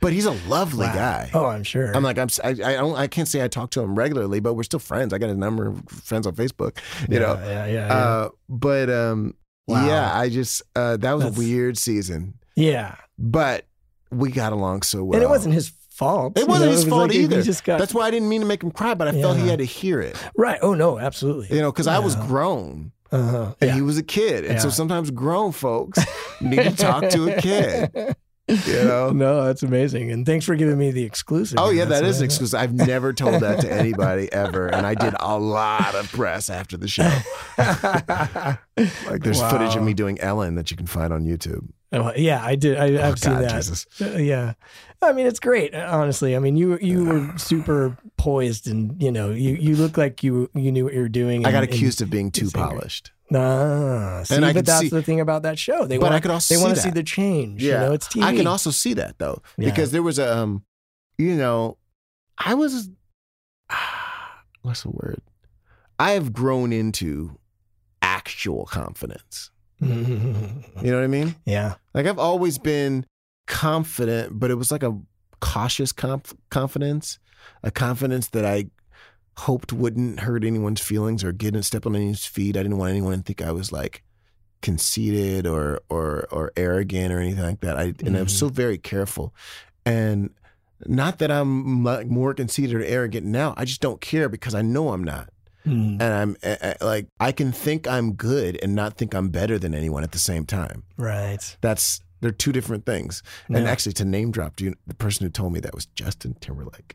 but 0.00 0.12
he's 0.12 0.26
a 0.26 0.30
lovely 0.48 0.86
Wow. 0.86 0.94
guy. 0.94 1.30
Oh, 1.34 1.46
I'm 1.46 1.64
sure. 1.64 1.92
I'm 1.94 2.02
like 2.04 2.18
I'm 2.18 2.28
I, 2.44 2.50
I 2.50 2.54
don't 2.74 2.96
I 2.96 3.06
can't 3.08 3.26
say 3.28 3.42
I 3.42 3.48
talk 3.48 3.70
to 3.72 3.80
him 3.80 3.96
regularly, 3.98 4.40
but 4.40 4.54
we're 4.54 4.62
still 4.62 4.78
friends. 4.78 5.12
I 5.12 5.18
got 5.18 5.30
a 5.30 5.34
number, 5.34 5.66
of 5.68 5.82
friends 5.88 6.26
on 6.26 6.34
Facebook. 6.34 6.78
You 7.08 7.14
yeah, 7.14 7.18
know, 7.18 7.34
Yeah. 7.34 7.66
Yeah. 7.66 7.86
Yeah. 7.88 7.94
uh, 7.94 8.28
but 8.48 8.88
um, 8.90 9.34
Wow. 9.66 9.86
yeah, 9.86 10.16
I 10.16 10.28
just 10.28 10.62
uh, 10.76 10.96
that 10.98 11.12
was 11.14 11.24
That's- 11.24 11.36
a 11.36 11.38
weird 11.40 11.78
season, 11.78 12.34
yeah. 12.56 12.94
but 13.18 13.66
we 14.10 14.30
got 14.32 14.52
along 14.52 14.82
so 14.82 15.04
well. 15.04 15.14
and 15.16 15.22
it 15.22 15.28
wasn't 15.28 15.54
his 15.54 15.70
fault. 16.00 16.36
It 16.38 16.48
wasn't 16.48 16.66
know, 16.66 16.72
his 16.72 16.84
was 16.86 16.90
fault 16.92 17.08
like 17.10 17.16
either. 17.18 17.42
Just 17.42 17.62
got 17.64 17.78
That's 17.78 17.94
why 17.94 18.06
I 18.06 18.10
didn't 18.10 18.28
mean 18.28 18.40
to 18.40 18.46
make 18.46 18.62
him 18.62 18.70
cry, 18.72 18.94
but 18.94 19.06
I 19.06 19.12
felt 19.12 19.36
he 19.38 19.46
had 19.48 19.58
to 19.60 19.64
hear 19.64 20.00
it. 20.00 20.16
right. 20.36 20.58
Oh 20.62 20.74
no, 20.74 20.98
absolutely. 20.98 21.54
You 21.54 21.62
know, 21.62 21.70
because 21.70 21.86
I 21.86 21.98
was 22.00 22.16
grown 22.16 22.92
Uh-huh. 23.12 23.54
and 23.60 23.68
Yeah. 23.68 23.74
he 23.76 23.82
was 23.82 23.98
a 23.98 24.02
kid, 24.02 24.44
and 24.44 24.60
so 24.60 24.70
sometimes 24.70 25.10
grown 25.10 25.52
folks 25.52 25.98
need 26.40 26.62
to 26.62 26.74
talk 26.74 27.08
to 27.10 27.36
a 27.36 27.40
kid. 27.40 28.16
You 28.48 28.82
know. 28.90 29.10
No, 29.10 29.44
that's 29.44 29.62
amazing. 29.62 30.10
And 30.10 30.26
thanks 30.26 30.44
for 30.44 30.56
giving 30.56 30.76
me 30.78 30.90
the 30.90 31.04
exclusive. 31.04 31.58
Oh 31.60 31.70
yeah, 31.70 31.84
That's 31.84 32.00
that 32.00 32.06
is 32.08 32.20
exclusive. 32.22 32.58
I've 32.58 32.72
never 32.74 33.12
told 33.12 33.42
that 33.42 33.60
to 33.60 33.70
anybody 33.82 34.32
ever, 34.32 34.66
and 34.66 34.84
I 34.86 34.94
did 34.94 35.14
a 35.20 35.38
lot 35.38 35.94
of 35.94 36.10
press 36.10 36.50
after 36.50 36.76
the 36.76 36.88
show. 36.88 37.08
Like 39.08 39.22
there's 39.22 39.40
footage 39.40 39.76
of 39.76 39.82
me 39.82 39.94
doing 39.94 40.18
Ellen 40.20 40.54
that 40.56 40.70
you 40.70 40.76
can 40.76 40.86
find 40.86 41.12
on 41.12 41.24
YouTube. 41.24 41.68
Oh, 41.92 42.12
yeah, 42.16 42.44
I 42.44 42.54
did. 42.54 42.78
I, 42.78 42.92
Oh, 43.02 43.08
I've 43.08 43.18
seen 43.18 43.32
God, 43.32 43.44
that. 43.44 43.86
Uh, 44.00 44.18
yeah, 44.18 44.52
I 45.02 45.12
mean 45.12 45.26
it's 45.26 45.40
great. 45.40 45.74
Honestly, 45.74 46.36
I 46.36 46.38
mean 46.38 46.56
you 46.56 46.78
you 46.80 47.04
were 47.04 47.32
super 47.38 47.96
poised, 48.16 48.66
and 48.68 49.00
you 49.02 49.10
know 49.10 49.30
you 49.30 49.54
you 49.54 49.76
look 49.76 49.96
like 49.96 50.22
you 50.22 50.50
you 50.54 50.70
knew 50.72 50.84
what 50.84 50.94
you 50.94 51.00
were 51.00 51.08
doing. 51.08 51.46
I 51.46 51.52
got 51.52 51.62
and- 51.64 51.72
accused 51.72 52.02
of 52.02 52.10
being 52.10 52.30
too 52.30 52.50
polished. 52.50 53.12
Nah, 53.32 54.24
see, 54.24 54.34
And 54.34 54.44
I 54.44 54.52
but 54.52 54.66
that's 54.66 54.80
see- 54.80 54.88
the 54.88 55.02
thing 55.02 55.20
about 55.20 55.44
that 55.44 55.56
show. 55.56 55.86
They 55.86 55.98
But 55.98 56.06
want, 56.06 56.14
I 56.16 56.20
could 56.20 56.32
also 56.32 56.52
they 56.52 56.60
want 56.60 56.74
to 56.74 56.80
see 56.82 56.90
the 56.90 57.04
change. 57.04 57.62
Yeah. 57.62 57.74
You 57.82 57.86
know, 57.86 57.92
it's 57.92 58.08
TV. 58.08 58.24
I 58.24 58.34
can 58.34 58.48
also 58.48 58.70
see 58.72 58.92
that 58.94 59.18
though, 59.20 59.40
Yeah. 59.56 59.70
because 59.70 59.92
there 59.92 60.02
was 60.02 60.18
a, 60.18 60.36
um, 60.36 60.64
you 61.16 61.36
know, 61.36 61.76
I 62.36 62.54
was, 62.54 62.90
what's 64.62 64.82
the 64.82 64.90
word? 64.90 65.20
I 66.00 66.10
have 66.12 66.32
grown 66.32 66.72
into 66.72 67.38
actual 68.02 68.66
confidence. 68.66 69.50
You 69.80 70.90
know 70.90 70.96
what 70.96 71.04
I 71.04 71.08
mean? 71.08 71.36
yeah, 71.44 71.74
Like 71.94 72.06
I've 72.06 72.18
always 72.18 72.58
been 72.58 73.06
confident, 73.50 74.38
but 74.38 74.50
it 74.50 74.54
was 74.54 74.70
like 74.70 74.82
a 74.82 74.96
cautious 75.40 75.92
conf- 75.92 76.34
confidence, 76.50 77.18
a 77.62 77.70
confidence 77.70 78.28
that 78.28 78.44
I 78.44 78.66
hoped 79.36 79.72
wouldn't 79.72 80.20
hurt 80.20 80.44
anyone's 80.44 80.80
feelings 80.80 81.24
or 81.24 81.32
get 81.32 81.54
and 81.54 81.64
step 81.64 81.84
on 81.84 81.96
anyone's 81.96 82.24
feet. 82.24 82.56
I 82.56 82.62
didn't 82.62 82.78
want 82.78 82.92
anyone 82.92 83.18
to 83.18 83.22
think 83.22 83.42
I 83.42 83.52
was 83.52 83.72
like 83.72 84.04
conceited 84.62 85.46
or 85.46 85.80
or 85.88 86.28
or 86.30 86.52
arrogant 86.56 87.12
or 87.12 87.18
anything 87.18 87.44
like 87.44 87.60
that. 87.60 87.76
I 87.76 87.94
and 88.04 88.16
I 88.16 88.22
was 88.22 88.36
so 88.36 88.48
very 88.48 88.78
careful. 88.78 89.34
And 89.84 90.30
not 90.86 91.18
that 91.18 91.30
I'm 91.30 91.82
like 91.82 92.06
more 92.06 92.32
conceited 92.32 92.76
or 92.76 92.84
arrogant 92.84 93.26
now. 93.26 93.54
I 93.56 93.64
just 93.64 93.80
don't 93.80 94.00
care 94.00 94.28
because 94.28 94.54
I 94.54 94.62
know 94.62 94.90
I'm 94.92 95.04
not 95.04 95.28
Mm, 95.66 96.00
and 96.00 96.02
I'm 96.02 96.36
uh, 96.42 96.56
uh, 96.62 96.74
like 96.80 97.06
I 97.18 97.32
can 97.32 97.52
think 97.52 97.86
I'm 97.86 98.14
good 98.14 98.58
and 98.62 98.74
not 98.74 98.96
think 98.96 99.14
I'm 99.14 99.28
better 99.28 99.58
than 99.58 99.74
anyone 99.74 100.02
at 100.02 100.12
the 100.12 100.18
same 100.18 100.46
time. 100.46 100.84
right. 100.96 101.56
That's 101.60 102.00
they're 102.20 102.30
two 102.30 102.52
different 102.52 102.86
things. 102.86 103.22
And 103.48 103.66
actually, 103.66 103.92
to 103.94 104.04
name 104.04 104.30
drop, 104.30 104.56
do 104.56 104.66
you, 104.66 104.74
the 104.86 104.94
person 104.94 105.24
who 105.24 105.30
told 105.30 105.52
me 105.52 105.60
that 105.60 105.74
was 105.74 105.86
Justin 105.86 106.36
Timberlake. 106.40 106.94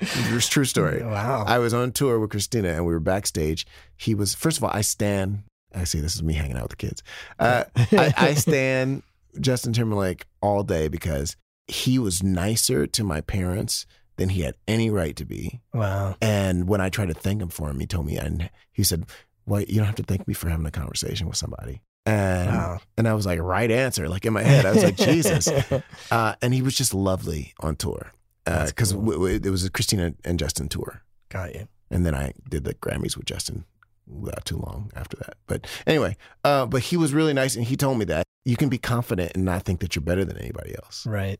it's 0.00 0.46
a 0.46 0.50
true 0.50 0.64
story. 0.64 1.02
Wow. 1.02 1.44
I 1.46 1.58
was 1.58 1.74
on 1.74 1.92
tour 1.92 2.18
with 2.18 2.30
Christina 2.30 2.70
and 2.70 2.86
we 2.86 2.92
were 2.92 3.00
backstage. 3.00 3.66
He 3.96 4.14
was 4.14 4.34
first 4.34 4.58
of 4.58 4.64
all, 4.64 4.70
I 4.72 4.80
stand. 4.80 5.44
I 5.74 5.84
see 5.84 6.00
this 6.00 6.14
is 6.14 6.22
me 6.22 6.34
hanging 6.34 6.56
out 6.56 6.62
with 6.62 6.70
the 6.70 6.76
kids. 6.76 7.02
Uh, 7.38 7.64
I, 7.76 8.14
I 8.16 8.34
stand 8.34 9.02
Justin 9.40 9.72
Timberlake 9.72 10.26
all 10.40 10.62
day 10.62 10.88
because 10.88 11.36
he 11.66 11.98
was 11.98 12.22
nicer 12.22 12.86
to 12.86 13.04
my 13.04 13.20
parents 13.20 13.84
than 14.16 14.30
he 14.30 14.40
had 14.40 14.54
any 14.66 14.90
right 14.90 15.14
to 15.16 15.24
be. 15.24 15.60
wow. 15.72 16.16
And 16.20 16.68
when 16.68 16.80
I 16.80 16.88
tried 16.88 17.08
to 17.08 17.14
thank 17.14 17.40
him 17.40 17.48
for 17.48 17.70
him, 17.70 17.78
he 17.78 17.86
told 17.86 18.06
me, 18.06 18.16
and 18.16 18.50
he 18.72 18.82
said, 18.82 19.04
"Well, 19.46 19.62
you 19.62 19.76
don't 19.76 19.86
have 19.86 19.94
to 19.96 20.02
thank 20.02 20.26
me 20.26 20.34
for 20.34 20.48
having 20.48 20.66
a 20.66 20.70
conversation 20.70 21.28
with 21.28 21.36
somebody." 21.36 21.82
And 22.08 22.48
Wow. 22.48 22.78
and 22.96 23.06
I 23.08 23.14
was 23.14 23.26
like, 23.26 23.38
"Right 23.40 23.70
answer!" 23.70 24.08
Like 24.08 24.24
in 24.24 24.32
my 24.32 24.42
head, 24.42 24.64
I 24.64 24.72
was 24.72 24.82
like, 24.84 24.96
"Jesus!" 24.96 25.48
Uh, 26.10 26.34
and 26.40 26.54
he 26.54 26.62
was 26.62 26.74
just 26.74 26.94
lovely 26.94 27.52
on 27.60 27.76
tour 27.76 28.12
because 28.44 28.92
cool. 28.92 29.00
w- 29.02 29.18
w- 29.18 29.40
it 29.44 29.50
was 29.50 29.64
a 29.64 29.70
Christina 29.70 30.14
and 30.24 30.38
Justin 30.38 30.68
tour, 30.68 31.02
Got 31.28 31.54
you. 31.54 31.68
and 31.90 32.06
then 32.06 32.14
I 32.14 32.32
did 32.48 32.64
the 32.64 32.74
Grammys 32.74 33.14
with 33.16 33.26
Justin 33.26 33.64
without 34.06 34.44
too 34.46 34.56
long 34.56 34.90
after 34.96 35.16
that. 35.18 35.34
But 35.46 35.66
anyway, 35.86 36.16
uh, 36.44 36.64
but 36.66 36.80
he 36.82 36.96
was 36.96 37.12
really 37.12 37.34
nice, 37.34 37.56
and 37.56 37.64
he 37.66 37.76
told 37.76 37.98
me 37.98 38.06
that 38.06 38.24
you 38.46 38.56
can 38.56 38.70
be 38.70 38.78
confident 38.78 39.32
and 39.34 39.44
not 39.44 39.64
think 39.64 39.80
that 39.80 39.94
you're 39.94 40.02
better 40.04 40.24
than 40.24 40.38
anybody 40.38 40.74
else. 40.82 41.04
Right. 41.06 41.38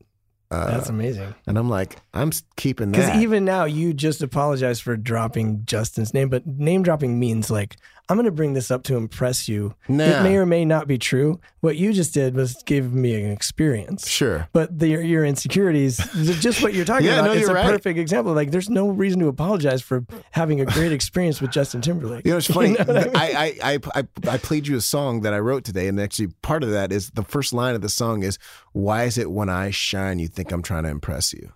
Uh, 0.50 0.70
That's 0.70 0.88
amazing. 0.90 1.34
and 1.46 1.58
I'm 1.58 1.68
like, 1.70 1.96
I'm 2.14 2.30
keeping 2.56 2.92
that. 2.92 2.98
Because 2.98 3.22
even 3.22 3.44
now, 3.44 3.64
you 3.64 3.92
just 3.94 4.22
apologized 4.22 4.82
for 4.82 4.96
dropping 4.96 5.64
Justin's 5.66 6.12
name, 6.14 6.28
but 6.30 6.46
name 6.46 6.82
dropping 6.82 7.18
means 7.18 7.50
like 7.50 7.76
I'm 8.11 8.16
going 8.16 8.24
to 8.24 8.30
bring 8.30 8.54
this 8.54 8.70
up 8.70 8.84
to 8.84 8.96
impress 8.96 9.48
you. 9.48 9.74
Nah. 9.86 10.04
It 10.04 10.22
may 10.22 10.36
or 10.36 10.46
may 10.46 10.64
not 10.64 10.88
be 10.88 10.96
true. 10.96 11.40
What 11.61 11.76
you 11.76 11.92
just 11.92 12.14
did 12.14 12.34
was 12.34 12.62
give 12.64 12.94
me 12.94 13.22
an 13.22 13.30
experience. 13.30 14.09
Sure. 14.09 14.48
But 14.54 14.78
the, 14.78 14.88
your, 14.88 15.26
insecurities, 15.26 15.98
just 16.40 16.62
what 16.62 16.72
you're 16.72 16.86
talking 16.86 17.06
Yeah, 17.06 17.18
about, 17.18 17.24
no, 17.26 17.32
it's 17.32 17.42
you're 17.42 17.50
a 17.50 17.54
right. 17.54 17.66
perfect 17.70 17.98
example. 17.98 18.32
Like, 18.32 18.50
there's 18.50 18.70
no 18.70 18.88
reason 18.88 19.20
to 19.20 19.28
apologize 19.28 19.82
for 19.82 20.06
having 20.30 20.61
a 20.61 20.64
great 20.64 20.90
experience 20.92 21.42
with 21.42 21.50
Justin 21.50 21.82
Timberlake. 21.82 22.24
You 22.24 22.30
know, 22.32 22.38
it's 22.38 22.46
funny. 22.52 22.72
know 22.72 22.84
what 22.84 22.96
I 22.96 23.04
mean? 23.04 23.16
I, 23.16 23.59
I, 23.62 23.72
I, 23.74 23.78
I, 23.94 24.04
I 24.34 24.38
played 24.38 24.66
you 24.66 24.76
a 24.76 24.80
song 24.80 25.20
that 25.20 25.34
I 25.34 25.38
wrote 25.38 25.64
today, 25.64 25.86
and 25.86 26.00
actually, 26.00 26.28
part 26.40 26.62
of 26.62 26.70
that 26.70 26.92
is 26.92 27.11
the 27.11 27.22
first 27.24 27.52
line 27.52 27.74
of 27.74 27.82
the 27.82 27.88
song 27.90 28.22
is, 28.22 28.38
"Why 28.72 29.04
is 29.04 29.18
it 29.18 29.30
when 29.30 29.50
I 29.50 29.70
shine, 29.70 30.18
you 30.18 30.28
think 30.28 30.50
I'm 30.50 30.62
trying 30.62 30.84
to 30.84 30.88
impress 30.88 31.34
you?" 31.34 31.52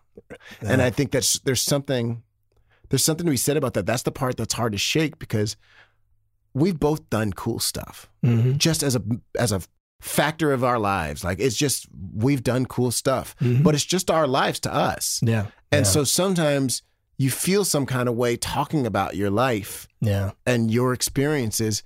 And 0.60 0.82
uh. 0.82 0.84
I 0.84 0.90
think 0.90 1.12
that's 1.12 1.38
there's 1.40 1.62
something, 1.62 2.22
there's 2.90 3.04
something 3.04 3.24
to 3.24 3.30
be 3.30 3.36
said 3.38 3.56
about 3.56 3.72
that. 3.74 3.86
That's 3.86 4.02
the 4.02 4.12
part 4.12 4.36
that's 4.36 4.54
hard 4.54 4.72
to 4.72 4.78
shake 4.78 5.18
because 5.18 5.56
we've 6.54 6.78
both 6.78 7.08
done 7.10 7.32
cool 7.32 7.58
stuff, 7.58 8.08
Mhm. 8.24 8.58
just 8.58 8.82
as 8.82 8.94
a 8.96 9.02
as 9.38 9.52
a 9.52 9.60
factor 10.00 10.52
of 10.52 10.64
our 10.64 10.78
lives. 10.78 11.22
Like 11.24 11.38
it's 11.40 11.56
just 11.56 11.86
we've 12.14 12.42
done 12.42 12.66
cool 12.66 12.90
stuff, 12.90 13.34
Mhm. 13.40 13.62
but 13.62 13.74
it's 13.74 13.84
just 13.84 14.10
our 14.10 14.26
lives 14.26 14.58
to 14.60 14.74
us. 14.74 15.20
Yeah. 15.22 15.46
And 15.70 15.84
yeah. 15.86 15.90
so 15.92 16.04
sometimes 16.04 16.82
you 17.18 17.30
feel 17.30 17.64
some 17.64 17.86
kind 17.86 18.08
of 18.08 18.16
way 18.16 18.36
talking 18.36 18.84
about 18.86 19.14
your 19.16 19.30
life 19.30 19.86
yeah. 20.00 20.32
and 20.44 20.70
your 20.70 20.92
experiences 20.92 21.82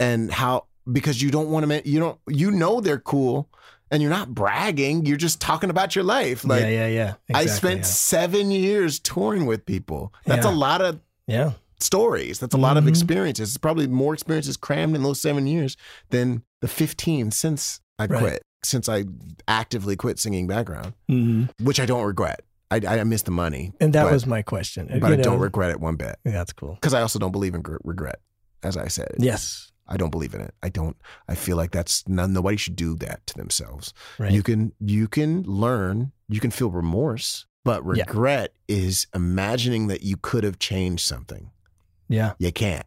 and 0.00 0.32
how 0.32 0.64
because 0.90 1.20
you 1.20 1.30
don't 1.30 1.50
want 1.50 1.68
to 1.68 1.88
you 1.88 2.00
don't 2.00 2.18
you 2.26 2.50
know 2.50 2.80
they're 2.80 2.98
cool 2.98 3.48
and 3.90 4.00
you're 4.02 4.10
not 4.10 4.34
bragging 4.34 5.04
you're 5.04 5.18
just 5.18 5.40
talking 5.40 5.68
about 5.70 5.94
your 5.94 6.04
life 6.04 6.42
like 6.44 6.62
yeah. 6.62 6.68
Yeah. 6.68 6.86
Yeah. 6.88 7.14
i 7.34 7.42
Exactly, 7.42 7.70
spent 7.70 7.86
seven 7.86 8.50
years 8.50 8.98
touring 8.98 9.44
with 9.46 9.64
people 9.66 10.12
that's 10.24 10.46
Yeah. 10.46 10.52
a 10.52 10.54
lot 10.54 10.80
of 10.80 11.00
Yeah. 11.28 11.52
Stories 11.82 12.38
that's 12.38 12.54
a 12.54 12.58
lot 12.58 12.76
of 12.76 12.84
Mhm. 12.84 12.88
experiences 12.88 13.50
it's 13.50 13.58
probably 13.58 13.86
more 13.86 14.14
experiences 14.14 14.56
crammed 14.56 14.94
in 14.96 15.02
those 15.02 15.20
seven 15.20 15.46
years 15.46 15.76
than 16.10 16.42
the 16.60 16.68
15 16.68 17.30
since 17.30 17.80
i 17.98 18.06
Right. 18.06 18.18
quit 18.20 18.42
since 18.64 18.88
i 18.88 19.04
actively 19.48 19.96
quit 19.96 20.18
singing 20.18 20.46
background 20.46 20.94
yeah. 21.08 21.16
Mhm. 21.16 21.50
which 21.60 21.80
i 21.80 21.86
don't 21.86 22.04
regret 22.04 22.40
i, 22.70 22.76
I 22.86 23.04
miss 23.04 23.22
the 23.22 23.30
money 23.30 23.72
And 23.80 23.92
that 23.94 24.04
but, 24.04 24.12
was 24.12 24.26
my 24.26 24.42
question. 24.42 24.86
but 25.00 25.08
You 25.08 25.14
i 25.14 25.16
don't 25.16 25.40
regret 25.40 25.70
it 25.70 25.80
one 25.80 25.96
bit 25.96 26.16
Yeah, 26.24 26.32
That's 26.32 26.52
cool. 26.52 26.74
because 26.74 26.94
i 26.94 27.00
also 27.02 27.18
don't 27.18 27.32
believe 27.32 27.54
in 27.54 27.62
gr- 27.62 27.76
regret 27.84 28.20
as 28.62 28.76
i 28.76 28.88
said 28.88 29.14
Yes. 29.18 29.68
I 29.88 29.96
don't 29.96 30.10
believe 30.10 30.32
in 30.32 30.40
it. 30.40 30.54
I 30.62 30.68
don't. 30.70 30.96
I 31.28 31.34
feel 31.34 31.56
like 31.56 31.72
that's 31.72 32.08
none. 32.08 32.32
Nobody 32.32 32.56
should 32.56 32.76
do 32.76 32.94
that 32.98 33.26
to 33.26 33.34
themselves. 33.34 33.92
Right. 34.18 34.30
You 34.32 34.42
can 34.42 34.72
you 34.80 35.06
can 35.08 35.42
learn. 35.42 36.12
You 36.28 36.38
can 36.40 36.52
feel 36.52 36.70
remorse, 36.70 37.46
but 37.64 37.82
Yeah. 37.84 38.04
regret 38.06 38.54
is 38.68 39.06
imagining 39.12 39.88
that 39.88 40.02
you 40.02 40.16
could 40.16 40.44
have 40.44 40.58
changed 40.60 41.04
something. 41.04 41.50
Yeah. 42.12 42.32
You 42.38 42.52
can't. 42.52 42.86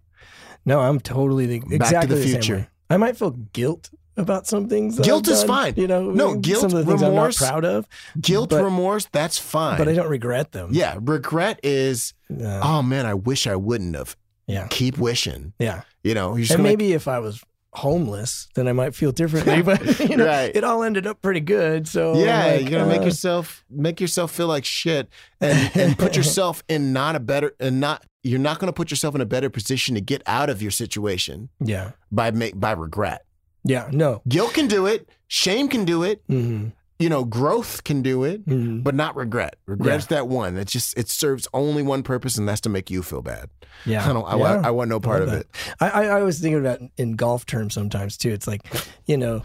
No, 0.65 0.79
I'm 0.79 0.99
totally 0.99 1.45
the, 1.45 1.59
Back 1.59 1.69
to 1.69 1.75
exactly 1.75 2.15
the 2.15 2.21
same 2.23 2.31
Future. 2.41 2.67
I 2.89 2.97
might 2.97 3.17
feel 3.17 3.31
guilt 3.31 3.89
about 4.17 4.47
some 4.47 4.67
things. 4.69 4.97
Guilt 4.99 5.27
is 5.27 5.39
done, 5.39 5.47
fine. 5.47 5.73
You 5.75 5.87
know, 5.87 6.09
No, 6.11 6.35
guilt, 6.37 6.61
some 6.61 6.71
of 6.71 6.77
the 6.77 6.85
things 6.85 7.01
remorse, 7.01 7.41
I'm 7.41 7.45
not 7.47 7.51
proud 7.61 7.65
of, 7.65 7.87
Guilt, 8.21 8.49
But- 8.51 8.63
remorse. 8.63 9.07
That's 9.11 9.37
fine. 9.37 9.77
but 9.77 9.87
I 9.89 9.93
don't 9.93 10.09
regret 10.09 10.51
them. 10.53 10.69
Yeah, 10.71 10.97
regret 11.01 11.59
is. 11.63 12.13
Oh 12.31 12.81
man, 12.81 13.05
I 13.05 13.13
wish 13.13 13.45
I 13.47 13.55
wouldn't 13.55 13.95
have. 13.95 14.15
yeah. 14.47 14.67
Keep 14.69 14.97
wishing. 14.97 15.53
Yeah. 15.59 15.81
You 16.03 16.13
know. 16.13 16.35
And 16.35 16.63
maybe 16.63 16.93
if 16.93 17.07
I 17.07 17.19
was 17.19 17.43
homeless, 17.73 18.47
then 18.55 18.67
I 18.67 18.73
might 18.73 18.95
feel 18.95 19.11
differently. 19.11 19.61
But 19.69 19.99
you 19.99 20.15
know, 20.17 20.25
Right. 20.25 20.55
it 20.55 20.63
all 20.63 20.81
ended 20.83 21.05
up 21.07 21.21
pretty 21.21 21.41
good. 21.41 21.87
So 21.87 22.15
Yeah, 22.17 22.45
like, 22.45 22.61
you're 22.61 22.69
gonna 22.71 22.85
make 22.89 23.01
uh, 23.01 23.05
yourself 23.05 23.65
make 23.69 23.99
yourself 23.99 24.31
feel 24.31 24.47
like 24.47 24.65
shit, 24.65 25.09
and 25.41 25.71
and 25.75 25.97
put 25.97 26.15
yourself 26.19 26.63
in 26.69 26.93
not 26.93 27.15
a 27.15 27.19
better 27.19 27.53
and 27.59 27.79
not 27.81 28.03
you're 28.25 28.39
not 28.39 28.59
gonna 28.59 28.73
put 28.73 28.89
yourself 28.91 29.15
in 29.15 29.21
a 29.21 29.25
better 29.25 29.49
position 29.49 29.95
to 29.95 30.01
get 30.01 30.21
out 30.25 30.49
of 30.49 30.61
your 30.61 30.71
situation 30.71 31.49
Yeah. 31.59 31.91
by 32.11 32.31
make 32.31 32.59
by 32.59 32.71
regret. 32.71 33.23
Yeah. 33.63 33.87
No. 33.91 34.21
Guilt 34.27 34.53
can 34.53 34.67
do 34.67 34.85
it, 34.87 35.07
shame 35.27 35.69
can 35.69 35.85
do 35.85 36.03
it, 36.03 36.21
hmm 36.27 36.67
you 36.97 37.09
know, 37.09 37.25
growth 37.25 37.83
can 37.83 38.01
do 38.01 38.23
it, 38.23 38.39
hmm 38.45 38.79
but 38.79 38.95
not 38.95 39.17
regret. 39.17 39.57
Regret's 39.65 40.05
that 40.07 40.29
one. 40.29 40.55
It's 40.57 40.71
just 40.71 40.97
it 40.97 41.09
serves 41.09 41.45
only 41.53 41.83
one 41.83 42.03
purpose, 42.03 42.37
and 42.37 42.47
that's 42.47 42.61
to 42.61 42.69
make 42.69 42.89
you 42.89 43.03
feel 43.03 43.21
bad. 43.21 43.49
Yeah. 43.85 44.09
I 44.09 44.13
don't. 44.13 44.23
I, 44.25 44.31
Yeah. 44.37 44.37
want, 44.37 44.65
I 44.65 44.71
want 44.71 44.89
no 44.89 44.99
part 45.01 45.21
of 45.21 45.27
love 45.27 45.41
it. 45.41 45.47
I, 45.81 45.89
I, 45.89 46.03
I 46.05 46.23
was 46.23 46.39
thinking 46.39 46.61
about 46.61 46.79
in 46.97 47.17
golf 47.17 47.45
terms 47.45 47.73
sometimes 47.73 48.15
too. 48.15 48.29
It's 48.31 48.47
like, 48.47 48.61
you 49.07 49.17
know, 49.17 49.43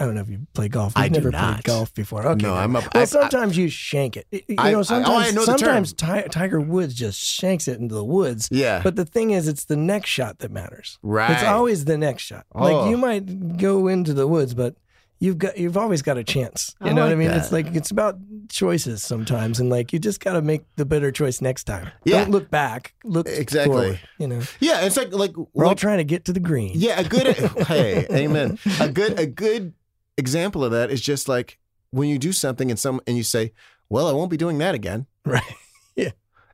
I 0.00 0.06
don't 0.06 0.14
know 0.14 0.22
if 0.22 0.30
you 0.30 0.46
play 0.54 0.68
golf. 0.68 0.94
I 0.96 1.04
You've 1.04 1.12
do 1.12 1.18
never 1.20 1.30
not. 1.30 1.52
played 1.56 1.64
golf 1.64 1.94
before. 1.94 2.26
Okay. 2.26 2.46
No. 2.46 2.54
I'm 2.54 2.74
a- 2.74 2.80
Well, 2.80 2.88
I- 2.94 3.00
I- 3.02 3.04
sometimes 3.04 3.56
you 3.56 3.68
shank 3.68 4.16
it. 4.16 4.26
You 4.32 4.40
I- 4.58 4.70
I- 4.70 4.70
oh, 4.70 4.72
know, 4.72 4.78
I 4.78 4.82
sometimes 4.82 5.34
know 5.34 5.40
the 5.44 5.46
term. 5.58 5.84
sometimes 5.84 5.92
Ti- 5.92 6.28
Tiger 6.30 6.60
Woods 6.60 6.94
just 6.94 7.20
shanks 7.20 7.68
it 7.68 7.78
into 7.78 7.94
the 7.94 8.04
woods. 8.04 8.48
Yeah. 8.50 8.80
But 8.82 8.96
the 8.96 9.04
thing 9.04 9.30
is, 9.30 9.46
it's 9.46 9.66
the 9.66 9.76
next 9.76 10.08
shot 10.08 10.38
that 10.38 10.50
matters. 10.50 10.98
right. 11.02 11.30
It's 11.32 11.44
always 11.44 11.84
the 11.84 11.98
next 11.98 12.22
shot. 12.22 12.46
Oh. 12.54 12.64
Like 12.64 12.90
you 12.90 12.96
might 12.96 13.56
go 13.58 13.86
into 13.88 14.14
the 14.14 14.26
woods, 14.26 14.54
but 14.54 14.74
you've 15.22 15.36
got 15.36 15.58
you've 15.58 15.76
always 15.76 16.00
got 16.00 16.16
a 16.16 16.24
chance. 16.24 16.74
You 16.80 16.88
I 16.88 16.92
know 16.94 17.02
what 17.02 17.12
I 17.12 17.14
mean? 17.14 17.28
that. 17.28 17.36
It's 17.36 17.52
like 17.52 17.74
it's 17.74 17.90
about 17.90 18.18
choices 18.48 19.02
sometimes, 19.02 19.60
and 19.60 19.68
like 19.68 19.92
you 19.92 19.98
just 19.98 20.18
got 20.20 20.32
to 20.32 20.40
make 20.42 20.62
the 20.76 20.86
better 20.86 21.12
choice 21.12 21.40
next 21.42 21.64
time. 21.64 21.90
Yeah. 22.04 22.22
Don't 22.22 22.30
look 22.30 22.50
back. 22.50 22.94
Look 23.04 23.28
Exactly. 23.28 23.72
forward, 23.76 24.00
you 24.18 24.26
know, 24.28 24.40
yeah. 24.60 24.80
It's 24.86 24.96
like 24.96 25.12
like 25.12 25.32
we're 25.52 25.66
all 25.66 25.74
trying 25.74 25.98
to 25.98 26.04
get 26.04 26.24
to 26.24 26.32
the 26.32 26.40
green. 26.40 26.72
Yeah, 26.74 27.00
a 27.00 27.04
good 27.04 27.26
hey, 27.66 28.06
amen. 28.10 28.58
A 28.80 28.88
good 28.88 29.18
a 29.20 29.26
good 29.26 29.74
example 30.16 30.64
of 30.64 30.72
that 30.72 30.90
is 30.90 31.00
just 31.00 31.28
like 31.28 31.58
when 31.90 32.08
you 32.08 32.18
do 32.18 32.32
something 32.32 32.70
and 32.70 32.78
some 32.78 33.00
and 33.06 33.16
you 33.16 33.22
say, 33.22 33.52
"Well, 33.88 34.06
I 34.08 34.12
won't 34.12 34.30
be 34.30 34.36
doing 34.36 34.58
that 34.58 34.74
again," 34.74 35.06
Right. 35.24 35.42
Yeah. 35.96 36.10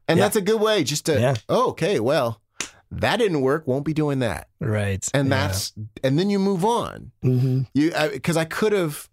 And 0.09 0.19
Yeah. 0.19 0.25
that's 0.25 0.37
a 0.37 0.41
good 0.41 0.61
way 0.61 0.83
just 0.85 1.07
to, 1.07 1.21
Yeah. 1.21 1.35
oh, 1.49 1.71
okay, 1.71 1.99
well, 2.01 2.41
that 2.91 3.17
didn't 3.19 3.41
work, 3.41 3.67
won't 3.67 3.85
be 3.85 3.93
doing 3.93 4.21
that, 4.21 4.49
Right. 4.61 5.07
and 5.15 5.29
Yeah. 5.29 5.49
that's 5.49 5.73
and 6.05 6.19
then 6.19 6.31
you 6.31 6.39
move 6.39 6.65
on. 6.65 7.13
Mhm. 7.25 7.67
You 7.75 7.93
because 8.13 8.37
I, 8.37 8.45
could 8.45 8.73
have, 8.73 9.09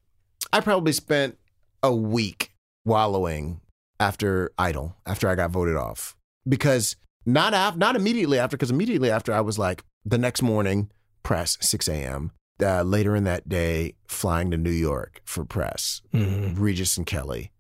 I 0.52 0.60
probably 0.62 0.94
spent 0.94 1.38
a 1.82 1.94
week 1.94 2.54
wallowing 2.86 3.60
after 4.00 4.52
Idol 4.58 4.96
after 5.06 5.28
I 5.30 5.36
got 5.36 5.52
voted 5.52 5.76
off 5.76 6.16
because 6.48 6.96
not 7.26 7.54
af- 7.54 7.78
not 7.78 7.96
immediately 7.96 8.38
after 8.40 8.58
because 8.58 8.70
immediately 8.72 9.10
after 9.10 9.34
I 9.34 9.42
was 9.42 9.58
like 9.58 9.84
the 10.06 10.18
next 10.18 10.42
morning 10.42 10.90
press 11.24 11.58
6 11.62 11.88
a.m. 11.88 12.32
Uh, 12.62 12.84
later 12.84 13.16
in 13.16 13.24
that 13.24 13.50
day, 13.50 13.94
flying 14.08 14.52
to 14.52 14.58
New 14.58 14.70
York 14.72 15.22
for 15.26 15.44
press, 15.44 16.02
Mhm. 16.14 16.54
Regis 16.58 16.98
and 16.98 17.06
Kelly, 17.06 17.52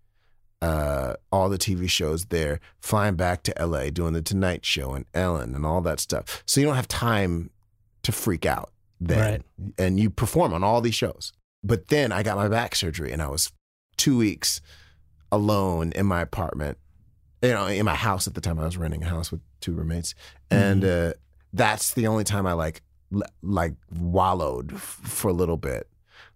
uh, 0.61 1.15
all 1.31 1.49
the 1.49 1.57
TV 1.57 1.87
shows 1.89 2.25
there, 2.25 2.59
flying 2.79 3.15
back 3.15 3.43
to 3.43 3.53
LA, 3.59 3.89
doing 3.89 4.13
the 4.13 4.21
Tonight 4.21 4.63
Show 4.65 4.93
and 4.93 5.05
Ellen 5.13 5.55
and 5.55 5.65
all 5.65 5.81
that 5.81 5.99
stuff. 5.99 6.43
So 6.45 6.61
you 6.61 6.67
don't 6.67 6.75
have 6.75 6.87
time 6.87 7.49
to 8.03 8.11
freak 8.11 8.45
out 8.45 8.71
then. 9.01 9.43
And 9.77 9.99
you 9.99 10.09
perform 10.09 10.53
on 10.53 10.63
all 10.63 10.79
these 10.79 10.95
shows. 10.95 11.33
But 11.63 11.87
then 11.87 12.11
I 12.11 12.21
got 12.23 12.37
my 12.37 12.47
back 12.47 12.75
surgery 12.75 13.11
and 13.11 13.21
I 13.21 13.27
was 13.27 13.51
two 13.97 14.17
weeks 14.17 14.61
alone 15.31 15.91
in 15.93 16.05
my 16.05 16.21
apartment, 16.21 16.77
you 17.41 17.49
know, 17.49 17.65
in 17.65 17.83
my 17.85 17.95
house 17.95 18.27
at 18.27 18.35
the 18.35 18.41
time. 18.41 18.59
I 18.59 18.65
was 18.65 18.77
renting 18.77 19.03
a 19.03 19.07
house 19.09 19.31
with 19.31 19.41
two 19.59 19.73
roommates. 19.73 20.13
And 20.51 20.85
uh, 20.85 21.13
that's 21.51 21.93
the 21.93 22.07
only 22.07 22.23
time 22.23 22.45
I 22.45 22.53
like, 22.53 22.81
like 23.41 23.73
wallowed 23.99 24.73
f- 24.73 24.79
for 25.03 25.29
a 25.29 25.33
little 25.33 25.57
bit. 25.57 25.87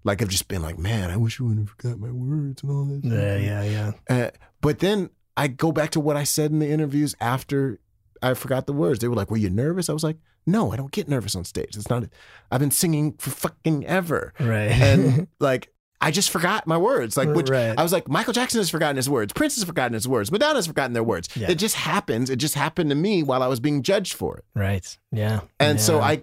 Like 0.04 0.22
I've 0.22 0.30
just 0.30 0.48
been 0.48 0.62
like, 0.62 0.78
man, 0.78 1.10
I 1.12 1.18
wish 1.18 1.40
I 1.40 1.44
wouldn't 1.44 1.68
have 1.68 1.76
forgot 1.78 2.00
my 2.00 2.12
words 2.12 2.64
and 2.64 2.72
all 2.72 2.86
that. 2.86 3.00
stuff." 3.02 3.14
Yeah. 3.14 3.38
Yeah. 3.64 3.92
Yeah. 4.10 4.26
Uh, 4.26 4.32
but 4.62 4.80
then 4.80 5.10
I 5.36 5.48
go 5.48 5.72
back 5.72 5.92
to 5.92 6.00
what 6.00 6.16
I 6.18 6.24
said 6.24 6.52
in 6.52 6.60
the 6.60 6.70
interviews 6.70 7.16
after 7.20 7.80
I 8.22 8.34
forgot 8.34 8.66
the 8.68 8.74
words. 8.74 9.00
They 9.00 9.08
were 9.08 9.16
like, 9.16 9.30
"Were 9.32 9.38
you 9.38 9.50
nervous?" 9.50 9.90
I 9.90 9.94
was 9.94 10.04
like, 10.04 10.18
"No, 10.46 10.72
I 10.72 10.76
don't 10.78 10.92
get 10.92 11.08
nervous 11.10 11.36
on 11.36 11.44
stage. 11.44 11.76
It's 11.76 11.90
not. 11.90 12.04
I've 12.52 12.60
been 12.60 12.72
singing 12.72 13.14
for 13.20 13.30
fucking 13.32 13.86
ever, 13.86 14.34
Right. 14.40 14.72
and 14.72 15.28
like 15.40 15.74
I 16.00 16.12
just 16.12 16.30
forgot 16.30 16.68
my 16.68 16.78
words. 16.78 17.18
Like, 17.18 17.30
which 17.30 17.50
Right. 17.50 17.74
I 17.78 17.82
was 17.82 17.92
like, 17.92 18.08
Michael 18.08 18.32
Jackson 18.32 18.60
has 18.60 18.70
forgotten 18.70 18.98
his 18.98 19.10
words. 19.10 19.34
Prince 19.34 19.56
has 19.56 19.64
forgotten 19.64 19.94
his 19.94 20.08
words. 20.08 20.32
Madonna's 20.32 20.68
forgotten 20.68 20.94
their 20.94 21.04
words. 21.04 21.28
Yeah. 21.36 21.50
It 21.50 21.56
just 21.56 21.74
happens. 21.76 22.30
It 22.30 22.36
just 22.36 22.54
happened 22.54 22.92
to 22.92 22.96
me 22.96 23.24
while 23.24 23.42
I 23.42 23.48
was 23.48 23.60
being 23.60 23.82
judged 23.82 24.14
for 24.14 24.38
it. 24.38 24.46
right. 24.54 24.98
Yeah. 25.12 25.40
And 25.60 25.82
so 25.82 26.00
I, 26.00 26.22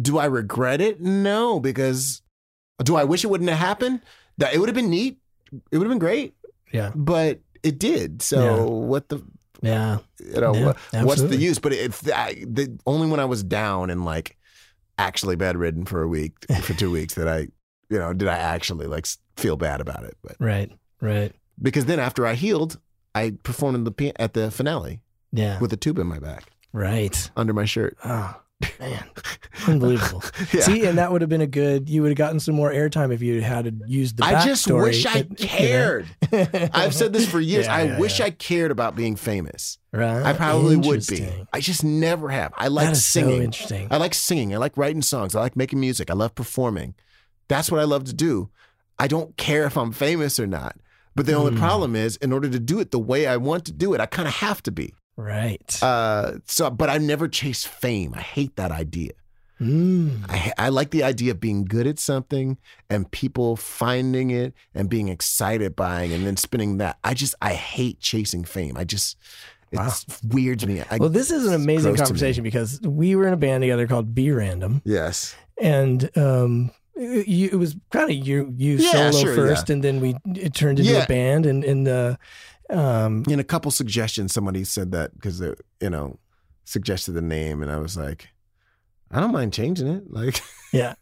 do 0.00 0.18
I 0.18 0.26
regret 0.26 0.80
it? 0.80 1.00
No, 1.00 1.60
because 1.60 2.22
do 2.82 2.96
I 2.96 3.04
wish 3.04 3.24
it 3.24 3.28
wouldn't 3.28 3.50
have 3.50 3.58
happened? 3.58 4.00
That 4.38 4.54
it 4.54 4.58
would 4.58 4.68
have 4.68 4.76
been 4.76 4.90
neat. 4.90 5.18
It 5.70 5.78
would 5.78 5.86
have 5.86 5.90
been 5.92 5.98
great 5.98 6.34
Yeah. 6.72 6.92
but 6.94 7.40
it 7.62 7.78
did. 7.78 8.22
So 8.22 8.40
Yeah. 8.56 8.62
what 8.64 9.08
the 9.08 9.22
Yeah. 9.60 9.98
you 10.18 10.40
know 10.40 10.54
Yeah, 10.54 10.64
what, 10.66 10.76
what's 11.04 11.22
the 11.22 11.36
use? 11.36 11.58
But 11.58 11.72
it's 11.74 12.08
I, 12.10 12.44
the 12.46 12.78
only 12.86 13.08
when 13.08 13.20
I 13.20 13.24
was 13.26 13.42
down 13.42 13.90
and 13.90 14.04
like 14.04 14.36
actually 14.98 15.36
bedridden 15.36 15.84
for 15.84 16.02
a 16.02 16.08
week 16.08 16.32
for 16.62 16.74
two 16.74 16.90
weeks 16.90 17.14
that 17.14 17.28
I 17.28 17.48
you 17.90 17.98
know 17.98 18.12
did 18.14 18.28
I 18.28 18.36
actually 18.38 18.86
like 18.86 19.06
feel 19.36 19.56
bad 19.56 19.80
about 19.80 20.04
it. 20.04 20.16
But 20.22 20.36
Right. 20.40 20.70
Right. 21.00 21.32
because 21.60 21.84
then 21.84 22.00
after 22.00 22.26
I 22.26 22.34
healed, 22.34 22.78
I 23.14 23.34
performed 23.42 23.76
in 23.76 23.84
the 23.84 24.12
at 24.20 24.32
the 24.32 24.50
finale 24.50 25.00
Yeah. 25.32 25.58
with 25.60 25.72
a 25.72 25.76
tube 25.76 25.98
in 25.98 26.06
my 26.06 26.18
back 26.18 26.50
right. 26.72 27.30
under 27.36 27.52
my 27.52 27.66
shirt. 27.66 27.96
Ah. 28.04 28.40
Man, 28.80 29.04
unbelievable. 29.66 30.22
Yeah. 30.52 30.60
See, 30.62 30.84
and 30.84 30.98
that 30.98 31.10
would 31.12 31.20
have 31.22 31.30
been 31.30 31.40
a 31.40 31.46
good. 31.46 31.88
You 31.88 32.02
would 32.02 32.10
have 32.10 32.18
gotten 32.18 32.40
some 32.40 32.54
more 32.54 32.70
airtime 32.70 33.12
if 33.12 33.22
you 33.22 33.40
had 33.40 33.64
to 33.64 33.74
use 33.86 34.12
the. 34.12 34.24
I 34.24 34.44
just 34.44 34.70
wish 34.70 35.06
I 35.06 35.22
that- 35.22 35.40
you 35.40 35.46
know? 35.46 35.52
cared. 35.52 36.06
I've 36.74 36.94
said 36.94 37.12
this 37.12 37.30
for 37.30 37.40
years. 37.40 37.66
Yeah, 37.66 37.74
I 37.74 37.82
yeah, 37.82 37.98
wish. 37.98 38.20
I 38.20 38.30
cared 38.30 38.70
about 38.70 38.96
being 38.96 39.16
famous. 39.16 39.78
Right. 39.92 40.22
I 40.22 40.32
probably 40.32 40.76
would 40.76 41.06
be. 41.06 41.28
I 41.52 41.60
just 41.60 41.84
never 41.84 42.28
have. 42.28 42.52
I 42.56 42.68
like 42.68 42.90
is 42.90 43.06
so 43.06 43.20
singing. 43.20 43.42
interesting. 43.42 43.88
I 43.90 43.96
like 43.96 44.14
singing. 44.14 44.54
I 44.54 44.58
like 44.58 44.76
writing 44.76 45.02
songs. 45.02 45.34
I 45.34 45.40
like 45.40 45.56
making 45.56 45.80
music. 45.80 46.10
I 46.10 46.14
love 46.14 46.34
performing. 46.34 46.94
That's 47.48 47.70
what 47.70 47.80
I 47.80 47.84
love 47.84 48.04
to 48.04 48.12
do. 48.12 48.50
I 48.98 49.06
don't 49.06 49.36
care 49.36 49.64
if 49.64 49.76
I'm 49.76 49.92
famous 49.92 50.38
or 50.38 50.46
not. 50.46 50.76
But 51.14 51.26
the 51.26 51.34
only 51.34 51.52
hmm. 51.52 51.58
problem 51.58 51.94
is, 51.94 52.16
in 52.16 52.32
order 52.32 52.48
to 52.48 52.58
do 52.58 52.80
it 52.80 52.90
the 52.90 52.98
way 52.98 53.26
I 53.26 53.36
want 53.36 53.64
to 53.66 53.72
do 53.72 53.94
it, 53.94 54.00
I 54.00 54.06
kind 54.06 54.26
of 54.26 54.34
have 54.34 54.62
to 54.64 54.70
be. 54.70 54.94
Right. 55.16 55.82
Uh, 55.82 56.34
so, 56.46 56.70
but 56.70 56.88
I've 56.88 57.02
never 57.02 57.28
chase 57.28 57.64
fame. 57.64 58.14
I 58.14 58.20
hate 58.20 58.56
that 58.56 58.70
idea. 58.72 59.12
Mm. 59.60 60.24
I, 60.28 60.52
I 60.58 60.68
like 60.70 60.90
the 60.90 61.04
idea 61.04 61.30
of 61.32 61.38
being 61.40 61.64
good 61.64 61.86
at 61.86 61.98
something 62.00 62.58
and 62.90 63.08
people 63.12 63.54
finding 63.56 64.30
it 64.30 64.54
and 64.74 64.88
being 64.88 65.08
excited 65.08 65.76
buying 65.76 66.12
and 66.12 66.26
then 66.26 66.36
spinning 66.36 66.78
that. 66.78 66.98
I 67.04 67.14
just, 67.14 67.34
I 67.40 67.54
hate 67.54 68.00
chasing 68.00 68.42
fame. 68.44 68.76
I 68.76 68.82
just, 68.84 69.16
it's 69.70 70.04
weird 70.24 70.58
to 70.60 70.66
me. 70.66 70.82
I, 70.90 70.96
Well, 70.98 71.10
this 71.10 71.30
is 71.30 71.46
an 71.46 71.54
amazing 71.54 71.94
gross 71.94 71.98
to 71.98 72.02
me. 72.02 72.06
conversation 72.08 72.42
because 72.42 72.80
we 72.82 73.14
were 73.14 73.26
in 73.28 73.34
a 73.34 73.36
band 73.36 73.62
together 73.62 73.86
called 73.86 74.14
B. 74.14 74.30
Random, 74.32 74.82
yes. 74.84 75.34
and 75.60 76.10
um, 76.18 76.72
it, 76.94 77.26
you- 77.28 77.48
it 77.52 77.56
was 77.56 77.76
kind 77.90 78.10
of 78.10 78.16
you 78.16 78.52
you 78.56 78.76
Yeah, 78.76 79.10
solo 79.12 79.24
sure, 79.24 79.34
first, 79.34 79.70
and 79.70 79.82
then 79.82 80.00
we 80.00 80.14
it 80.34 80.52
turned 80.52 80.78
into 80.78 80.92
Yeah. 80.92 81.04
a 81.04 81.06
band, 81.06 81.46
and 81.46 81.64
and 81.64 81.88
uh, 81.88 82.16
um, 82.72 83.24
In 83.28 83.38
a 83.40 83.44
couple 83.44 83.70
suggestions, 83.70 84.32
somebody 84.32 84.64
said 84.64 84.92
that 84.92 85.14
because 85.14 85.38
they, 85.38 85.52
you 85.80 85.90
know, 85.90 86.18
suggested 86.64 87.12
the 87.12 87.22
name, 87.22 87.62
and 87.62 87.70
I 87.70 87.78
was 87.78 87.96
like, 87.96 88.28
I 89.10 89.20
don't 89.20 89.32
mind 89.32 89.52
changing 89.52 89.88
it. 89.88 90.04
Like, 90.10 90.40
yeah. 90.72 90.94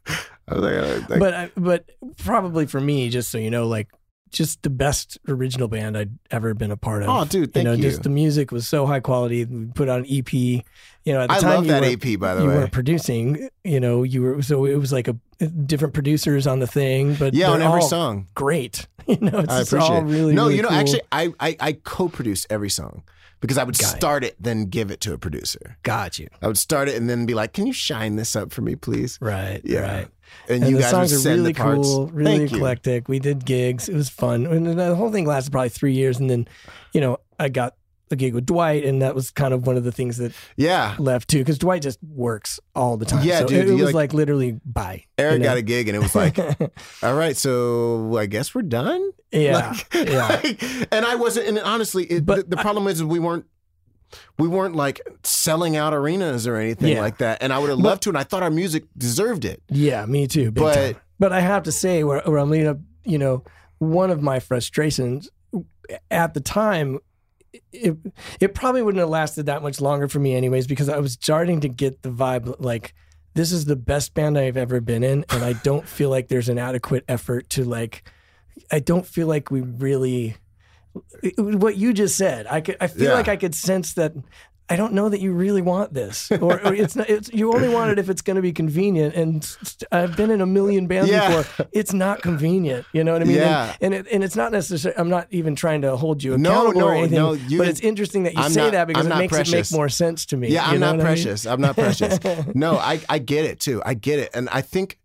I 0.48 0.54
was 0.54 0.62
like, 0.62 1.08
like 1.10 1.18
but 1.20 1.34
I- 1.34 1.50
but 1.56 1.84
probably 2.18 2.66
for 2.66 2.80
me, 2.80 3.08
just 3.08 3.30
so 3.30 3.38
you 3.38 3.50
know, 3.50 3.66
like 3.68 3.88
just 4.30 4.62
the 4.62 4.70
best 4.70 5.18
original 5.28 5.68
band 5.68 5.96
I'd 5.98 6.18
ever 6.30 6.54
been 6.54 6.70
a 6.70 6.76
part 6.76 7.02
of. 7.02 7.08
oh, 7.08 7.24
dude, 7.24 7.52
thank 7.52 7.64
you 7.66 7.72
you. 7.72 7.76
know, 7.76 7.82
just 7.82 8.02
the 8.02 8.08
music 8.10 8.52
was 8.52 8.66
so 8.66 8.86
high 8.86 9.00
quality. 9.00 9.44
We 9.44 9.66
put 9.66 9.88
out 9.88 10.00
an 10.00 10.06
EP. 10.08 10.32
You 10.32 10.62
know, 11.06 11.20
at 11.22 11.28
the 11.28 11.34
I 11.34 11.40
time 11.40 11.50
love 11.56 11.64
you 11.66 11.70
that 11.72 11.82
weren't- 11.82 12.04
AP, 12.06 12.18
by 12.20 12.34
the 12.34 12.42
you 12.42 12.48
way. 12.48 12.54
weren't 12.56 12.72
producing. 12.72 13.48
You 13.64 13.80
know, 13.80 14.02
you 14.02 14.22
were 14.22 14.42
so 14.42 14.64
it 14.66 14.76
was 14.76 14.92
like 14.92 15.08
a 15.08 15.16
different 15.46 15.94
producers 15.94 16.46
on 16.46 16.58
the 16.60 16.66
thing, 16.66 17.14
but 17.14 17.34
Yeah, 17.34 17.50
on 17.50 17.62
every 17.62 17.82
song. 17.82 18.26
great. 18.34 18.86
You 19.06 19.16
know, 19.16 19.38
it's 19.40 19.52
I 19.52 19.60
appreciate 19.62 19.80
all 19.90 19.96
it. 19.98 20.02
really 20.12 20.34
no, 20.34 20.44
really 20.44 20.56
you 20.56 20.62
know, 20.62 20.68
cool. 20.68 20.78
actually, 20.78 21.02
I, 21.10 21.32
I, 21.40 21.56
I 21.58 21.72
co-produce 21.72 22.46
every 22.48 22.70
song 22.70 23.02
because 23.40 23.58
I 23.58 23.64
would 23.64 23.78
Got 23.78 23.94
it. 23.94 23.96
start 23.96 24.24
it, 24.24 24.36
then 24.40 24.66
give 24.66 24.90
it 24.90 25.00
to 25.02 25.12
a 25.12 25.18
producer. 25.18 25.76
got 25.82 26.18
you 26.18 26.28
I 26.42 26.46
would 26.46 26.58
start 26.58 26.88
it 26.88 26.96
and 26.96 27.08
then 27.08 27.26
be 27.26 27.34
like, 27.34 27.52
"Can 27.52 27.66
you 27.66 27.72
shine 27.72 28.16
this 28.16 28.36
up 28.36 28.52
for 28.52 28.62
me, 28.62 28.76
please?" 28.76 29.18
right, 29.20 29.60
Yeah. 29.64 29.80
right. 29.80 30.08
And, 30.48 30.62
And 30.62 30.70
you 30.70 30.76
the 30.76 30.82
guys 30.82 30.90
songs 30.92 31.26
are 31.26 31.30
really 31.30 31.52
cool, 31.52 32.06
really 32.08 32.38
Thank 32.38 32.50
you. 32.52 32.56
eclectic. 32.58 33.08
We 33.08 33.18
did 33.18 33.44
gigs. 33.44 33.88
It 33.88 33.96
was 33.96 34.08
fun. 34.08 34.46
And 34.46 34.78
the 34.78 34.94
whole 34.94 35.10
thing 35.10 35.26
lasted 35.26 35.50
probably 35.50 35.70
three 35.70 35.92
years. 35.92 36.20
And 36.20 36.30
then, 36.30 36.46
you 36.92 37.00
know, 37.00 37.18
I 37.40 37.48
got 37.48 37.74
a 38.10 38.16
gig 38.16 38.34
with 38.34 38.46
Dwight, 38.46 38.84
and 38.84 39.02
that 39.02 39.14
was 39.14 39.30
kind 39.30 39.54
of 39.54 39.66
one 39.66 39.76
of 39.76 39.84
the 39.84 39.92
things 39.92 40.16
that 40.18 40.32
Yeah, 40.56 40.96
left 40.98 41.28
too, 41.28 41.38
because 41.38 41.58
Dwight 41.58 41.82
just 41.82 41.98
works 42.02 42.58
all 42.74 42.96
the 42.96 43.04
time. 43.06 43.24
Yeah, 43.24 43.40
so 43.40 43.46
dude, 43.46 43.66
It, 43.66 43.68
it 43.68 43.72
was 43.74 43.82
like- 43.84 43.94
like, 43.94 44.12
literally 44.14 44.58
bye. 44.64 45.04
Eric 45.18 45.34
you 45.34 45.38
know? 45.40 45.44
got 45.44 45.56
a 45.58 45.62
gig 45.62 45.88
and 45.88 45.96
it 45.96 46.00
was 46.00 46.14
like, 46.14 46.38
"All 47.02 47.14
right, 47.14 47.36
so 47.36 48.16
I 48.16 48.26
guess 48.26 48.54
we're 48.54 48.62
done." 48.62 49.10
yeah, 49.32 49.74
Like- 49.92 49.94
yeah. 50.08 50.26
like- 50.42 50.62
and 50.92 51.04
I 51.06 51.14
wasn't. 51.14 51.46
And 51.48 51.58
honestly, 51.60 52.04
it, 52.04 52.26
But 52.26 52.48
the, 52.50 52.56
the 52.56 52.62
problem 52.62 52.86
is 52.88 53.02
we 53.04 53.18
weren't. 53.18 53.46
We 54.38 54.48
weren't 54.48 54.74
like 54.74 55.00
selling 55.22 55.76
out 55.76 55.94
arenas 55.94 56.48
or 56.48 56.56
anything 56.56 56.88
Yeah. 56.96 57.00
like 57.00 57.18
that, 57.18 57.42
and 57.42 57.52
I 57.52 57.58
would 57.60 57.70
have 57.70 57.78
But- 57.78 57.84
loved 57.88 58.02
to, 58.04 58.08
and 58.08 58.18
I 58.18 58.24
thought 58.24 58.42
our 58.42 58.50
music 58.50 58.84
deserved 58.98 59.44
it. 59.44 59.62
Yeah, 59.68 60.04
me 60.06 60.26
too. 60.26 60.50
But- 60.50 60.74
time. 60.74 60.96
But 61.20 61.32
I 61.32 61.40
have 61.40 61.62
to 61.64 61.72
say, 61.72 62.02
where, 62.02 62.20
where 62.24 62.38
I'm 62.38 62.48
leading 62.50 62.66
up, 62.66 62.78
you 63.04 63.18
know, 63.18 63.44
one 63.78 64.10
of 64.10 64.20
my 64.22 64.40
frustrations 64.40 65.28
at 66.10 66.32
the 66.34 66.40
time, 66.40 66.98
it 67.72 67.96
it 68.40 68.54
probably 68.54 68.82
wouldn't 68.82 69.00
have 69.00 69.08
lasted 69.08 69.46
that 69.46 69.62
much 69.62 69.80
longer 69.80 70.08
for 70.08 70.18
me, 70.20 70.34
anyways, 70.34 70.66
because 70.66 70.88
I 70.88 70.98
was 70.98 71.14
starting 71.14 71.60
to 71.60 71.68
get 71.68 72.02
the 72.02 72.10
vibe 72.10 72.56
like 72.58 72.94
this 73.34 73.52
is 73.52 73.64
the 73.64 73.76
best 73.76 74.14
band 74.14 74.36
I've 74.38 74.56
ever 74.56 74.80
been 74.80 75.02
in, 75.04 75.24
and 75.30 75.44
I 75.44 75.52
don't 75.54 75.86
feel 75.88 76.10
like 76.10 76.28
there's 76.28 76.48
an 76.48 76.58
adequate 76.58 77.04
effort 77.08 77.48
to 77.50 77.64
like. 77.64 78.04
I 78.70 78.78
don't 78.80 79.06
feel 79.06 79.26
like 79.26 79.50
we 79.50 79.60
really. 79.60 80.36
What 81.38 81.76
you 81.76 81.92
just 81.92 82.16
said, 82.16 82.46
I 82.48 82.60
could. 82.60 82.76
I 82.80 82.88
feel 82.88 83.04
Yeah. 83.10 83.14
like 83.14 83.28
I 83.28 83.36
could 83.36 83.54
sense 83.54 83.94
that. 83.94 84.12
I 84.70 84.76
don't 84.76 84.92
know 84.92 85.08
that 85.08 85.20
you 85.20 85.32
really 85.32 85.62
want 85.62 85.92
this, 85.92 86.30
or, 86.30 86.64
or 86.64 86.72
it's 86.72 86.94
not. 86.94 87.10
It's 87.10 87.28
you 87.32 87.52
only 87.52 87.68
want 87.68 87.90
it 87.90 87.98
if 87.98 88.08
it's 88.08 88.22
going 88.22 88.36
to 88.36 88.42
be 88.42 88.52
convenient. 88.52 89.16
And 89.16 89.56
I've 89.90 90.16
been 90.16 90.30
in 90.30 90.40
a 90.40 90.46
million 90.46 90.86
bands 90.86 91.10
Yeah. 91.10 91.38
before. 91.38 91.66
It's 91.72 91.92
not 91.92 92.22
convenient. 92.22 92.86
You 92.92 93.02
know 93.02 93.12
what 93.12 93.20
I 93.22 93.24
mean? 93.24 93.36
Yeah. 93.38 93.74
And, 93.80 93.92
and, 93.92 94.06
it, 94.06 94.12
and 94.12 94.22
it's 94.22 94.36
not 94.36 94.52
necessarily. 94.52 94.96
I'm 94.98 95.08
not 95.08 95.26
even 95.30 95.56
trying 95.56 95.82
to 95.82 95.96
hold 95.96 96.22
you 96.22 96.34
accountable 96.34 96.80
no, 96.80 96.86
or 96.86 96.94
anything. 96.94 97.18
no, 97.18 97.32
you- 97.32 97.58
but 97.58 97.66
it's 97.68 97.80
interesting 97.80 98.22
that 98.22 98.34
you 98.34 98.40
I'm 98.42 98.50
say 98.52 98.62
not- 98.62 98.72
that 98.72 98.86
because 98.86 99.06
I'm 99.06 99.12
it 99.12 99.18
makes 99.18 99.32
precious. 99.32 99.52
it 99.72 99.74
make 99.74 99.78
more 99.78 99.88
sense 99.88 100.24
to 100.26 100.36
me. 100.36 100.48
Yeah, 100.48 100.68
You 100.68 100.74
I'm 100.74 100.80
know 100.80 100.86
not 100.86 100.96
what 100.98 101.06
I 101.06 101.14
mean? 101.14 101.24
precious. 101.24 101.46
I'm 101.46 101.60
not 101.60 101.74
precious. 101.74 102.18
no, 102.54 102.76
I, 102.78 103.00
I 103.08 103.18
get 103.18 103.44
it 103.46 103.58
too. 103.58 103.82
I 103.84 103.94
get 103.94 104.20
it, 104.20 104.30
and 104.34 104.48
I 104.50 104.60
think 104.60 104.98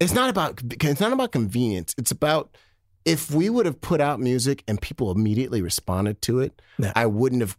it's 0.00 0.14
not 0.14 0.30
about 0.30 0.62
it's 0.82 1.00
not 1.00 1.12
about 1.12 1.32
convenience. 1.32 1.94
It's 1.98 2.10
about 2.10 2.56
if 3.04 3.30
we 3.30 3.50
would 3.50 3.66
have 3.66 3.80
put 3.82 4.00
out 4.00 4.20
music 4.20 4.64
and 4.66 4.80
people 4.80 5.10
immediately 5.10 5.60
responded 5.60 6.22
to 6.22 6.40
it. 6.40 6.62
I 6.94 7.04
wouldn't 7.04 7.42
have. 7.42 7.58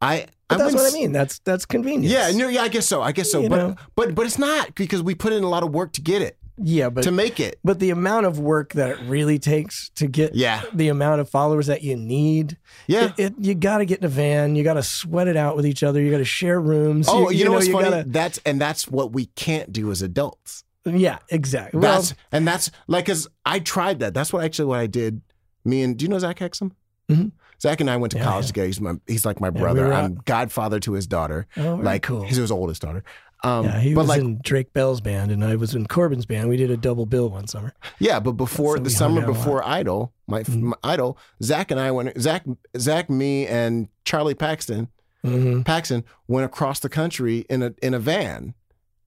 I 0.00 0.26
But 0.48 0.58
that's 0.58 0.74
what 0.74 0.92
I 0.92 0.94
mean. 0.94 1.12
That's 1.12 1.38
that's 1.40 1.64
convenience. 1.66 2.12
Yeah, 2.12 2.30
no, 2.36 2.48
yeah, 2.48 2.62
I 2.62 2.68
guess 2.68 2.86
so. 2.86 3.02
I 3.02 3.12
guess 3.12 3.30
so. 3.30 3.40
You 3.40 3.48
but 3.48 3.56
know? 3.56 3.76
but 3.96 4.14
but 4.14 4.26
it's 4.26 4.38
not 4.38 4.74
because 4.74 5.02
we 5.02 5.14
put 5.14 5.32
in 5.32 5.42
a 5.42 5.48
lot 5.48 5.62
of 5.62 5.70
work 5.72 5.92
to 5.94 6.00
get 6.02 6.20
it 6.22 6.36
yeah, 6.56 6.88
but 6.88 7.02
to 7.04 7.10
make 7.10 7.40
it. 7.40 7.58
but 7.64 7.80
the 7.80 7.90
amount 7.90 8.26
of 8.26 8.38
work 8.38 8.74
that 8.74 8.90
it 8.90 8.98
really 9.06 9.38
takes 9.40 9.88
to 9.96 10.06
get 10.06 10.34
Yeah. 10.36 10.62
the 10.72 10.88
amount 10.88 11.20
of 11.20 11.28
followers 11.28 11.66
that 11.66 11.82
you 11.82 11.96
need. 11.96 12.56
Yeah. 12.86 13.06
It, 13.06 13.12
it, 13.18 13.34
you 13.38 13.54
got 13.56 13.78
to 13.78 13.84
get 13.84 13.98
in 13.98 14.04
a 14.04 14.08
van. 14.08 14.54
You 14.54 14.62
got 14.62 14.74
to 14.74 14.82
sweat 14.84 15.26
it 15.26 15.36
out 15.36 15.56
with 15.56 15.66
each 15.66 15.82
other. 15.82 16.00
You 16.00 16.12
got 16.12 16.18
to 16.18 16.24
share 16.24 16.60
rooms. 16.60 17.08
Oh, 17.10 17.28
you, 17.30 17.44
know, 17.44 17.50
what's 17.52 17.66
funny? 17.66 17.90
gotta- 17.90 18.04
That's 18.08 18.38
and 18.46 18.60
that's 18.60 18.86
what 18.86 19.12
we 19.12 19.26
can't 19.34 19.72
do 19.72 19.90
as 19.90 20.00
adults. 20.00 20.62
yeah, 20.84 21.18
exactly. 21.28 21.80
Well, 21.80 21.94
That's 21.94 22.14
and 22.30 22.46
that's 22.46 22.70
like 22.86 23.06
because 23.06 23.26
I 23.44 23.58
tried 23.58 23.98
that. 24.00 24.14
That's 24.14 24.32
what 24.32 24.44
actually 24.44 24.66
what 24.66 24.78
I 24.78 24.86
did. 24.86 25.22
Me 25.64 25.82
and 25.82 25.96
do 25.96 26.04
you 26.04 26.08
know 26.08 26.18
Zach 26.20 26.38
Hexum? 26.38 26.70
Mhm. 27.10 27.32
Zach 27.60 27.80
and 27.80 27.90
I 27.90 27.96
went 27.96 28.10
to 28.12 28.18
Yeah, 28.18 28.24
college 28.24 28.44
yeah. 28.44 28.48
together. 28.48 28.66
He's 28.66 28.80
my 28.80 28.94
he's 29.06 29.24
like 29.26 29.40
my 29.40 29.50
we 29.50 29.60
brother. 29.60 29.86
were 29.88 29.92
I'm 29.94 30.14
godfather 30.24 30.80
to 30.80 30.92
his 30.92 31.06
daughter. 31.06 31.46
oh, 31.56 31.74
like 31.76 32.02
cool. 32.02 32.24
he's 32.24 32.36
his 32.36 32.50
oldest 32.50 32.82
daughter. 32.82 33.02
Um, 33.42 33.66
yeah, 33.66 33.78
he 33.78 33.92
but 33.94 34.02
was 34.02 34.08
like 34.08 34.20
in 34.22 34.40
Drake 34.42 34.72
Bell's 34.72 35.02
band, 35.02 35.30
and 35.30 35.44
I 35.44 35.56
was 35.56 35.74
in 35.74 35.84
Corbin's 35.86 36.24
band. 36.24 36.48
We 36.48 36.56
did 36.56 36.70
a 36.70 36.78
double 36.78 37.04
bill 37.04 37.28
one 37.28 37.46
summer. 37.46 37.74
yeah, 37.98 38.18
but 38.18 38.32
before 38.32 38.78
So 38.78 38.82
the 38.84 38.88
summer 38.90 39.20
hung 39.20 39.24
out 39.24 39.36
a 39.36 39.38
before 39.38 39.62
Idol, 39.68 40.12
my, 40.26 40.42
Mhm. 40.44 40.60
my 40.62 40.76
Idol, 40.82 41.18
Zach 41.42 41.70
and 41.70 41.78
I 41.78 41.90
went. 41.90 42.18
Zach, 42.18 42.44
Zach, 42.78 43.10
me 43.10 43.46
and 43.46 43.88
Charlie 44.06 44.34
Paxton, 44.34 44.88
hmm 45.22 45.60
Paxton 45.62 46.04
went 46.26 46.46
across 46.46 46.80
the 46.80 46.88
country 46.88 47.44
in 47.50 47.62
a 47.62 47.74
in 47.82 47.92
a 47.92 47.98
van, 47.98 48.54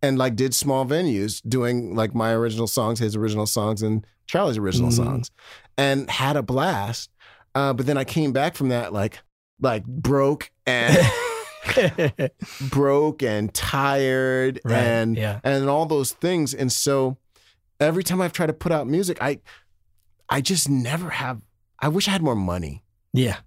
and 0.03 0.19
like 0.19 0.36
did 0.36 0.53
small 0.53 0.86
venues 0.86 1.41
doing 1.48 1.95
like 1.95 2.14
my 2.14 2.32
original 2.32 2.68
songs, 2.68 2.99
his 2.99 3.15
original 3.15 3.48
songs, 3.48 3.82
and 3.82 4.06
Charlie's 4.28 4.60
original 4.60 4.91
Mhm. 4.91 4.95
songs, 4.95 5.32
and 5.80 6.10
had 6.11 6.36
a 6.36 6.44
blast. 6.44 7.10
Uh, 7.57 7.73
but 7.73 7.85
then 7.88 7.97
I 7.97 8.03
came 8.03 8.31
back 8.34 8.55
from 8.55 8.69
that 8.69 8.93
like 8.93 9.19
like 9.59 9.84
broke 9.85 10.51
and 10.67 10.95
broke 12.61 13.23
and 13.23 13.53
tired 13.53 14.59
Right, 14.63 14.75
and 14.77 15.17
yeah. 15.17 15.39
and 15.43 15.69
all 15.69 15.85
those 15.85 16.11
things. 16.13 16.53
And 16.53 16.71
so 16.71 17.17
every 17.79 18.03
time 18.03 18.21
I've 18.21 18.34
tried 18.34 18.47
to 18.47 18.53
put 18.53 18.71
out 18.71 18.88
music, 18.88 19.17
I 19.21 19.39
I 20.29 20.41
just 20.41 20.69
never 20.69 21.09
have. 21.09 21.41
I 21.79 21.88
wish 21.89 22.07
I 22.07 22.11
had 22.11 22.21
more 22.21 22.35
money 22.35 22.84
yeah, 23.13 23.38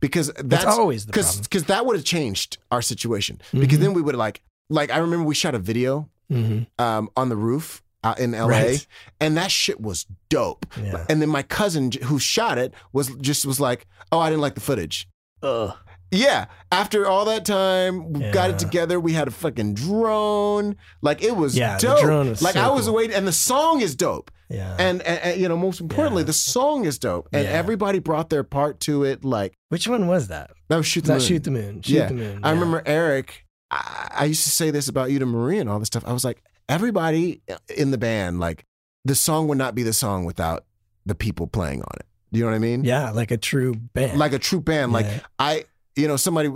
because 0.00 0.28
that's 0.28 0.64
that's 0.64 0.64
always 0.66 1.06
the 1.06 1.12
problem. 1.12 1.42
because 1.42 1.64
that 1.64 1.84
would 1.86 1.96
have 1.96 2.04
changed 2.04 2.58
our 2.70 2.82
situation. 2.82 3.40
Because 3.52 3.78
Mhm. 3.78 3.82
then 3.82 3.92
we 3.94 4.02
would 4.02 4.14
have 4.14 4.18
like 4.26 4.42
like 4.70 4.90
I 4.90 4.98
remember 4.98 5.24
we 5.26 5.34
shot 5.34 5.54
a 5.54 5.58
video 5.58 6.08
hmm 6.30 6.62
um, 6.78 7.08
on 7.16 7.28
the 7.28 7.36
roof 7.36 7.82
out 8.04 8.18
in 8.20 8.32
LA, 8.32 8.46
Right. 8.46 8.86
and 9.20 9.36
that 9.36 9.50
shit 9.50 9.80
was 9.80 10.06
dope. 10.28 10.66
Yeah. 10.80 11.04
And 11.08 11.20
then 11.20 11.28
my 11.28 11.42
cousin 11.42 11.90
who 12.04 12.18
shot 12.18 12.56
it 12.58 12.72
was 12.92 13.08
just 13.20 13.44
was 13.44 13.58
like, 13.60 13.86
"Oh, 14.12 14.18
I 14.20 14.30
didn't 14.30 14.42
like 14.42 14.54
the 14.54 14.60
footage." 14.60 15.08
Ugh. 15.42 15.74
Yeah, 16.10 16.46
after 16.72 17.06
all 17.06 17.26
that 17.26 17.44
time, 17.44 18.12
we 18.14 18.30
got 18.30 18.48
it 18.48 18.58
together. 18.58 18.98
We 18.98 19.12
had 19.12 19.28
a 19.28 19.30
fucking 19.30 19.74
drone. 19.74 20.76
Like 21.02 21.22
it 21.22 21.36
was 21.36 21.56
Yeah, 21.56 21.76
the 21.76 21.86
dope. 21.88 22.00
drone 22.00 22.28
was 22.30 22.40
like 22.40 22.54
so 22.54 22.60
I 22.62 22.68
was 22.70 22.86
cool. 22.86 22.94
waiting, 22.94 23.14
and 23.16 23.26
the 23.26 23.32
song 23.32 23.82
is 23.82 23.94
dope. 23.94 24.30
Yeah. 24.48 24.74
And, 24.78 25.02
and, 25.02 25.18
and, 25.20 25.38
you 25.40 25.46
know, 25.46 25.58
most 25.58 25.78
importantly, 25.78 26.22
Yeah. 26.22 26.28
the 26.28 26.32
song 26.32 26.86
is 26.86 26.98
dope, 26.98 27.28
and 27.34 27.44
Yeah. 27.44 27.50
everybody 27.50 27.98
brought 27.98 28.30
their 28.30 28.42
part 28.44 28.80
to 28.80 29.04
it. 29.04 29.22
Like 29.22 29.52
Which 29.68 29.86
one 29.86 30.06
was 30.06 30.28
that? 30.28 30.52
that 30.70 30.76
was 30.76 30.86
shoot 30.86 31.02
the 31.02 31.08
That 31.08 31.18
moon. 31.18 31.26
shoot 31.28 31.44
the 31.44 31.50
moon. 31.50 31.82
Shoot 31.82 31.94
Yeah. 31.94 32.06
the 32.08 32.14
moon. 32.14 32.40
I 32.42 32.50
remember 32.52 32.82
Eric. 32.86 33.44
I, 33.70 34.08
I 34.20 34.24
used 34.24 34.44
to 34.44 34.50
say 34.50 34.70
this 34.70 34.88
about 34.88 35.10
you 35.10 35.18
to 35.18 35.26
Marie 35.26 35.58
and 35.58 35.68
all 35.68 35.78
this 35.78 35.88
stuff. 35.88 36.04
I 36.06 36.14
was 36.14 36.24
like, 36.24 36.42
everybody 36.68 37.42
in 37.76 37.90
the 37.90 37.98
band, 37.98 38.40
like 38.40 38.64
the 39.04 39.14
song 39.14 39.48
would 39.48 39.58
not 39.58 39.74
be 39.74 39.82
the 39.82 39.92
song 39.92 40.24
without 40.24 40.64
the 41.06 41.14
people 41.14 41.46
playing 41.46 41.80
on 41.82 41.90
it. 41.98 42.06
Do 42.32 42.38
you 42.38 42.44
know 42.44 42.50
what 42.50 42.56
I 42.56 42.60
mean? 42.60 42.84
Yeah, 42.84 43.10
like 43.10 43.30
a 43.30 43.36
true 43.38 43.74
band. 43.74 44.18
Like 44.18 44.32
a 44.34 44.38
true 44.38 44.60
band. 44.60 44.92
Like 44.92 45.06
I, 45.38 45.64
you 45.96 46.06
know, 46.06 46.16
somebody, 46.16 46.50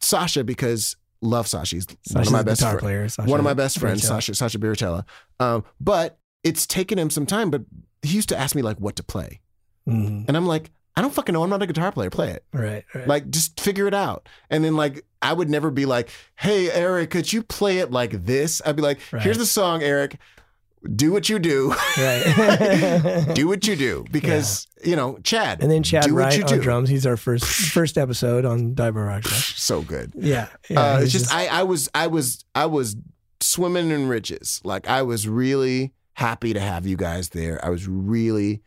Sasha, 0.00 0.44
because 0.44 0.96
love 1.22 1.46
Sasha. 1.46 1.76
He's 1.76 1.86
one 2.12 2.26
of 2.26 2.32
my 2.32 2.42
best 2.42 2.62
friends. 2.62 2.80
player. 2.80 3.08
Sasha 3.08 3.30
one 3.30 3.40
of 3.40 3.44
my 3.44 3.54
best 3.54 3.78
friends. 3.78 4.06
Sasha 4.06 4.34
Sasha 4.34 4.58
Biricella. 4.58 5.04
Um, 5.40 5.64
but 5.80 6.18
it's 6.44 6.66
taken 6.66 6.98
him 6.98 7.10
some 7.10 7.26
time. 7.26 7.50
But 7.50 7.62
he 8.02 8.14
used 8.14 8.28
to 8.30 8.38
ask 8.38 8.54
me 8.54 8.62
like 8.62 8.78
what 8.78 8.96
to 8.96 9.02
play, 9.02 9.40
Mhm. 9.88 10.24
and 10.28 10.36
I'm 10.36 10.46
like, 10.46 10.70
I 10.96 11.02
don't 11.02 11.12
fucking 11.12 11.32
know. 11.34 11.42
I'm 11.42 11.50
not 11.50 11.62
a 11.62 11.66
guitar 11.66 11.92
player. 11.92 12.08
Play 12.10 12.30
it. 12.30 12.44
Right, 12.52 12.84
right. 12.94 13.06
Like 13.06 13.28
just 13.30 13.60
figure 13.60 13.86
it 13.86 13.94
out. 13.94 14.28
And 14.50 14.64
then 14.64 14.76
like 14.76 15.04
I 15.20 15.32
would 15.32 15.50
never 15.50 15.70
be 15.70 15.84
like, 15.86 16.08
Hey 16.36 16.70
Eric, 16.70 17.10
could 17.10 17.32
you 17.32 17.42
play 17.42 17.78
it 17.78 17.90
like 17.90 18.24
this? 18.24 18.62
I'd 18.64 18.76
be 18.76 18.82
like, 18.82 19.00
Right. 19.12 19.22
Here's 19.22 19.38
the 19.38 19.46
song, 19.46 19.82
Eric. 19.82 20.16
Do 20.94 21.10
what 21.12 21.28
you 21.28 21.38
do. 21.38 21.74
right. 21.98 23.26
do 23.34 23.48
what 23.48 23.66
you 23.66 23.74
do 23.76 24.04
because 24.10 24.68
you 24.84 24.94
know 24.94 25.18
Chad. 25.24 25.60
and 25.62 25.70
then 25.70 25.82
Chad 25.82 26.04
do 26.04 26.14
what 26.14 26.20
Wright 26.20 26.38
you 26.38 26.44
on 26.44 26.48
do. 26.48 26.60
drums. 26.60 26.88
He's 26.88 27.04
our 27.06 27.16
first 27.16 27.44
first 27.72 27.98
episode 27.98 28.44
on 28.44 28.74
Dive 28.74 28.94
Bar 28.94 29.04
Rock 29.04 29.24
So 29.24 29.82
good. 29.82 30.12
Yeah, 30.16 30.48
yeah. 30.70 30.80
uh, 30.80 30.98
it's 31.00 31.12
just, 31.12 31.34
I, 31.34 31.46
I 31.48 31.62
was 31.64 31.90
I 31.94 32.06
was 32.06 32.44
I 32.54 32.66
was 32.66 32.96
swimming 33.40 33.90
in 33.90 34.08
riches. 34.08 34.60
Like 34.64 34.88
I 34.88 35.02
was 35.02 35.28
really 35.28 35.92
happy 36.14 36.52
to 36.54 36.60
have 36.60 36.86
you 36.86 36.96
guys 36.96 37.30
there. 37.30 37.62
I 37.64 37.68
was 37.68 37.88
really 37.88 38.62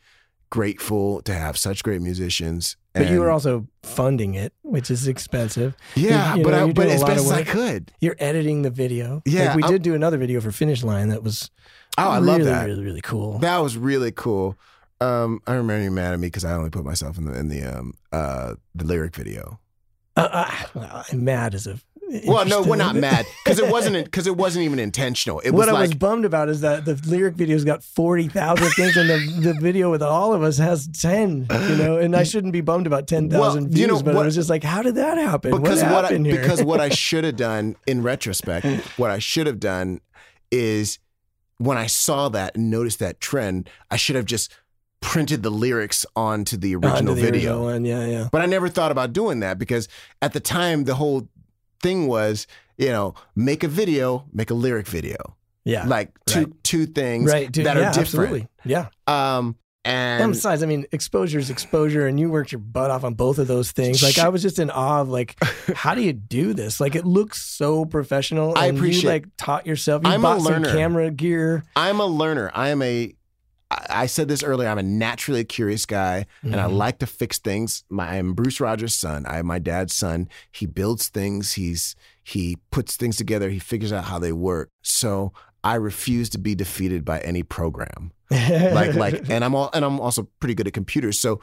grateful 0.49 1.21
to 1.23 1.33
have 1.33 1.57
such 1.57 1.83
great 1.83 2.01
musicians. 2.01 2.75
but 2.93 3.09
you 3.09 3.19
were 3.19 3.29
also 3.29 3.67
funding 3.83 4.33
it, 4.35 4.51
which 4.63 4.89
is 4.91 5.07
expensive. 5.07 5.75
yeah, 5.95 6.35
you 6.35 6.43
but 6.43 6.51
know, 6.51 6.67
I, 6.67 6.71
but 6.73 6.87
as 6.87 7.03
best 7.03 7.25
as 7.25 7.31
I 7.31 7.43
could. 7.43 7.91
You're 8.01 8.15
editing 8.19 8.63
the 8.63 8.69
video. 8.69 9.21
Yeah, 9.25 9.47
like 9.49 9.55
we 9.55 9.63
I'll- 9.63 9.69
did 9.71 9.81
do 9.83 9.93
another 9.95 10.17
video 10.17 10.41
for 10.41 10.51
Finish 10.51 10.83
Line 10.83 11.09
that 11.09 11.23
was 11.23 11.49
Oh, 11.97 12.09
I 12.09 12.19
love 12.19 12.43
that. 12.45 12.65
really, 12.65 12.83
really 12.83 13.01
cool. 13.01 13.39
That 13.39 13.57
was 13.59 13.77
really 13.77 14.11
cool. 14.11 14.57
Um, 15.01 15.39
I 15.47 15.53
remember 15.53 15.83
you 15.83 15.91
mad 15.91 16.13
at 16.13 16.19
me 16.19 16.27
because 16.27 16.43
I 16.45 16.53
only 16.53 16.69
put 16.69 16.83
myself 16.85 17.17
in 17.17 17.25
the 17.25 17.37
in 17.37 17.47
the 17.49 17.63
um 17.63 17.93
uh 18.11 18.55
the 18.75 18.83
lyric 18.85 19.15
video. 19.15 19.59
Uh, 20.17 20.49
uh, 20.75 21.03
I'm 21.11 21.23
mad 21.23 21.55
as 21.55 21.67
a. 21.67 21.79
Well, 22.25 22.45
no, 22.45 22.61
we're 22.63 22.75
not 22.75 22.95
mad 22.95 23.25
because 23.43 23.59
it 23.59 23.69
wasn't 23.71 24.03
because 24.05 24.25
it 24.25 24.35
wasn't 24.35 24.65
even 24.65 24.79
intentional. 24.79 25.39
It 25.41 25.51
what 25.51 25.59
was 25.59 25.67
I 25.67 25.71
like 25.73 25.81
was 25.81 25.93
bummed 25.93 26.25
about 26.25 26.49
is 26.49 26.61
that 26.61 26.85
the 26.85 26.99
lyric 27.05 27.35
video's 27.35 27.63
got 27.63 27.83
forty 27.83 28.27
thousand 28.27 28.69
things, 28.71 28.97
and 28.97 29.09
the, 29.09 29.51
the 29.53 29.59
video 29.59 29.91
with 29.91 30.01
all 30.01 30.33
of 30.33 30.41
us 30.41 30.57
has 30.57 30.87
ten. 30.87 31.45
You 31.51 31.75
know, 31.75 31.97
and 31.97 32.15
I 32.15 32.23
shouldn't 32.23 32.53
be 32.53 32.61
bummed 32.61 32.87
about 32.87 33.07
ten 33.07 33.29
thousand 33.29 33.63
Well, 33.65 33.69
views, 33.71 33.79
you 33.79 33.87
know, 33.87 34.01
but 34.01 34.15
what- 34.15 34.23
I 34.23 34.25
was 34.25 34.35
just 34.35 34.49
like, 34.49 34.63
how 34.63 34.81
did 34.81 34.95
that 34.95 35.17
happen? 35.17 35.51
because 35.51 35.83
what 35.83 35.91
what, 35.91 36.05
I, 36.05 36.07
happened 36.07 36.25
here? 36.25 36.41
because 36.41 36.63
what 36.63 36.79
I 36.79 36.89
should 37.05 37.23
have 37.23 37.35
done 37.35 37.75
in 37.85 38.01
retrospect, 38.03 38.65
what 38.97 39.11
I 39.11 39.19
should 39.19 39.45
have 39.47 39.59
done 39.59 40.01
is 40.51 40.97
when 41.57 41.77
I 41.77 41.87
saw 41.87 42.29
that 42.29 42.55
and 42.55 42.71
noticed 42.71 42.99
that 42.99 43.19
trend, 43.19 43.69
I 43.91 43.97
should 43.97 44.15
have 44.15 44.25
just 44.25 44.51
printed 45.01 45.43
the 45.43 45.49
lyrics 45.49 46.05
onto 46.15 46.57
the 46.57 46.75
Onto 46.75 46.87
original 46.87 47.15
the 47.15 47.21
video. 47.21 47.39
original 47.51 47.63
one, 47.63 47.85
yeah, 47.85 48.05
yeah. 48.05 48.29
But 48.31 48.41
I 48.41 48.45
never 48.47 48.67
thought 48.67 48.91
about 48.91 49.13
doing 49.13 49.39
that 49.41 49.57
because 49.59 49.87
at 50.21 50.33
the 50.33 50.39
time 50.39 50.85
the 50.85 50.95
whole 50.95 51.27
thing 51.81 52.07
was, 52.07 52.47
you 52.77 52.89
know, 52.89 53.13
make 53.35 53.63
a 53.63 53.67
video, 53.67 54.25
make 54.33 54.49
a 54.51 54.53
lyric 54.55 54.87
video. 54.87 55.17
Yeah. 55.65 55.85
Like 55.85 56.11
two 56.25 56.39
right. 56.39 56.63
two 56.63 56.85
things 56.85 57.31
right. 57.31 57.51
dude, 57.51 57.65
that 57.65 57.77
yeah, 57.77 57.89
are 57.89 57.93
different. 57.93 58.07
Absolutely. 58.33 58.47
Yeah. 58.65 58.87
Um 59.07 59.55
And 59.85 60.23
and 60.23 60.31
besides, 60.33 60.61
I 60.63 60.65
mean, 60.65 60.85
exposure 60.91 61.39
is 61.39 61.49
exposure, 61.49 62.05
and 62.07 62.19
you 62.19 62.29
worked 62.29 62.51
your 62.51 62.59
butt 62.59 62.91
off 62.91 63.03
on 63.03 63.13
both 63.13 63.39
of 63.39 63.47
those 63.47 63.71
things. 63.71 64.03
Like, 64.03 64.17
I 64.19 64.27
was 64.29 64.41
just 64.41 64.59
in 64.59 64.69
awe 64.69 65.01
of, 65.01 65.09
like, 65.09 65.35
how 65.73 65.95
do 65.95 66.01
you 66.01 66.11
do 66.11 66.53
this? 66.53 66.79
Like, 66.81 66.95
it 66.95 67.05
looks 67.05 67.41
so 67.41 67.85
professional. 67.85 68.53
I 68.57 68.67
and 68.67 68.77
appreciate- 68.77 69.03
You 69.03 69.09
like 69.09 69.25
taught 69.37 69.65
yourself. 69.65 70.03
You 70.03 70.11
I'm 70.11 70.19
a 70.19 70.23
bought 70.23 70.41
some 70.41 70.51
learner. 70.53 70.73
camera 70.73 71.11
gear. 71.11 71.63
I'm 71.77 71.99
a 72.01 72.05
learner. 72.05 72.51
I 72.53 72.69
am 72.69 72.81
a 72.81 73.13
I 73.71 73.85
I 73.89 74.05
said 74.07 74.27
this 74.27 74.43
earlier. 74.43 74.67
I'm 74.69 74.77
a 74.79 74.83
naturally 74.83 75.43
curious 75.43 75.85
guy, 75.85 76.25
and 76.43 76.55
I 76.55 76.65
Mhm. 76.67 76.77
like 76.77 76.99
to 76.99 77.05
fix 77.07 77.37
things. 77.39 77.83
My, 77.89 78.17
I'm 78.17 78.33
Bruce 78.33 78.59
Rogers' 78.59 78.95
son. 78.95 79.25
I'm 79.27 79.45
my 79.45 79.59
dad's 79.59 79.93
son. 79.93 80.27
He 80.51 80.65
builds 80.65 81.07
things. 81.09 81.53
He's 81.53 81.95
he 82.23 82.57
puts 82.71 82.95
things 82.97 83.17
together. 83.17 83.49
He 83.49 83.59
figures 83.59 83.91
out 83.93 84.05
how 84.05 84.19
they 84.19 84.31
work. 84.33 84.69
So 84.81 85.33
I 85.63 85.75
refuse 85.75 86.29
to 86.29 86.37
be 86.37 86.55
defeated 86.55 87.03
by 87.05 87.19
any 87.19 87.43
program. 87.43 88.11
like 88.31 88.93
like 88.93 89.27
and 89.29 89.43
i'm 89.43 89.55
all 89.55 89.71
and 89.73 89.83
i'm 89.83 89.99
also 89.99 90.27
pretty 90.39 90.53
good 90.53 90.67
at 90.67 90.73
computers 90.73 91.19
so 91.19 91.39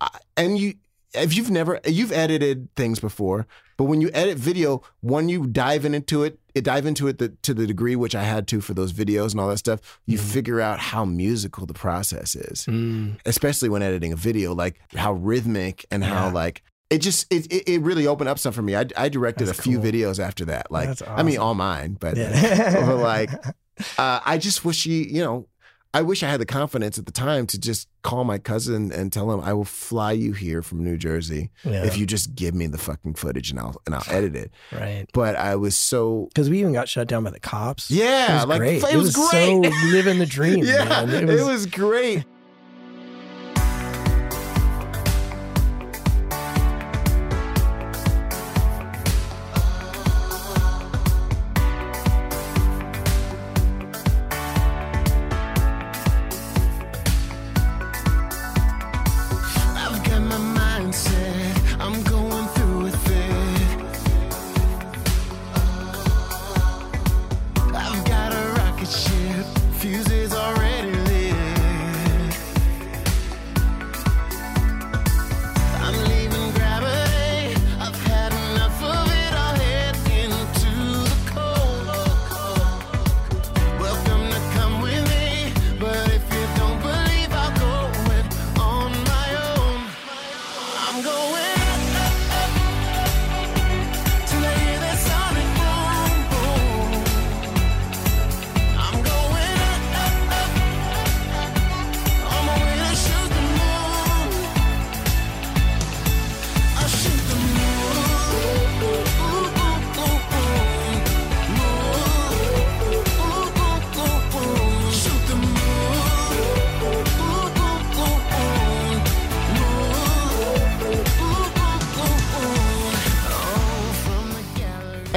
I- 0.00 0.18
and 0.36 0.58
you 0.58 0.74
if 1.14 1.36
you've 1.36 1.48
never 1.50 1.78
you've 1.86 2.10
edited 2.10 2.68
things 2.74 2.98
before 2.98 3.46
but 3.76 3.84
when 3.84 4.00
you 4.00 4.10
edit 4.14 4.38
video 4.38 4.82
when 5.00 5.28
you 5.28 5.46
dive 5.46 5.84
in 5.84 5.94
into 5.94 6.22
it 6.24 6.38
it 6.54 6.62
dive 6.64 6.86
into 6.86 7.08
it 7.08 7.18
the, 7.18 7.28
to 7.42 7.52
the 7.54 7.66
degree 7.66 7.96
which 7.96 8.14
i 8.14 8.22
had 8.22 8.46
to 8.48 8.60
for 8.60 8.74
those 8.74 8.92
videos 8.92 9.32
and 9.32 9.40
all 9.40 9.48
that 9.48 9.58
stuff 9.58 9.80
you 10.06 10.18
Mhm. 10.18 10.22
figure 10.22 10.60
out 10.60 10.78
how 10.78 11.04
musical 11.04 11.66
the 11.66 11.74
process 11.74 12.34
is 12.36 12.66
Mm. 12.66 13.16
especially 13.26 13.68
when 13.68 13.82
editing 13.82 14.12
a 14.12 14.16
video 14.16 14.54
like 14.54 14.78
how 14.96 15.12
rhythmic 15.12 15.84
and 15.90 16.04
how 16.04 16.30
like 16.30 16.62
it 16.90 16.98
just 16.98 17.26
it, 17.32 17.46
it, 17.50 17.80
really 17.82 18.06
opened 18.06 18.28
up 18.28 18.38
stuff 18.38 18.54
for 18.54 18.62
me 18.62 18.76
i, 18.76 18.84
I 18.96 19.08
directed 19.08 19.46
That's 19.48 19.58
a 19.58 19.62
few 19.62 19.78
cool. 19.80 19.90
videos 19.90 20.18
after 20.18 20.44
that 20.46 20.70
like 20.70 20.88
That's 20.88 21.02
i 21.06 21.22
mean 21.22 21.38
all 21.38 21.54
mine 21.54 21.96
but 21.98 22.16
Yeah. 22.16 22.84
but 22.86 22.96
like 22.98 23.30
uh, 23.98 24.20
I 24.24 24.38
just 24.38 24.64
wish 24.64 24.86
you 24.86 25.02
you 25.02 25.20
know, 25.24 25.48
I 25.94 26.02
wish 26.02 26.22
I 26.24 26.28
had 26.28 26.40
the 26.40 26.46
confidence 26.46 26.98
at 26.98 27.06
the 27.06 27.12
time 27.12 27.46
to 27.46 27.58
just 27.58 27.88
call 28.02 28.24
my 28.24 28.38
cousin 28.38 28.92
and 28.92 29.12
tell 29.12 29.30
him 29.32 29.40
I 29.40 29.52
will 29.54 29.64
fly 29.64 30.12
you 30.12 30.32
here 30.32 30.60
from 30.60 30.82
New 30.84 30.96
Jersey 30.98 31.50
yeah. 31.64 31.84
if 31.84 31.96
you 31.96 32.04
just 32.04 32.34
give 32.34 32.54
me 32.54 32.66
the 32.66 32.76
fucking 32.78 33.14
footage 33.14 33.50
and 33.50 33.58
I'll 33.60 33.80
and 33.86 33.94
I'll 33.94 34.04
edit 34.08 34.34
it. 34.36 34.50
right. 34.72 35.06
But 35.14 35.36
I 35.36 35.54
was 35.56 35.76
so 35.76 36.26
Because 36.34 36.50
we 36.50 36.58
even 36.60 36.72
got 36.72 36.88
shut 36.88 37.06
down 37.08 37.22
by 37.24 37.30
the 37.30 37.40
cops. 37.40 37.90
yeah, 37.90 38.32
It 38.32 38.34
was 38.34 38.46
like 38.46 38.58
great. 38.58 38.82
it 38.82 38.96
was, 38.96 39.14
so 39.14 39.60
great. 39.60 39.72
living 39.92 40.18
the 40.18 40.26
dream. 40.26 40.64
yeah, 40.64 41.06
man. 41.06 41.28
it 41.30 41.44
was, 41.46 41.64
great. 41.66 42.24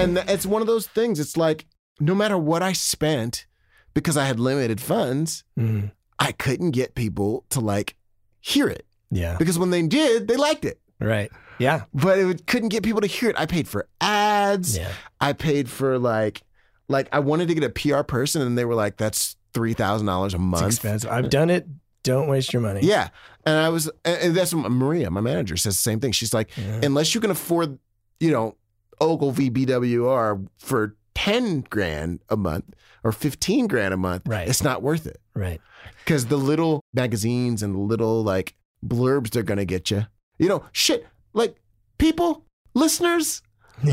And 0.08 0.30
it's 0.30 0.46
one 0.46 0.62
of 0.62 0.68
those 0.68 0.88
things. 0.88 1.20
It's 1.20 1.38
like 1.38 1.66
no 2.00 2.14
matter 2.16 2.38
what 2.38 2.62
I 2.62 2.74
spent, 2.74 3.46
because 3.94 4.18
I 4.18 4.26
had 4.26 4.40
limited 4.40 4.80
funds, 4.82 5.44
Mm. 5.58 5.92
I 6.20 6.32
couldn't 6.32 6.72
get 6.72 6.96
people 6.96 7.46
to 7.50 7.60
like 7.60 7.96
hear 8.40 8.68
it. 8.68 8.86
Yeah. 9.12 9.38
Because 9.38 9.58
when 9.60 9.70
they 9.70 9.82
did, 9.84 10.28
they 10.28 10.36
liked 10.36 10.66
it. 10.66 10.80
Right. 11.00 11.32
Yeah. 11.60 11.84
But 11.94 12.18
it 12.20 12.48
couldn't 12.48 12.70
get 12.70 12.84
people 12.84 13.02
to 13.02 13.08
hear 13.08 13.30
it. 13.30 13.36
I 13.40 13.46
paid 13.46 13.68
for 13.68 13.88
ads. 14.02 14.78
Yeah. 14.78 14.92
I 15.22 15.34
paid 15.34 15.70
for 15.70 15.98
like, 16.00 16.42
like 16.88 17.08
I 17.12 17.20
wanted 17.20 17.48
to 17.50 17.54
get 17.56 17.64
a 17.64 17.70
PR 17.70 18.04
person, 18.04 18.42
and 18.42 18.58
they 18.58 18.66
were 18.66 18.76
like, 18.76 18.98
"That's 18.98 19.36
three 19.54 19.74
thousand 19.74 20.08
dollars 20.08 20.34
a 20.34 20.38
It's 20.38 20.44
month." 20.44 20.66
expensive. 20.68 21.10
I've 21.12 21.30
done 21.30 21.50
it. 21.50 21.68
Don't 22.04 22.28
waste 22.28 22.54
your 22.54 22.62
money. 22.62 22.80
Yeah, 22.84 23.10
and 23.46 23.58
I 23.58 23.70
was, 23.70 23.90
and 24.06 24.18
and 24.22 24.36
that's 24.36 24.54
what 24.54 24.72
Maria, 24.72 25.10
my 25.12 25.20
manager, 25.22 25.58
says 25.58 25.76
the 25.76 25.82
same 25.82 26.00
thing. 26.00 26.12
She's 26.14 26.34
like, 26.34 26.50
Yeah. 26.58 26.80
unless 26.84 27.14
you 27.14 27.22
can 27.22 27.30
afford, 27.32 27.78
you 28.20 28.32
know, 28.32 28.56
Ogilvy 29.02 29.50
BWR 29.50 30.48
for 30.58 30.96
ten 31.16 31.62
grand 31.70 32.20
a 32.30 32.38
month 32.38 32.66
or 33.04 33.12
fifteen 33.12 33.68
grand 33.68 33.94
a 33.94 33.98
month, 33.98 34.24
Right. 34.28 34.48
It's 34.48 34.64
not 34.64 34.82
worth 34.82 35.06
it 35.08 35.20
Right. 35.34 35.62
because 36.06 36.28
the 36.28 36.38
little 36.38 36.82
magazines 36.94 37.64
and 37.64 37.74
the 37.76 37.80
little 37.80 38.24
like 38.24 38.56
blurbs 38.86 39.32
they're 39.32 39.44
gonna 39.44 39.66
get 39.66 39.90
you. 39.92 40.06
You 40.40 40.48
know, 40.50 40.64
shit. 40.72 41.08
Like 41.34 41.58
people, 41.98 42.46
listeners, 42.74 43.42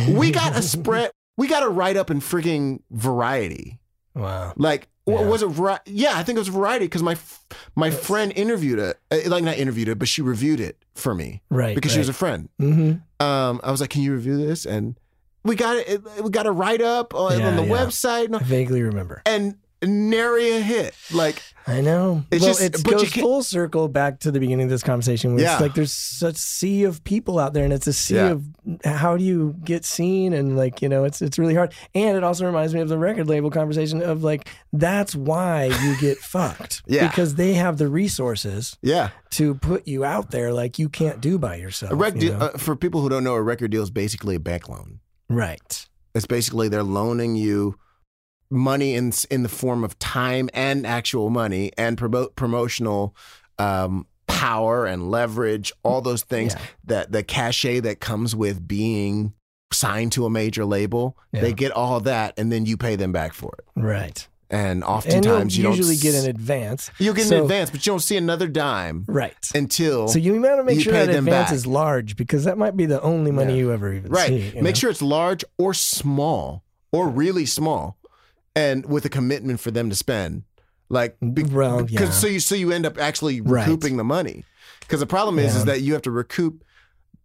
we 0.08 0.30
got 0.30 0.56
a 0.56 0.62
spread. 0.74 1.10
we 1.36 1.46
got 1.48 1.62
a 1.62 1.68
write 1.68 1.96
up 1.96 2.10
in 2.10 2.20
freaking 2.20 2.80
Variety. 2.90 3.80
Wow. 4.14 4.52
Like, 4.56 4.88
Yeah. 5.06 5.22
was 5.22 5.42
it? 5.42 5.48
Vari- 5.48 5.78
yeah, 5.86 6.12
I 6.16 6.22
think 6.22 6.36
it 6.36 6.40
was 6.40 6.48
Variety 6.48 6.86
because 6.86 7.02
my 7.02 7.16
my 7.76 7.90
friend 7.90 8.32
interviewed 8.34 8.78
it, 8.78 8.98
uh, 9.10 9.18
like 9.26 9.44
not 9.44 9.58
interviewed 9.58 9.88
it, 9.88 9.98
but 9.98 10.08
she 10.08 10.22
reviewed 10.22 10.60
it 10.60 10.82
for 10.94 11.14
me 11.14 11.42
Right. 11.50 11.74
because 11.74 11.92
she 11.92 11.98
was 11.98 12.08
a 12.08 12.14
friend. 12.14 12.48
mm-hmm. 12.60 13.24
Um, 13.24 13.60
I 13.62 13.70
was 13.70 13.80
like, 13.80 13.90
"Can 13.90 14.02
you 14.02 14.12
review 14.14 14.36
this?" 14.36 14.64
And 14.66 14.98
we 15.44 15.56
got 15.56 15.76
it. 15.76 16.02
We 16.22 16.30
got 16.30 16.46
a 16.46 16.52
write 16.52 16.80
up 16.80 17.14
on, 17.14 17.38
Yeah, 17.38 17.48
on 17.48 17.56
the 17.56 17.64
yeah. 17.64 17.68
website, 17.68 18.34
I 18.34 18.38
vaguely 18.42 18.82
remember. 18.82 19.20
and 19.26 19.56
nary 19.86 20.50
a 20.52 20.60
hit. 20.60 20.94
Like, 21.12 21.42
I 21.66 21.80
know. 21.80 22.24
It's 22.30 22.42
well, 22.42 22.50
just- 22.54 22.62
it 22.62 22.82
goes 22.84 23.10
full 23.10 23.42
circle 23.42 23.88
back 23.88 24.20
to 24.20 24.30
the 24.30 24.38
beginning 24.38 24.64
of 24.64 24.70
this 24.70 24.82
conversation. 24.82 25.38
Yeah. 25.38 25.52
It's 25.52 25.60
like 25.62 25.74
there's 25.74 25.92
such 25.92 26.36
sea 26.36 26.84
of 26.84 27.02
people 27.04 27.38
out 27.38 27.54
there, 27.54 27.64
and 27.64 27.72
it's 27.72 27.86
a 27.86 27.92
sea 27.92 28.16
Yeah. 28.16 28.30
of 28.32 28.44
how 28.84 29.16
do 29.16 29.24
you 29.24 29.56
get 29.64 29.84
seen, 29.86 30.32
and 30.34 30.56
like 30.56 30.82
you 30.82 30.88
know, 30.90 31.04
it's 31.04 31.22
it's 31.22 31.38
really 31.38 31.54
hard. 31.54 31.72
And 31.94 32.16
it 32.16 32.22
also 32.24 32.44
reminds 32.44 32.74
me 32.74 32.80
of 32.80 32.88
the 32.88 32.98
record 32.98 33.28
label 33.28 33.50
conversation 33.50 34.02
of 34.02 34.22
like 34.22 34.48
that's 34.74 35.14
why 35.16 35.64
you 35.82 35.96
get 36.00 36.18
fucked, 36.34 36.82
Yeah. 36.86 37.08
because 37.08 37.36
they 37.36 37.54
have 37.54 37.78
the 37.78 37.88
resources 37.88 38.76
yeah, 38.82 39.10
to 39.30 39.54
put 39.54 39.88
you 39.88 40.04
out 40.04 40.30
there 40.30 40.52
like 40.52 40.78
you 40.78 40.88
can't 40.90 41.20
do 41.20 41.38
by 41.38 41.56
yourself. 41.56 41.92
a 41.92 41.96
rec 41.96 42.20
you 42.20 42.30
know? 42.32 42.38
uh, 42.38 42.58
for 42.58 42.76
people 42.76 43.00
who 43.00 43.08
don't 43.08 43.24
know, 43.24 43.34
a 43.34 43.42
record 43.42 43.70
deal 43.70 43.82
is 43.82 43.90
basically 43.90 44.34
a 44.36 44.40
bank 44.40 44.68
loan. 44.68 45.00
right. 45.30 45.86
It's 46.14 46.26
basically 46.26 46.68
they're 46.68 46.84
loaning 46.84 47.34
you 47.34 47.74
money 48.54 48.94
in 48.94 49.12
in 49.30 49.42
the 49.42 49.48
form 49.48 49.84
of 49.84 49.98
time 49.98 50.48
and 50.54 50.86
actual 50.86 51.28
money 51.30 51.72
and 51.76 51.98
promote 51.98 52.36
promotional 52.36 53.14
um, 53.58 54.06
power 54.26 54.86
and 54.86 55.10
leverage, 55.10 55.72
all 55.82 56.00
those 56.00 56.22
things 56.22 56.54
Yeah. 56.54 56.60
that 56.86 57.12
the 57.12 57.22
cachet 57.22 57.80
that 57.80 58.00
comes 58.00 58.34
with 58.34 58.66
being 58.66 59.32
signed 59.72 60.12
to 60.12 60.24
a 60.26 60.30
major 60.30 60.64
label. 60.64 61.16
Yeah. 61.32 61.40
They 61.42 61.52
get 61.52 61.72
all 61.72 62.00
that, 62.00 62.34
and 62.38 62.50
then 62.50 62.64
you 62.66 62.76
pay 62.76 62.96
them 62.96 63.12
back 63.12 63.32
for 63.32 63.52
it. 63.58 63.64
Right. 63.80 64.26
And 64.50 64.70
And 64.70 64.84
oftentimes 64.84 65.56
you'll 65.58 65.72
you 65.72 65.76
usually 65.78 65.96
don't 65.96 66.12
get 66.12 66.22
an 66.24 66.30
advance. 66.30 66.90
you'll 66.98 67.14
get 67.14 67.26
so- 67.26 67.38
an 67.38 67.42
advance, 67.42 67.70
but 67.70 67.84
you 67.84 67.90
don't 67.92 68.00
see 68.00 68.16
another 68.16 68.46
dime 68.46 69.04
Right. 69.08 69.34
until 69.54 70.06
So 70.06 70.18
you 70.18 70.40
want 70.40 70.58
to 70.60 70.64
make 70.64 70.80
sure 70.80 70.92
that 70.92 71.08
advance 71.08 71.48
back. 71.48 71.52
is 71.52 71.66
large 71.66 72.14
because 72.14 72.44
that 72.44 72.56
might 72.58 72.76
be 72.76 72.86
the 72.86 73.00
only 73.02 73.32
money 73.32 73.54
Yeah. 73.54 73.58
you 73.60 73.72
ever 73.72 73.92
even 73.92 74.12
right. 74.12 74.28
see. 74.28 74.52
you 74.54 74.62
Make 74.62 74.74
know? 74.74 74.78
sure 74.80 74.90
it's 74.90 75.02
large 75.02 75.44
or 75.58 75.74
small 75.74 76.62
or 76.92 77.08
really 77.08 77.46
small, 77.46 77.96
and 78.56 78.86
with 78.86 79.04
a 79.04 79.08
commitment 79.08 79.60
for 79.60 79.70
them 79.70 79.88
to 79.90 79.96
spend. 79.96 80.42
Like, 80.88 81.16
be- 81.32 81.42
Well, 81.44 81.84
because 81.84 82.08
yeah. 82.08 82.10
so 82.10 82.26
you 82.26 82.40
so 82.40 82.54
you 82.54 82.72
end 82.72 82.86
up 82.86 82.98
actually 82.98 83.40
Right. 83.40 83.66
recouping 83.66 83.96
the 83.96 84.04
money. 84.04 84.44
Because 84.80 85.00
the 85.00 85.06
problem 85.06 85.38
is, 85.38 85.56
is 85.56 85.64
that 85.64 85.80
you 85.80 85.92
have 85.94 86.02
to 86.02 86.10
recoup 86.10 86.62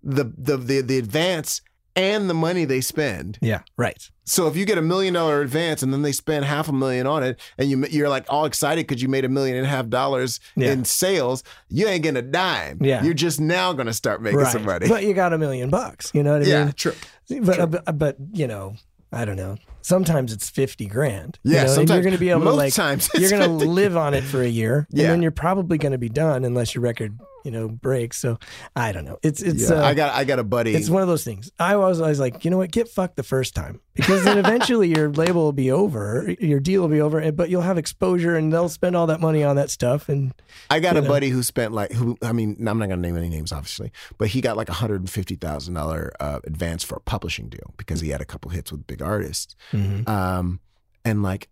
the 0.03 0.23
the 0.37 0.57
the, 0.57 0.81
the 0.81 0.97
advance 0.97 1.61
and 1.95 2.29
the 2.29 2.33
money 2.33 2.63
they 2.65 2.79
spend. 2.81 3.37
Yeah. 3.41 3.61
Right. 3.75 4.09
So 4.23 4.47
if 4.47 4.55
you 4.55 4.63
get 4.63 4.77
a 4.77 4.81
million 4.81 5.13
dollar 5.15 5.41
advance 5.41 5.81
and 5.83 5.91
then 5.91 6.03
they 6.03 6.11
spend 6.13 6.45
half 6.45 6.69
a 6.69 6.71
million 6.71 7.05
on 7.07 7.23
it, 7.23 7.39
and 7.57 7.69
you 7.69 7.85
you're 7.89 8.07
like 8.07 8.25
all 8.29 8.45
excited 8.45 8.87
because 8.87 9.01
you 9.01 9.09
made 9.09 9.25
a 9.25 9.29
million 9.29 9.57
and 9.57 9.65
a 9.65 9.69
half 9.69 9.89
dollars 9.89 10.39
Yeah. 10.55 10.71
in 10.71 10.85
sales, 10.85 11.43
you 11.67 11.87
ain't 11.87 12.03
getting 12.03 12.17
a 12.17 12.21
dime. 12.21 12.77
Yeah. 12.81 13.03
you're 13.03 13.13
just 13.13 13.41
now 13.41 13.73
gonna 13.73 13.93
start 13.93 14.21
making 14.21 14.39
right. 14.39 14.51
some 14.51 14.63
money. 14.63 14.87
But 14.87 15.03
you 15.03 15.13
got 15.13 15.33
a 15.33 15.37
million 15.37 15.69
bucks. 15.69 16.11
You 16.13 16.23
know 16.23 16.33
what 16.33 16.43
I 16.43 16.45
yeah, 16.45 16.63
mean? 16.65 16.73
true. 16.73 16.93
But, 17.41 17.59
uh, 17.59 17.65
but 17.65 17.97
but 17.99 18.17
you 18.31 18.47
know, 18.47 18.75
I 19.11 19.25
don't 19.25 19.35
know. 19.37 19.57
Sometimes 19.89 20.31
it's 20.31 20.51
fifty 20.51 20.85
grand. 20.85 21.39
you 21.43 21.53
Yeah, 21.53 21.57
know, 21.57 21.63
and 21.63 21.69
sometimes- 21.71 21.89
you're 21.95 22.03
going 22.03 22.13
to 22.13 22.19
be 22.19 22.29
able 22.29 22.43
to 22.43 22.51
like 22.51 22.75
times 22.75 23.09
you're 23.15 23.31
going 23.31 23.41
to 23.41 23.47
live 23.65 23.97
on 23.97 24.13
it 24.13 24.23
for 24.23 24.39
a 24.43 24.47
year, 24.47 24.87
Yeah. 24.91 25.05
and 25.05 25.13
then 25.13 25.21
you're 25.23 25.31
probably 25.31 25.79
going 25.79 25.93
to 25.93 25.97
be 25.97 26.09
done 26.09 26.45
unless 26.45 26.75
your 26.75 26.83
record 26.83 27.17
you 27.43 27.51
know 27.51 27.67
breaks. 27.67 28.17
So 28.17 28.37
I 28.75 28.91
don't 28.91 29.05
know. 29.05 29.17
It's 29.23 29.41
it's 29.41 29.69
Yeah, 29.69 29.77
uh, 29.77 29.85
I 29.85 29.93
got 29.93 30.13
I 30.13 30.23
got 30.23 30.39
a 30.39 30.43
buddy. 30.43 30.75
It's 30.75 30.89
one 30.89 31.01
of 31.01 31.07
those 31.07 31.23
things. 31.23 31.51
I 31.59 31.75
was 31.75 32.01
always 32.01 32.19
like, 32.19 32.45
you 32.45 32.51
know 32.51 32.57
what, 32.57 32.71
get 32.71 32.87
fucked 32.89 33.15
the 33.15 33.23
first 33.23 33.55
time 33.55 33.81
because 33.93 34.23
then 34.23 34.37
eventually 34.37 34.89
your 34.89 35.09
label 35.09 35.43
will 35.43 35.51
be 35.51 35.71
over, 35.71 36.35
your 36.39 36.59
deal 36.59 36.81
will 36.81 36.89
be 36.89 37.01
over, 37.01 37.31
but 37.31 37.49
you'll 37.49 37.61
have 37.61 37.77
exposure 37.77 38.35
and 38.35 38.51
they'll 38.51 38.69
spend 38.69 38.95
all 38.95 39.07
that 39.07 39.19
money 39.19 39.43
on 39.43 39.55
that 39.55 39.69
stuff. 39.69 40.09
And 40.09 40.33
I 40.69 40.79
got 40.79 40.97
a 40.97 41.01
know. 41.01 41.07
buddy 41.07 41.29
who 41.29 41.43
spent 41.43 41.73
like 41.73 41.91
who 41.91 42.17
I 42.23 42.31
mean 42.31 42.55
I'm 42.67 42.77
not 42.77 42.89
gonna 42.89 42.97
name 42.97 43.17
any 43.17 43.29
names 43.29 43.51
obviously, 43.51 43.91
but 44.17 44.29
he 44.29 44.41
got 44.41 44.57
like 44.57 44.69
a 44.69 44.73
hundred 44.73 45.01
and 45.01 45.09
fifty 45.09 45.35
thousand 45.35 45.73
dollar 45.73 46.11
uh, 46.19 46.39
advance 46.43 46.83
for 46.83 46.95
a 46.95 47.01
publishing 47.01 47.49
deal 47.49 47.73
because 47.77 48.01
he 48.01 48.09
had 48.09 48.21
a 48.21 48.25
couple 48.25 48.51
hits 48.51 48.71
with 48.71 48.87
big 48.87 49.01
artists. 49.01 49.55
Um, 49.73 50.59
and 51.05 51.23
like 51.23 51.49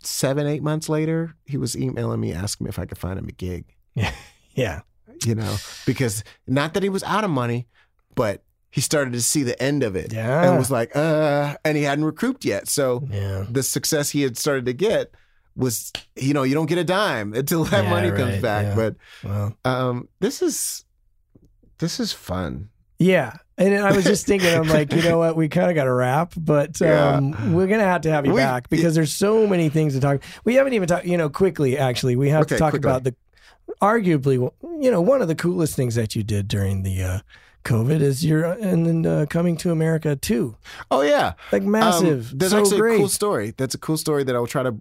seven 0.00 0.46
eight 0.46 0.62
months 0.62 0.88
later, 0.88 1.34
he 1.44 1.56
was 1.56 1.76
emailing 1.76 2.20
me 2.20 2.32
asking 2.32 2.64
me 2.64 2.68
if 2.68 2.78
I 2.78 2.86
could 2.86 2.98
find 2.98 3.18
him 3.18 3.28
a 3.28 3.32
gig. 3.32 3.64
Yeah. 3.94 4.12
yeah, 4.54 4.80
You 5.26 5.34
know, 5.34 5.56
because 5.86 6.24
not 6.46 6.74
that 6.74 6.82
he 6.82 6.88
was 6.88 7.02
out 7.04 7.24
of 7.24 7.30
money, 7.30 7.66
but 8.14 8.42
he 8.70 8.80
started 8.80 9.12
to 9.14 9.22
see 9.22 9.42
the 9.42 9.60
end 9.62 9.82
of 9.82 9.96
it 9.96 10.12
Yeah. 10.12 10.46
and 10.48 10.58
was 10.58 10.70
like, 10.70 10.94
uh, 10.94 11.56
and 11.64 11.76
he 11.76 11.82
hadn't 11.84 12.04
recouped 12.04 12.44
yet. 12.44 12.68
So 12.68 13.02
yeah, 13.10 13.44
the 13.50 13.62
success 13.62 14.10
he 14.10 14.22
had 14.22 14.36
started 14.36 14.66
to 14.66 14.72
get 14.74 15.10
was, 15.56 15.90
you 16.16 16.34
know, 16.34 16.42
you 16.44 16.54
don't 16.54 16.66
get 16.66 16.78
a 16.78 16.84
dime 16.84 17.32
until 17.34 17.64
that 17.64 17.84
Yeah, 17.84 17.90
money 17.90 18.10
comes 18.10 18.40
back. 18.42 18.76
yeah. 18.76 18.92
But 19.24 19.68
um, 19.68 20.08
this 20.20 20.42
is 20.42 20.84
this 21.78 21.98
is 22.00 22.12
fun. 22.12 22.68
yeah. 22.98 23.34
And 23.60 23.74
I 23.74 23.90
was 23.90 24.04
just 24.04 24.24
thinking, 24.24 24.54
I'm 24.54 24.68
like, 24.68 24.92
you 24.92 25.02
know 25.02 25.18
what, 25.18 25.34
we 25.34 25.48
kind 25.48 25.68
of 25.68 25.74
got 25.74 25.84
to 25.84 25.92
wrap, 25.92 26.32
but 26.36 26.80
um, 26.92 27.52
we're 27.54 27.66
gonna 27.66 27.82
have 27.82 28.02
to 28.02 28.10
have 28.10 28.24
you 28.24 28.34
We- 28.34 28.40
back 28.40 28.68
because 28.68 28.94
there's 28.94 29.12
so 29.12 29.48
many 29.48 29.68
things 29.68 29.94
to 29.94 30.00
talk. 30.00 30.22
We 30.44 30.54
haven't 30.54 30.74
even 30.74 30.86
talked, 30.86 31.06
you 31.06 31.16
know, 31.16 31.28
quickly. 31.28 31.76
Actually, 31.76 32.14
we 32.14 32.28
have 32.28 32.46
to 32.48 32.56
talk 32.58 32.70
quickly. 32.70 32.88
about 32.88 33.02
the 33.02 33.16
arguably, 33.80 34.34
you 34.80 34.90
know, 34.90 35.00
one 35.00 35.22
of 35.22 35.28
the 35.28 35.34
coolest 35.34 35.74
things 35.76 35.94
that 35.94 36.14
you 36.16 36.22
did 36.22 36.48
during 36.48 36.82
the. 36.82 37.02
Uh, 37.02 37.18
COVID 37.64 38.00
is 38.00 38.24
you're 38.24 38.44
and 38.44 38.86
then 38.86 39.04
uh, 39.04 39.26
coming 39.28 39.56
to 39.58 39.70
America 39.72 40.16
too, 40.16 40.56
Oh 40.90 41.02
yeah, 41.02 41.34
like 41.52 41.62
massive. 41.64 42.30
Um, 42.32 42.38
there's 42.38 42.52
so 42.52 42.60
actually 42.60 42.78
great. 42.78 42.94
a 42.94 42.98
cool 42.98 43.08
story. 43.08 43.52
That's 43.58 43.74
a 43.74 43.78
cool 43.78 43.98
story 43.98 44.24
that 44.24 44.34
I 44.34 44.38
will 44.38 44.46
try 44.46 44.62
to 44.62 44.74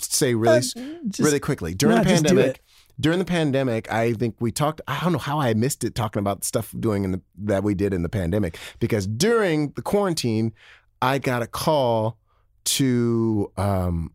say 0.00 0.34
really, 0.34 0.60
Just- 0.60 0.76
really 1.18 1.40
quickly. 1.40 1.72
During 1.72 1.96
no, 1.96 2.02
the 2.02 2.10
pandemic, 2.10 2.62
during 3.00 3.18
the 3.18 3.24
pandemic, 3.24 3.90
I 3.90 4.12
think 4.12 4.36
we 4.38 4.50
talked. 4.52 4.82
I 4.86 5.00
don't 5.00 5.12
know 5.12 5.18
how 5.18 5.40
I 5.40 5.54
missed 5.54 5.84
it 5.84 5.94
talking 5.94 6.20
about 6.20 6.44
stuff 6.44 6.74
doing 6.78 7.04
in 7.04 7.12
the 7.12 7.20
that 7.44 7.62
we 7.62 7.74
did 7.74 7.94
in 7.94 8.02
the 8.02 8.08
pandemic 8.10 8.58
because 8.80 9.06
during 9.06 9.70
the 9.70 9.82
quarantine, 9.82 10.52
I 11.00 11.18
got 11.18 11.40
a 11.42 11.46
call 11.46 12.18
to 12.64 13.50
um, 13.56 14.12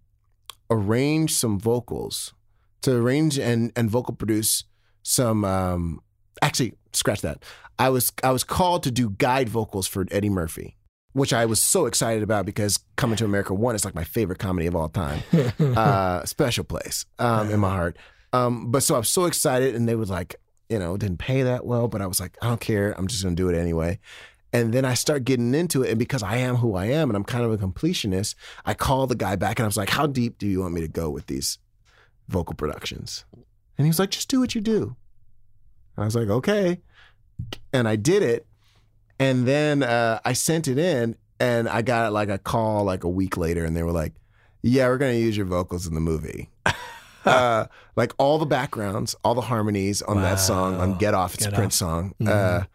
arrange 0.70 1.34
some 1.34 1.60
vocals, 1.60 2.34
to 2.82 2.96
arrange 2.96 3.38
and 3.40 3.72
and 3.76 3.90
vocal 3.90 4.16
produce 4.16 4.64
some. 5.04 5.46
Um, 5.46 6.02
actually, 6.42 6.74
scratch 6.94 7.22
that. 7.22 7.44
I 7.80 7.90
was 7.90 8.12
I 8.24 8.32
was 8.32 8.44
called 8.44 8.84
to 8.84 8.92
do 8.92 9.10
guide 9.10 9.50
vocals 9.50 9.88
for 9.88 10.06
Eddie 10.12 10.30
Murphy, 10.30 10.76
which 11.14 11.34
I 11.34 11.46
was 11.46 11.60
so 11.60 11.86
excited 11.86 12.24
about 12.24 12.46
because 12.46 12.80
Coming 12.96 13.18
to 13.18 13.26
America 13.26 13.54
One 13.54 13.76
is 13.76 13.86
like 13.86 13.96
my 13.96 14.04
favorite 14.04 14.40
comedy 14.40 14.68
of 14.68 14.76
all 14.76 14.90
time. 14.90 15.24
uh, 15.60 16.26
special 16.26 16.64
place 16.64 17.06
um, 17.20 17.50
in 17.50 17.60
my 17.60 17.70
heart. 17.70 17.98
Um, 18.34 18.72
but 18.72 18.84
so 18.84 18.96
I'm 18.96 19.04
so 19.04 19.26
excited, 19.26 19.76
and 19.76 19.88
they 19.88 19.96
was 19.96 20.10
like, 20.10 20.36
you 20.70 20.80
know, 20.80 20.96
didn't 20.96 21.18
pay 21.18 21.44
that 21.44 21.66
well, 21.66 21.88
but 21.88 22.02
I 22.02 22.08
was 22.08 22.20
like, 22.20 22.38
I 22.42 22.48
don't 22.48 22.62
care. 22.62 22.94
I'm 22.98 23.08
just 23.08 23.24
gonna 23.24 23.36
do 23.36 23.50
it 23.50 23.58
anyway. 23.58 24.00
And 24.54 24.74
then 24.74 24.84
I 24.84 24.96
start 24.96 25.24
getting 25.24 25.56
into 25.56 25.82
it, 25.82 25.90
and 25.90 26.00
because 26.00 26.24
I 26.24 26.38
am 26.38 26.58
who 26.58 26.76
I 26.76 26.86
am, 26.86 27.10
and 27.10 27.16
I'm 27.18 27.24
kind 27.24 27.44
of 27.44 27.52
a 27.52 27.58
completionist, 27.58 28.36
I 28.66 28.74
call 28.74 29.08
the 29.08 29.16
guy 29.16 29.38
back, 29.38 29.60
and 29.60 29.66
I 29.66 29.68
was 29.68 29.78
like, 29.78 29.90
"How 29.90 30.08
deep 30.08 30.38
do 30.38 30.48
you 30.48 30.60
want 30.60 30.74
me 30.74 30.82
to 30.82 30.88
go 30.88 31.10
with 31.10 31.28
these 31.28 31.58
vocal 32.28 32.56
productions?" 32.56 33.26
And 33.78 33.86
he 33.86 33.90
was 33.90 34.00
like, 34.00 34.12
"Just 34.12 34.30
do 34.30 34.40
what 34.40 34.56
you 34.56 34.62
do." 34.62 34.96
I 35.98 36.06
was 36.06 36.16
like, 36.16 36.30
"Okay," 36.30 36.80
and 37.74 37.88
I 37.88 37.96
did 37.96 38.24
it, 38.24 38.46
and 39.20 39.48
then 39.48 39.84
uh, 39.84 40.20
I 40.24 40.34
sent 40.34 40.68
it 40.68 40.78
in, 40.78 41.16
and 41.40 41.68
I 41.68 41.82
got 41.82 42.14
like 42.14 42.30
a 42.30 42.38
call 42.38 42.84
like 42.86 43.04
a 43.04 43.10
week 43.10 43.38
later, 43.38 43.66
and 43.66 43.76
they 43.76 43.84
were 43.84 43.92
like, 43.92 44.14
"Yeah, 44.62 44.88
we're 44.88 44.98
gonna 44.98 45.14
use 45.14 45.36
your 45.38 45.46
vocals 45.46 45.88
in 45.88 45.94
the 45.94 46.02
movie." 46.02 46.50
uh, 47.26 47.66
like 47.96 48.14
all 48.18 48.38
the 48.40 48.46
backgrounds, 48.46 49.16
all 49.24 49.36
the 49.36 49.42
harmonies 49.42 50.02
on 50.02 50.22
that 50.22 50.36
song 50.40 50.76
on 50.76 50.98
"Gett 50.98 51.14
Off." 51.14 51.34
It's 51.36 51.44
Get 51.46 51.54
a 51.54 51.56
Prince 51.56 51.82
Off. 51.82 51.90
song. 51.90 52.16
Mhm. 52.22 52.28
Uh, 52.30 52.66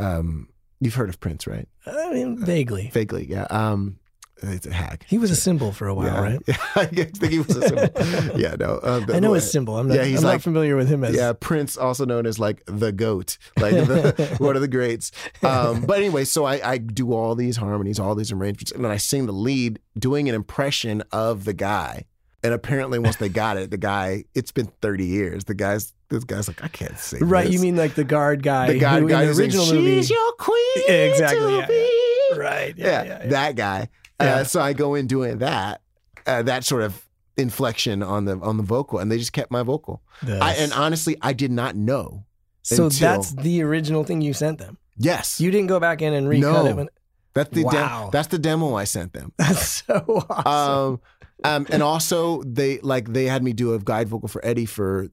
um, 0.00 0.48
you've 0.80 0.94
heard 0.94 1.08
of 1.08 1.18
Prince, 1.20 1.46
right? 1.46 1.68
I 1.86 2.12
mean, 2.12 2.38
vaguely. 2.38 2.90
Vaguely, 2.92 3.26
yeah. 3.26 3.44
Um, 3.44 3.98
it's 4.42 4.66
a 4.66 4.72
hack. 4.72 5.04
He 5.08 5.18
was 5.18 5.30
a 5.30 5.36
symbol 5.36 5.72
for 5.72 5.88
a 5.88 5.94
while, 5.94 6.06
yeah, 6.06 6.20
right? 6.20 6.40
Yeah, 6.46 6.56
I 6.76 6.84
think 6.86 7.32
he 7.32 7.38
was 7.38 7.56
a 7.56 7.68
symbol. 7.68 8.38
yeah, 8.40 8.54
no. 8.58 8.76
Uh, 8.82 9.00
the- 9.00 9.16
I 9.16 9.18
know 9.20 9.32
his 9.32 9.50
symbol. 9.50 9.78
I'm 9.78 9.88
not, 9.88 9.94
Yeah, 9.96 10.04
he's 10.04 10.18
I'm 10.18 10.24
like- 10.24 10.34
not 10.34 10.42
familiar 10.42 10.76
with 10.76 10.88
him 10.88 11.04
as. 11.04 11.14
yeah, 11.14 11.32
Prince, 11.32 11.76
also 11.76 12.04
known 12.04 12.26
as 12.26 12.38
like 12.38 12.62
the 12.66 12.92
goat, 12.92 13.38
like 13.58 13.72
the, 13.74 14.36
one 14.38 14.54
of 14.56 14.62
the 14.62 14.68
greats. 14.68 15.10
Um, 15.42 15.82
but 15.82 15.98
anyway, 15.98 16.24
so 16.24 16.44
I, 16.44 16.72
I 16.72 16.78
do 16.78 17.12
all 17.12 17.34
these 17.34 17.56
harmonies, 17.56 17.98
all 17.98 18.14
these 18.14 18.30
arrangements, 18.32 18.72
and 18.72 18.84
then 18.84 18.90
I 18.92 18.98
sing 18.98 19.26
the 19.26 19.32
lead, 19.32 19.78
doing 19.98 20.28
an 20.28 20.34
impression 20.34 21.02
of 21.12 21.44
the 21.44 21.54
guy. 21.54 22.04
And 22.42 22.52
apparently, 22.54 22.98
once 23.00 23.16
they 23.16 23.28
got 23.30 23.56
it, 23.56 23.70
the 23.70 23.78
guy, 23.78 24.24
it's 24.34 24.52
been 24.52 24.70
30 24.80 25.04
years. 25.04 25.44
The 25.46 25.54
guy's, 25.54 25.92
this 26.10 26.22
guy's 26.22 26.46
like, 26.46 26.62
I 26.62 26.68
can't 26.68 26.96
sing. 26.96 27.26
Right, 27.26 27.46
this. 27.46 27.54
you 27.54 27.60
mean 27.60 27.74
like 27.74 27.94
the 27.94 28.04
guard 28.04 28.42
guy? 28.44 28.68
the 28.72 28.78
guy, 28.78 29.00
who 29.00 29.08
guy 29.08 29.22
in 29.24 29.32
the 29.34 29.38
original 29.42 29.66
movie? 29.66 29.96
She's 29.96 30.10
your 30.10 30.32
queen. 30.34 30.84
Exactly, 30.86 31.40
to 31.40 31.56
yeah, 31.56 31.66
be." 31.66 32.38
right. 32.38 32.74
Yeah, 32.76 32.86
yeah, 33.02 33.04
yeah. 33.22 33.26
that 33.30 33.56
guy. 33.56 33.88
Yeah. 34.20 34.36
Uh, 34.36 34.44
so 34.44 34.60
I 34.60 34.72
go 34.72 34.94
in 34.94 35.06
doing 35.06 35.38
that, 35.38 35.80
uh, 36.26 36.42
that 36.42 36.64
sort 36.64 36.82
of 36.82 37.06
inflection 37.36 38.02
on 38.02 38.24
the 38.24 38.38
on 38.40 38.56
the 38.56 38.62
vocal, 38.62 38.98
and 38.98 39.12
they 39.12 39.18
just 39.18 39.32
kept 39.32 39.50
my 39.50 39.62
vocal. 39.62 40.02
I, 40.26 40.54
and 40.58 40.72
honestly, 40.72 41.16
I 41.20 41.32
did 41.34 41.50
not 41.50 41.76
know. 41.76 42.24
so 42.62 42.84
until- 42.86 43.08
that's 43.10 43.32
the 43.32 43.62
original 43.62 44.04
thing 44.04 44.20
you 44.22 44.32
sent 44.32 44.58
them. 44.58 44.78
Yes. 44.96 45.38
You 45.40 45.50
didn't 45.50 45.66
go 45.66 45.78
back 45.78 46.00
in 46.00 46.14
and 46.14 46.26
recut 46.28 46.50
No. 46.52 46.66
it. 46.66 46.74
When, 46.76 46.88
That's 47.34 47.50
the 47.50 47.64
Wow. 47.64 48.08
that's 48.10 48.28
the 48.28 48.38
demo 48.38 48.74
I 48.74 48.84
sent 48.84 49.12
them. 49.12 49.32
That's 49.38 49.82
so 49.86 50.24
awesome. 50.30 50.92
Um, 50.94 51.00
um, 51.44 51.66
and 51.70 51.82
also 51.82 52.42
they 52.44 52.78
like 52.78 53.12
they 53.12 53.26
had 53.26 53.42
me 53.42 53.52
do 53.52 53.74
a 53.74 53.78
guide 53.78 54.08
vocal 54.08 54.28
for 54.28 54.42
Eddie 54.44 54.64
for. 54.64 55.08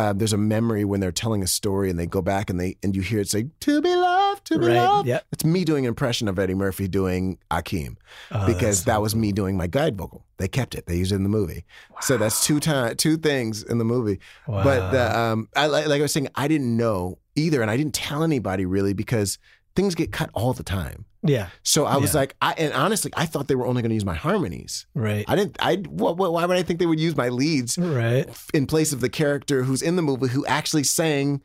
Uh, 0.00 0.12
there's 0.14 0.32
a 0.32 0.38
memory 0.38 0.84
when 0.84 0.98
they're 1.00 1.12
telling 1.12 1.42
a 1.42 1.46
story 1.46 1.90
and 1.90 1.98
they 1.98 2.06
go 2.06 2.22
back 2.22 2.48
and 2.48 2.58
they 2.58 2.74
and 2.82 2.96
you 2.96 3.02
hear 3.02 3.20
it 3.20 3.28
say 3.28 3.46
"to 3.60 3.82
be 3.82 3.94
loved, 3.94 4.46
to 4.46 4.58
be 4.58 4.66
Right, 4.66 4.76
loved." 4.76 5.06
yep. 5.08 5.26
It's 5.30 5.44
me 5.44 5.64
doing 5.64 5.84
an 5.84 5.88
impression 5.90 6.26
of 6.26 6.38
Eddie 6.38 6.54
Murphy 6.54 6.88
doing 6.88 7.36
Akeem 7.50 7.96
Oh, 8.30 8.46
because 8.46 8.84
that 8.84 9.02
was 9.02 9.14
me 9.14 9.30
doing 9.32 9.56
my 9.58 9.66
guide 9.66 9.96
vocal. 9.98 10.24
They 10.38 10.48
kept 10.48 10.74
it. 10.74 10.86
They 10.86 10.96
used 10.96 11.12
it 11.12 11.16
in 11.16 11.22
the 11.22 11.28
movie. 11.28 11.64
So 12.00 12.16
that's 12.16 12.46
two 12.46 12.60
time 12.60 12.96
two 12.96 13.18
things 13.18 13.62
in 13.62 13.76
the 13.76 13.84
movie. 13.84 14.20
Wow. 14.46 14.64
But 14.64 14.90
the, 14.90 15.18
um, 15.18 15.48
I, 15.54 15.66
like 15.66 16.00
I 16.00 16.02
was 16.02 16.12
saying, 16.12 16.28
I 16.34 16.48
didn't 16.48 16.74
know 16.76 17.18
either, 17.36 17.60
and 17.60 17.70
I 17.70 17.76
didn't 17.76 17.94
tell 17.94 18.22
anybody 18.22 18.64
really 18.64 18.94
because 18.94 19.38
things 19.76 19.94
get 19.94 20.12
cut 20.12 20.30
all 20.34 20.52
the 20.52 20.62
time. 20.62 21.04
yeah, 21.22 21.48
So 21.62 21.84
I 21.84 21.96
was 21.98 22.14
Yeah. 22.14 22.20
like, 22.20 22.36
I 22.40 22.52
and 22.56 22.72
honestly, 22.72 23.10
I 23.16 23.26
thought 23.26 23.46
they 23.48 23.54
were 23.54 23.66
only 23.66 23.82
going 23.82 23.90
to 23.90 23.94
use 23.94 24.04
my 24.06 24.14
harmonies. 24.14 24.86
right, 24.94 25.24
I 25.28 25.36
didn't. 25.36 25.56
I 25.60 25.76
wh- 25.76 26.14
wh- 26.16 26.32
why 26.32 26.44
would 26.46 26.56
I 26.56 26.62
think 26.62 26.78
they 26.80 26.86
would 26.86 26.98
use 27.00 27.16
my 27.16 27.28
leads 27.28 27.76
right. 27.78 28.26
in 28.54 28.66
place 28.66 28.92
of 28.92 29.00
the 29.00 29.08
character 29.10 29.62
who's 29.64 29.82
in 29.82 29.96
the 29.96 30.02
movie 30.02 30.28
who 30.28 30.44
actually 30.46 30.84
sang 30.84 31.42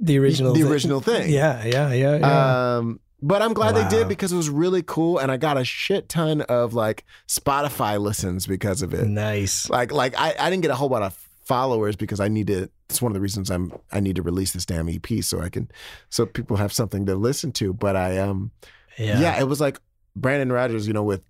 The 0.00 0.18
original, 0.18 0.52
the 0.52 0.60
thing. 0.62 0.70
original 0.70 1.00
thing? 1.00 1.30
Yeah, 1.30 1.64
yeah, 1.64 1.92
yeah, 1.92 2.16
yeah. 2.18 2.76
Um, 2.76 3.00
but 3.22 3.40
I'm 3.40 3.54
glad 3.54 3.76
they 3.76 3.88
did 3.88 4.08
because 4.08 4.32
it 4.32 4.36
was 4.36 4.50
really 4.50 4.82
cool, 4.82 5.18
and 5.18 5.30
I 5.30 5.36
got 5.36 5.56
a 5.56 5.64
shit 5.64 6.08
ton 6.08 6.40
of 6.42 6.74
like 6.74 7.04
Spotify 7.28 8.00
listens 8.00 8.46
because 8.46 8.82
of 8.82 8.92
it. 8.94 9.06
nice. 9.06 9.70
Like, 9.70 9.90
like 9.92 10.14
I, 10.18 10.34
I 10.38 10.50
didn't 10.50 10.62
get 10.62 10.70
a 10.70 10.74
whole 10.74 10.88
lot 10.88 11.02
of 11.02 11.16
followers 11.44 11.96
because 11.96 12.20
I 12.20 12.28
need 12.28 12.46
to. 12.48 12.68
It's 12.88 13.00
one 13.02 13.10
of 13.12 13.14
the 13.14 13.20
reasons 13.20 13.50
I'm. 13.50 13.72
I 13.90 14.00
need 14.00 14.16
to 14.16 14.22
release 14.22 14.52
this 14.52 14.66
damn 14.66 14.88
EP 14.88 15.06
so 15.22 15.40
I 15.40 15.48
can, 15.48 15.70
so 16.10 16.26
people 16.26 16.56
have 16.58 16.72
something 16.72 17.06
to 17.06 17.14
listen 17.14 17.52
to. 17.52 17.72
But 17.72 17.96
I 17.96 18.18
um. 18.18 18.50
Yeah, 18.98 19.20
Yeah, 19.20 19.40
it 19.40 19.44
was 19.48 19.60
like 19.60 19.80
Brandon 20.14 20.52
Rogers, 20.52 20.86
you 20.86 20.92
know, 20.92 21.02
with 21.02 21.24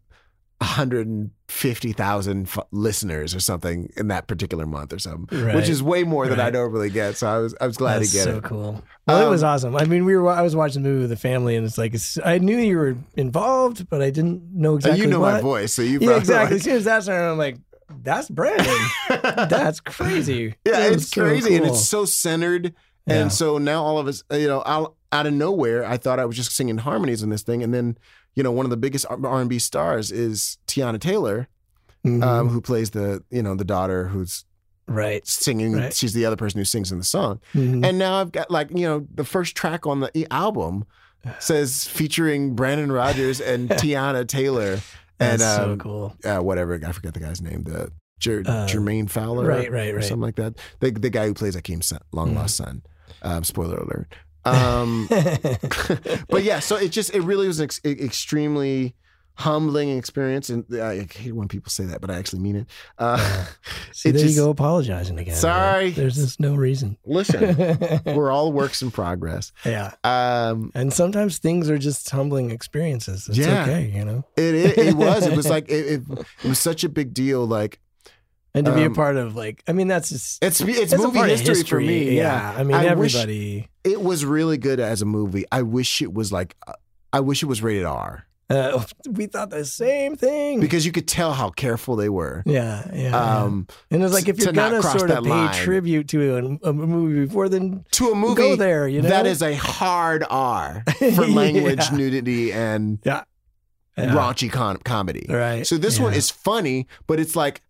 150,000 0.60 2.46
f- 2.46 2.58
listeners 2.72 3.34
or 3.34 3.40
something 3.40 3.92
in 3.96 4.08
that 4.08 4.26
particular 4.26 4.66
month 4.66 4.92
or 4.92 4.98
something, 4.98 5.44
Right. 5.44 5.54
which 5.54 5.68
is 5.68 5.82
way 5.82 6.02
more 6.04 6.26
than 6.26 6.40
I 6.40 6.50
normally 6.50 6.90
get. 6.90 7.16
So 7.16 7.26
I 7.28 7.38
was 7.38 7.54
I 7.60 7.66
was 7.66 7.76
glad 7.76 8.00
That's 8.00 8.10
to 8.10 8.16
get 8.16 8.24
so 8.24 8.30
it. 8.30 8.34
So 8.34 8.40
cool. 8.42 8.84
Well, 9.06 9.20
it 9.22 9.24
Um, 9.24 9.30
was 9.30 9.42
awesome. 9.42 9.76
I 9.76 9.84
mean, 9.84 10.04
we 10.04 10.16
were. 10.16 10.28
I 10.30 10.42
was 10.42 10.56
watching 10.56 10.82
the 10.82 10.88
movie 10.88 11.02
with 11.02 11.10
the 11.10 11.16
family, 11.16 11.56
and 11.56 11.66
it's 11.66 11.78
like 11.78 11.94
it's, 11.94 12.18
I 12.24 12.38
knew 12.38 12.58
you 12.58 12.76
were 12.78 12.96
involved, 13.16 13.88
but 13.88 14.02
I 14.02 14.10
didn't 14.10 14.42
know 14.52 14.76
exactly. 14.76 15.00
you 15.02 15.06
know 15.08 15.20
my 15.20 15.40
voice, 15.40 15.72
so 15.72 15.82
you 15.82 15.98
Yeah, 16.00 16.16
exactly. 16.18 16.44
like- 16.44 16.52
As 16.54 16.62
soon 16.62 16.76
as 16.76 16.84
that 16.84 17.02
started, 17.04 17.30
I'm 17.30 17.38
like, 17.38 17.56
"That's 18.02 18.28
Brandon. 18.28 18.76
That's 19.08 19.80
crazy." 19.96 20.54
yeah, 20.64 20.72
That 20.72 20.86
it's 20.92 20.94
was 20.96 21.08
so 21.10 21.22
crazy 21.22 21.56
and 21.56 21.66
it's 21.66 21.88
so 21.88 22.04
centered. 22.04 22.74
Yeah. 23.06 23.14
And 23.22 23.32
so 23.32 23.58
now 23.58 23.82
all 23.82 23.98
of 23.98 24.06
us, 24.06 24.22
you 24.30 24.46
know, 24.46 24.62
out, 24.64 24.94
out 25.10 25.26
of 25.26 25.32
nowhere, 25.34 25.84
I 25.84 25.96
thought 25.96 26.20
I 26.20 26.24
was 26.24 26.36
just 26.36 26.52
singing 26.54 26.78
harmonies 26.78 27.22
in 27.22 27.30
this 27.30 27.42
thing, 27.42 27.62
and 27.62 27.72
then 27.74 27.98
you 28.34 28.42
know, 28.42 28.52
one 28.52 28.64
of 28.64 28.70
the 28.70 28.76
biggest 28.76 29.04
R 29.10 29.40
and 29.40 29.50
B 29.50 29.58
stars 29.58 30.10
is 30.10 30.56
Teyana 30.66 30.98
Taylor, 31.00 31.48
Mhm. 32.06 32.22
um, 32.24 32.48
who 32.48 32.60
plays 32.60 32.90
the 32.90 33.22
you 33.30 33.42
know 33.42 33.54
the 33.54 33.64
daughter 33.64 34.08
who's 34.08 34.44
right. 34.86 35.26
singing. 35.26 35.74
Right. 35.74 35.92
She's 35.94 36.12
the 36.14 36.24
other 36.24 36.36
person 36.36 36.58
who 36.58 36.64
sings 36.64 36.90
in 36.92 36.98
the 36.98 37.04
song. 37.04 37.40
Mhm. 37.54 37.84
And 37.86 37.98
now 37.98 38.20
I've 38.20 38.32
got 38.32 38.50
like, 38.50 38.70
you 38.70 38.86
know, 38.86 39.06
the 39.14 39.24
first 39.24 39.54
track 39.56 39.86
on 39.86 40.00
the 40.00 40.26
album 40.32 40.84
says 41.40 41.86
featuring 41.86 42.54
Brandon 42.54 42.90
Rogers 42.90 43.40
and 43.40 43.68
Teyana 43.70 44.26
Taylor 44.26 44.80
and 45.22 45.40
That's 45.40 45.56
so 45.56 45.72
um, 45.72 45.78
cool. 45.78 46.16
uh, 46.24 46.38
whatever, 46.38 46.80
I 46.86 46.92
forget 46.92 47.14
the 47.14 47.20
guy's 47.20 47.40
name, 47.40 47.62
the 47.64 47.90
Jer- 48.18 48.42
Uh, 48.46 48.66
Jermaine 48.68 49.08
Fowler 49.10 49.46
right, 49.46 49.70
right, 49.70 49.92
or 49.92 49.96
right. 49.96 50.04
something 50.04 50.20
like 50.22 50.36
that. 50.36 50.54
The, 50.80 50.90
the 50.90 51.10
guy 51.10 51.26
who 51.26 51.34
plays 51.34 51.56
Akeem's 51.56 51.92
long 52.12 52.32
Mm. 52.32 52.36
lost 52.36 52.56
son. 52.56 52.82
Um, 53.22 53.44
spoiler 53.44 53.78
alert. 53.78 54.14
Um, 54.44 55.06
but 56.28 56.42
yeah, 56.42 56.58
so 56.58 56.74
it 56.74 56.88
just, 56.90 57.14
it 57.14 57.20
really 57.20 57.46
was 57.46 57.60
an 57.60 57.64
ex- 57.64 57.80
extremely 57.84 58.94
humbling 59.34 59.96
experience. 59.96 60.50
And 60.50 60.64
I 60.80 61.06
hate 61.10 61.32
when 61.34 61.48
people 61.48 61.70
say 61.70 61.84
that, 61.84 62.00
but 62.00 62.10
I 62.10 62.16
actually 62.18 62.40
mean 62.40 62.56
it. 62.56 62.66
Uh, 62.98 63.44
See, 63.92 64.10
it 64.10 64.12
there 64.12 64.22
just- 64.22 64.36
you 64.36 64.42
go, 64.42 64.50
apologizing 64.50 65.18
again. 65.18 65.34
Sorry. 65.34 65.86
man. 65.86 65.94
There's 65.94 66.16
just 66.16 66.38
no 66.40 66.54
reason. 66.54 66.96
Listen, 67.04 67.56
we're 68.06 68.30
all 68.30 68.52
works 68.52 68.82
in 68.82 68.90
progress. 68.90 69.52
yeah. 69.64 69.92
Um, 70.04 70.70
And 70.74 70.92
sometimes 70.92 71.38
things 71.38 71.68
are 71.70 71.78
just 71.78 72.08
humbling 72.10 72.50
experiences. 72.50 73.28
It's 73.28 73.38
Yeah. 73.38 73.62
okay, 73.62 73.92
you 73.94 74.04
know? 74.04 74.24
It, 74.36 74.54
it 74.54 74.78
it 74.78 74.94
was. 74.94 75.26
It 75.26 75.36
was 75.36 75.48
like 75.48 75.68
it, 75.68 76.02
it, 76.02 76.02
it 76.44 76.48
was 76.48 76.58
such 76.58 76.84
a 76.84 76.88
big 76.88 77.14
deal. 77.14 77.46
Like 77.46 77.80
And 78.54 78.66
to 78.66 78.72
be 78.74 78.82
a 78.82 78.86
Um, 78.86 78.94
part 78.94 79.16
of, 79.16 79.34
like, 79.34 79.62
I 79.66 79.72
mean, 79.72 79.88
that's 79.88 80.10
just. 80.10 80.42
it's 80.44 80.60
it's 80.60 80.92
it's 80.92 81.02
movie 81.02 81.18
of 81.20 81.26
history, 81.40 81.62
for 81.64 81.80
me. 81.80 82.16
Yeah. 82.16 82.54
I 82.56 82.62
mean, 82.64 82.76
I 82.76 82.84
everybody. 82.86 83.68
it 83.84 84.02
was 84.02 84.24
really 84.24 84.58
good 84.58 84.78
as 84.80 85.00
a 85.02 85.06
movie. 85.06 85.44
I 85.50 85.62
wish 85.62 86.02
it 86.02 86.12
was 86.12 86.30
like 86.32 86.54
uh, 86.66 86.72
I 87.14 87.20
wish 87.20 87.42
it 87.42 87.46
was 87.46 87.62
rated 87.62 87.84
R 87.84 88.26
Uh, 88.52 88.84
we 89.10 89.26
thought 89.26 89.50
the 89.50 89.64
same 89.64 90.16
thing. 90.16 90.60
because 90.60 90.84
you 90.84 90.92
could 90.92 91.08
tell 91.08 91.32
how 91.32 91.50
careful 91.50 91.96
they 91.96 92.08
were. 92.08 92.42
yeah, 92.46 92.88
yeah. 92.92 93.02
yeah. 93.10 93.16
Um, 93.42 93.66
and 93.90 94.02
it's 94.02 94.12
like 94.12 94.28
if 94.28 94.38
you're 94.38 94.52
gonna 94.52 94.82
sort 94.82 95.10
of 95.10 95.24
pay 95.24 95.30
line. 95.30 95.54
tribute 95.54 96.08
to 96.08 96.36
a, 96.62 96.68
a 96.68 96.72
movie 96.72 97.26
before, 97.26 97.48
then 97.48 97.84
to 97.92 98.08
a 98.10 98.14
movie 98.14 98.34
go 98.34 98.56
there. 98.56 98.86
You 98.88 99.02
know 99.02 99.08
that 99.08 99.26
is 99.26 99.42
a 99.42 99.54
hard 99.54 100.24
R 100.28 100.84
for 100.98 101.26
language, 101.26 101.78
Yeah. 101.90 101.96
nudity, 101.96 102.52
and 102.52 102.98
Yeah. 103.04 103.24
raunchy 103.96 104.50
con- 104.50 104.78
comedy. 104.78 105.26
Right. 105.28 105.66
So 105.66 105.76
this 105.78 105.98
one 106.00 106.14
is 106.14 106.30
funny, 106.30 106.86
but 107.06 107.20
it's 107.20 107.36
like 107.36 107.62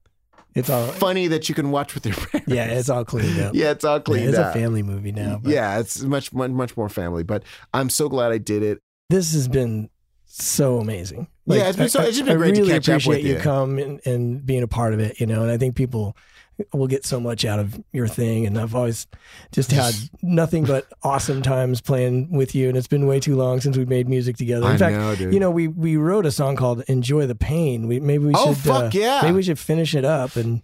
It's 0.55 0.71
all. 0.71 0.87
funny 0.87 1.29
that 1.29 1.49
you 1.49 1.55
can 1.55 1.71
watch 1.71 1.95
with 1.95 2.07
your 2.07 2.15
parents. 2.31 2.49
Yeah, 2.53 2.67
it's 2.67 2.89
all 2.89 3.05
cleaned 3.05 3.41
up. 3.41 3.55
yeah, 3.55 3.71
it's 3.71 3.85
all 3.85 4.01
Yeah, 4.09 4.17
it's 4.29 4.39
up. 4.39 4.55
a 4.55 4.59
family 4.59 4.83
movie 4.83 5.13
now. 5.13 5.39
But 5.43 5.53
yeah, 5.53 5.79
it's 5.81 6.03
much, 6.03 6.33
much 6.33 6.51
much 6.51 6.77
more 6.77 6.89
family. 6.89 7.23
But 7.23 7.45
I'm 7.73 7.91
so 7.91 8.09
glad 8.09 8.33
I 8.33 8.39
did 8.39 8.63
it. 8.63 8.79
this 9.11 9.33
has 9.35 9.49
been 9.49 9.89
so 10.41 10.79
amazing. 10.79 11.27
Yeah, 11.47 11.69
it's 11.69 11.77
been 11.77 11.89
so- 11.89 12.01
I- 12.01 12.05
it's 12.07 12.17
just 12.17 12.27
been 12.27 12.35
I 12.35 12.39
great 12.39 12.55
to 12.55 12.61
really 12.63 12.73
catch 12.73 12.89
up 12.89 12.95
with 12.97 13.05
appreciate 13.19 13.29
you 13.29 13.35
you. 13.37 13.41
come 13.41 13.79
and, 13.79 14.01
and 14.07 14.45
being 14.47 14.63
a 14.63 14.69
part 14.69 14.95
of 14.95 15.01
it. 15.01 15.21
You 15.21 15.27
know, 15.27 15.43
and 15.43 15.51
I 15.51 15.59
think 15.59 15.75
people 15.75 16.17
will 16.73 16.87
get 16.87 17.05
so 17.05 17.19
much 17.19 17.45
out 17.45 17.59
of 17.59 17.83
your 17.93 18.07
thing. 18.07 18.47
And 18.47 18.57
I've 18.59 18.75
always 18.75 19.07
just 19.51 19.71
had 19.73 19.95
nothing 20.23 20.65
but 20.65 20.87
awesome 21.03 21.43
times 21.43 21.81
playing 21.81 22.31
with 22.31 22.55
you. 22.55 22.69
And 22.69 22.77
it's 22.77 22.87
been 22.87 23.07
way 23.07 23.19
too 23.21 23.35
long 23.37 23.61
since 23.61 23.77
we 23.77 23.85
made 23.85 24.09
music 24.09 24.37
together. 24.37 24.67
In 24.67 24.73
I 24.73 24.77
fact, 24.77 25.21
know, 25.21 25.29
you 25.31 25.41
know, 25.41 25.51
we 25.51 25.67
we 25.69 25.97
wrote 25.97 26.25
a 26.27 26.31
song 26.31 26.57
called 26.57 26.83
"Enjoy 26.87 27.27
the 27.27 27.35
Pain." 27.35 27.87
We 27.89 28.01
maybe 28.01 28.27
we 28.27 28.35
Oh, 28.37 28.55
should. 28.55 28.71
uh, 28.71 28.81
fuck 28.83 28.95
yeah. 28.95 29.21
Maybe 29.23 29.35
we 29.35 29.43
should 29.43 29.59
finish 29.59 29.95
it 29.95 30.05
up 30.05 30.37
and. 30.37 30.63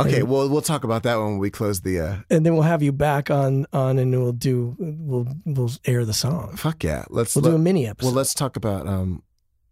Okay, 0.00 0.20
and- 0.20 0.28
well, 0.28 0.48
we'll 0.48 0.62
talk 0.62 0.84
about 0.84 1.02
that 1.02 1.16
when 1.16 1.38
we 1.38 1.50
close 1.50 1.80
the. 1.80 2.00
uh 2.00 2.16
and 2.30 2.44
then 2.46 2.54
we'll 2.54 2.62
have 2.62 2.82
you 2.82 2.92
back 2.92 3.30
on 3.30 3.66
on 3.72 3.98
and 3.98 4.10
we'll 4.12 4.32
do 4.32 4.76
we'll 4.78 5.26
we'll 5.44 5.70
air 5.84 6.04
the 6.04 6.12
song. 6.14 6.54
Fuck 6.56 6.84
yeah, 6.84 7.04
let's. 7.10 7.34
We'll 7.34 7.42
let- 7.44 7.50
do 7.50 7.56
a 7.56 7.58
mini 7.58 7.86
episode. 7.86 8.08
well, 8.08 8.14
let's 8.16 8.34
talk 8.34 8.56
about. 8.56 8.86
um 8.86 9.22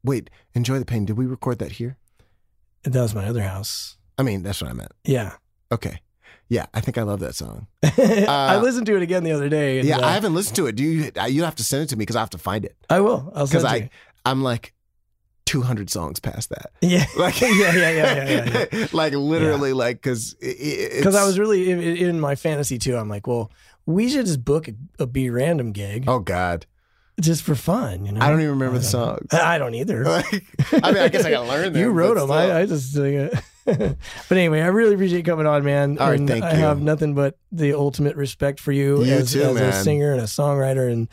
Wait, 0.04 0.30
enjoy 0.54 0.78
the 0.78 0.84
pain. 0.84 1.04
Did 1.04 1.16
we 1.16 1.26
record 1.26 1.58
that 1.58 1.72
here? 1.72 1.96
that 2.84 3.02
was 3.02 3.14
my 3.14 3.26
other 3.26 3.42
house. 3.42 3.96
I 4.18 4.22
mean, 4.22 4.42
that's 4.44 4.60
what 4.62 4.70
I 4.70 4.72
meant. 4.74 4.92
Yeah. 5.04 5.32
Okay, 5.72 6.00
yeah, 6.48 6.66
I 6.72 6.80
think 6.80 6.96
I 6.98 7.02
love 7.02 7.18
that 7.20 7.34
song. 7.34 7.66
I 7.82 8.56
listened 8.58 8.86
to 8.86 8.96
it 8.96 9.02
again 9.02 9.24
the 9.24 9.32
other 9.32 9.48
day. 9.48 9.80
And, 9.80 9.88
yeah, 9.88 9.98
uh, 9.98 10.06
I 10.06 10.12
haven't 10.12 10.34
listened 10.34 10.54
to 10.56 10.66
it. 10.66 10.76
Do 10.76 10.84
you? 10.84 11.10
uh, 11.20 11.24
You 11.24 11.42
have 11.42 11.56
to 11.56 11.64
send 11.64 11.82
it 11.82 11.88
to 11.88 11.96
me 11.96 12.02
because 12.02 12.14
I 12.14 12.20
have 12.20 12.30
to 12.30 12.38
find 12.38 12.64
it 12.64 12.76
I 12.88 13.00
will. 13.00 13.32
I'll 13.34 13.48
send 13.48 13.62
because 13.62 13.64
it. 13.64 13.78
to 13.80 13.84
I 14.24 14.30
I'm 14.30 14.42
like 14.44 14.72
two 15.46 15.62
hundred 15.62 15.88
songs 15.88 16.20
past 16.20 16.50
that. 16.50 16.72
yeah. 16.82 17.06
Like 17.16 17.40
yeah, 17.40 17.48
yeah, 17.48 17.72
yeah, 17.72 17.90
yeah, 17.90 18.24
yeah, 18.24 18.64
yeah. 18.72 18.86
like 18.92 19.14
literally, 19.14 19.72
like 19.72 20.02
because 20.02 20.34
Because 20.34 21.14
I 21.14 21.24
was 21.24 21.38
really 21.38 21.70
in, 21.70 21.80
in 21.80 22.20
my 22.20 22.34
fantasy 22.34 22.78
too. 22.78 22.96
I'm 22.96 23.08
like, 23.08 23.26
well, 23.26 23.50
we 23.86 24.10
should 24.10 24.26
just 24.26 24.44
book 24.44 24.68
a, 24.68 24.74
a 24.98 25.06
B. 25.06 25.30
Random 25.30 25.72
gig 25.72 26.04
Oh 26.08 26.18
God, 26.18 26.66
just 27.20 27.42
for 27.42 27.54
fun. 27.54 28.04
You 28.04 28.12
know, 28.12 28.20
I 28.20 28.28
don't 28.28 28.40
even 28.40 28.50
remember 28.50 28.78
the 28.78 28.84
songs. 28.84 29.32
I 29.32 29.56
don't 29.58 29.74
either. 29.74 30.04
Like, 30.04 30.44
I 30.84 30.92
mean, 30.92 31.02
I 31.02 31.08
guess 31.08 31.24
I 31.24 31.30
gotta 31.30 31.48
learn 31.48 31.72
them. 31.72 31.80
you 31.80 31.90
wrote 31.90 32.16
them. 32.18 32.30
I, 32.30 32.60
I 32.60 32.66
just. 32.66 32.96
Uh, 32.96 33.28
but 34.28 34.38
anyway, 34.38 34.60
I 34.60 34.68
really 34.68 34.94
appreciate 34.94 35.18
you 35.18 35.24
coming 35.24 35.46
on, 35.46 35.64
man. 35.64 35.98
All 35.98 36.08
right, 36.08 36.18
and 36.18 36.28
thank 36.28 36.44
I 36.44 36.52
you. 36.52 36.56
I 36.56 36.60
have 36.60 36.80
nothing 36.80 37.14
but 37.14 37.36
the 37.50 37.74
ultimate 37.74 38.14
respect 38.14 38.60
for 38.60 38.70
you, 38.70 39.02
You 39.02 39.14
as, 39.14 39.32
too, 39.32 39.42
as 39.42 39.56
a 39.60 39.72
singer 39.82 40.12
and 40.12 40.20
a 40.20 40.24
songwriter, 40.24 40.90
and 40.90 41.08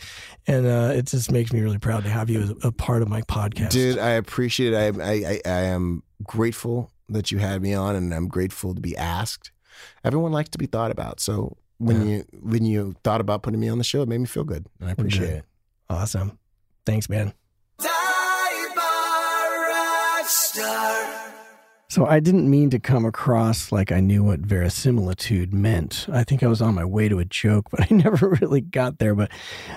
and 0.46 0.68
uh, 0.68 0.94
it 0.94 1.08
just 1.08 1.32
makes 1.32 1.52
me 1.52 1.62
really 1.62 1.80
proud 1.80 2.04
to 2.04 2.10
have 2.10 2.30
you 2.30 2.42
as 2.42 2.54
a 2.64 2.72
part 2.72 3.02
of 3.02 3.10
my 3.10 3.22
podcast. 3.24 3.70
Dude, 3.70 3.98
I 3.98 4.12
appreciate 4.12 4.74
it. 4.74 4.78
I, 5.00 5.04
I, 5.04 5.12
I, 5.12 5.42
I 5.46 5.62
am 5.64 6.04
grateful 6.24 6.92
that 7.10 7.32
you 7.32 7.40
had 7.40 7.62
me 7.62 7.74
on, 7.74 7.96
and 7.96 8.14
I'm 8.14 8.28
grateful 8.28 8.76
to 8.76 8.82
be 8.82 8.96
asked. 8.96 9.52
Everyone 10.04 10.32
likes 10.32 10.50
to 10.52 10.60
be 10.60 10.68
thought 10.68 10.92
about, 10.92 11.20
so 11.20 11.58
when 11.80 12.08
you 12.08 12.26
when 12.40 12.66
you 12.66 12.94
thought 13.04 13.20
about 13.20 13.42
putting 13.42 13.60
me 13.60 13.68
on 13.68 13.80
the 13.80 13.84
show, 13.84 14.04
it 14.04 14.08
made 14.08 14.20
me 14.20 14.28
feel 14.28 14.44
good, 14.44 14.68
and 14.80 14.90
I 14.90 14.92
appreciate 14.92 15.28
Good. 15.28 15.38
it. 15.38 15.46
Awesome. 15.90 16.38
Thanks, 16.86 17.10
man. 17.10 17.34
So 21.94 22.08
I 22.08 22.20
didn't 22.20 22.50
mean 22.50 22.72
to 22.72 22.80
come 22.80 23.06
across 23.06 23.72
like 23.72 23.92
I 23.92 24.00
knew 24.00 24.24
what 24.24 24.40
verisimilitude 24.40 25.54
meant. 25.54 26.08
I 26.12 26.24
think 26.24 26.42
I 26.42 26.48
was 26.48 26.60
on 26.60 26.74
my 26.74 26.84
way 26.84 27.08
to 27.08 27.20
a 27.20 27.26
joke, 27.26 27.68
but 27.72 27.82
I 27.82 27.88
never 27.94 28.30
really 28.42 28.62
got 28.62 28.98
there. 28.98 29.14
But 29.14 29.30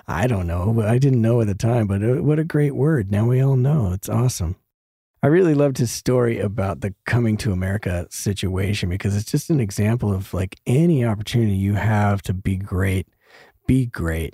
I 0.09 0.26
don't 0.26 0.47
know. 0.47 0.80
I 0.80 0.97
didn't 0.97 1.20
know 1.20 1.43
at 1.43 1.47
the 1.47 1.55
time. 1.55 1.86
But 1.86 2.02
uh, 2.02 2.22
what 2.22 2.38
a 2.38 2.44
great 2.44 2.74
word! 2.74 3.12
Now 3.12 3.26
we 3.26 3.43
all 3.43 3.56
know. 3.56 3.93
It's 3.93 4.09
awesome. 4.09 4.56
I 5.22 5.26
really 5.26 5.52
loved 5.52 5.76
his 5.76 5.90
story 5.90 6.40
about 6.40 6.80
the 6.80 6.94
coming 7.05 7.36
to 7.36 7.52
America 7.52 8.06
situation 8.09 8.88
because 8.88 9.14
it's 9.14 9.30
just 9.30 9.51
an 9.51 9.60
example 9.60 10.10
of 10.10 10.32
like 10.32 10.56
any 10.66 11.05
opportunity 11.05 11.52
you 11.52 11.74
have 11.74 12.22
to 12.22 12.32
be 12.32 12.56
great, 12.56 13.09
be 13.66 13.84
great. 13.84 14.32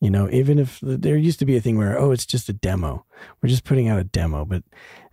You 0.00 0.10
know, 0.10 0.28
even 0.30 0.60
if 0.60 0.78
there 0.82 1.16
used 1.16 1.38
to 1.40 1.46
be 1.46 1.56
a 1.56 1.60
thing 1.60 1.78
where, 1.78 1.98
oh, 1.98 2.12
it's 2.12 2.26
just 2.26 2.48
a 2.48 2.52
demo, 2.52 3.06
we're 3.40 3.48
just 3.48 3.64
putting 3.64 3.88
out 3.88 3.98
a 3.98 4.04
demo, 4.04 4.44
but 4.44 4.62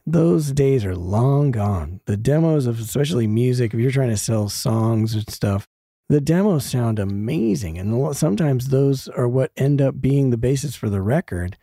those 0.05 0.51
days 0.51 0.85
are 0.85 0.95
long 0.95 1.51
gone. 1.51 2.01
The 2.05 2.17
demos 2.17 2.65
of 2.65 2.79
especially 2.79 3.27
music, 3.27 3.73
if 3.73 3.79
you're 3.79 3.91
trying 3.91 4.09
to 4.09 4.17
sell 4.17 4.49
songs 4.49 5.13
and 5.13 5.29
stuff, 5.29 5.67
the 6.09 6.21
demos 6.21 6.65
sound 6.65 6.99
amazing. 6.99 7.77
And 7.77 8.15
sometimes 8.15 8.67
those 8.67 9.07
are 9.07 9.27
what 9.27 9.51
end 9.55 9.81
up 9.81 10.01
being 10.01 10.29
the 10.29 10.37
basis 10.37 10.75
for 10.75 10.89
the 10.89 11.01
record, 11.01 11.57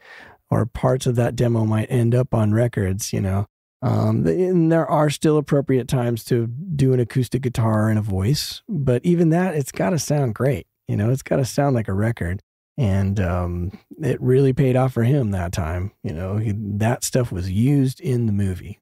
or 0.50 0.64
parts 0.64 1.06
of 1.06 1.16
that 1.16 1.36
demo 1.36 1.64
might 1.64 1.90
end 1.90 2.14
up 2.14 2.32
on 2.32 2.52
records, 2.52 3.12
you 3.12 3.20
know. 3.20 3.46
Um, 3.82 4.26
and 4.26 4.72
there 4.72 4.88
are 4.90 5.10
still 5.10 5.36
appropriate 5.36 5.86
times 5.86 6.24
to 6.24 6.46
do 6.46 6.92
an 6.92 7.00
acoustic 7.00 7.42
guitar 7.42 7.88
and 7.88 7.98
a 7.98 8.02
voice, 8.02 8.62
but 8.68 9.04
even 9.04 9.28
that, 9.30 9.54
it's 9.54 9.70
got 9.70 9.90
to 9.90 9.98
sound 9.98 10.34
great. 10.34 10.66
You 10.88 10.96
know, 10.96 11.10
it's 11.10 11.22
got 11.22 11.36
to 11.36 11.44
sound 11.44 11.76
like 11.76 11.86
a 11.86 11.92
record. 11.92 12.42
And 12.78 13.20
um, 13.20 13.78
it 14.00 14.20
really 14.22 14.54
paid 14.54 14.76
off 14.76 14.94
for 14.94 15.02
him 15.02 15.32
that 15.32 15.52
time. 15.52 15.92
You 16.02 16.12
know, 16.12 16.36
he, 16.36 16.52
that 16.56 17.04
stuff 17.04 17.30
was 17.30 17.50
used 17.50 18.00
in 18.00 18.26
the 18.26 18.32
movie. 18.32 18.80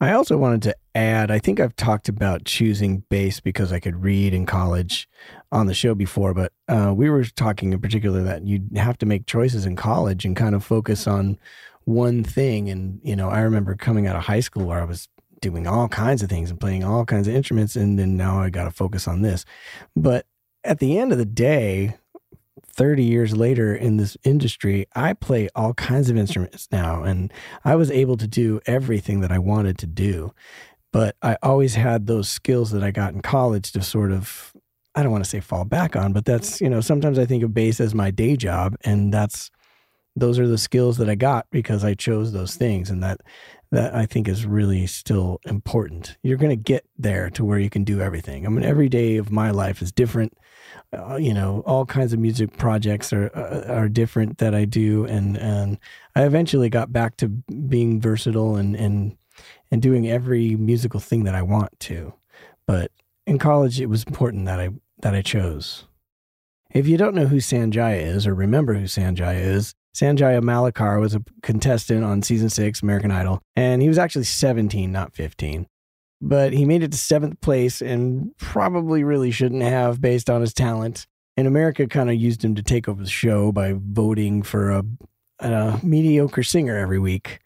I 0.00 0.12
also 0.12 0.36
wanted 0.36 0.62
to 0.62 0.76
add 0.94 1.30
I 1.30 1.38
think 1.38 1.58
I've 1.58 1.74
talked 1.76 2.08
about 2.08 2.44
choosing 2.44 3.04
bass 3.08 3.40
because 3.40 3.72
I 3.72 3.80
could 3.80 4.02
read 4.02 4.34
in 4.34 4.46
college 4.46 5.08
on 5.50 5.66
the 5.66 5.74
show 5.74 5.94
before, 5.94 6.34
but 6.34 6.52
uh, 6.68 6.92
we 6.94 7.10
were 7.10 7.24
talking 7.24 7.72
in 7.72 7.80
particular 7.80 8.22
that 8.22 8.44
you'd 8.44 8.76
have 8.76 8.98
to 8.98 9.06
make 9.06 9.26
choices 9.26 9.64
in 9.64 9.76
college 9.76 10.24
and 10.24 10.36
kind 10.36 10.54
of 10.54 10.64
focus 10.64 11.06
on 11.06 11.38
one 11.84 12.22
thing. 12.22 12.68
And, 12.68 13.00
you 13.02 13.16
know, 13.16 13.28
I 13.28 13.40
remember 13.40 13.74
coming 13.74 14.06
out 14.06 14.16
of 14.16 14.24
high 14.24 14.40
school 14.40 14.66
where 14.66 14.80
I 14.80 14.84
was 14.84 15.08
doing 15.40 15.66
all 15.66 15.88
kinds 15.88 16.22
of 16.22 16.28
things 16.28 16.50
and 16.50 16.60
playing 16.60 16.84
all 16.84 17.04
kinds 17.04 17.26
of 17.26 17.34
instruments. 17.34 17.76
And 17.76 17.98
then 17.98 18.16
now 18.16 18.40
I 18.40 18.50
got 18.50 18.64
to 18.64 18.70
focus 18.70 19.08
on 19.08 19.22
this. 19.22 19.44
But 19.96 20.26
at 20.64 20.80
the 20.80 20.98
end 20.98 21.12
of 21.12 21.18
the 21.18 21.24
day, 21.24 21.96
30 22.78 23.02
years 23.02 23.36
later 23.36 23.74
in 23.74 23.96
this 23.96 24.16
industry, 24.22 24.86
I 24.94 25.12
play 25.12 25.48
all 25.56 25.74
kinds 25.74 26.08
of 26.10 26.16
instruments 26.16 26.68
now, 26.70 27.02
and 27.02 27.32
I 27.64 27.74
was 27.74 27.90
able 27.90 28.16
to 28.16 28.28
do 28.28 28.60
everything 28.66 29.20
that 29.20 29.32
I 29.32 29.38
wanted 29.38 29.78
to 29.78 29.86
do. 29.86 30.32
But 30.92 31.16
I 31.20 31.36
always 31.42 31.74
had 31.74 32.06
those 32.06 32.30
skills 32.30 32.70
that 32.70 32.84
I 32.84 32.92
got 32.92 33.14
in 33.14 33.20
college 33.20 33.72
to 33.72 33.82
sort 33.82 34.12
of, 34.12 34.54
I 34.94 35.02
don't 35.02 35.10
want 35.10 35.24
to 35.24 35.28
say 35.28 35.40
fall 35.40 35.64
back 35.64 35.96
on, 35.96 36.12
but 36.12 36.24
that's, 36.24 36.60
you 36.60 36.70
know, 36.70 36.80
sometimes 36.80 37.18
I 37.18 37.26
think 37.26 37.42
of 37.42 37.52
bass 37.52 37.80
as 37.80 37.96
my 37.96 38.12
day 38.12 38.36
job, 38.36 38.76
and 38.84 39.12
that's, 39.12 39.50
those 40.14 40.38
are 40.38 40.46
the 40.46 40.56
skills 40.56 40.98
that 40.98 41.10
I 41.10 41.16
got 41.16 41.46
because 41.50 41.82
I 41.84 41.94
chose 41.94 42.32
those 42.32 42.54
things. 42.54 42.90
And 42.90 43.02
that, 43.02 43.20
that 43.70 43.94
I 43.94 44.06
think 44.06 44.28
is 44.28 44.46
really 44.46 44.86
still 44.86 45.40
important. 45.44 46.16
You're 46.22 46.38
going 46.38 46.50
to 46.50 46.56
get 46.56 46.86
there 46.96 47.30
to 47.30 47.44
where 47.44 47.58
you 47.58 47.68
can 47.68 47.84
do 47.84 48.00
everything. 48.00 48.46
I 48.46 48.48
mean, 48.48 48.64
every 48.64 48.88
day 48.88 49.16
of 49.16 49.30
my 49.30 49.50
life 49.50 49.82
is 49.82 49.92
different 49.92 50.32
uh, 50.96 51.16
you 51.16 51.34
know, 51.34 51.62
all 51.66 51.84
kinds 51.84 52.12
of 52.12 52.18
music 52.18 52.56
projects 52.56 53.12
are 53.12 53.30
uh, 53.34 53.72
are 53.72 53.88
different 53.88 54.38
that 54.38 54.54
I 54.54 54.64
do, 54.64 55.04
and 55.04 55.36
and 55.36 55.78
I 56.14 56.24
eventually 56.24 56.70
got 56.70 56.92
back 56.92 57.16
to 57.18 57.28
being 57.28 58.00
versatile 58.00 58.56
and 58.56 58.74
and 58.74 59.16
and 59.70 59.82
doing 59.82 60.08
every 60.08 60.56
musical 60.56 61.00
thing 61.00 61.24
that 61.24 61.34
I 61.34 61.42
want 61.42 61.78
to. 61.80 62.14
But 62.66 62.90
in 63.26 63.38
college, 63.38 63.80
it 63.80 63.86
was 63.86 64.04
important 64.04 64.46
that 64.46 64.60
I 64.60 64.70
that 65.00 65.14
I 65.14 65.22
chose. 65.22 65.84
If 66.70 66.86
you 66.86 66.96
don't 66.96 67.14
know 67.14 67.26
who 67.26 67.36
Sanjaya 67.36 68.00
is 68.00 68.26
or 68.26 68.34
remember 68.34 68.74
who 68.74 68.84
Sanjaya 68.84 69.40
is, 69.40 69.74
Sanjaya 69.98 70.40
Malakar 70.40 71.00
was 71.00 71.14
a 71.14 71.24
contestant 71.42 72.04
on 72.04 72.22
season 72.22 72.50
six 72.50 72.82
American 72.82 73.10
Idol, 73.10 73.42
and 73.56 73.82
he 73.82 73.88
was 73.88 73.98
actually 73.98 74.24
17, 74.24 74.92
not 74.92 75.14
15 75.14 75.66
but 76.20 76.52
he 76.52 76.64
made 76.64 76.82
it 76.82 76.92
to 76.92 76.98
seventh 76.98 77.40
place 77.40 77.80
and 77.80 78.36
probably 78.38 79.04
really 79.04 79.30
shouldn't 79.30 79.62
have 79.62 80.00
based 80.00 80.28
on 80.28 80.40
his 80.40 80.52
talent. 80.52 81.06
And 81.36 81.46
America 81.46 81.86
kind 81.86 82.10
of 82.10 82.16
used 82.16 82.44
him 82.44 82.54
to 82.56 82.62
take 82.62 82.88
over 82.88 83.02
the 83.02 83.08
show 83.08 83.52
by 83.52 83.74
voting 83.76 84.42
for 84.42 84.70
a, 84.70 84.84
a 85.38 85.78
mediocre 85.82 86.42
singer 86.42 86.76
every 86.76 86.98
week. 86.98 87.38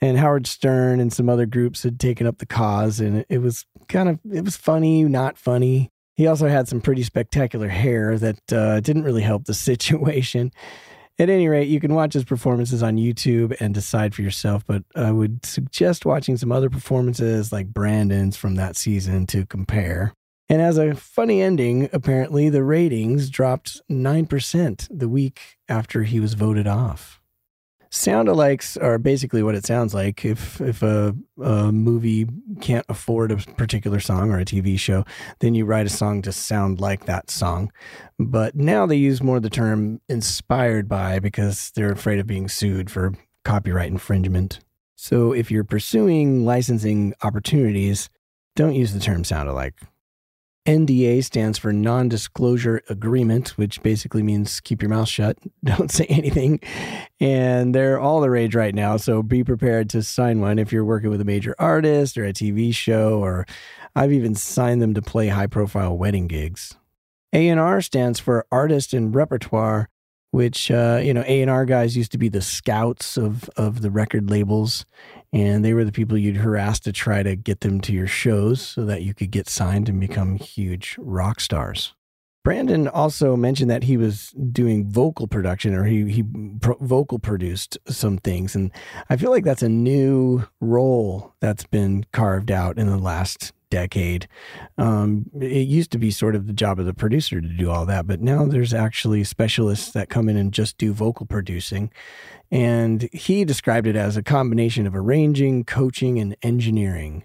And 0.00 0.18
Howard 0.18 0.46
Stern 0.46 1.00
and 1.00 1.12
some 1.12 1.28
other 1.28 1.46
groups 1.46 1.84
had 1.84 2.00
taken 2.00 2.26
up 2.26 2.38
the 2.38 2.46
cause, 2.46 3.00
and 3.00 3.24
it 3.30 3.38
was 3.38 3.64
kind 3.88 4.08
of 4.08 4.18
it 4.30 4.44
was 4.44 4.56
funny, 4.56 5.04
not 5.04 5.38
funny. 5.38 5.90
He 6.16 6.26
also 6.26 6.48
had 6.48 6.68
some 6.68 6.80
pretty 6.80 7.02
spectacular 7.02 7.68
hair 7.68 8.18
that 8.18 8.52
uh, 8.52 8.80
didn't 8.80 9.04
really 9.04 9.22
help 9.22 9.44
the 9.44 9.54
situation. 9.54 10.50
At 11.18 11.30
any 11.30 11.48
rate, 11.48 11.68
you 11.68 11.80
can 11.80 11.94
watch 11.94 12.12
his 12.12 12.24
performances 12.24 12.82
on 12.82 12.96
YouTube 12.96 13.56
and 13.58 13.72
decide 13.72 14.14
for 14.14 14.20
yourself, 14.20 14.66
but 14.66 14.82
I 14.94 15.12
would 15.12 15.46
suggest 15.46 16.04
watching 16.04 16.36
some 16.36 16.52
other 16.52 16.68
performances 16.68 17.52
like 17.52 17.72
Brandon's 17.72 18.36
from 18.36 18.56
that 18.56 18.76
season 18.76 19.26
to 19.28 19.46
compare. 19.46 20.12
And 20.50 20.60
as 20.60 20.76
a 20.76 20.94
funny 20.94 21.40
ending, 21.40 21.88
apparently 21.90 22.50
the 22.50 22.62
ratings 22.62 23.30
dropped 23.30 23.80
9% 23.90 24.88
the 24.90 25.08
week 25.08 25.56
after 25.70 26.02
he 26.02 26.20
was 26.20 26.34
voted 26.34 26.66
off. 26.66 27.20
Sound 27.90 28.28
alikes 28.28 28.80
are 28.82 28.98
basically 28.98 29.42
what 29.42 29.54
it 29.54 29.64
sounds 29.64 29.94
like. 29.94 30.24
If 30.24 30.60
if 30.60 30.82
a, 30.82 31.14
a, 31.40 31.72
movie 31.72 32.26
can't 32.60 32.86
afford 32.88 33.32
a 33.32 33.36
particular 33.36 34.00
song 34.00 34.30
or 34.30 34.38
a 34.38 34.44
TV 34.44 34.78
show, 34.78 35.04
then 35.38 35.54
you 35.54 35.64
write 35.64 35.86
a 35.86 35.90
song 35.90 36.22
to 36.22 36.32
sound 36.32 36.80
like 36.80 37.06
that 37.06 37.30
song. 37.30 37.72
But 38.18 38.54
now 38.54 38.86
they 38.86 38.96
use 38.96 39.22
more 39.22 39.40
the 39.40 39.50
term 39.50 40.00
inspired 40.08 40.88
by 40.88 41.18
because 41.18 41.70
they're 41.74 41.92
afraid 41.92 42.18
of 42.18 42.26
being 42.26 42.48
sued 42.48 42.90
for 42.90 43.14
copyright 43.44 43.90
infringement. 43.90 44.60
So 44.96 45.32
if 45.32 45.50
you're 45.50 45.64
pursuing 45.64 46.44
licensing 46.44 47.14
opportunities, 47.22 48.08
don't 48.56 48.74
use 48.74 48.92
the 48.92 49.00
term 49.00 49.24
sound 49.24 49.48
alike. 49.48 49.74
NDA 50.66 51.22
stands 51.22 51.58
for 51.58 51.72
non 51.72 52.08
disclosure 52.08 52.82
agreement, 52.88 53.50
which 53.50 53.80
basically 53.82 54.22
means 54.22 54.60
keep 54.60 54.82
your 54.82 54.88
mouth 54.88 55.08
shut, 55.08 55.38
don't 55.64 55.90
say 55.90 56.06
anything. 56.06 56.60
And 57.20 57.74
they're 57.74 58.00
all 58.00 58.20
the 58.20 58.30
rage 58.30 58.54
right 58.54 58.74
now. 58.74 58.96
So 58.96 59.22
be 59.22 59.44
prepared 59.44 59.88
to 59.90 60.02
sign 60.02 60.40
one 60.40 60.58
if 60.58 60.72
you're 60.72 60.84
working 60.84 61.10
with 61.10 61.20
a 61.20 61.24
major 61.24 61.54
artist 61.58 62.18
or 62.18 62.24
a 62.24 62.32
TV 62.32 62.74
show, 62.74 63.20
or 63.20 63.46
I've 63.94 64.12
even 64.12 64.34
signed 64.34 64.82
them 64.82 64.94
to 64.94 65.02
play 65.02 65.28
high 65.28 65.46
profile 65.46 65.96
wedding 65.96 66.26
gigs. 66.26 66.76
A&R 67.32 67.80
stands 67.80 68.18
for 68.18 68.46
artist 68.50 68.92
and 68.92 69.14
repertoire, 69.14 69.88
which 70.30 70.70
uh, 70.70 71.00
you 71.02 71.14
know 71.14 71.24
A&R 71.26 71.64
guys 71.64 71.96
used 71.96 72.12
to 72.12 72.18
be 72.18 72.28
the 72.28 72.42
scouts 72.42 73.16
of 73.16 73.48
of 73.56 73.82
the 73.82 73.90
record 73.90 74.30
labels 74.30 74.84
and 75.32 75.64
they 75.64 75.74
were 75.74 75.84
the 75.84 75.92
people 75.92 76.16
you'd 76.16 76.36
harass 76.36 76.80
to 76.80 76.92
try 76.92 77.22
to 77.22 77.36
get 77.36 77.60
them 77.60 77.80
to 77.82 77.92
your 77.92 78.06
shows 78.06 78.60
so 78.60 78.84
that 78.84 79.02
you 79.02 79.12
could 79.12 79.30
get 79.30 79.48
signed 79.48 79.88
and 79.88 80.00
become 80.00 80.36
huge 80.36 80.96
rock 80.98 81.40
stars. 81.40 81.94
Brandon 82.42 82.86
also 82.86 83.34
mentioned 83.34 83.70
that 83.70 83.82
he 83.82 83.96
was 83.96 84.30
doing 84.52 84.88
vocal 84.88 85.26
production 85.26 85.74
or 85.74 85.84
he, 85.84 86.08
he 86.08 86.22
pro- 86.60 86.78
vocal 86.80 87.18
produced 87.18 87.76
some 87.88 88.18
things. 88.18 88.54
And 88.54 88.70
I 89.10 89.16
feel 89.16 89.30
like 89.30 89.42
that's 89.42 89.64
a 89.64 89.68
new 89.68 90.46
role 90.60 91.34
that's 91.40 91.66
been 91.66 92.06
carved 92.12 92.52
out 92.52 92.78
in 92.78 92.86
the 92.86 92.98
last 92.98 93.52
decade. 93.70 94.28
Um, 94.78 95.26
it 95.40 95.66
used 95.66 95.90
to 95.92 95.98
be 95.98 96.10
sort 96.10 96.34
of 96.34 96.46
the 96.46 96.52
job 96.52 96.78
of 96.78 96.86
the 96.86 96.94
producer 96.94 97.40
to 97.40 97.48
do 97.48 97.70
all 97.70 97.86
that, 97.86 98.06
but 98.06 98.20
now 98.20 98.44
there's 98.46 98.74
actually 98.74 99.24
specialists 99.24 99.92
that 99.92 100.08
come 100.08 100.28
in 100.28 100.36
and 100.36 100.52
just 100.52 100.78
do 100.78 100.92
vocal 100.92 101.26
producing. 101.26 101.90
And 102.50 103.08
he 103.12 103.44
described 103.44 103.86
it 103.86 103.96
as 103.96 104.16
a 104.16 104.22
combination 104.22 104.86
of 104.86 104.94
arranging, 104.94 105.64
coaching, 105.64 106.18
and 106.18 106.36
engineering. 106.42 107.24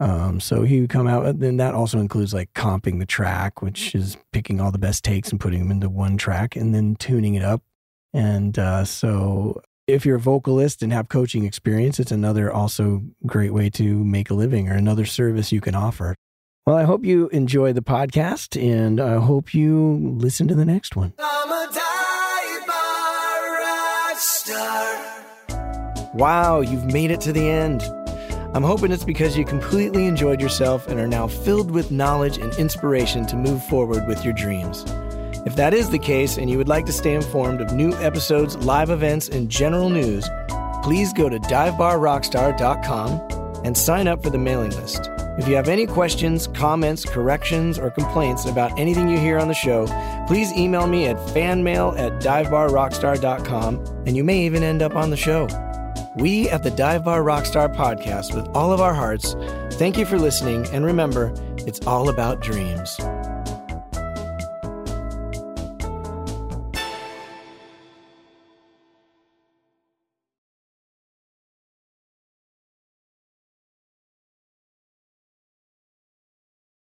Um, 0.00 0.40
so 0.40 0.62
he 0.62 0.80
would 0.80 0.90
come 0.90 1.06
out, 1.06 1.26
and 1.26 1.40
then 1.40 1.56
that 1.58 1.74
also 1.74 1.98
includes 1.98 2.34
like 2.34 2.52
comping 2.54 2.98
the 2.98 3.06
track, 3.06 3.62
which 3.62 3.94
is 3.94 4.16
picking 4.32 4.60
all 4.60 4.72
the 4.72 4.78
best 4.78 5.04
takes 5.04 5.30
and 5.30 5.40
putting 5.40 5.60
them 5.60 5.70
into 5.70 5.88
one 5.88 6.16
track 6.16 6.56
and 6.56 6.74
then 6.74 6.96
tuning 6.96 7.34
it 7.34 7.42
up. 7.42 7.62
And 8.12 8.58
uh, 8.58 8.84
so 8.84 9.60
if 9.86 10.06
you're 10.06 10.16
a 10.16 10.20
vocalist 10.20 10.82
and 10.82 10.92
have 10.92 11.08
coaching 11.08 11.44
experience, 11.44 12.00
it's 12.00 12.12
another 12.12 12.50
also 12.52 13.02
great 13.26 13.52
way 13.52 13.68
to 13.70 14.04
make 14.04 14.30
a 14.30 14.34
living 14.34 14.68
or 14.68 14.74
another 14.74 15.04
service 15.04 15.52
you 15.52 15.60
can 15.60 15.74
offer. 15.74 16.14
Well, 16.66 16.76
I 16.76 16.84
hope 16.84 17.04
you 17.04 17.28
enjoy 17.28 17.74
the 17.74 17.82
podcast 17.82 18.60
and 18.60 18.98
I 19.00 19.20
hope 19.20 19.52
you 19.52 20.16
listen 20.18 20.48
to 20.48 20.54
the 20.54 20.64
next 20.64 20.96
one. 20.96 21.12
Wow, 26.14 26.60
you've 26.60 26.86
made 26.86 27.10
it 27.10 27.20
to 27.22 27.32
the 27.32 27.50
end. 27.50 27.82
I'm 28.54 28.62
hoping 28.62 28.92
it's 28.92 29.04
because 29.04 29.36
you 29.36 29.44
completely 29.44 30.06
enjoyed 30.06 30.40
yourself 30.40 30.86
and 30.86 30.98
are 31.00 31.08
now 31.08 31.26
filled 31.26 31.72
with 31.72 31.90
knowledge 31.90 32.38
and 32.38 32.54
inspiration 32.54 33.26
to 33.26 33.36
move 33.36 33.62
forward 33.66 34.06
with 34.06 34.24
your 34.24 34.32
dreams. 34.32 34.84
If 35.46 35.56
that 35.56 35.74
is 35.74 35.90
the 35.90 35.98
case 35.98 36.38
and 36.38 36.48
you 36.48 36.56
would 36.56 36.68
like 36.68 36.86
to 36.86 36.92
stay 36.92 37.14
informed 37.14 37.60
of 37.60 37.72
new 37.72 37.92
episodes, 37.94 38.56
live 38.58 38.88
events, 38.88 39.28
and 39.28 39.50
general 39.50 39.90
news, 39.90 40.28
please 40.82 41.12
go 41.12 41.28
to 41.28 41.38
divebarrockstar.com 41.38 43.62
and 43.64 43.76
sign 43.76 44.08
up 44.08 44.22
for 44.22 44.30
the 44.30 44.38
mailing 44.38 44.70
list. 44.70 45.10
If 45.36 45.48
you 45.48 45.56
have 45.56 45.68
any 45.68 45.86
questions, 45.86 46.46
comments, 46.46 47.04
corrections, 47.04 47.78
or 47.78 47.90
complaints 47.90 48.46
about 48.46 48.78
anything 48.78 49.08
you 49.08 49.18
hear 49.18 49.38
on 49.38 49.48
the 49.48 49.54
show, 49.54 49.86
please 50.26 50.50
email 50.52 50.86
me 50.86 51.06
at 51.06 51.16
fanmail 51.16 51.98
at 51.98 52.22
divebarrockstar.com 52.22 53.84
and 54.06 54.16
you 54.16 54.24
may 54.24 54.46
even 54.46 54.62
end 54.62 54.80
up 54.80 54.94
on 54.94 55.10
the 55.10 55.16
show. 55.16 55.48
We 56.16 56.48
at 56.48 56.62
the 56.62 56.70
Dive 56.70 57.04
Bar 57.04 57.22
Rockstar 57.22 57.74
podcast, 57.74 58.34
with 58.34 58.46
all 58.54 58.72
of 58.72 58.80
our 58.80 58.94
hearts, 58.94 59.34
thank 59.72 59.98
you 59.98 60.06
for 60.06 60.16
listening. 60.16 60.64
And 60.68 60.84
remember, 60.84 61.34
it's 61.66 61.84
all 61.86 62.08
about 62.08 62.40
dreams. 62.40 62.96